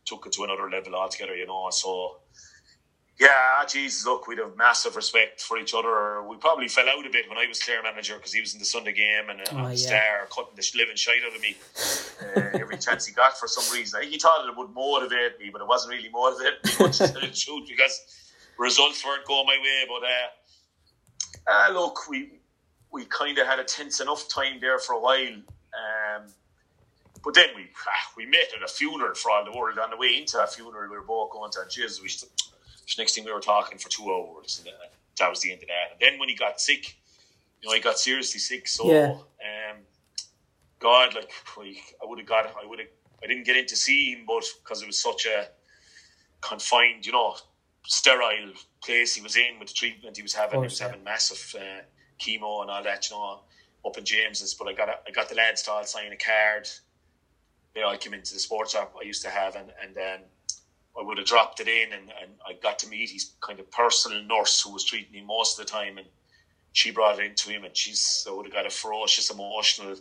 took 0.09 0.25
it 0.25 0.33
to 0.33 0.43
another 0.43 0.69
level 0.69 0.95
altogether, 0.95 1.35
you 1.35 1.47
know. 1.47 1.69
So 1.71 2.17
yeah, 3.19 3.65
Jesus, 3.67 4.05
look, 4.05 4.27
we'd 4.27 4.39
have 4.39 4.55
massive 4.55 4.95
respect 4.95 5.41
for 5.41 5.57
each 5.57 5.73
other. 5.73 6.23
We 6.23 6.37
probably 6.37 6.69
fell 6.69 6.87
out 6.87 7.05
a 7.05 7.09
bit 7.09 7.27
when 7.27 7.37
I 7.37 7.47
was 7.47 7.61
Clare 7.61 7.83
manager 7.83 8.15
because 8.15 8.31
he 8.31 8.39
was 8.39 8.53
in 8.53 8.59
the 8.59 8.65
Sunday 8.65 8.93
game 8.93 9.29
and 9.29 9.41
uh, 9.41 9.43
oh, 9.51 9.67
yeah. 9.67 9.75
star 9.75 10.27
cutting 10.33 10.55
the 10.55 10.71
living 10.77 10.95
shite 10.95 11.21
out 11.27 11.35
of 11.35 11.41
me 11.41 11.57
uh, 12.37 12.59
every 12.61 12.77
chance 12.77 13.05
he 13.05 13.13
got 13.13 13.37
for 13.37 13.47
some 13.49 13.77
reason. 13.77 13.97
I 13.97 14.01
think 14.01 14.13
he 14.13 14.19
thought 14.19 14.47
it 14.47 14.55
would 14.55 14.73
motivate 14.73 15.37
me, 15.37 15.49
but 15.51 15.61
it 15.61 15.67
wasn't 15.67 15.95
really 15.95 16.09
motivating 16.09 16.59
me 16.63 16.71
much 16.79 16.97
to 16.99 17.07
tell 17.09 17.21
the 17.21 17.27
truth 17.27 17.67
because 17.67 18.31
results 18.57 19.05
weren't 19.05 19.25
going 19.25 19.45
my 19.45 19.57
way. 19.61 19.83
But 19.89 21.51
uh, 21.51 21.51
uh 21.51 21.73
look, 21.73 22.07
we 22.07 22.39
we 22.89 23.03
kind 23.05 23.37
of 23.37 23.47
had 23.47 23.59
a 23.59 23.65
tense 23.65 23.99
enough 23.99 24.29
time 24.29 24.59
there 24.61 24.79
for 24.79 24.93
a 24.93 24.99
while. 24.99 25.35
Um, 25.75 26.23
but 27.23 27.33
then 27.33 27.49
we 27.55 27.67
ah, 27.87 28.11
we 28.15 28.25
met 28.25 28.53
at 28.55 28.63
a 28.63 28.67
funeral 28.67 29.15
for 29.15 29.31
all 29.31 29.45
the 29.45 29.51
world. 29.51 29.77
On 29.79 29.89
the 29.89 29.97
way 29.97 30.17
into 30.17 30.37
that 30.37 30.53
funeral, 30.53 30.89
we 30.89 30.97
were 30.97 31.03
both 31.03 31.31
going 31.31 31.51
to 31.51 31.59
Jesus. 31.69 32.01
We 32.01 32.09
next 32.97 33.13
thing 33.13 33.23
we 33.23 33.31
were 33.31 33.39
talking 33.39 33.77
for 33.77 33.89
two 33.89 34.11
hours, 34.11 34.63
and 34.63 34.73
that 35.19 35.29
was 35.29 35.41
the 35.41 35.51
end 35.51 35.61
of 35.61 35.67
that. 35.67 35.91
And 35.91 35.99
then 35.99 36.19
when 36.19 36.29
he 36.29 36.35
got 36.35 36.59
sick, 36.59 36.97
you 37.61 37.69
know, 37.69 37.75
he 37.75 37.81
got 37.81 37.99
seriously 37.99 38.39
sick. 38.39 38.67
So, 38.67 38.91
yeah. 38.91 39.11
um, 39.11 39.77
God, 40.79 41.13
like, 41.15 41.31
I 42.01 42.05
would 42.05 42.19
have 42.19 42.27
got, 42.27 42.47
I 42.61 42.65
would 42.65 42.79
have, 42.79 42.87
I 43.23 43.27
didn't 43.27 43.45
get 43.45 43.57
in 43.57 43.65
to 43.67 43.75
see 43.75 44.13
him, 44.13 44.23
but 44.25 44.43
because 44.63 44.81
it 44.81 44.87
was 44.87 45.01
such 45.01 45.25
a 45.25 45.47
confined, 46.41 47.05
you 47.05 47.11
know, 47.11 47.35
sterile 47.85 48.53
place 48.83 49.15
he 49.15 49.21
was 49.21 49.35
in 49.35 49.59
with 49.59 49.67
the 49.67 49.73
treatment 49.73 50.15
he 50.15 50.23
was 50.23 50.33
having, 50.33 50.59
course, 50.59 50.71
he 50.71 50.73
was 50.73 50.79
yeah. 50.79 50.87
having 50.87 51.03
massive 51.03 51.55
uh, 51.59 51.81
chemo 52.19 52.61
and 52.61 52.71
all 52.71 52.83
that, 52.83 53.09
you 53.09 53.15
know, 53.15 53.41
up 53.85 53.97
in 53.97 54.05
James's. 54.05 54.53
But 54.53 54.69
I 54.69 54.73
got, 54.73 54.89
a, 54.89 54.93
I 55.07 55.11
got 55.11 55.29
the 55.29 55.35
lads 55.35 55.63
to 55.63 55.71
all 55.71 55.83
sign 55.83 56.11
a 56.11 56.17
card. 56.17 56.67
They 57.79 57.85
all 57.85 57.97
came 57.97 58.13
into 58.13 58.33
the 58.33 58.39
sports 58.39 58.75
app 58.75 58.91
I 58.99 59.05
used 59.05 59.21
to 59.23 59.29
have, 59.29 59.55
and 59.55 59.71
and 59.81 59.95
then 59.95 60.19
I 60.99 61.01
would 61.01 61.17
have 61.17 61.27
dropped 61.27 61.61
it 61.61 61.69
in 61.69 61.93
and, 61.93 62.11
and 62.21 62.31
I 62.45 62.53
got 62.61 62.77
to 62.79 62.89
meet 62.89 63.09
his 63.09 63.31
kind 63.39 63.57
of 63.59 63.71
personal 63.71 64.21
nurse 64.23 64.61
who 64.61 64.73
was 64.73 64.83
treating 64.83 65.13
him 65.13 65.27
most 65.27 65.57
of 65.57 65.65
the 65.65 65.71
time 65.71 65.97
and 65.97 66.07
she 66.73 66.91
brought 66.91 67.19
it 67.19 67.25
into 67.25 67.49
him 67.49 67.63
and 67.63 67.77
she's 67.77 68.25
I 68.27 68.33
would 68.33 68.45
have 68.47 68.53
got 68.53 68.65
a 68.65 68.69
ferocious 68.69 69.29
emotional 69.29 69.95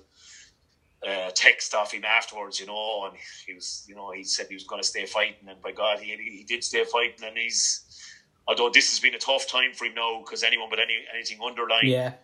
uh, 1.06 1.30
text 1.34 1.72
off 1.72 1.92
him 1.92 2.04
afterwards, 2.04 2.58
you 2.58 2.66
know, 2.66 3.04
and 3.06 3.16
he 3.46 3.54
was, 3.54 3.84
you 3.88 3.94
know, 3.94 4.10
he 4.10 4.24
said 4.24 4.46
he 4.48 4.54
was 4.54 4.64
going 4.64 4.82
to 4.82 4.88
stay 4.88 5.06
fighting, 5.06 5.48
and 5.48 5.62
by 5.62 5.70
God, 5.70 6.00
he 6.00 6.16
he 6.16 6.42
did 6.42 6.64
stay 6.64 6.82
fighting, 6.82 7.24
and 7.24 7.38
he's, 7.38 8.02
although 8.48 8.68
this 8.68 8.90
has 8.90 8.98
been 8.98 9.14
a 9.14 9.18
tough 9.18 9.46
time 9.46 9.72
for 9.74 9.84
him 9.84 9.94
now 9.94 10.20
because 10.24 10.42
anyone 10.42 10.68
but 10.68 10.80
any 10.80 10.96
anything 11.14 11.38
underlying, 11.40 11.86
yeah, 11.86 12.14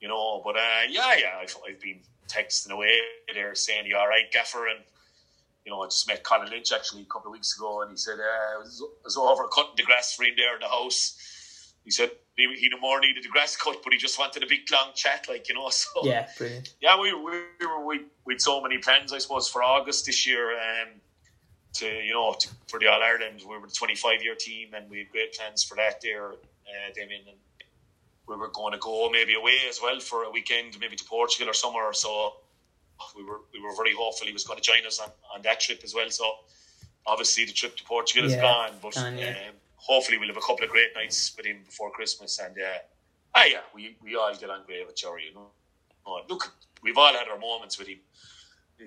you 0.00 0.06
know, 0.06 0.40
but 0.44 0.54
uh, 0.56 0.82
yeah, 0.88 1.16
yeah, 1.18 1.38
I've, 1.40 1.56
I've 1.68 1.80
been 1.80 1.98
texting 2.28 2.70
away 2.70 2.98
there 3.34 3.54
saying, 3.54 3.86
"You 3.86 3.96
all 3.96 4.08
right, 4.08 4.30
Gaffer?" 4.32 4.68
and 4.68 4.80
you 5.64 5.70
know, 5.70 5.82
I 5.82 5.86
just 5.86 6.08
met 6.08 6.24
Colin 6.24 6.50
Lynch 6.50 6.72
actually 6.72 7.02
a 7.02 7.06
couple 7.06 7.28
of 7.28 7.32
weeks 7.32 7.56
ago, 7.56 7.82
and 7.82 7.90
he 7.90 7.96
said 7.96 8.18
uh, 8.18 8.56
I, 8.56 8.58
was, 8.58 8.82
I 8.82 9.04
was 9.04 9.16
over 9.16 9.46
cutting 9.48 9.74
the 9.76 9.84
grass 9.84 10.14
for 10.14 10.24
him 10.24 10.34
there 10.36 10.54
in 10.54 10.60
the 10.60 10.68
house. 10.68 11.74
He 11.84 11.90
said 11.90 12.10
he, 12.36 12.48
he 12.56 12.68
no 12.68 12.78
more 12.78 13.00
needed 13.00 13.24
the 13.24 13.28
grass 13.28 13.56
cut, 13.56 13.82
but 13.82 13.92
he 13.92 13.98
just 13.98 14.18
wanted 14.18 14.42
a 14.42 14.46
big 14.46 14.60
long 14.72 14.92
chat, 14.94 15.26
like 15.28 15.48
you 15.48 15.54
know. 15.54 15.68
So 15.70 15.88
yeah, 16.02 16.28
brilliant. 16.36 16.74
Yeah, 16.80 17.00
we 17.00 17.12
we 17.12 17.32
we 17.60 17.84
we 17.84 18.00
we 18.24 18.34
had 18.34 18.40
so 18.40 18.60
many 18.60 18.78
plans, 18.78 19.12
I 19.12 19.18
suppose, 19.18 19.48
for 19.48 19.62
August 19.62 20.06
this 20.06 20.26
year. 20.26 20.52
Um, 20.52 20.88
to 21.74 21.86
you 21.86 22.12
know, 22.12 22.34
to, 22.38 22.48
for 22.68 22.78
the 22.78 22.86
All 22.86 23.02
Ireland, 23.02 23.42
we 23.48 23.56
were 23.56 23.66
the 23.66 23.74
twenty 23.74 23.94
five 23.94 24.22
year 24.22 24.34
team, 24.34 24.74
and 24.74 24.88
we 24.90 24.98
had 24.98 25.10
great 25.10 25.34
plans 25.34 25.62
for 25.62 25.76
that 25.76 26.00
there, 26.00 26.32
uh, 26.32 26.92
Damien. 26.94 27.22
And 27.28 27.36
we 28.28 28.36
were 28.36 28.48
going 28.48 28.72
to 28.72 28.78
go 28.78 29.10
maybe 29.10 29.34
away 29.34 29.58
as 29.68 29.80
well 29.82 29.98
for 30.00 30.24
a 30.24 30.30
weekend, 30.30 30.78
maybe 30.80 30.96
to 30.96 31.04
Portugal 31.04 31.50
or 31.50 31.54
somewhere. 31.54 31.92
So 31.92 32.34
we 33.16 33.24
were 33.24 33.40
we 33.52 33.60
were 33.60 33.74
very 33.74 33.94
hopeful 33.94 34.26
he 34.26 34.32
was 34.32 34.44
going 34.44 34.58
to 34.58 34.62
join 34.62 34.86
us 34.86 35.00
on, 35.00 35.08
on 35.34 35.42
that 35.42 35.60
trip 35.60 35.80
as 35.84 35.94
well. 35.94 36.08
So 36.10 36.24
obviously 37.06 37.44
the 37.44 37.52
trip 37.52 37.76
to 37.76 37.84
Portugal 37.84 38.28
yeah, 38.28 38.36
is 38.36 38.40
gone, 38.40 38.70
but 38.80 38.94
gone, 38.94 39.18
yeah. 39.18 39.30
um, 39.30 39.54
hopefully 39.76 40.18
we'll 40.18 40.28
have 40.28 40.36
a 40.36 40.40
couple 40.40 40.64
of 40.64 40.70
great 40.70 40.94
nights 40.94 41.34
with 41.36 41.46
him 41.46 41.58
before 41.64 41.90
Christmas. 41.90 42.38
And 42.38 42.56
uh, 42.56 42.78
ah, 43.34 43.44
yeah, 43.44 43.60
we, 43.74 43.96
we 44.02 44.16
all 44.16 44.34
get 44.34 44.50
on 44.50 44.64
great 44.66 44.86
with 44.86 44.96
Jerry. 44.96 45.26
You 45.28 45.34
know, 45.34 45.50
oh, 46.06 46.20
look, 46.28 46.54
we've 46.82 46.96
all 46.96 47.12
had 47.12 47.28
our 47.28 47.38
moments 47.38 47.78
with 47.78 47.88
him. 47.88 47.98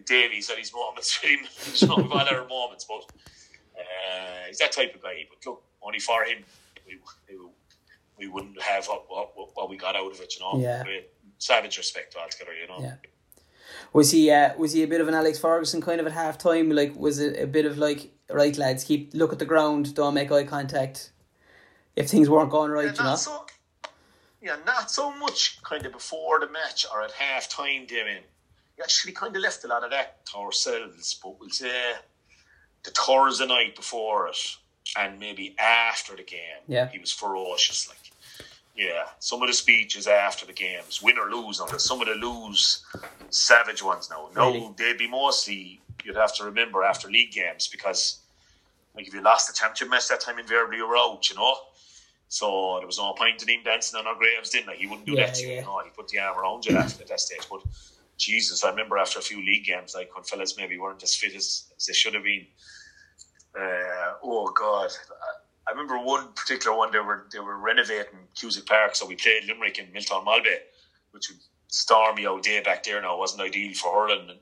Davies 0.05 0.49
had 0.49 0.57
his 0.57 0.73
moments 0.73 1.21
with 1.21 1.31
him. 1.31 1.39
so 1.51 1.95
we've 1.97 2.11
all 2.11 2.19
had 2.19 2.33
our 2.33 2.47
moments, 2.47 2.85
but 2.85 3.05
uh, 3.77 4.47
he's 4.47 4.57
that 4.59 4.71
type 4.71 4.95
of 4.95 5.01
guy. 5.01 5.25
But 5.29 5.49
look, 5.49 5.63
only 5.81 5.99
for 5.99 6.23
him, 6.23 6.43
we, 6.87 6.97
we 7.29 7.37
wouldn't 8.27 8.61
have 8.61 8.87
what, 8.87 9.05
what, 9.09 9.49
what 9.53 9.69
we 9.69 9.77
got 9.77 9.95
out 9.95 10.11
of 10.11 10.19
it. 10.19 10.35
You 10.35 10.41
know, 10.41 10.59
yeah. 10.59 10.83
savage 11.37 11.77
respect 11.77 12.15
altogether. 12.15 12.53
You 12.53 12.67
know. 12.67 12.79
Yeah. 12.79 12.95
Was 13.93 14.11
he 14.11 14.31
uh, 14.31 14.55
was 14.57 14.73
he 14.73 14.83
a 14.83 14.87
bit 14.87 15.01
of 15.01 15.07
an 15.07 15.13
Alex 15.13 15.39
Ferguson 15.39 15.81
kind 15.81 15.99
of 15.99 16.07
at 16.07 16.13
half 16.13 16.37
time? 16.37 16.69
Like 16.69 16.95
was 16.95 17.19
it 17.19 17.41
a 17.41 17.47
bit 17.47 17.65
of 17.65 17.77
like 17.77 18.11
right 18.29 18.57
lads, 18.57 18.83
keep 18.83 19.13
look 19.13 19.33
at 19.33 19.39
the 19.39 19.45
ground, 19.45 19.95
don't 19.95 20.13
make 20.13 20.31
eye 20.31 20.43
contact 20.43 21.11
if 21.95 22.09
things 22.09 22.29
weren't 22.29 22.49
going 22.49 22.71
right, 22.71 22.93
yeah, 22.95 23.03
you 23.03 23.03
know? 23.03 23.15
So, 23.15 23.45
yeah, 24.41 24.57
not 24.65 24.91
so 24.91 25.15
much 25.17 25.61
kind 25.63 25.85
of 25.85 25.91
before 25.91 26.39
the 26.39 26.49
match 26.49 26.85
or 26.91 27.01
at 27.01 27.11
half 27.11 27.49
time, 27.49 27.85
Damien. 27.87 28.23
We 28.77 28.83
actually 28.83 29.13
kind 29.13 29.35
of 29.35 29.41
left 29.41 29.63
a 29.63 29.67
lot 29.67 29.83
of 29.83 29.91
that 29.91 30.25
to 30.27 30.37
ourselves, 30.37 31.17
but 31.23 31.39
we'll 31.39 31.49
say 31.49 31.93
the 32.83 32.91
Thursday 32.91 33.47
night 33.47 33.75
before 33.75 34.27
it 34.27 34.37
and 34.97 35.19
maybe 35.19 35.55
after 35.59 36.15
the 36.15 36.23
game, 36.23 36.61
yeah. 36.67 36.89
he 36.89 36.99
was 36.99 37.11
ferocious. 37.11 37.87
Like 37.87 38.11
yeah, 38.75 39.05
some 39.19 39.41
of 39.41 39.47
the 39.47 39.53
speeches 39.53 40.05
after 40.07 40.45
the 40.45 40.53
games, 40.53 41.01
win 41.01 41.17
or 41.17 41.29
lose, 41.29 41.59
now 41.59 41.65
some 41.77 42.01
of 42.01 42.07
the 42.07 42.15
lose 42.15 42.85
savage 43.29 43.81
ones 43.81 44.09
now. 44.09 44.29
No, 44.35 44.51
really? 44.51 44.73
they'd 44.77 44.97
be 44.97 45.07
mostly 45.07 45.79
you'd 46.03 46.15
have 46.15 46.35
to 46.35 46.43
remember 46.43 46.83
after 46.83 47.09
league 47.09 47.31
games 47.31 47.67
because 47.67 48.19
like 48.95 49.07
if 49.07 49.13
you 49.13 49.21
lost 49.21 49.47
the 49.47 49.53
championship 49.53 49.89
match 49.89 50.07
that 50.09 50.21
time 50.21 50.39
invariably 50.39 50.77
you 50.77 50.87
were 50.87 50.97
out, 50.97 51.29
you 51.29 51.35
know. 51.35 51.55
So 52.27 52.77
there 52.79 52.87
was 52.87 52.97
no 52.97 53.13
point 53.13 53.41
in 53.41 53.49
him 53.49 53.63
dancing 53.63 53.99
on 53.99 54.07
our 54.07 54.15
graves, 54.15 54.49
didn't 54.49 54.73
he? 54.73 54.81
He 54.81 54.87
wouldn't 54.87 55.05
do 55.05 55.13
yeah, 55.13 55.27
that 55.27 55.35
to 55.35 55.47
you, 55.47 55.53
you 55.53 55.61
know. 55.61 55.79
He 55.83 55.91
put 55.91 56.07
the 56.07 56.19
arm 56.19 56.37
around 56.37 56.65
you 56.65 56.75
after 56.75 57.03
at 57.03 57.09
that 57.09 57.19
stage. 57.19 57.47
But 57.49 57.61
Jesus, 58.17 58.63
I 58.63 58.69
remember 58.71 58.97
after 58.97 59.19
a 59.19 59.21
few 59.21 59.37
league 59.37 59.65
games, 59.65 59.93
like 59.95 60.13
when 60.15 60.23
fellas 60.23 60.57
maybe 60.57 60.77
weren't 60.77 61.03
as 61.03 61.15
fit 61.15 61.35
as, 61.35 61.65
as 61.77 61.85
they 61.85 61.93
should 61.93 62.13
have 62.13 62.23
been. 62.23 62.47
Uh, 63.57 64.13
oh 64.23 64.51
God, 64.55 64.91
I 65.67 65.71
remember 65.71 65.97
one 65.97 66.33
particular 66.33 66.75
one 66.75 66.91
they 66.91 66.99
were 66.99 67.25
they 67.31 67.39
were 67.39 67.57
renovating 67.57 68.27
Cusack 68.35 68.65
Park, 68.65 68.95
so 68.95 69.05
we 69.05 69.15
played 69.15 69.45
Limerick 69.45 69.79
in 69.79 69.87
Miltown 69.87 70.25
Malbay, 70.25 70.59
which 71.11 71.29
was 71.29 71.47
stormy 71.67 72.25
old 72.25 72.43
day 72.43 72.61
back 72.61 72.83
there. 72.83 73.01
Now 73.01 73.15
it 73.15 73.19
wasn't 73.19 73.41
ideal 73.41 73.73
for 73.73 73.91
hurling. 73.93 74.29
And 74.29 74.39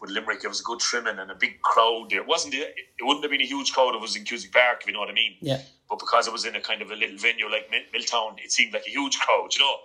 with 0.00 0.10
Limerick, 0.10 0.44
it 0.44 0.48
was 0.48 0.60
a 0.60 0.64
good 0.64 0.80
trimming 0.80 1.18
and 1.18 1.30
a 1.30 1.34
big 1.34 1.60
crowd 1.62 2.08
there. 2.10 2.20
It 2.20 2.26
wasn't 2.26 2.54
it 2.54 2.74
wouldn't 3.00 3.24
have 3.24 3.30
been 3.30 3.40
a 3.40 3.46
huge 3.46 3.72
crowd 3.72 3.90
if 3.90 3.96
it 3.96 4.00
was 4.00 4.16
in 4.16 4.24
Cusack 4.24 4.52
Park, 4.52 4.78
if 4.80 4.86
you 4.86 4.92
know 4.92 5.00
what 5.00 5.10
I 5.10 5.14
mean. 5.14 5.36
Yeah. 5.40 5.60
But 5.88 5.98
because 5.98 6.26
it 6.26 6.32
was 6.32 6.44
in 6.44 6.56
a 6.56 6.60
kind 6.60 6.82
of 6.82 6.90
a 6.90 6.96
little 6.96 7.18
venue 7.18 7.50
like 7.50 7.70
Miltown, 7.94 8.38
it 8.38 8.50
seemed 8.50 8.72
like 8.72 8.84
a 8.86 8.90
huge 8.90 9.18
crowd, 9.18 9.48
you 9.52 9.60
know. 9.60 9.76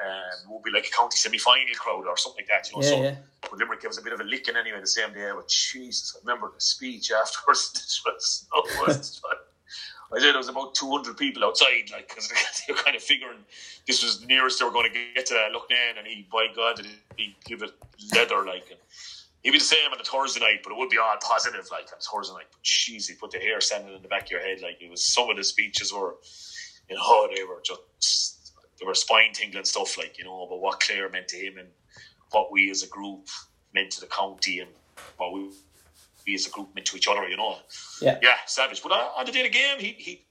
Um, 0.00 0.50
it 0.50 0.52
would 0.52 0.62
be 0.62 0.70
like 0.70 0.86
a 0.86 0.90
county 0.90 1.16
semi 1.16 1.38
final 1.38 1.74
crowd 1.74 2.06
or 2.06 2.16
something 2.16 2.44
like 2.44 2.48
that, 2.48 2.70
you 2.70 2.76
know. 2.76 2.82
Yeah, 2.82 2.88
so 2.88 3.02
yeah. 3.02 3.16
But 3.42 3.58
Limerick, 3.58 3.84
it 3.84 3.88
was 3.88 3.98
a 3.98 4.02
bit 4.02 4.12
of 4.12 4.20
a 4.20 4.24
licking 4.24 4.56
anyway 4.56 4.80
the 4.80 4.86
same 4.86 5.12
day. 5.12 5.30
But 5.34 5.48
Jesus, 5.48 6.16
I 6.16 6.20
remember 6.26 6.50
the 6.54 6.60
speech 6.60 7.12
afterwards. 7.12 7.72
This 7.74 8.02
was 8.04 8.46
so 8.50 9.28
I 10.14 10.18
said 10.18 10.32
there 10.32 10.38
was 10.38 10.48
about 10.48 10.74
200 10.74 11.16
people 11.16 11.44
outside, 11.44 11.90
like, 11.90 12.08
because 12.08 12.28
they 12.68 12.72
were 12.72 12.78
kind 12.78 12.96
of 12.96 13.02
figuring 13.02 13.38
this 13.86 14.02
was 14.02 14.20
the 14.20 14.26
nearest 14.26 14.58
they 14.58 14.64
were 14.64 14.70
going 14.70 14.92
to 14.92 14.98
get 15.14 15.26
to 15.26 15.34
Loughnane, 15.34 15.98
and 15.98 16.06
he, 16.06 16.26
by 16.30 16.48
God, 16.54 16.76
did 16.76 16.86
he 17.16 17.34
give 17.46 17.62
it 17.62 17.72
leather, 18.14 18.44
like. 18.44 18.66
And 18.70 18.78
he'd 19.42 19.52
be 19.52 19.58
the 19.58 19.64
same 19.64 19.90
on 19.90 19.96
the 19.96 20.04
Thursday 20.04 20.40
night, 20.40 20.60
but 20.62 20.72
it 20.72 20.76
would 20.76 20.90
be 20.90 20.98
all 20.98 21.16
positive, 21.22 21.66
like, 21.70 21.88
on 21.92 22.00
Thursday 22.00 22.34
night. 22.34 22.46
But 22.50 22.62
jeez, 22.62 23.08
he 23.08 23.14
put 23.14 23.30
the 23.30 23.38
hair 23.38 23.60
standing 23.62 23.94
in 23.94 24.02
the 24.02 24.08
back 24.08 24.24
of 24.24 24.32
your 24.32 24.40
head, 24.40 24.60
like, 24.60 24.82
it 24.82 24.90
was 24.90 25.02
some 25.02 25.30
of 25.30 25.36
the 25.36 25.44
speeches 25.44 25.92
were, 25.92 26.16
you 26.90 26.96
know, 26.96 27.28
they 27.34 27.44
were 27.44 27.62
just, 27.64 28.41
they 28.82 28.86
were 28.86 28.94
spine 28.94 29.32
tingling 29.32 29.64
stuff, 29.64 29.96
like, 29.96 30.18
you 30.18 30.24
know, 30.24 30.42
about 30.42 30.60
what 30.60 30.80
Clare 30.80 31.08
meant 31.08 31.28
to 31.28 31.36
him 31.36 31.56
and 31.56 31.68
what 32.32 32.50
we 32.50 32.68
as 32.68 32.82
a 32.82 32.88
group 32.88 33.28
meant 33.72 33.92
to 33.92 34.00
the 34.00 34.08
county 34.08 34.58
and 34.58 34.70
what 35.18 35.32
we 35.32 35.50
we 36.26 36.34
as 36.34 36.46
a 36.46 36.50
group 36.50 36.74
meant 36.74 36.86
to 36.86 36.96
each 36.96 37.06
other, 37.06 37.28
you 37.28 37.36
know. 37.36 37.58
Yeah. 38.00 38.18
Yeah, 38.22 38.34
savage. 38.46 38.82
But 38.82 38.92
on 38.92 39.24
the 39.24 39.30
day 39.32 39.46
of 39.46 39.52
the 39.52 39.58
game, 39.58 39.78
he, 39.78 39.94
he 39.98 40.24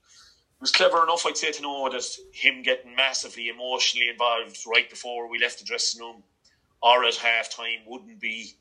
was 0.60 0.70
clever 0.70 1.02
enough, 1.02 1.24
I'd 1.26 1.36
say, 1.36 1.50
to 1.52 1.62
know 1.62 1.88
that 1.90 2.04
him 2.32 2.62
getting 2.62 2.94
massively 2.94 3.48
emotionally 3.48 4.08
involved 4.08 4.58
right 4.66 4.88
before 4.88 5.30
we 5.30 5.38
left 5.38 5.58
the 5.58 5.64
dressing 5.64 6.02
room 6.02 6.22
or 6.82 7.04
at 7.04 7.14
half 7.16 7.54
time 7.54 7.80
wouldn't 7.86 8.20
be 8.20 8.54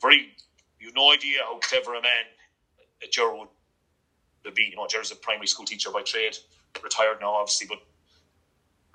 very, 0.00 0.36
you've 0.78 0.94
no 0.94 1.12
idea 1.12 1.38
how 1.42 1.58
clever 1.58 1.94
a 1.94 2.02
man 2.02 2.24
a 3.02 3.08
Ger 3.08 3.34
would 3.34 3.48
be. 4.54 4.68
You 4.70 4.76
know, 4.76 4.86
Ger's 4.88 5.10
a 5.10 5.16
primary 5.16 5.48
school 5.48 5.66
teacher 5.66 5.90
by 5.90 6.02
trade, 6.02 6.36
retired 6.82 7.18
now, 7.20 7.34
obviously, 7.34 7.66
but 7.68 7.78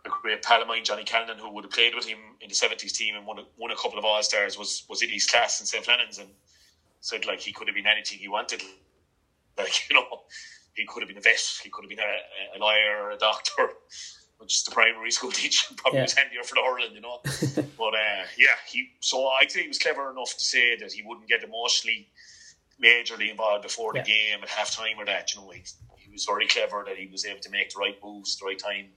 a 0.05 0.09
great 0.21 0.41
pal 0.41 0.61
of 0.61 0.67
mine, 0.67 0.83
Johnny 0.83 1.03
Callinan, 1.03 1.37
who 1.39 1.49
would 1.53 1.63
have 1.65 1.71
played 1.71 1.93
with 1.95 2.05
him 2.05 2.17
in 2.41 2.47
the 2.49 2.55
70s 2.55 2.91
team 2.93 3.15
and 3.15 3.25
won 3.25 3.39
a, 3.39 3.43
won 3.57 3.71
a 3.71 3.75
couple 3.75 3.97
of 3.97 4.05
All 4.05 4.21
Stars, 4.23 4.57
was, 4.57 4.83
was 4.89 5.01
in 5.01 5.09
his 5.09 5.25
class 5.25 5.59
in 5.59 5.65
St. 5.65 5.83
Flannan's. 5.83 6.17
And 6.17 6.29
said 7.01 7.25
like 7.25 7.39
he 7.39 7.53
could 7.53 7.67
have 7.67 7.75
been 7.75 7.87
anything 7.87 8.17
he 8.19 8.27
wanted. 8.27 8.61
Like 9.57 9.73
you 9.89 9.95
know, 9.95 10.05
he 10.75 10.85
could 10.85 11.01
have 11.01 11.07
been 11.07 11.17
a 11.17 11.21
vet, 11.21 11.41
he 11.63 11.69
could 11.69 11.83
have 11.83 11.89
been 11.89 11.99
a, 11.99 12.57
a 12.57 12.59
lawyer, 12.59 13.11
a 13.11 13.17
doctor. 13.17 13.71
or 14.39 14.45
just 14.47 14.67
a 14.67 14.71
primary 14.71 15.11
school 15.11 15.31
teacher, 15.41 15.65
probably 15.77 15.99
Yeah. 15.99 16.03
was 16.03 16.13
handier 16.13 16.43
for 16.43 16.55
the 16.55 16.61
hurling, 16.61 16.93
you 16.93 17.01
know. 17.01 17.19
but 17.77 17.93
uh, 17.93 18.23
yeah, 18.37 18.55
he. 18.69 18.89
So 19.01 19.27
I 19.27 19.41
think 19.41 19.63
he 19.63 19.67
was 19.67 19.79
clever 19.79 20.11
enough 20.11 20.33
to 20.37 20.43
say 20.43 20.75
that 20.77 20.91
he 20.91 21.01
wouldn't 21.03 21.27
get 21.29 21.43
emotionally, 21.43 22.09
majorly 22.83 23.29
involved 23.31 23.63
before 23.63 23.93
the 23.93 23.99
Yeah. 23.99 24.03
game 24.05 24.43
at 24.43 24.49
half 24.49 24.71
time 24.75 24.97
or 24.97 25.05
that. 25.05 25.33
You 25.33 25.41
know, 25.41 25.49
he, 25.51 25.63
he 25.97 26.11
was 26.11 26.25
very 26.25 26.47
clever 26.47 26.83
that 26.87 26.97
he 26.97 27.07
was 27.07 27.25
able 27.25 27.39
to 27.41 27.49
make 27.49 27.69
the 27.69 27.79
right 27.79 27.95
moves 28.03 28.35
at 28.35 28.39
the 28.41 28.45
right 28.47 28.59
time. 28.59 28.89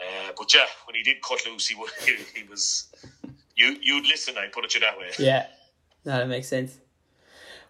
Uh, 0.00 0.32
but 0.36 0.52
yeah, 0.54 0.66
when 0.86 0.94
he 0.96 1.02
did 1.02 1.20
cut 1.22 1.40
loose, 1.46 1.68
he, 1.68 1.74
wa- 1.74 1.86
he, 2.34 2.42
was. 2.48 2.88
You 3.56 3.76
you'd 3.82 4.06
listen. 4.06 4.36
I 4.38 4.46
put 4.46 4.64
it 4.64 4.70
to 4.70 4.78
you 4.78 4.86
that 4.86 4.98
way. 4.98 5.10
Yeah, 5.18 5.46
no, 6.04 6.18
that 6.18 6.28
makes 6.28 6.48
sense. 6.48 6.78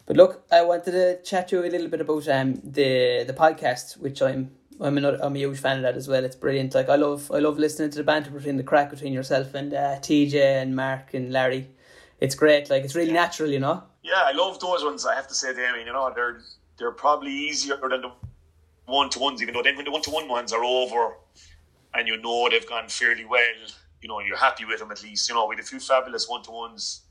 But 0.07 0.17
look, 0.17 0.45
I 0.51 0.63
wanted 0.63 0.93
to 0.93 1.23
chat 1.23 1.49
to 1.49 1.57
you 1.57 1.65
a 1.65 1.71
little 1.71 1.89
bit 1.89 2.01
about 2.01 2.29
um 2.29 2.61
the 2.63 3.25
the 3.27 3.33
podcast, 3.33 3.99
which 3.99 4.23
I'm 4.23 4.51
I'm 4.81 4.97
another, 4.97 5.19
I'm 5.23 5.37
a 5.37 5.39
huge 5.39 5.59
fan 5.59 5.79
of 5.79 5.83
that 5.83 5.97
as 5.97 6.09
well. 6.09 6.25
It's 6.25 6.37
brilliant. 6.37 6.75
Like 6.75 6.89
I 6.89 6.97
love 6.97 7.31
I 7.33 7.39
love 7.39 7.59
listening 7.59 7.91
to 7.91 7.99
the 7.99 8.05
banter 8.05 8.31
between 8.31 8.57
the 8.57 8.63
crack 8.63 8.91
between 8.91 9.13
yourself 9.13 9.55
and 9.55 9.75
uh, 9.75 9.97
TJ 10.01 10.35
and 10.35 10.75
Mark 10.75 11.15
and 11.15 11.33
Larry. 11.33 11.69
It's 12.21 12.35
great. 12.35 12.71
Like 12.71 12.85
it's 12.85 12.95
really 12.95 13.13
natural, 13.13 13.51
you 13.51 13.61
know. 13.61 13.83
Yeah, 14.03 14.23
I 14.25 14.33
love 14.33 14.59
those 14.61 14.85
ones. 14.85 15.05
I 15.05 15.15
have 15.15 15.29
to 15.29 15.35
say, 15.35 15.55
Damien. 15.55 15.87
You 15.87 15.93
know, 15.93 16.11
they're 16.15 16.41
they're 16.79 16.93
probably 16.93 17.33
easier 17.33 17.77
than 17.77 18.03
the 18.03 18.13
one 18.87 19.11
to 19.11 19.19
ones. 19.19 19.43
Even 19.43 19.55
though 19.55 19.63
then 19.63 19.77
when 19.77 19.85
the 19.85 19.91
one 19.91 20.03
to 20.03 20.11
one 20.11 20.29
ones 20.29 20.53
are 20.53 20.65
over, 20.65 21.17
and 21.95 22.07
you 22.09 22.17
know 22.21 22.49
they've 22.49 22.67
gone 22.69 22.89
fairly 22.89 23.25
well, 23.25 23.41
you 24.03 24.09
know 24.09 24.21
you're 24.21 24.37
happy 24.37 24.65
with 24.65 24.79
them 24.81 24.91
at 24.91 25.03
least. 25.03 25.29
You 25.29 25.35
know, 25.35 25.47
with 25.47 25.59
a 25.61 25.63
few 25.63 25.81
fabulous 25.81 26.29
one 26.29 26.43
to 26.45 26.51
ones. 26.51 27.03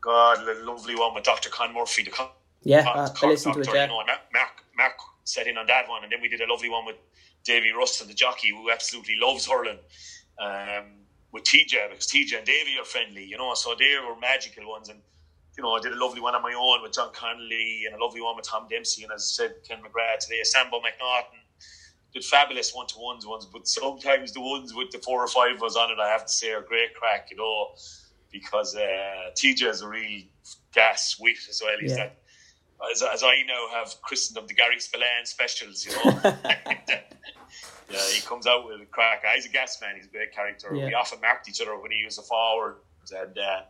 God, 0.00 0.46
a 0.46 0.64
lovely 0.64 0.94
one 0.94 1.14
with 1.14 1.24
Doctor 1.24 1.50
Con 1.50 1.74
Murphy, 1.74 2.04
the 2.04 2.10
con- 2.10 2.28
Yeah, 2.62 2.84
con- 2.84 2.96
uh, 2.98 3.08
I 3.10 3.18
con- 3.18 3.30
listened 3.30 3.54
to 3.54 3.60
it. 3.60 3.64
doctor, 3.64 3.76
Yeah, 3.78 3.84
You 3.86 3.88
know, 3.90 3.98
and 4.00 4.06
Mark, 4.06 4.20
Mark 4.32 4.52
Mark 4.76 4.92
set 5.24 5.46
in 5.48 5.58
on 5.58 5.66
that 5.66 5.88
one, 5.88 6.04
and 6.04 6.12
then 6.12 6.20
we 6.20 6.28
did 6.28 6.40
a 6.40 6.46
lovely 6.50 6.68
one 6.68 6.86
with 6.86 6.96
Davy 7.44 7.72
Russell, 7.72 8.06
the 8.06 8.14
jockey, 8.14 8.50
who 8.50 8.70
absolutely 8.70 9.16
loves 9.20 9.46
hurling. 9.46 9.78
Um, 10.38 10.84
with 11.32 11.44
TJ 11.44 11.90
because 11.90 12.06
TJ 12.06 12.38
and 12.38 12.46
Davy 12.46 12.78
are 12.80 12.84
friendly, 12.84 13.24
you 13.24 13.36
know, 13.36 13.52
so 13.54 13.74
they 13.78 13.96
were 14.06 14.16
magical 14.18 14.68
ones. 14.68 14.88
And 14.88 15.00
you 15.56 15.62
know, 15.62 15.74
I 15.74 15.80
did 15.80 15.92
a 15.92 15.98
lovely 15.98 16.20
one 16.20 16.34
on 16.36 16.42
my 16.42 16.54
own 16.54 16.82
with 16.82 16.92
John 16.92 17.10
Connolly 17.12 17.82
and 17.86 17.94
a 18.00 18.02
lovely 18.02 18.20
one 18.20 18.36
with 18.36 18.46
Tom 18.46 18.66
Dempsey, 18.70 19.02
and 19.02 19.12
as 19.12 19.22
I 19.22 19.42
said, 19.42 19.54
Ken 19.66 19.78
McGrath 19.78 20.20
today, 20.20 20.40
Sambo 20.44 20.78
McNaughton. 20.78 21.40
Did 22.14 22.24
fabulous 22.24 22.72
one 22.74 22.86
to 22.88 22.98
ones 22.98 23.26
ones, 23.26 23.46
but 23.52 23.68
sometimes 23.68 24.32
the 24.32 24.40
ones 24.40 24.74
with 24.74 24.90
the 24.90 24.98
four 24.98 25.22
or 25.22 25.28
five 25.28 25.60
was 25.60 25.76
on 25.76 25.90
it, 25.90 25.98
I 26.00 26.08
have 26.08 26.24
to 26.24 26.32
say, 26.32 26.52
are 26.52 26.62
great 26.62 26.94
crack, 26.94 27.28
you 27.30 27.36
know, 27.36 27.68
because 28.32 28.74
uh, 28.74 29.30
TJ 29.36 29.62
is 29.68 29.82
a 29.82 29.88
real 29.88 30.22
gas 30.74 31.16
wit 31.20 31.36
as 31.50 31.60
well. 31.62 31.76
He's 31.78 31.90
Yeah. 31.92 31.96
that, 32.08 32.16
as, 32.92 33.02
as 33.02 33.22
I 33.22 33.42
now 33.46 33.68
have 33.74 34.00
christened 34.02 34.38
him 34.38 34.46
the 34.46 34.54
Gary 34.54 34.80
Spillane 34.80 35.24
specials, 35.26 35.84
you 35.84 35.92
know. 35.92 36.32
Yeah, 37.90 38.06
he 38.12 38.20
comes 38.20 38.46
out 38.46 38.66
with 38.66 38.82
a 38.82 38.84
crack. 38.86 39.22
He's 39.34 39.46
a 39.46 39.48
gas 39.48 39.80
man. 39.80 39.96
He's 39.96 40.04
a 40.04 40.10
great 40.10 40.32
character. 40.34 40.74
Yeah. 40.74 40.86
We 40.88 40.94
often 40.94 41.20
marked 41.22 41.48
each 41.48 41.60
other 41.62 41.78
when 41.80 41.90
he 41.90 42.04
was 42.04 42.18
a 42.18 42.22
forward, 42.22 42.76
and 43.10 43.38
uh, 43.38 43.60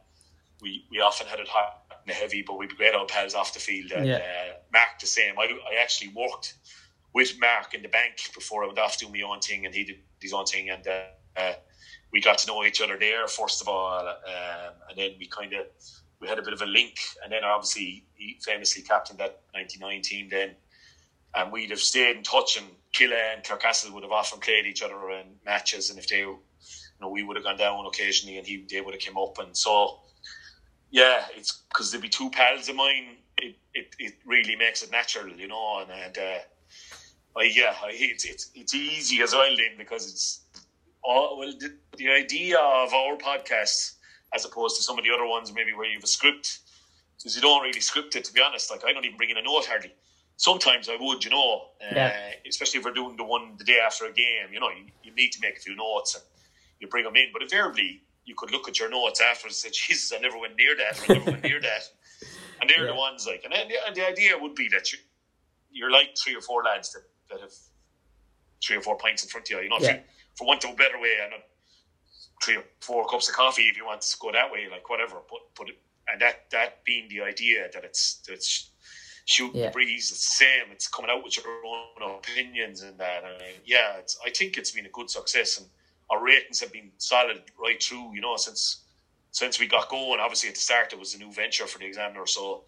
we 0.61 0.84
we 0.91 1.01
often 1.01 1.28
had 1.28 1.39
it 1.39 1.47
hot 1.47 1.82
and 2.05 2.14
heavy, 2.16 2.43
but 2.43 2.59
we'd 2.59 2.70
be 2.70 2.74
great 2.74 2.97
old 2.97 3.07
pals 3.09 3.34
off 3.34 3.55
the 3.55 3.61
field. 3.61 3.93
And 3.93 4.07
Yeah. 4.09 4.16
uh, 4.16 4.53
Mark 4.72 4.99
the 5.01 5.07
same. 5.07 5.39
I, 5.39 5.45
I 5.45 5.80
actually 5.80 6.09
worked 6.16 6.55
with 7.15 7.39
Mark 7.41 7.75
in 7.75 7.83
the 7.83 7.89
bank 7.89 8.31
before 8.35 8.65
I 8.65 8.67
went 8.67 8.79
off 8.79 8.99
doing 8.99 9.13
my 9.13 9.23
own 9.23 9.41
thing, 9.41 9.67
and 9.67 9.75
he 9.75 9.85
did 9.85 9.99
his 10.21 10.33
own 10.33 10.47
thing, 10.47 10.71
and 10.71 10.87
uh, 10.87 11.03
uh, 11.37 11.53
we 12.13 12.21
got 12.21 12.39
to 12.39 12.47
know 12.47 12.65
each 12.65 12.81
other 12.81 12.99
there 12.99 13.27
first 13.29 13.61
of 13.61 13.69
all, 13.69 14.07
um, 14.07 14.73
and 14.89 14.97
then 14.97 15.13
we 15.19 15.27
kind 15.27 15.53
of 15.53 15.67
we 16.21 16.29
had 16.29 16.39
a 16.39 16.43
bit 16.43 16.53
of 16.53 16.63
a 16.63 16.67
link, 16.67 16.99
and 17.23 17.33
then 17.33 17.45
obviously 17.45 18.05
he 18.15 18.39
famously 18.45 18.83
captained 18.83 19.19
that 19.21 19.41
'99 19.55 20.03
team 20.03 20.29
then. 20.31 20.55
And 21.35 21.53
we'd 21.53 21.71
have 21.71 21.81
stayed 21.81 22.17
in 22.17 22.23
touch 22.23 22.57
and 22.57 22.67
Killeagh 22.95 23.35
and 23.35 23.45
Clarecastle 23.45 23.93
would 23.93 24.03
have 24.03 24.13
often 24.13 24.41
played 24.41 24.67
each 24.67 24.83
other 24.83 25.11
in 25.11 25.27
matches. 25.45 25.91
And 25.91 25.99
if 25.99 26.09
they 26.09 26.21
you 26.21 26.39
know 27.01 27.09
we 27.11 27.23
would 27.23 27.37
have 27.37 27.45
gone 27.45 27.59
down 27.59 27.87
occasionally 27.87 28.39
and 28.39 28.47
he 28.47 28.67
they 28.71 28.81
would 28.81 28.95
have 28.95 29.01
came 29.01 29.17
up. 29.19 29.39
And 29.39 29.57
so 29.57 30.01
yeah 30.91 31.27
it's 31.37 31.65
because 31.69 31.91
there'd 31.91 32.03
be 32.03 32.09
two 32.09 32.31
pals 32.31 32.69
of 32.69 32.77
mine. 32.77 33.17
It, 33.37 33.57
it, 33.75 33.95
it 33.99 34.15
really 34.27 34.57
makes 34.57 34.83
it 34.83 34.91
natural 34.91 35.29
you 35.29 35.49
know. 35.49 35.81
And, 35.81 35.91
and 35.91 36.19
uh, 36.19 36.39
I, 37.39 37.45
yeah 37.45 37.74
I, 37.82 37.91
it's, 37.93 38.24
it's 38.24 38.51
it's 38.55 38.74
easy 38.74 39.22
as 39.22 39.32
well 39.34 39.55
then 39.57 39.76
because 39.78 40.07
it's 40.09 40.43
all, 41.03 41.39
well 41.39 41.53
the, 41.59 41.70
the 41.99 42.11
idea 42.11 42.59
of 42.59 42.93
our 42.95 43.16
podcast 43.16 43.93
as 44.34 44.45
opposed 44.45 44.76
to 44.76 44.82
some 44.82 44.99
of 44.99 45.05
the 45.05 45.11
other 45.12 45.26
ones 45.26 45.53
maybe 45.55 45.72
where 45.74 45.86
you 45.89 45.97
have 45.97 46.05
a 46.05 46.09
script 46.09 46.61
because 47.18 47.36
you 47.36 47.43
don't 47.43 47.62
really 47.62 47.80
script 47.80 48.16
it 48.16 48.24
to 48.24 48.32
be 48.32 48.41
honest 48.41 48.70
like 48.70 48.84
I 48.86 48.93
don't 48.93 49.05
even 49.05 49.16
bring 49.16 49.30
in 49.30 49.39
a 49.39 49.43
note 49.43 49.66
hardly 49.66 49.95
sometimes 50.36 50.89
I 50.89 50.97
would, 51.01 51.24
you 51.24 51.30
know, 51.30 51.62
uh, 51.82 51.95
Yeah. 51.97 52.32
especially 52.49 52.78
if 52.78 52.84
we're 52.84 52.93
doing 52.93 53.16
the 53.16 53.24
one 53.24 53.57
the 53.59 53.64
day 53.64 53.78
after 53.84 54.05
a 54.07 54.12
game, 54.12 54.53
you 54.53 54.61
know, 54.61 54.70
you, 54.70 54.86
you 55.03 55.12
need 55.14 55.32
to 55.32 55.41
make 55.43 55.57
a 55.59 55.61
few 55.61 55.76
notes 55.76 56.14
and 56.14 56.24
you 56.80 56.89
bring 56.89 57.05
them 57.05 57.16
in. 57.16 57.30
But 57.32 57.43
invariably, 57.43 58.03
you 58.24 58.34
could 58.36 58.53
look 58.53 58.68
at 58.68 58.78
your 58.78 58.89
notes 58.91 59.20
after 59.20 59.49
and 59.49 59.55
say, 59.57 59.70
Jesus, 59.72 60.12
I 60.14 60.18
never 60.20 60.39
went 60.39 60.55
near 60.57 60.76
that, 60.76 61.01
or 61.01 61.07
I 61.07 61.09
never 61.12 61.26
went 61.26 61.43
near 61.43 61.61
that. 61.61 61.82
And 62.61 62.70
they're 62.70 62.86
Yeah. 62.86 62.93
the 62.93 62.95
ones 62.97 63.26
like, 63.26 63.43
and 63.45 63.53
then 63.53 63.68
and 63.86 63.97
the 63.97 64.07
idea 64.07 64.39
would 64.39 64.55
be 64.55 64.68
that 64.70 64.93
you, 64.93 64.99
you're 65.70 65.91
like 65.91 66.11
three 66.22 66.34
or 66.36 66.41
four 66.43 66.62
lads 66.64 66.91
that, 66.93 67.03
that 67.31 67.41
have 67.41 67.53
three 68.64 68.76
or 68.76 68.81
four 68.83 68.97
pints 68.97 69.22
in 69.22 69.29
front 69.29 69.47
of 69.47 69.51
you, 69.51 69.62
you 69.62 69.68
know, 69.68 69.79
Yeah. 69.81 69.93
you, 69.93 69.99
for 70.37 70.47
want 70.47 70.64
of 70.64 70.70
a 70.70 70.74
better 70.74 70.99
way, 70.99 71.18
and 71.22 71.33
three 72.43 72.57
or 72.57 72.64
four 72.81 73.05
cups 73.07 73.29
of 73.29 73.35
coffee 73.35 73.68
if 73.68 73.76
you 73.76 73.85
want 73.85 74.01
to 74.03 74.16
go 74.18 74.31
that 74.33 74.51
way, 74.51 74.68
like 74.68 74.89
whatever. 74.89 75.20
But 75.29 75.41
but 75.57 75.68
and 76.09 76.20
that 76.20 76.37
that 76.51 76.85
being 76.85 77.09
the 77.09 77.20
idea 77.22 77.68
that 77.72 77.85
it's 77.85 78.20
that 78.26 78.35
it's 78.35 78.70
shooting 79.24 79.61
Yeah. 79.61 79.66
the 79.66 79.72
breeze, 79.72 80.11
it's 80.11 80.26
the 80.26 80.33
same. 80.33 80.72
It's 80.72 80.89
coming 80.89 81.11
out 81.11 81.22
with 81.22 81.37
your 81.37 81.64
own 81.66 82.16
opinions 82.16 82.81
and 82.83 82.99
that. 82.99 83.24
And 83.24 83.43
yeah, 83.64 83.99
it's, 83.99 84.16
I 84.24 84.31
think 84.31 84.57
it's 84.57 84.70
been 84.70 84.87
a 84.87 84.91
good 84.91 85.11
success, 85.11 85.59
and 85.59 85.66
our 86.11 86.22
ratings 86.22 86.61
have 86.61 86.72
been 86.72 86.93
solid 86.99 87.43
right 87.59 87.83
through. 87.83 88.14
You 88.14 88.20
know, 88.20 88.37
since 88.37 88.85
since 89.31 89.59
we 89.61 89.66
got 89.66 89.89
going. 89.89 90.20
Obviously, 90.20 90.49
at 90.49 90.55
the 90.55 90.61
start 90.61 90.93
it 90.93 90.99
was 90.99 91.14
a 91.14 91.18
new 91.18 91.33
venture 91.33 91.66
for 91.66 91.79
the 91.79 91.87
Examiner, 91.87 92.26
so. 92.26 92.64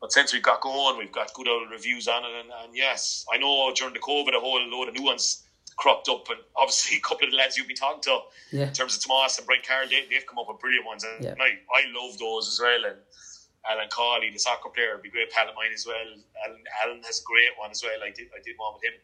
But 0.00 0.12
since 0.12 0.32
we 0.32 0.40
got 0.40 0.60
going, 0.60 0.98
we've 0.98 1.12
got 1.12 1.34
good 1.34 1.48
old 1.48 1.70
reviews 1.70 2.06
on 2.06 2.24
it, 2.24 2.30
and, 2.40 2.50
and 2.64 2.76
yes, 2.76 3.26
I 3.32 3.38
know 3.38 3.72
during 3.74 3.94
the 3.94 4.00
COVID 4.00 4.36
a 4.36 4.40
whole 4.40 4.60
load 4.68 4.88
of 4.88 4.94
new 4.94 5.04
ones 5.04 5.42
cropped 5.76 6.08
up, 6.08 6.28
and 6.28 6.38
obviously 6.56 6.96
a 6.98 7.00
couple 7.00 7.26
of 7.26 7.32
the 7.32 7.36
lads 7.36 7.56
you've 7.56 7.66
been 7.66 7.76
talking 7.76 8.02
to 8.02 8.18
yeah, 8.52 8.68
in 8.68 8.72
terms 8.72 8.96
of 8.96 9.04
Tomas 9.04 9.38
and 9.38 9.46
Brian 9.46 9.62
Carroll, 9.62 9.88
they, 9.88 10.04
they've 10.10 10.26
come 10.26 10.38
up 10.38 10.46
with 10.48 10.60
brilliant 10.60 10.86
ones, 10.86 11.04
and 11.04 11.24
Yeah. 11.24 11.34
I, 11.40 11.58
I 11.74 11.82
love 11.94 12.18
those 12.18 12.48
as 12.48 12.60
well. 12.60 12.84
And 12.90 12.98
Alan 13.68 13.88
Cawley, 13.88 14.30
the 14.30 14.38
soccer 14.38 14.70
player, 14.70 14.94
would 14.94 15.02
be 15.02 15.08
a 15.08 15.12
great 15.12 15.30
pal 15.30 15.48
of 15.48 15.54
mine 15.54 15.72
as 15.74 15.86
well. 15.86 15.96
Alan, 16.46 16.62
Alan 16.84 17.02
has 17.02 17.20
a 17.20 17.24
great 17.24 17.50
one 17.58 17.70
as 17.70 17.82
well. 17.82 17.98
I 18.04 18.10
did 18.10 18.28
I 18.34 18.40
did 18.44 18.54
one 18.56 18.74
with 18.74 18.84
him. 18.84 18.98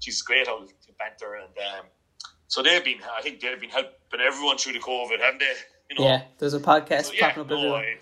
She's 0.00 0.20
a 0.20 0.24
great 0.24 0.48
old 0.48 0.70
banter, 0.98 1.34
and 1.34 1.54
um, 1.72 1.86
so 2.48 2.62
they've 2.62 2.84
been. 2.84 3.00
I 3.16 3.22
think 3.22 3.40
they've 3.40 3.60
been 3.60 3.70
helping 3.70 4.20
everyone 4.20 4.58
through 4.58 4.74
the 4.74 4.78
COVID, 4.80 5.20
haven't 5.20 5.40
they? 5.40 5.54
You 5.90 5.98
know, 5.98 6.04
yeah. 6.04 6.22
There's 6.38 6.54
a 6.54 6.60
podcast 6.60 7.06
so, 7.06 7.12
yeah, 7.14 7.28
popping 7.28 7.42
up 7.42 7.48
no, 7.50 7.56
everywhere. 7.56 7.98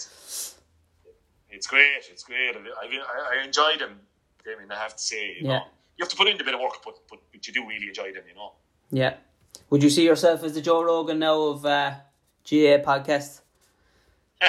It's 1.62 1.68
great. 1.68 2.02
It's 2.10 2.24
great. 2.24 2.56
I, 2.56 2.58
I, 2.58 3.38
I 3.40 3.44
enjoy 3.44 3.76
them. 3.78 4.00
I 4.44 4.60
mean, 4.60 4.72
I 4.72 4.74
have 4.74 4.96
to 4.96 5.02
say, 5.02 5.36
you 5.40 5.42
Yeah. 5.42 5.48
know, 5.58 5.64
you 5.96 6.02
have 6.04 6.08
to 6.08 6.16
put 6.16 6.26
in 6.26 6.40
a 6.40 6.42
bit 6.42 6.54
of 6.54 6.60
work, 6.60 6.78
but, 6.84 6.96
but 7.08 7.20
but 7.30 7.46
you 7.46 7.52
do 7.52 7.64
really 7.68 7.86
enjoy 7.86 8.12
them. 8.12 8.24
You 8.28 8.34
know. 8.34 8.54
Yeah. 8.90 9.14
Would 9.70 9.80
you 9.84 9.88
see 9.90 10.04
yourself 10.04 10.42
as 10.42 10.54
the 10.54 10.60
Joe 10.60 10.82
Rogan 10.82 11.20
now 11.20 11.40
of 11.40 11.64
uh, 11.64 11.90
GAA 12.50 12.82
podcast? 12.82 13.42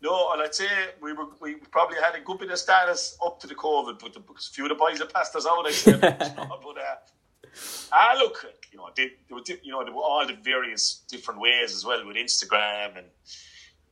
No, 0.00 0.32
and 0.32 0.42
I'd 0.42 0.54
say 0.54 0.66
we 1.00 1.12
were 1.12 1.26
we 1.40 1.54
probably 1.76 1.96
had 2.00 2.14
a 2.14 2.20
good 2.20 2.38
bit 2.38 2.50
of 2.50 2.58
status 2.58 3.16
up 3.24 3.38
to 3.40 3.46
the 3.48 3.54
COVID, 3.54 3.98
but 4.00 4.12
the, 4.14 4.20
a 4.20 4.38
few 4.38 4.64
of 4.64 4.68
the 4.68 4.76
boys 4.76 4.98
that 5.00 5.12
passed 5.12 5.34
us 5.36 5.44
out, 5.44 5.66
I 5.66 5.72
said, 5.72 6.00
but 6.00 6.22
uh, 6.22 6.96
ah, 7.92 8.14
look, 8.16 8.46
you 8.70 8.78
know, 8.78 8.90
they, 8.96 9.06
they 9.28 9.34
were, 9.34 9.42
you 9.62 9.72
know, 9.72 9.82
there 9.84 9.92
were 9.92 10.02
all 10.02 10.24
the 10.24 10.34
various 10.34 11.02
different 11.08 11.40
ways 11.40 11.74
as 11.74 11.84
well 11.84 12.06
with 12.06 12.16
Instagram, 12.16 12.96
and 12.98 13.06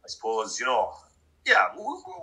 I 0.07 0.09
suppose 0.09 0.61
you 0.61 0.66
know, 0.66 0.92
yeah, 1.44 1.66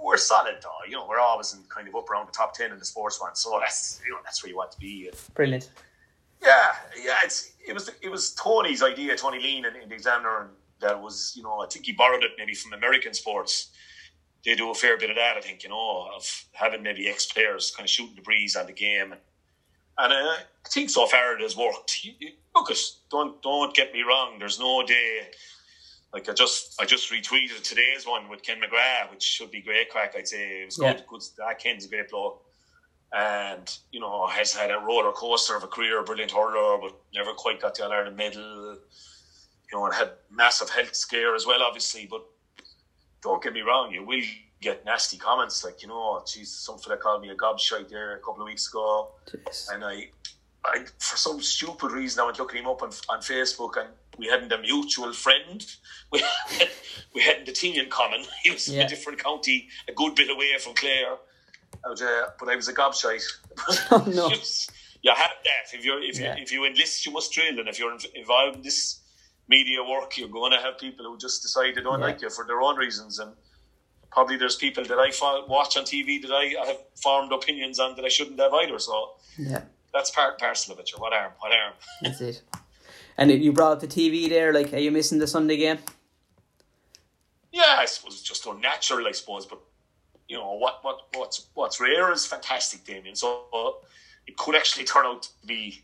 we're, 0.01 0.17
solid 0.17 0.55
though. 0.61 0.69
You 0.87 0.93
know, 0.93 1.05
we're 1.07 1.19
always 1.19 1.53
in 1.53 1.59
kind 1.67 1.87
of 1.87 1.95
up 1.95 2.09
around 2.09 2.27
the 2.27 2.31
top 2.31 2.53
ten 2.53 2.71
in 2.71 2.79
the 2.79 2.85
sports 2.85 3.19
one, 3.19 3.35
so 3.35 3.59
that's 3.59 4.01
you 4.05 4.13
know 4.13 4.19
that's 4.23 4.41
where 4.41 4.49
you 4.49 4.55
want 4.55 4.71
to 4.71 4.79
be. 4.79 5.09
Brilliant. 5.33 5.69
yeah, 6.41 6.75
yeah. 7.01 7.17
It's 7.25 7.51
it 7.67 7.73
was 7.73 7.91
it 8.01 8.09
was 8.09 8.33
Tony's 8.35 8.81
idea, 8.81 9.17
Tony 9.17 9.39
Leen 9.39 9.67
in, 9.69 9.81
in 9.81 9.89
the 9.89 9.95
Examiner, 9.95 10.43
and 10.43 10.49
that 10.79 11.01
was 11.01 11.33
you 11.35 11.43
know 11.43 11.59
I 11.59 11.67
think 11.67 11.85
he 11.85 11.91
borrowed 11.91 12.23
it 12.23 12.31
maybe 12.37 12.53
from 12.53 12.71
American 12.71 13.13
sports. 13.13 13.71
They 14.45 14.55
do 14.55 14.71
a 14.71 14.73
fair 14.73 14.97
bit 14.97 15.09
of 15.09 15.15
that, 15.15 15.37
I 15.37 15.39
think, 15.39 15.63
you 15.63 15.69
know, 15.69 16.09
of 16.13 16.45
having 16.51 16.83
maybe 16.83 17.07
ex 17.07 17.25
players 17.25 17.71
kind 17.73 17.85
of 17.85 17.89
shooting 17.89 18.15
the 18.15 18.21
breeze 18.21 18.57
on 18.57 18.65
the 18.65 18.73
game, 18.73 19.13
and, 19.13 19.21
and 19.97 20.11
uh, 20.13 20.15
I 20.15 20.69
think 20.69 20.89
so 20.89 21.05
far 21.07 21.35
it 21.35 21.41
has 21.41 21.55
worked. 21.55 22.03
You, 22.03 22.11
you, 22.19 22.31
look, 22.53 22.69
it, 22.69 22.77
don't 23.09 23.41
don't 23.41 23.73
get 23.73 23.93
me 23.93 24.01
wrong. 24.01 24.39
There's 24.39 24.59
no 24.59 24.85
day. 24.85 25.29
Like 26.13 26.29
I 26.29 26.33
just 26.33 26.79
I 26.81 26.85
just 26.85 27.11
retweeted 27.11 27.63
today's 27.63 28.05
one 28.05 28.29
with 28.29 28.43
Ken 28.43 28.57
McGrath, 28.61 29.09
which 29.11 29.23
should 29.23 29.49
be 29.51 29.61
great 29.61 29.89
crack. 29.89 30.13
I'd 30.17 30.27
say 30.27 30.61
it 30.61 30.65
was 30.65 30.77
Yeah. 30.79 30.93
good. 30.93 31.05
Good. 31.07 31.21
That 31.37 31.59
Ken's 31.59 31.85
a 31.85 31.89
great 31.89 32.09
bloke 32.09 32.43
and 33.11 33.77
you 33.91 33.99
know 33.99 34.25
has 34.27 34.53
had 34.53 34.71
a 34.71 34.79
roller 34.79 35.11
coaster 35.11 35.55
of 35.55 35.63
a 35.63 35.67
career, 35.67 35.99
a 35.99 36.03
brilliant 36.03 36.31
hurler, 36.31 36.77
but 36.79 36.95
never 37.13 37.33
quite 37.33 37.59
got 37.61 37.75
the 37.75 37.83
Ireland 37.85 38.15
medal. 38.17 38.77
You 39.71 39.79
know, 39.79 39.85
and 39.85 39.93
had 39.95 40.11
massive 40.29 40.69
health 40.69 40.93
scare 40.95 41.33
as 41.33 41.47
well, 41.47 41.63
obviously. 41.63 42.05
But 42.05 42.23
don't 43.23 43.41
get 43.41 43.53
me 43.53 43.61
wrong, 43.61 43.91
you 43.91 44.03
will 44.03 44.21
get 44.61 44.85
nasty 44.85 45.17
comments 45.17 45.63
like, 45.63 45.81
you 45.81 45.87
know, 45.87 45.95
oh, 45.95 46.23
geez, 46.31 46.51
some 46.51 46.77
fella 46.77 46.95
called 46.97 47.21
me 47.21 47.29
a 47.29 47.35
gobshite 47.35 47.89
there 47.89 48.15
a 48.15 48.19
couple 48.19 48.41
of 48.43 48.45
weeks 48.47 48.67
ago, 48.67 49.09
Jeez. 49.29 49.73
and 49.73 49.83
I, 49.83 50.09
I, 50.65 50.85
for 50.99 51.17
some 51.17 51.41
stupid 51.41 51.91
reason, 51.91 52.21
I 52.21 52.25
went 52.25 52.39
looking 52.39 52.59
him 52.61 52.67
up 52.69 52.81
on, 52.83 52.89
on 53.09 53.19
Facebook, 53.19 53.77
and 53.77 53.89
we 54.17 54.27
hadn't 54.27 54.51
a 54.51 54.57
mutual 54.59 55.13
friend. 55.13 55.65
We 56.13 56.19
had, 56.59 56.69
we 57.15 57.21
hadn't 57.21 57.49
a 57.49 57.51
team 57.51 57.79
in 57.79 57.89
common. 57.89 58.23
He 58.43 58.51
was 58.51 58.67
Yeah. 58.69 58.83
a 58.83 58.87
different 58.87 59.23
county, 59.23 59.67
a 59.89 59.93
good 59.93 60.13
bit 60.15 60.29
away 60.29 60.49
from 60.59 60.73
Clare. 60.75 61.15
I 61.85 61.89
was, 61.89 62.01
uh, 62.01 62.25
but 62.39 62.49
I 62.49 62.55
was 62.55 62.67
a 62.67 62.73
gobshite. 62.73 63.23
Oh, 63.91 64.03
no. 64.07 64.29
you 65.01 65.11
have 65.11 65.35
that. 65.49 65.65
If 65.77 65.83
you 65.83 65.97
if 66.01 66.19
Yeah. 66.19 66.35
you 66.37 66.43
if 66.43 66.51
you 66.51 66.65
enlist, 66.65 67.05
you 67.05 67.11
must 67.11 67.31
drill, 67.33 67.59
and 67.59 67.67
if 67.67 67.77
you're 67.79 67.97
involved 68.15 68.57
in 68.57 68.61
this 68.61 69.01
media 69.47 69.79
work, 69.83 70.17
you're 70.17 70.29
going 70.39 70.51
to 70.51 70.59
have 70.65 70.77
people 70.77 71.03
who 71.05 71.17
just 71.17 71.41
decide 71.41 71.73
they 71.75 71.81
don't 71.81 71.99
Yeah. 71.99 72.05
like 72.07 72.21
you 72.21 72.29
for 72.29 72.45
their 72.45 72.61
own 72.61 72.75
reasons, 72.77 73.19
and 73.19 73.31
probably 74.11 74.37
there's 74.37 74.55
people 74.55 74.83
that 74.85 74.99
I 74.99 75.09
watch 75.49 75.75
on 75.77 75.83
TV 75.83 76.21
that 76.21 76.31
I, 76.31 76.45
I 76.61 76.65
have 76.67 76.81
formed 77.01 77.31
opinions 77.33 77.79
on 77.79 77.95
that 77.95 78.05
I 78.05 78.09
shouldn't 78.09 78.39
have 78.39 78.53
either. 78.53 78.77
So 78.79 78.93
Yeah, 79.37 79.61
that's 79.93 80.11
part 80.11 80.31
and 80.33 80.39
parcel 80.39 80.73
of 80.73 80.79
it. 80.79 80.89
Sure. 80.89 80.99
What 80.99 81.13
arm? 81.13 81.31
What 81.39 81.51
arm? 81.51 81.73
that's 82.01 82.21
it. 82.21 82.41
And 83.17 83.31
you 83.31 83.53
brought 83.53 83.73
up 83.73 83.79
the 83.79 83.87
TV 83.87 84.27
there. 84.27 84.51
Like, 84.53 84.73
are 84.73 84.77
you 84.79 84.91
missing 84.91 85.19
the 85.19 85.27
Sunday 85.27 85.57
game? 85.57 85.77
Yeah, 87.51 87.75
I 87.77 87.85
suppose 87.85 88.13
it's 88.13 88.23
just 88.23 88.45
unnatural, 88.47 89.07
I 89.07 89.11
suppose. 89.11 89.45
But 89.45 89.59
you 90.27 90.37
know 90.37 90.53
what? 90.55 90.79
What? 90.83 91.01
What's 91.13 91.47
What's 91.53 91.79
rare 91.79 92.11
is 92.11 92.25
fantastic, 92.25 92.83
Damien. 92.83 93.15
So 93.15 93.45
uh, 93.53 93.85
it 94.25 94.35
could 94.37 94.55
actually 94.55 94.85
turn 94.85 95.05
out 95.05 95.23
to 95.23 95.29
be 95.47 95.83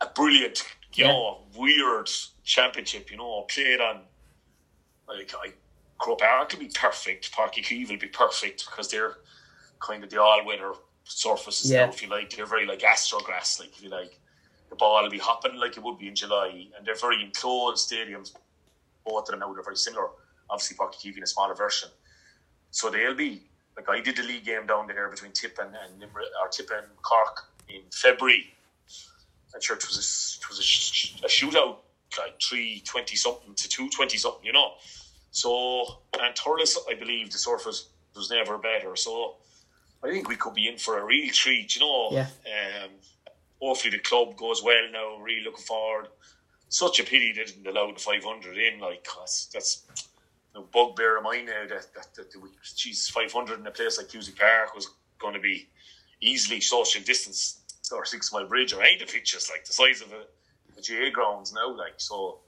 a 0.00 0.06
brilliant, 0.06 0.62
you 0.94 1.04
Yeah. 1.04 1.12
know, 1.12 1.42
weird 1.56 2.08
championship. 2.44 3.10
You 3.10 3.16
know, 3.16 3.42
played 3.48 3.80
on 3.80 4.02
like 5.08 5.32
I 5.34 5.52
Croke 5.98 6.20
Park 6.20 6.52
will 6.52 6.60
be 6.60 6.68
perfect. 6.72 7.32
Páirc 7.32 7.54
Uí 7.54 7.64
Chaoimh 7.64 7.90
will 7.90 7.98
be 7.98 8.06
perfect 8.06 8.64
because 8.70 8.88
they're 8.88 9.16
kind 9.80 10.04
of 10.04 10.10
the 10.10 10.22
all 10.22 10.44
weather 10.46 10.72
surfaces 11.10 11.70
Yeah. 11.70 11.86
now, 11.86 11.92
if 11.92 12.02
you 12.02 12.08
like. 12.08 12.30
They're 12.30 12.46
very 12.46 12.66
like 12.66 12.80
astrograss, 12.80 13.58
like 13.60 13.70
if 13.76 13.82
you 13.82 13.88
like. 13.90 14.18
The 14.70 14.76
ball 14.76 15.02
will 15.02 15.10
be 15.10 15.18
hopping 15.18 15.56
like 15.56 15.76
it 15.76 15.82
would 15.82 15.98
be 15.98 16.06
in 16.08 16.14
July, 16.14 16.68
and 16.76 16.86
they're 16.86 16.94
very 16.94 17.22
enclosed 17.22 17.90
stadiums. 17.90 18.32
Both 19.04 19.24
of 19.24 19.30
them 19.32 19.40
now 19.40 19.52
they're 19.52 19.62
very 19.64 19.76
similar. 19.76 20.08
Obviously, 20.48 20.76
Parky 20.76 20.98
Keeve 21.10 21.16
in 21.16 21.22
a 21.22 21.26
smaller 21.26 21.54
version. 21.54 21.88
So 22.70 22.88
they'll 22.90 23.14
be 23.14 23.42
like 23.76 23.88
I 23.88 24.00
did 24.00 24.16
the 24.16 24.22
league 24.22 24.44
game 24.44 24.66
down 24.66 24.86
there 24.86 25.08
between 25.08 25.32
Tip 25.32 25.58
and, 25.60 25.74
and 25.74 26.00
Nimr- 26.00 26.30
or 26.42 26.48
Tip 26.50 26.70
and 26.72 26.86
Cork 27.02 27.48
in 27.68 27.82
February. 27.92 28.54
I'm 29.54 29.60
sure 29.60 29.76
it 29.76 29.84
was 29.86 29.96
a, 29.96 30.06
it 30.44 30.48
was 30.48 30.58
a, 30.60 30.62
sh- 30.62 31.16
a 31.24 31.26
shootout, 31.26 31.78
like 32.18 32.40
three 32.40 32.80
twenty 32.86 33.16
something 33.16 33.54
to 33.54 33.68
two 33.68 33.88
twenty 33.90 34.18
something, 34.18 34.44
you 34.46 34.52
know. 34.52 34.74
So 35.32 36.00
and 36.20 36.34
Thurles, 36.36 36.76
I 36.88 36.94
believe 36.94 37.32
the 37.32 37.38
surface 37.38 37.88
was 38.14 38.30
never 38.30 38.58
better. 38.58 38.94
So 38.94 39.36
I 40.02 40.10
think 40.10 40.28
we 40.28 40.36
could 40.36 40.54
be 40.54 40.68
in 40.68 40.78
for 40.78 40.98
a 40.98 41.04
real 41.04 41.30
treat, 41.32 41.74
you 41.74 41.82
know. 41.82 42.08
Yeah. 42.12 42.26
Um, 42.84 42.90
hopefully 43.60 43.90
the 43.90 43.98
club 43.98 44.36
goes 44.36 44.62
well 44.62 44.88
now. 44.90 45.16
Really 45.18 45.44
looking 45.44 45.64
forward. 45.64 46.08
Such 46.68 47.00
a 47.00 47.04
pity 47.04 47.32
they 47.32 47.44
didn't 47.44 47.66
allow 47.66 47.92
the 47.92 47.98
five 47.98 48.24
hundred 48.24 48.56
in, 48.56 48.78
like 48.80 49.04
'cause 49.04 49.48
that's 49.52 49.84
a 50.54 50.60
bugbear 50.60 51.16
of 51.16 51.22
mine 51.22 51.46
now 51.46 51.66
that, 51.68 51.92
that, 51.94 52.14
that 52.16 52.30
the, 52.32 52.40
geez, 52.76 53.08
500 53.08 53.60
in 53.60 53.66
a 53.66 53.70
place 53.70 53.98
like 53.98 54.08
Cusack 54.08 54.36
Park 54.36 54.74
was 54.74 54.88
going 55.18 55.34
to 55.34 55.40
be 55.40 55.68
easily 56.20 56.60
social 56.60 57.02
distance 57.02 57.60
or 57.92 58.04
Sixmilebridge 58.04 58.72
or 58.76 58.82
of 58.82 58.98
the 58.98 59.06
pitches 59.06 59.48
like 59.50 59.64
the 59.64 59.72
size 59.72 60.00
of 60.00 60.12
a, 60.12 60.22
a 60.78 60.82
GAA 60.82 61.10
grounds 61.12 61.52
now 61.52 61.70
like 61.76 61.94
so 61.98 62.38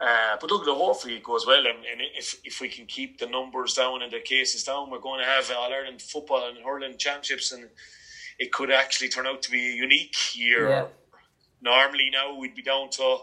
uh, 0.00 0.36
but 0.40 0.50
look 0.50 0.64
hopefully 0.66 1.16
it 1.16 1.22
goes 1.22 1.46
well 1.46 1.60
and, 1.66 1.78
and 1.90 2.00
if, 2.16 2.40
if 2.44 2.60
we 2.60 2.68
can 2.68 2.84
keep 2.86 3.18
the 3.18 3.26
numbers 3.26 3.74
down 3.74 4.02
and 4.02 4.12
the 4.12 4.20
cases 4.20 4.64
down 4.64 4.90
we're 4.90 4.98
going 4.98 5.20
to 5.20 5.26
have 5.26 5.50
All 5.56 5.72
Ireland 5.72 6.02
football 6.02 6.48
and 6.48 6.58
hurling 6.64 6.96
championships 6.98 7.52
and 7.52 7.68
it 8.38 8.52
could 8.52 8.70
actually 8.70 9.08
turn 9.08 9.26
out 9.26 9.42
to 9.42 9.50
be 9.50 9.64
a 9.72 9.74
unique 9.74 10.16
year 10.36 10.68
Yeah. 10.68 10.86
normally 11.62 12.10
now 12.10 12.36
we'd 12.36 12.54
be 12.56 12.62
down 12.62 12.90
to 12.90 13.18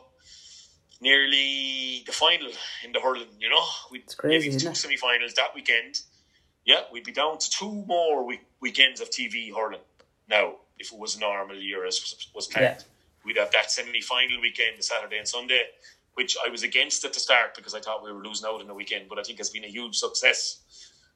nearly 1.02 2.04
the 2.06 2.12
final 2.12 2.50
in 2.84 2.92
the 2.92 3.00
hurling. 3.00 3.28
You 3.40 3.50
know, 3.50 3.64
we'd 3.92 4.04
It's 4.04 4.16
crazy, 4.16 4.50
maybe 4.50 4.62
two 4.62 4.76
semi-finals 4.76 5.34
that 5.34 5.54
weekend. 5.56 6.00
Yeah, 6.66 6.82
we'd 6.92 7.04
be 7.04 7.12
down 7.12 7.40
to 7.40 7.50
two 7.50 7.72
more 7.88 8.24
week- 8.26 8.46
weekends 8.62 9.02
of 9.02 9.10
TV 9.10 9.52
hurling 9.54 9.82
now 10.30 10.56
if 10.78 10.92
it 10.94 11.00
was 11.00 11.16
a 11.16 11.20
normal 11.20 11.56
year 11.58 11.86
as 11.86 12.30
was- 12.36 12.48
planned. 12.48 12.78
Yeah. 12.80 12.84
We'd 13.26 13.38
have 13.38 13.52
that 13.52 13.72
semi-final 13.72 14.42
weekend, 14.42 14.78
the 14.80 14.84
Saturday 14.84 15.18
and 15.18 15.28
Sunday, 15.28 15.64
which 16.16 16.36
I 16.46 16.50
was 16.50 16.64
against 16.64 17.06
at 17.06 17.14
the 17.14 17.20
start 17.20 17.56
because 17.56 17.74
I 17.74 17.80
thought 17.80 18.04
we 18.04 18.12
were 18.12 18.24
losing 18.24 18.48
out 18.48 18.62
in 18.62 18.68
the 18.68 18.74
weekend, 18.74 19.08
but 19.10 19.18
I 19.20 19.24
think 19.24 19.40
it's 19.40 19.50
been 19.50 19.64
a 19.64 19.68
huge 19.70 19.96
success. 19.98 20.60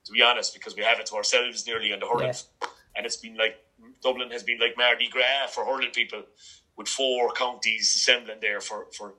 To 0.05 0.11
be 0.11 0.21
honest, 0.21 0.53
because 0.53 0.75
we 0.75 0.83
have 0.83 0.99
it 0.99 1.07
to 1.07 1.15
ourselves 1.15 1.65
nearly 1.65 1.91
on 1.91 1.99
the 1.99 2.05
hurling, 2.05 2.27
Yeah. 2.27 2.67
and 2.95 3.05
it's 3.07 3.17
been 3.17 3.35
like 3.37 3.57
Dublin 4.03 4.29
has 4.31 4.43
been 4.43 4.59
like 4.59 4.77
Mardi 4.77 5.07
Gras 5.09 5.47
for 5.49 5.65
hurling 5.65 5.89
people, 5.91 6.23
with 6.77 6.87
four 6.87 7.31
counties 7.31 7.95
assembling 7.95 8.39
there 8.39 8.61
for 8.61 8.85
for 8.95 9.15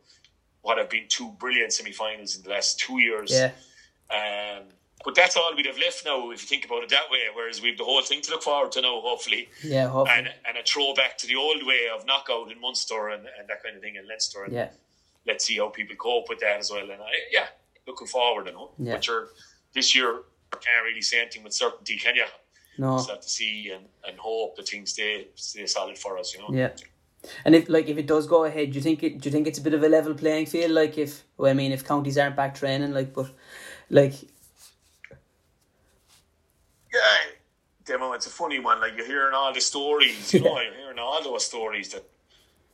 what 0.63 0.79
have 0.79 0.89
been 0.89 1.07
two 1.09 1.31
brilliant 1.41 1.73
semi-finals 1.73 2.37
in 2.37 2.43
the 2.45 2.51
last 2.51 2.79
two 2.79 2.99
years. 3.01 3.31
Yeah, 3.33 3.51
Um, 4.11 4.65
but 5.05 5.15
that's 5.15 5.37
all 5.37 5.55
we'd 5.57 5.67
have 5.67 5.79
left 5.79 6.05
now 6.05 6.31
if 6.31 6.43
you 6.43 6.49
think 6.49 6.65
about 6.65 6.83
it 6.85 6.89
that 6.91 7.11
way. 7.11 7.25
Whereas 7.35 7.61
we've 7.61 7.77
the 7.79 7.85
whole 7.85 8.03
thing 8.03 8.21
to 8.23 8.31
look 8.31 8.43
forward 8.45 8.71
to 8.73 8.81
now, 8.81 9.01
hopefully, 9.01 9.49
yeah. 9.65 9.89
Hopefully, 9.89 10.19
and 10.19 10.29
and 10.47 10.57
a 10.57 10.63
throwback 10.63 11.19
to 11.19 11.27
the 11.27 11.35
old 11.37 11.65
way 11.67 11.89
of 11.93 12.07
knockout 12.07 12.51
in 12.53 12.61
Munster 12.61 13.09
and, 13.09 13.27
and 13.39 13.49
that 13.49 13.63
kind 13.63 13.75
of 13.77 13.83
thing 13.83 13.97
in 13.97 14.07
Leinster. 14.09 14.45
And 14.45 14.53
yeah, 14.53 14.69
let's 15.27 15.45
see 15.45 15.57
how 15.59 15.69
people 15.69 15.97
cope 15.97 16.29
with 16.29 16.41
that 16.41 16.59
as 16.61 16.71
well. 16.71 16.83
And 16.83 17.03
I, 17.03 17.13
yeah, 17.33 17.47
looking 17.87 18.07
forward. 18.07 18.47
You 18.47 18.53
know, 18.53 18.71
Yeah. 18.79 18.93
but 18.95 19.07
you're 19.07 19.29
this 19.75 19.95
year 19.95 20.23
can't 20.53 20.85
really 20.87 21.03
say 21.03 21.21
anything 21.21 21.45
with 21.45 21.53
certainty, 21.53 21.99
can 21.99 22.17
you? 22.17 22.25
no, 22.79 22.97
Just 22.97 23.11
have 23.11 23.21
to 23.21 23.29
see 23.29 23.71
and, 23.75 23.85
and 24.07 24.19
hope 24.19 24.57
that 24.57 24.69
things 24.69 24.93
stay 24.93 25.29
stay 25.35 25.67
solid 25.67 25.99
for 25.99 26.17
us. 26.19 26.35
You 26.35 26.41
know. 26.41 26.49
yeah. 26.51 26.71
And 27.45 27.55
if 27.55 27.69
like 27.69 27.89
if 27.89 27.99
it 27.99 28.07
does 28.07 28.27
go 28.27 28.45
ahead, 28.45 28.71
do 28.71 28.77
you 28.77 28.83
think 28.83 29.03
it? 29.03 29.21
Do 29.21 29.29
you 29.29 29.33
think 29.33 29.47
it's 29.47 29.59
a 29.59 29.63
bit 29.63 29.75
of 29.75 29.83
a 29.83 29.89
level 29.89 30.15
playing 30.15 30.47
field? 30.47 30.71
Like 30.73 30.97
if 30.97 31.25
well, 31.37 31.51
I 31.51 31.55
mean, 31.55 31.73
if 31.73 31.85
counties 31.85 32.17
aren't 32.19 32.37
back 32.37 32.55
training, 32.55 32.93
like 32.95 33.13
but 33.13 33.31
like 33.91 34.15
Yeah, 36.93 37.01
Demo, 37.85 38.13
it's 38.13 38.27
a 38.27 38.31
funny 38.31 38.59
one. 38.61 38.81
Like 38.81 38.97
you're 38.97 39.07
hearing 39.07 39.35
all 39.35 39.53
the 39.53 39.61
stories, 39.61 40.33
you 40.33 40.41
know, 40.45 40.61
you're 40.61 40.75
hearing 40.75 40.99
all 40.99 41.23
those 41.23 41.45
stories 41.47 41.91
that 41.93 42.05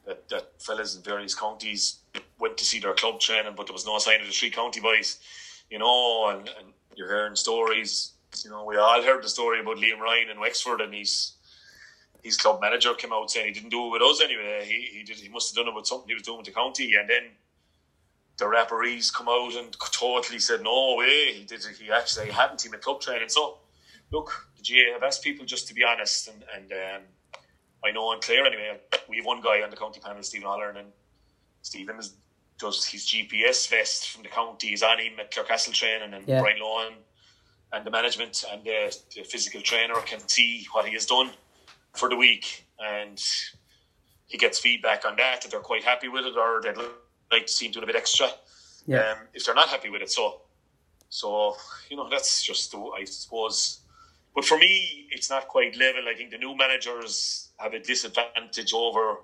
that 0.06 0.28
that 0.28 0.60
fellas 0.60 0.96
in 0.96 1.02
various 1.02 1.34
counties 1.34 1.98
went 2.38 2.56
to 2.58 2.64
see 2.64 2.80
their 2.80 2.94
club 2.94 3.20
training, 3.20 3.54
but 3.56 3.66
there 3.66 3.72
was 3.72 3.86
no 3.86 3.98
sign 3.98 4.20
of 4.20 4.26
the 4.26 4.32
three 4.32 4.50
county 4.50 4.80
boys, 4.80 5.18
you 5.70 5.78
know, 5.78 6.28
and, 6.28 6.48
and 6.58 6.72
you're 6.96 7.08
hearing 7.08 7.36
stories. 7.36 8.12
You 8.44 8.50
know, 8.50 8.64
we 8.64 8.76
all 8.76 9.02
heard 9.02 9.22
the 9.22 9.28
story 9.28 9.60
about 9.60 9.76
Liam 9.76 10.00
Ryan 10.00 10.30
in 10.30 10.40
Wexford, 10.40 10.80
and 10.80 10.92
he's 10.92 11.34
his 12.22 12.36
club 12.36 12.60
manager 12.60 12.94
came 12.94 13.12
out 13.12 13.30
saying 13.30 13.46
he 13.46 13.52
didn't 13.52 13.70
do 13.70 13.86
it 13.86 13.90
with 13.90 14.02
us 14.02 14.22
anyway. 14.22 14.64
He 14.64 14.98
he 14.98 15.02
did 15.04 15.16
he 15.16 15.28
must 15.28 15.50
have 15.50 15.64
done 15.64 15.72
it 15.72 15.76
with 15.76 15.86
something 15.86 16.08
he 16.08 16.14
was 16.14 16.22
doing 16.22 16.38
with 16.38 16.46
the 16.46 16.52
county, 16.52 16.94
and 16.94 17.08
then 17.08 17.24
the 18.38 18.48
referees 18.48 19.10
come 19.10 19.28
out 19.28 19.54
and 19.54 19.76
totally 19.92 20.38
said 20.38 20.62
no 20.62 20.96
way 20.96 21.32
he 21.32 21.44
did. 21.44 21.64
He 21.80 21.90
actually 21.90 22.30
hadn't 22.30 22.64
him 22.64 22.74
at 22.74 22.82
club 22.82 23.00
training. 23.00 23.28
So 23.28 23.58
look, 24.10 24.48
the 24.56 24.62
GAA 24.62 24.94
have 24.94 25.02
asked 25.02 25.22
people 25.22 25.44
just 25.44 25.68
to 25.68 25.74
be 25.74 25.84
honest, 25.84 26.28
and 26.28 26.44
and 26.54 26.72
um, 26.72 27.02
I 27.84 27.90
know 27.90 28.12
in 28.12 28.20
Clare 28.20 28.46
anyway. 28.46 28.80
We 29.08 29.16
have 29.16 29.26
one 29.26 29.40
guy 29.40 29.62
on 29.62 29.70
the 29.70 29.76
county 29.76 30.00
panel, 30.00 30.22
Stephen 30.22 30.46
Hollern, 30.48 30.76
and 30.76 30.88
Stephen 31.62 31.98
is, 31.98 32.14
does 32.58 32.84
his 32.84 33.04
GPS 33.06 33.68
vest 33.68 34.10
from 34.10 34.22
the 34.22 34.28
county. 34.28 34.68
He's 34.68 34.82
on 34.82 34.98
him 34.98 35.14
at 35.18 35.32
Clarecastle 35.32 35.72
training, 35.72 36.14
and 36.14 36.26
Yeah. 36.28 36.40
Brian 36.40 36.58
Lohan 36.60 36.94
and 37.72 37.84
the 37.84 37.90
management 37.90 38.44
and 38.50 38.62
the, 38.64 38.96
the 39.16 39.22
physical 39.24 39.60
trainer 39.62 39.94
can 40.06 40.20
see 40.28 40.66
what 40.72 40.86
he 40.86 40.92
has 40.94 41.06
done 41.06 41.30
for 41.94 42.08
the 42.08 42.16
week, 42.16 42.66
and 42.78 43.22
he 44.26 44.38
gets 44.38 44.58
feedback 44.58 45.04
on 45.04 45.16
that 45.16 45.42
that 45.42 45.50
they're 45.50 45.60
quite 45.60 45.82
happy 45.84 46.08
with 46.08 46.24
it, 46.24 46.36
or 46.36 46.60
they'd 46.62 46.76
like 47.32 47.46
to 47.46 47.52
see 47.52 47.66
him 47.66 47.72
doing 47.72 47.84
a 47.84 47.86
bit 47.86 47.96
extra. 47.96 48.28
yeah, 48.86 49.12
Um, 49.12 49.18
if 49.34 49.44
they're 49.44 49.54
not 49.54 49.68
happy 49.68 49.90
with 49.90 50.02
it, 50.02 50.10
so 50.10 50.42
so 51.08 51.56
you 51.90 51.96
know 51.96 52.08
that's 52.08 52.42
just 52.42 52.70
the, 52.72 52.78
I 52.78 53.04
suppose. 53.04 53.80
But 54.34 54.44
for 54.44 54.56
me, 54.58 55.06
it's 55.10 55.28
not 55.30 55.48
quite 55.48 55.76
level. 55.76 56.02
I 56.08 56.14
think 56.14 56.30
the 56.30 56.38
new 56.38 56.56
managers 56.56 57.50
have 57.58 57.74
a 57.74 57.78
disadvantage 57.78 58.72
over 58.74 59.16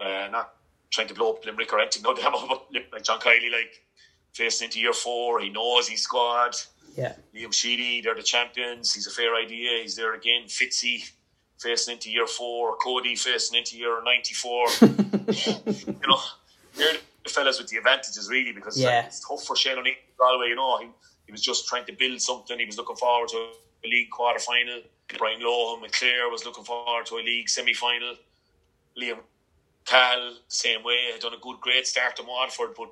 uh, 0.00 0.28
not 0.30 0.54
trying 0.90 1.08
to 1.08 1.14
blow 1.14 1.30
up 1.32 1.44
Limerick 1.44 1.72
or 1.72 1.78
anything. 1.80 2.02
No, 2.02 2.14
they 2.14 2.22
have 2.22 2.32
but 2.48 2.66
like 2.92 3.02
John 3.02 3.20
Kiely, 3.20 3.50
like 3.52 3.82
facing 4.32 4.66
into 4.66 4.80
year 4.80 4.92
four, 4.92 5.40
he 5.40 5.50
knows 5.50 5.88
his 5.88 6.02
squad. 6.02 6.56
yeah, 6.96 7.14
Liam 7.34 7.52
Sheedy, 7.52 8.00
they're 8.00 8.14
the 8.14 8.22
champions. 8.22 8.92
He's 8.94 9.06
a 9.06 9.10
fair 9.10 9.34
idea. 9.36 9.82
He's 9.82 9.94
there 9.96 10.14
again. 10.14 10.44
Fitzy 10.46 11.08
facing 11.58 11.94
into 11.94 12.10
year 12.10 12.26
four. 12.26 12.76
Cody 12.78 13.14
facing 13.14 13.58
into 13.58 13.76
year 13.76 14.02
94. 14.02 14.66
you 14.80 16.08
know, 16.08 16.18
they're 16.76 16.94
the 17.22 17.28
fellas 17.30 17.58
with 17.60 17.68
the 17.68 17.76
advantages, 17.76 18.28
really, 18.30 18.52
because 18.52 18.80
Yeah. 18.80 19.04
it's 19.06 19.20
tough 19.26 19.44
for 19.44 19.54
Shane 19.54 19.78
O'Neill 19.78 19.94
Galway. 20.18 20.48
You 20.48 20.56
know, 20.56 20.78
he, 20.78 20.86
he 21.30 21.32
was 21.32 21.42
just 21.42 21.68
trying 21.68 21.84
to 21.86 21.92
build 21.92 22.20
something. 22.20 22.58
He 22.58 22.66
was 22.66 22.76
looking 22.76 22.96
forward 22.96 23.28
to 23.28 23.36
a 23.84 23.86
league 23.88 24.10
quarter 24.10 24.40
final. 24.40 24.80
Brian 25.16 25.40
Lohan 25.40 25.84
and 25.84 25.92
Clare 25.92 26.28
was 26.28 26.44
looking 26.44 26.64
forward 26.64 27.06
to 27.06 27.18
a 27.18 27.22
league 27.22 27.48
semi 27.48 27.72
final. 27.72 28.16
Liam 29.00 29.18
Cahill, 29.84 30.34
same 30.48 30.82
way, 30.82 31.12
had 31.12 31.20
done 31.20 31.32
a 31.34 31.38
good, 31.40 31.60
great 31.60 31.86
start 31.86 32.16
to 32.16 32.24
Waterford, 32.24 32.70
but 32.76 32.88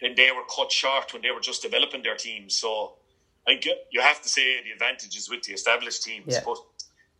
then 0.00 0.14
they 0.14 0.30
were 0.30 0.44
cut 0.56 0.70
short 0.70 1.12
when 1.12 1.22
they 1.22 1.32
were 1.32 1.40
just 1.40 1.62
developing 1.62 2.04
their 2.04 2.14
team. 2.14 2.48
So 2.48 2.92
I 3.44 3.54
think 3.54 3.66
you 3.90 4.00
have 4.00 4.22
to 4.22 4.28
say 4.28 4.62
the 4.62 4.70
advantages 4.70 5.28
with 5.28 5.42
the 5.42 5.52
established 5.54 6.04
teams, 6.04 6.26
Yeah. 6.32 6.42
but 6.46 6.58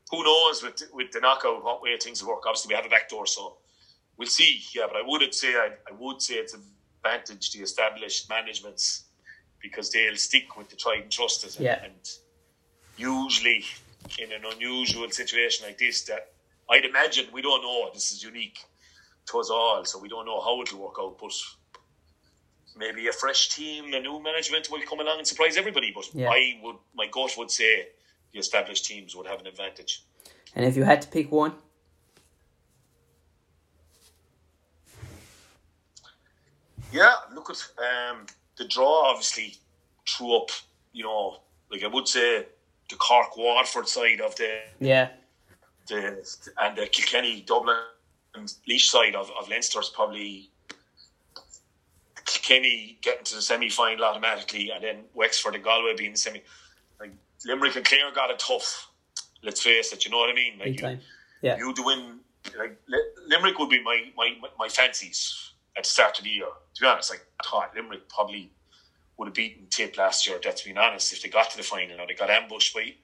who 0.09 0.23
knows 0.23 0.63
with 0.63 0.81
with 0.93 1.11
the 1.11 1.19
knockout 1.19 1.65
what 1.65 1.83
way 1.83 1.97
things 1.99 2.23
will 2.23 2.31
work. 2.35 2.47
Obviously, 2.47 2.69
we 2.69 2.77
have 2.77 2.87
a 2.87 2.89
back 2.89 3.09
door, 3.09 3.27
so 3.27 3.57
we'll 4.17 4.29
see. 4.29 4.63
Yeah, 4.73 4.87
but 4.87 4.99
I 4.99 5.03
would 5.05 5.35
say 5.35 5.57
I, 5.57 5.71
I 5.91 5.93
would 5.99 6.23
say 6.23 6.35
it's 6.35 6.55
an 6.55 6.63
advantage 7.05 7.51
to 7.51 7.59
the 7.59 7.65
established 7.65 8.29
managements 8.31 9.04
because 9.65 9.91
they'll 9.91 10.15
stick 10.15 10.59
with 10.59 10.69
the 10.69 10.77
tried 10.77 11.01
and 11.01 11.11
trusted. 11.11 11.57
Yeah. 11.59 11.83
And, 11.83 11.85
and 11.85 12.11
usually, 12.99 13.65
in 14.19 14.31
an 14.31 14.43
unusual 14.53 15.11
situation 15.11 15.67
like 15.67 15.79
this, 15.79 16.03
that 16.03 16.33
I'd 16.71 16.85
imagine 16.85 17.27
we 17.33 17.41
don't 17.41 17.63
know. 17.63 17.91
This 17.93 18.13
is 18.13 18.23
unique 18.23 18.59
to 19.31 19.39
us 19.41 19.49
all, 19.51 19.85
so 19.87 19.99
we 19.99 20.09
don't 20.09 20.27
know 20.27 20.41
how 20.43 20.61
it'll 20.61 20.83
work 20.83 20.97
out. 21.01 21.17
But 21.19 21.33
maybe 22.77 23.09
a 23.09 23.13
fresh 23.13 23.49
team, 23.49 23.95
a 23.95 24.01
new 24.01 24.23
management 24.23 24.71
will 24.71 24.83
come 24.83 25.01
along 25.01 25.19
and 25.19 25.27
surprise 25.27 25.57
everybody. 25.57 25.91
But 25.95 26.15
Yeah. 26.15 26.29
I 26.29 26.61
would, 26.63 26.77
my 26.95 27.07
gut 27.07 27.33
would 27.39 27.51
say 27.51 27.89
the 28.33 28.39
established 28.39 28.85
teams 28.85 29.17
would 29.17 29.27
have 29.27 29.41
an 29.41 29.47
advantage. 29.47 30.03
And 30.55 30.65
if 30.67 30.77
you 30.77 30.85
had 30.85 31.01
to 31.03 31.09
pick 31.09 31.33
one, 31.33 31.55
Yeah, 36.95 37.15
look 37.35 37.51
at 37.51 37.57
um, 37.83 38.25
the 38.57 38.67
draw. 38.67 39.11
Obviously, 39.11 39.57
threw 40.09 40.37
up. 40.37 40.51
You 40.93 41.05
know, 41.05 41.41
like 41.71 41.83
I 41.83 41.89
would 41.89 42.07
say, 42.07 42.47
the 42.89 42.97
Cork 42.97 43.37
Waterford 43.37 43.89
side 43.89 44.21
of 44.21 44.37
the 44.37 44.61
yeah, 44.81 45.11
the 45.89 46.25
and 46.61 46.77
the 46.77 46.87
Kilkenny 46.87 47.43
Dublin 47.47 47.77
and 48.35 48.53
Laois 48.69 48.81
side 48.81 49.15
of, 49.15 49.31
of 49.39 49.49
Leinster's 49.49 49.91
probably 49.91 50.51
Kilkenny 52.25 52.99
getting 53.03 53.25
to 53.25 53.37
the 53.37 53.43
semi 53.43 53.69
final 53.69 54.05
automatically, 54.05 54.71
and 54.71 54.83
then 54.83 55.05
Wexford 55.15 55.55
and 55.55 55.65
Galway 55.65 55.95
being 55.97 56.13
the 56.13 56.19
semi. 56.19 56.43
Like 57.01 57.13
Limerick 57.45 57.77
and 57.77 57.85
Clare 57.85 58.13
got 58.15 58.31
it 58.31 58.39
tough. 58.39 58.91
Let's 59.43 59.63
face 59.63 59.93
it. 59.93 60.05
You 60.05 60.11
know 60.11 60.19
what 60.19 60.31
I 60.31 60.35
mean? 60.35 60.59
Like 60.59 60.65
big 60.65 60.75
you, 60.75 60.81
time. 60.81 61.01
Yeah, 61.43 61.59
you 61.59 61.75
win. 61.79 62.21
Like 62.59 62.79
Limerick 63.27 63.59
would 63.59 63.71
be 63.71 63.83
my, 63.83 64.05
my, 64.17 64.35
my 64.59 64.69
fancies 64.69 65.54
at 65.77 65.85
the 65.85 65.89
start 65.89 66.19
of 66.19 66.25
the 66.25 66.31
year. 66.31 66.47
To 66.75 66.81
be 66.81 66.87
honest, 66.87 67.11
like 67.11 67.25
I 67.41 67.49
thought 67.49 67.75
Limerick 67.75 68.09
probably 68.09 68.51
would 69.17 69.27
have 69.27 69.35
beaten 69.35 69.67
Tip 69.71 69.97
last 69.97 70.27
year. 70.27 70.39
That's 70.43 70.63
being 70.63 70.79
honest. 70.79 71.13
If 71.13 71.23
they 71.23 71.29
got 71.29 71.51
to 71.51 71.57
the 71.57 71.63
final, 71.63 71.97
now 71.97 72.07
they 72.07 72.15
got 72.15 72.31
ambushed 72.31 72.75
by 72.75 72.95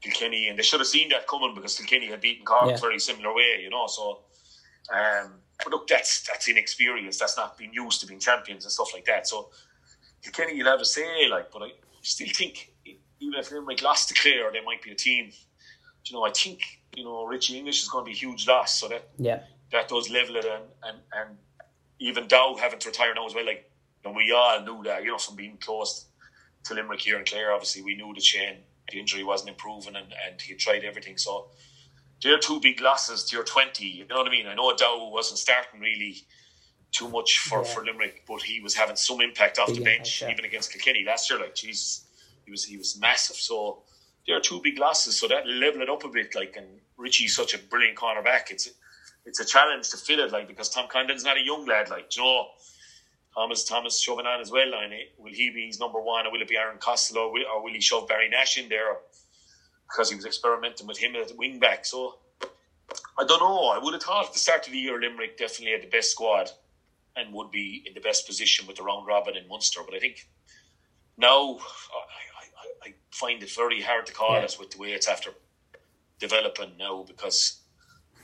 Kilkenny, 0.00 0.48
and 0.48 0.58
they 0.58 0.62
should 0.62 0.80
have 0.80 0.86
seen 0.86 1.08
that 1.10 1.26
coming 1.26 1.54
because 1.54 1.76
Kilkenny 1.78 2.06
had 2.06 2.20
beaten 2.20 2.44
Cork 2.44 2.70
Yeah. 2.70 2.76
very 2.76 2.98
similar 2.98 3.34
way. 3.34 3.60
You 3.62 3.70
know, 3.70 3.86
so. 3.86 4.24
Um, 4.92 5.40
but 5.62 5.72
look, 5.72 5.86
that's 5.88 6.22
that's 6.26 6.48
inexperience. 6.48 7.18
That's 7.18 7.36
not 7.36 7.56
being 7.56 7.72
used 7.72 8.00
to 8.00 8.06
being 8.06 8.20
champions 8.20 8.64
and 8.64 8.72
stuff 8.72 8.92
like 8.92 9.06
that. 9.06 9.26
So 9.26 9.50
Kilkenny, 10.22 10.56
you'll 10.56 10.66
have 10.68 10.80
a 10.80 10.84
say, 10.84 11.28
like, 11.30 11.50
but 11.50 11.62
I 11.62 11.68
still 12.02 12.28
think 12.34 12.72
even 12.84 13.38
if 13.38 13.50
Limerick 13.50 13.82
lost 13.82 14.08
to 14.08 14.14
Clare, 14.14 14.50
they 14.52 14.60
might 14.60 14.82
be 14.82 14.90
a 14.90 14.94
team. 14.94 15.30
You 16.04 16.16
know, 16.16 16.24
I 16.24 16.30
think 16.32 16.60
you 16.96 17.04
know 17.04 17.24
Richie 17.24 17.56
English 17.58 17.82
is 17.82 17.88
going 17.88 18.04
to 18.04 18.08
be 18.10 18.12
a 18.12 18.18
huge 18.18 18.46
loss. 18.46 18.78
So 18.80 18.88
that 18.88 19.08
yeah, 19.16 19.40
that 19.72 19.88
does 19.88 20.10
level 20.10 20.36
it, 20.36 20.44
and 20.44 20.64
and, 20.82 20.98
and 21.12 21.38
even 22.08 22.28
Dow 22.28 22.56
having 22.60 22.78
to 22.80 22.88
retire 22.88 23.14
now 23.14 23.26
as 23.26 23.34
well. 23.34 23.46
Like, 23.46 23.70
and 24.04 24.14
we 24.16 24.32
all 24.32 24.60
knew 24.62 24.82
that, 24.84 25.02
you 25.04 25.10
know, 25.10 25.18
from 25.18 25.36
being 25.36 25.56
close 25.58 26.06
to 26.64 26.74
Limerick 26.74 27.00
here 27.00 27.16
and 27.16 27.26
Clare. 27.26 27.52
Obviously, 27.52 27.82
we 27.82 27.94
knew 27.96 28.12
the 28.14 28.20
chain, 28.20 28.58
the 28.90 28.98
injury 29.00 29.24
wasn't 29.24 29.50
improving, 29.50 29.96
and 29.96 30.12
and 30.26 30.40
he 30.40 30.54
tried 30.54 30.84
everything. 30.84 31.16
So 31.18 31.48
they're 32.22 32.38
two 32.38 32.60
big 32.60 32.80
losses 32.80 33.24
to 33.24 33.36
your 33.36 33.44
twenty. 33.44 33.86
You 33.86 34.06
know 34.06 34.16
what 34.18 34.28
I 34.28 34.30
mean? 34.30 34.46
I 34.46 34.54
know 34.54 34.74
Dow 34.76 35.08
wasn't 35.10 35.38
starting 35.38 35.80
really 35.80 36.16
too 36.92 37.08
much 37.08 37.38
for, 37.38 37.62
Yeah. 37.62 37.68
for 37.74 37.84
Limerick, 37.84 38.24
but 38.26 38.42
he 38.42 38.60
was 38.60 38.74
having 38.74 38.96
some 38.96 39.20
impact 39.20 39.58
off 39.58 39.72
the 39.74 39.80
bench, 39.82 40.22
even 40.22 40.44
against 40.44 40.72
Kilkenny 40.72 41.04
last 41.04 41.28
year. 41.30 41.40
Like, 41.40 41.54
Jesus, 41.54 42.06
he 42.44 42.50
was 42.50 42.64
he 42.64 42.76
was 42.76 42.98
massive. 42.98 43.36
So 43.36 43.82
there 44.26 44.36
are 44.36 44.40
two 44.40 44.60
big 44.62 44.78
losses, 44.78 45.18
so 45.18 45.28
that 45.28 45.46
level 45.46 45.82
it 45.82 45.90
up 45.90 46.04
a 46.04 46.08
bit. 46.08 46.34
Like, 46.34 46.54
and 46.56 46.68
Richie's 46.96 47.34
such 47.34 47.54
a 47.54 47.58
brilliant 47.58 47.98
cornerback. 47.98 48.50
It's 48.50 48.68
it's 49.26 49.40
a 49.40 49.44
challenge 49.44 49.90
to 49.90 49.96
fill 49.96 50.20
it, 50.20 50.32
like 50.32 50.48
because 50.48 50.68
Tom 50.68 50.86
Condon's 50.88 51.24
not 51.24 51.36
a 51.36 51.42
young 51.44 51.66
lad. 51.66 51.90
Like, 51.90 52.14
you 52.16 52.22
know, 52.22 52.46
Thomas 53.34 53.64
Thomas 53.64 54.00
shoving 54.00 54.26
on 54.26 54.40
as 54.40 54.50
well. 54.50 54.72
And 54.82 54.92
it, 54.92 55.14
will 55.18 55.32
he 55.32 55.50
be 55.50 55.66
his 55.66 55.80
number 55.80 56.00
one, 56.00 56.26
or 56.26 56.32
will 56.32 56.42
it 56.42 56.48
be 56.48 56.56
Aaron 56.56 56.78
Costello, 56.78 57.28
or 57.28 57.32
will, 57.32 57.42
or 57.54 57.62
will 57.62 57.72
he 57.72 57.80
shove 57.80 58.08
Barry 58.08 58.28
Nash 58.28 58.58
in 58.58 58.68
there? 58.68 58.96
Because 59.88 60.10
he 60.10 60.16
was 60.16 60.26
experimenting 60.26 60.86
with 60.86 60.98
him 60.98 61.14
at 61.16 61.28
the 61.28 61.36
wing 61.36 61.58
back. 61.58 61.84
So 61.84 62.18
I 63.18 63.24
don't 63.24 63.40
know. 63.40 63.68
I 63.68 63.78
would 63.78 63.94
have 63.94 64.02
thought 64.02 64.26
at 64.26 64.32
the 64.32 64.38
start 64.38 64.66
of 64.66 64.72
the 64.72 64.78
year 64.78 65.00
Limerick 65.00 65.36
definitely 65.38 65.72
had 65.72 65.82
the 65.82 65.88
best 65.88 66.10
squad 66.10 66.50
and 67.16 67.32
would 67.32 67.50
be 67.50 67.82
in 67.86 67.94
the 67.94 68.00
best 68.00 68.26
position 68.26 68.66
with 68.66 68.76
the 68.76 68.82
round 68.82 69.06
robin 69.06 69.36
in 69.36 69.46
Munster. 69.48 69.80
But 69.84 69.94
I 69.94 70.00
think 70.00 70.26
now 71.16 71.58
I, 71.58 72.86
I, 72.86 72.88
I 72.88 72.94
find 73.10 73.42
it 73.42 73.50
very 73.50 73.80
hard 73.80 74.06
to 74.06 74.12
call 74.12 74.32
Yeah. 74.32 74.42
it 74.44 74.56
with 74.58 74.70
the 74.72 74.78
way 74.78 74.92
it's 74.92 75.08
after 75.08 75.30
developing 76.18 76.72
now 76.78 77.04
because 77.06 77.60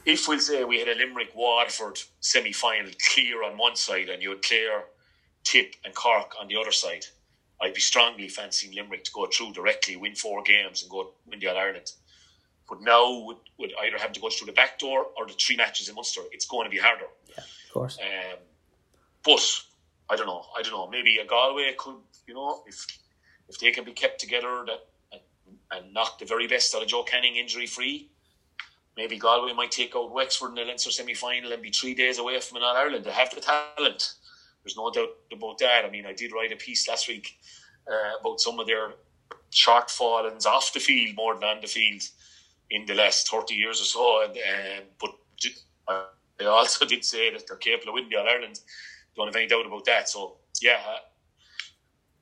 if 0.05 0.29
we'll 0.29 0.39
say 0.39 0.65
we 0.65 0.79
had 0.79 0.89
a 0.89 0.95
Limerick 0.95 1.35
Waterford 1.35 1.99
semi 2.21 2.53
final 2.53 2.91
clear 3.13 3.43
on 3.43 3.59
one 3.59 3.77
side 3.77 4.09
and 4.09 4.23
you 4.23 4.31
had 4.31 4.43
Clare, 4.43 4.85
Tip 5.45 5.75
and 5.85 5.95
Cork 5.95 6.35
on 6.41 6.49
the 6.49 6.57
other 6.57 6.73
side, 6.73 7.05
I'd 7.61 7.75
be 7.75 7.81
strongly 7.81 8.29
fancying 8.29 8.75
Limerick 8.75 9.05
to 9.05 9.13
go 9.13 9.27
through 9.27 9.53
directly, 9.53 9.97
win 9.97 10.15
four 10.15 10.43
games 10.43 10.83
and 10.83 10.91
go 10.91 11.13
win 11.27 11.41
the 11.41 11.49
All 11.49 11.59
Ireland. 11.59 11.93
But 12.69 12.83
now 12.83 13.25
would, 13.27 13.39
would 13.59 13.73
either 13.83 13.99
have 13.99 14.13
to 14.13 14.21
go 14.21 14.31
through 14.31 14.47
the 14.47 14.53
back 14.53 14.79
door 14.79 15.07
or 15.17 15.27
the 15.27 15.33
three 15.33 15.57
matches 15.57 15.89
in 15.89 15.95
Munster. 15.95 16.23
It's 16.33 16.47
going 16.47 16.65
to 16.65 16.71
be 16.71 16.79
harder. 16.79 17.07
of 17.37 17.73
course. 17.73 17.99
Um, 18.01 18.39
but 19.25 19.63
I 20.09 20.17
don't 20.17 20.27
know. 20.27 20.45
I 20.57 20.63
don't 20.63 20.73
know. 20.73 20.89
Maybe 20.89 21.19
a 21.19 21.27
Galway 21.27 21.75
could, 21.77 21.97
you 22.27 22.35
know, 22.35 22.63
if 22.67 22.87
if 23.49 23.59
they 23.59 23.73
can 23.73 23.85
be 23.85 23.93
kept 23.93 24.21
together 24.21 24.65
that 24.67 24.87
and, 25.13 25.21
and 25.73 25.93
knock 25.93 26.21
the 26.21 26.25
very 26.25 26.47
best 26.47 26.75
out 26.75 26.83
of 26.83 26.89
Joe 26.89 27.03
Canning 27.03 27.37
injury 27.37 27.67
free. 27.67 28.11
Maybe 29.01 29.17
Galway 29.17 29.55
might 29.55 29.71
take 29.71 29.97
out 29.97 30.13
Wexford 30.13 30.51
in 30.51 30.57
the 30.57 30.65
Leinster 30.65 30.91
semi 30.91 31.15
final 31.15 31.55
and 31.55 31.63
be 31.63 31.71
three 31.71 31.95
days 31.95 32.19
away 32.19 32.39
from 32.39 32.59
an 32.59 32.65
All 32.65 32.77
Ireland. 32.77 33.07
They 33.07 33.11
have 33.11 33.35
the 33.35 33.41
talent. 33.41 34.13
There's 34.63 34.77
no 34.77 34.91
doubt 34.91 35.09
about 35.33 35.57
that. 35.61 35.87
I 35.87 35.91
mean, 35.91 36.05
I 36.05 36.13
did 36.13 36.33
write 36.35 36.53
a 36.53 36.57
piece 36.57 36.87
last 36.87 37.09
week 37.09 37.39
uh, 37.91 38.21
about 38.21 38.43
some 38.43 38.61
of 38.61 38.67
their 38.67 38.93
shortfallings 39.51 40.45
off 40.45 40.75
the 40.75 40.81
field 40.81 41.17
more 41.17 41.33
than 41.33 41.45
on 41.45 41.61
the 41.63 41.67
field 41.67 42.03
in 42.69 42.85
the 42.85 42.93
last 42.93 43.31
30 43.31 43.55
years 43.55 43.81
or 43.81 43.85
so. 43.85 44.23
And, 44.23 44.37
um, 44.37 44.85
but 45.01 45.15
I 45.89 46.45
also 46.45 46.85
did 46.93 47.03
say 47.03 47.33
that 47.33 47.47
they're 47.49 47.57
capable 47.57 47.93
of 47.93 47.95
winning 47.95 48.11
the 48.11 48.19
All 48.19 48.29
Ireland. 48.29 48.61
Don't 49.17 49.29
have 49.29 49.37
any 49.37 49.47
doubt 49.47 49.65
about 49.65 49.87
that. 49.87 50.11
So, 50.11 50.37
yeah, 50.61 50.83
uh, 50.87 50.99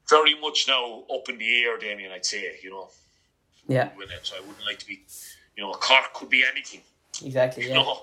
very 0.08 0.38
much 0.40 0.66
now 0.68 1.02
up 1.12 1.28
in 1.28 1.38
the 1.38 1.64
air, 1.64 1.76
Damien, 1.76 2.12
I'd 2.12 2.24
say, 2.24 2.56
you 2.62 2.70
know, 2.70 2.88
Yeah. 3.66 3.90
So 4.22 4.36
I 4.36 4.40
wouldn't 4.40 4.64
like 4.64 4.78
to 4.78 4.86
be, 4.86 5.02
you 5.58 5.64
know, 5.64 5.72
a 5.72 5.76
Cork 5.76 6.14
could 6.14 6.30
be 6.30 6.44
anything, 6.50 6.80
exactly. 7.24 7.68
Yeah. 7.68 7.74
know. 7.74 8.02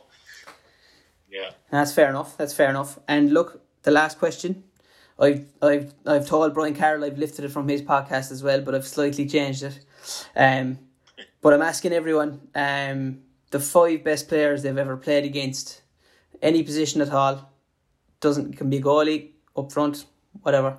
Yeah. 1.31 1.51
That's 1.71 1.93
fair 1.93 2.09
enough. 2.09 2.35
That's 2.37 2.53
fair 2.53 2.69
enough. 2.69 2.99
And 3.07 3.33
look, 3.33 3.61
the 3.83 3.91
last 3.91 4.19
question. 4.19 4.65
I've 5.17 5.45
I've 5.61 5.93
I've 6.05 6.27
told 6.27 6.53
Brian 6.53 6.75
Carroll 6.75 7.05
I've 7.05 7.17
lifted 7.17 7.45
it 7.45 7.51
from 7.51 7.69
his 7.69 7.81
podcast 7.81 8.29
as 8.33 8.43
well, 8.43 8.59
but 8.59 8.75
I've 8.75 8.85
slightly 8.85 9.25
changed 9.25 9.63
it. 9.63 9.79
Um, 10.35 10.79
but 11.41 11.53
I'm 11.53 11.61
asking 11.61 11.93
everyone 11.93 12.41
um, 12.53 13.19
the 13.51 13.61
five 13.61 14.03
best 14.03 14.27
players 14.27 14.61
they've 14.61 14.77
ever 14.77 14.97
played 14.97 15.23
against, 15.23 15.81
any 16.41 16.61
position 16.61 16.99
at 17.01 17.11
all. 17.11 17.49
Doesn't 18.19 18.57
can 18.57 18.69
be 18.69 18.81
goalie, 18.81 19.29
up 19.55 19.71
front, 19.71 20.05
whatever. 20.41 20.77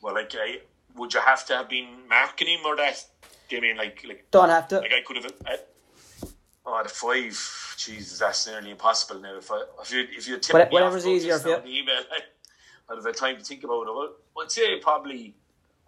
Well, 0.00 0.14
like, 0.14 0.34
I, 0.34 0.60
would 0.96 1.12
you 1.12 1.20
have 1.20 1.44
to 1.46 1.56
have 1.56 1.68
been 1.68 2.08
marking 2.08 2.48
him 2.48 2.60
or 2.64 2.76
that? 2.76 3.04
Damien, 3.50 3.76
like, 3.76 4.02
like, 4.06 4.26
Don't 4.30 4.48
have 4.48 4.68
to. 4.68 4.78
like 4.78 4.92
I 4.92 5.02
could 5.04 5.16
have. 5.16 5.32
I, 5.44 5.56
oh, 6.64 6.82
the 6.82 6.88
five. 6.88 7.74
Jesus, 7.76 8.18
that's 8.18 8.46
nearly 8.46 8.70
impossible 8.70 9.20
now. 9.20 9.36
If 9.38 9.50
I, 9.50 9.62
if 9.82 9.90
you, 9.92 10.06
if 10.16 10.28
you 10.28 10.38
tip 10.38 10.54
What- 10.54 10.68
me 10.68 10.74
whatever's 10.74 11.04
off 11.04 11.10
easier 11.10 11.38
for 11.38 11.48
you. 11.66 11.80
email, 11.82 11.94
I'd 12.90 12.94
have 12.96 13.04
had 13.04 13.16
time 13.16 13.36
to 13.38 13.44
think 13.44 13.64
about 13.64 13.82
it. 13.82 13.86
Well, 13.88 14.44
I'd 14.44 14.50
say 14.52 14.78
probably 14.80 15.34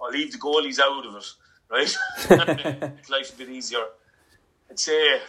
I'll 0.00 0.10
leave 0.10 0.32
the 0.32 0.38
goalies 0.38 0.78
out 0.80 1.06
of 1.06 1.14
it, 1.16 1.26
right? 1.70 2.98
Life 3.10 3.34
a 3.34 3.36
bit 3.38 3.48
easier. 3.48 3.84
I'd 4.70 4.78
say 4.78 5.20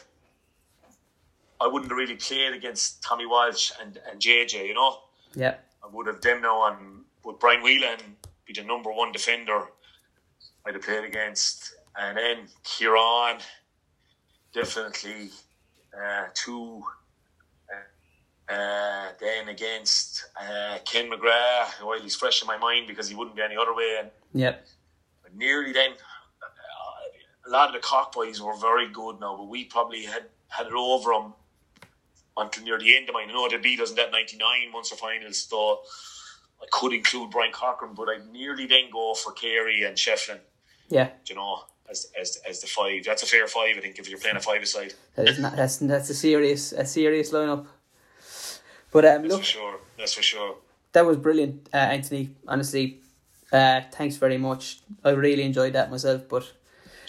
I 1.61 1.68
wouldn't 1.68 1.91
have 1.91 1.97
really 1.97 2.15
played 2.15 2.53
against 2.53 3.01
Tommy 3.03 3.26
Walsh 3.26 3.72
and, 3.81 3.99
and 4.10 4.19
JJ, 4.19 4.68
you 4.68 4.73
know. 4.73 4.99
yeah, 5.35 5.55
I 5.84 5.88
would 5.91 6.07
have 6.07 6.22
them 6.22 6.41
now 6.41 6.57
on 6.61 7.03
with 7.23 7.39
Brian 7.39 7.61
Whelahan 7.64 7.99
be 8.45 8.53
the 8.53 8.64
number 8.64 8.91
one 8.91 9.11
defender 9.11 9.65
I'd 10.65 10.73
have 10.76 10.84
played 10.84 11.03
against. 11.05 11.76
And 11.98 12.18
then 12.18 12.38
Kieran, 12.64 13.38
definitely 14.53 15.30
uh, 15.95 16.26
two. 16.34 16.84
Uh, 17.72 18.53
uh, 18.53 19.07
then 19.20 19.48
against 19.48 20.26
uh, 20.40 20.78
Ken 20.86 21.10
McGrath, 21.10 21.82
while 21.82 21.99
he's 21.99 22.15
fresh 22.15 22.41
in 22.41 22.48
my 22.48 22.57
mind 22.57 22.88
because 22.88 23.07
he 23.07 23.15
wouldn't 23.15 23.36
be 23.36 23.41
any 23.41 23.56
other 23.56 23.74
way. 23.74 23.98
And 24.02 24.10
yeah, 24.34 24.56
nearly 25.36 25.72
then, 25.72 25.91
uh, 25.91 27.48
a 27.48 27.49
lot 27.49 27.68
of 27.68 27.74
the 27.74 27.80
Cork 27.80 28.11
boys 28.11 28.41
were 28.41 28.56
very 28.57 28.90
good 28.90 29.20
now, 29.20 29.38
but 29.38 29.48
we 29.48 29.65
probably 29.65 30.03
had, 30.06 30.24
had 30.49 30.68
it 30.68 30.74
over 30.74 31.11
them 31.11 31.34
until 32.38 32.64
near 32.64 32.80
the 32.80 32.95
end 32.98 33.10
of 33.10 33.14
mine. 33.14 33.30
I 33.30 33.34
know 33.34 33.48
they 33.49 33.57
beat 33.57 33.80
us 33.80 33.91
in 33.91 33.95
that 33.98 34.11
99 34.11 34.72
Munster 34.72 34.95
finals, 34.95 35.48
so 35.49 35.82
I 36.61 36.65
could 36.72 36.94
include 36.94 37.32
Brian 37.32 37.52
Corcoran, 37.52 37.94
but 37.94 38.10
I'd 38.10 38.32
nearly 38.32 38.65
then 38.65 38.90
go 38.91 39.14
for 39.14 39.32
Carey 39.32 39.84
and 39.84 39.98
Shefflin. 39.98 40.40
yeah. 40.90 41.10
You 41.28 41.36
know, 41.36 41.64
as, 41.94 42.11
as, 42.20 42.40
as 42.49 42.60
the 42.61 42.68
five. 42.68 43.03
That's 43.06 43.24
a 43.24 43.26
fair 43.34 43.48
five, 43.48 43.76
I 43.78 43.82
think, 43.82 43.98
if 43.99 44.10
you're 44.10 44.20
playing 44.20 44.38
a 44.38 44.41
five 44.41 44.61
aside. 44.61 44.94
That 45.15 45.30
is 45.30 45.40
not, 45.40 45.56
that's 45.56 45.78
that's 45.78 46.10
a 46.10 46.14
serious 46.28 46.72
a 46.74 46.86
serious 46.86 47.32
lineup. 47.32 47.65
But 48.91 49.06
um, 49.06 49.22
That's 49.24 49.32
look, 49.34 49.40
for 49.41 49.45
sure. 49.45 49.76
That's 49.98 50.14
for 50.14 50.22
sure. 50.22 50.56
that 50.94 51.06
was 51.06 51.18
brilliant, 51.18 51.70
uh, 51.74 51.78
Anthony. 51.78 52.30
Honestly, 52.48 52.99
uh, 53.52 53.82
thanks 53.91 54.18
very 54.18 54.38
much. 54.38 54.82
I 55.03 55.11
really 55.11 55.44
enjoyed 55.44 55.74
that 55.74 55.90
myself. 55.90 56.22
But 56.30 56.52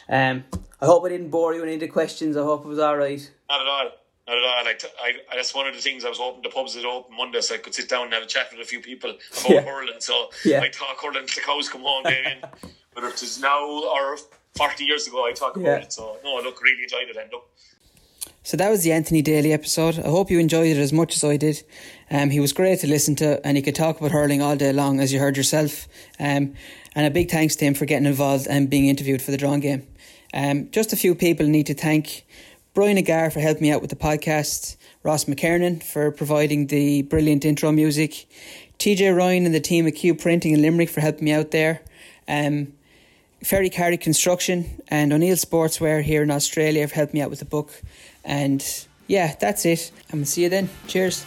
um, 0.08 0.44
I 0.80 0.86
hope 0.86 1.04
I 1.04 1.08
didn't 1.10 1.30
bore 1.30 1.52
you 1.54 1.60
with 1.60 1.68
any 1.68 1.74
of 1.74 1.80
the 1.80 1.88
questions. 1.88 2.36
I 2.36 2.42
hope 2.42 2.64
it 2.64 2.68
was 2.68 2.78
all 2.78 2.96
right. 2.96 3.22
Not 3.50 3.60
at 3.60 3.66
all. 3.66 3.90
Not 4.26 4.38
at 4.38 4.44
all. 4.44 4.64
Like 4.64 4.82
I, 5.02 5.36
that's 5.36 5.54
one 5.54 5.66
of 5.66 5.74
the 5.74 5.80
things 5.82 6.04
I 6.04 6.08
was 6.08 6.18
hoping 6.18 6.42
the 6.42 6.48
pubs 6.48 6.74
would 6.76 6.86
open 6.86 7.14
Monday, 7.16 7.40
so 7.42 7.54
I 7.54 7.58
could 7.58 7.74
sit 7.74 7.88
down 7.90 8.04
and 8.04 8.14
have 8.14 8.22
a 8.22 8.26
chat 8.26 8.46
with 8.50 8.60
a 8.60 8.68
few 8.72 8.80
people 8.80 9.10
about 9.10 9.50
Yeah. 9.50 9.60
hurling. 9.60 10.00
So 10.00 10.30
Yeah. 10.44 10.60
I 10.62 10.68
talk 10.68 10.96
hurling 11.02 11.26
the 11.26 11.40
cows 11.44 11.68
come 11.68 11.82
home, 11.82 12.04
Damien. 12.04 12.38
Whether 12.94 13.08
it 13.08 13.22
is 13.22 13.40
now 13.40 13.60
or 13.68 14.16
forty 14.56 14.84
years 14.84 15.06
ago, 15.06 15.24
I 15.26 15.32
talk 15.32 15.56
about 15.56 15.66
Yeah. 15.66 15.84
it. 15.84 15.92
So 15.92 16.16
no, 16.24 16.38
I 16.38 16.42
look, 16.42 16.62
really 16.62 16.82
enjoyed 16.82 17.08
it, 17.08 17.16
and 17.16 17.30
look, 17.32 17.48
So 18.46 18.56
that 18.58 18.70
was 18.70 18.82
the 18.82 18.92
Anthony 18.92 19.22
Daly 19.22 19.52
episode. 19.54 19.98
I 19.98 20.08
hope 20.08 20.30
you 20.30 20.38
enjoyed 20.38 20.66
it 20.76 20.80
as 20.80 20.92
much 20.92 21.16
as 21.16 21.24
I 21.24 21.36
did. 21.38 21.62
Um, 22.10 22.28
he 22.30 22.40
was 22.40 22.52
great 22.52 22.78
to 22.80 22.86
listen 22.86 23.16
to, 23.16 23.40
and 23.46 23.56
he 23.56 23.62
could 23.62 23.74
talk 23.74 23.98
about 23.98 24.10
hurling 24.12 24.42
all 24.42 24.54
day 24.56 24.70
long, 24.72 25.00
as 25.00 25.12
you 25.12 25.18
heard 25.18 25.36
yourself. 25.36 25.88
Um, 26.20 26.54
and 26.94 27.06
a 27.06 27.10
big 27.10 27.30
thanks 27.30 27.56
to 27.56 27.64
him 27.64 27.72
for 27.74 27.86
getting 27.86 28.06
involved 28.06 28.46
and 28.46 28.68
being 28.68 28.86
interviewed 28.86 29.22
for 29.22 29.30
the 29.30 29.38
drawn 29.38 29.60
game. 29.60 29.86
Um, 30.34 30.70
just 30.70 30.92
a 30.92 30.96
few 30.96 31.14
people 31.14 31.46
need 31.46 31.66
to 31.66 31.74
thank 31.74 32.24
Bryan 32.74 32.98
Agar 32.98 33.30
for 33.30 33.40
helping 33.40 33.62
me 33.62 33.72
out 33.72 33.80
with 33.80 33.90
the 33.90 33.96
podcast, 33.96 34.76
Ross 35.02 35.24
McKernan 35.24 35.82
for 35.82 36.10
providing 36.10 36.66
the 36.66 37.02
brilliant 37.02 37.44
intro 37.46 37.72
music, 37.72 38.26
TJ 38.78 39.16
Ryan 39.16 39.46
and 39.46 39.54
the 39.54 39.60
team 39.60 39.86
at 39.86 39.94
Q 39.94 40.14
Printing 40.14 40.52
in 40.52 40.60
Limerick 40.60 40.90
for 40.90 41.00
helping 41.00 41.24
me 41.24 41.32
out 41.32 41.50
there. 41.50 41.80
Um, 42.28 42.74
Ferry 43.44 43.68
Carry 43.68 43.98
Construction 43.98 44.80
and 44.88 45.12
O'Neill 45.12 45.36
Sportswear 45.36 46.02
here 46.02 46.22
in 46.22 46.30
Australia 46.30 46.80
have 46.80 46.92
helped 46.92 47.12
me 47.12 47.20
out 47.20 47.28
with 47.28 47.40
the 47.40 47.44
book. 47.44 47.82
And 48.24 48.64
yeah, 49.06 49.34
that's 49.38 49.66
it. 49.66 49.92
And 50.10 50.20
we'll 50.20 50.26
see 50.26 50.44
you 50.44 50.48
then. 50.48 50.70
Cheers. 50.86 51.26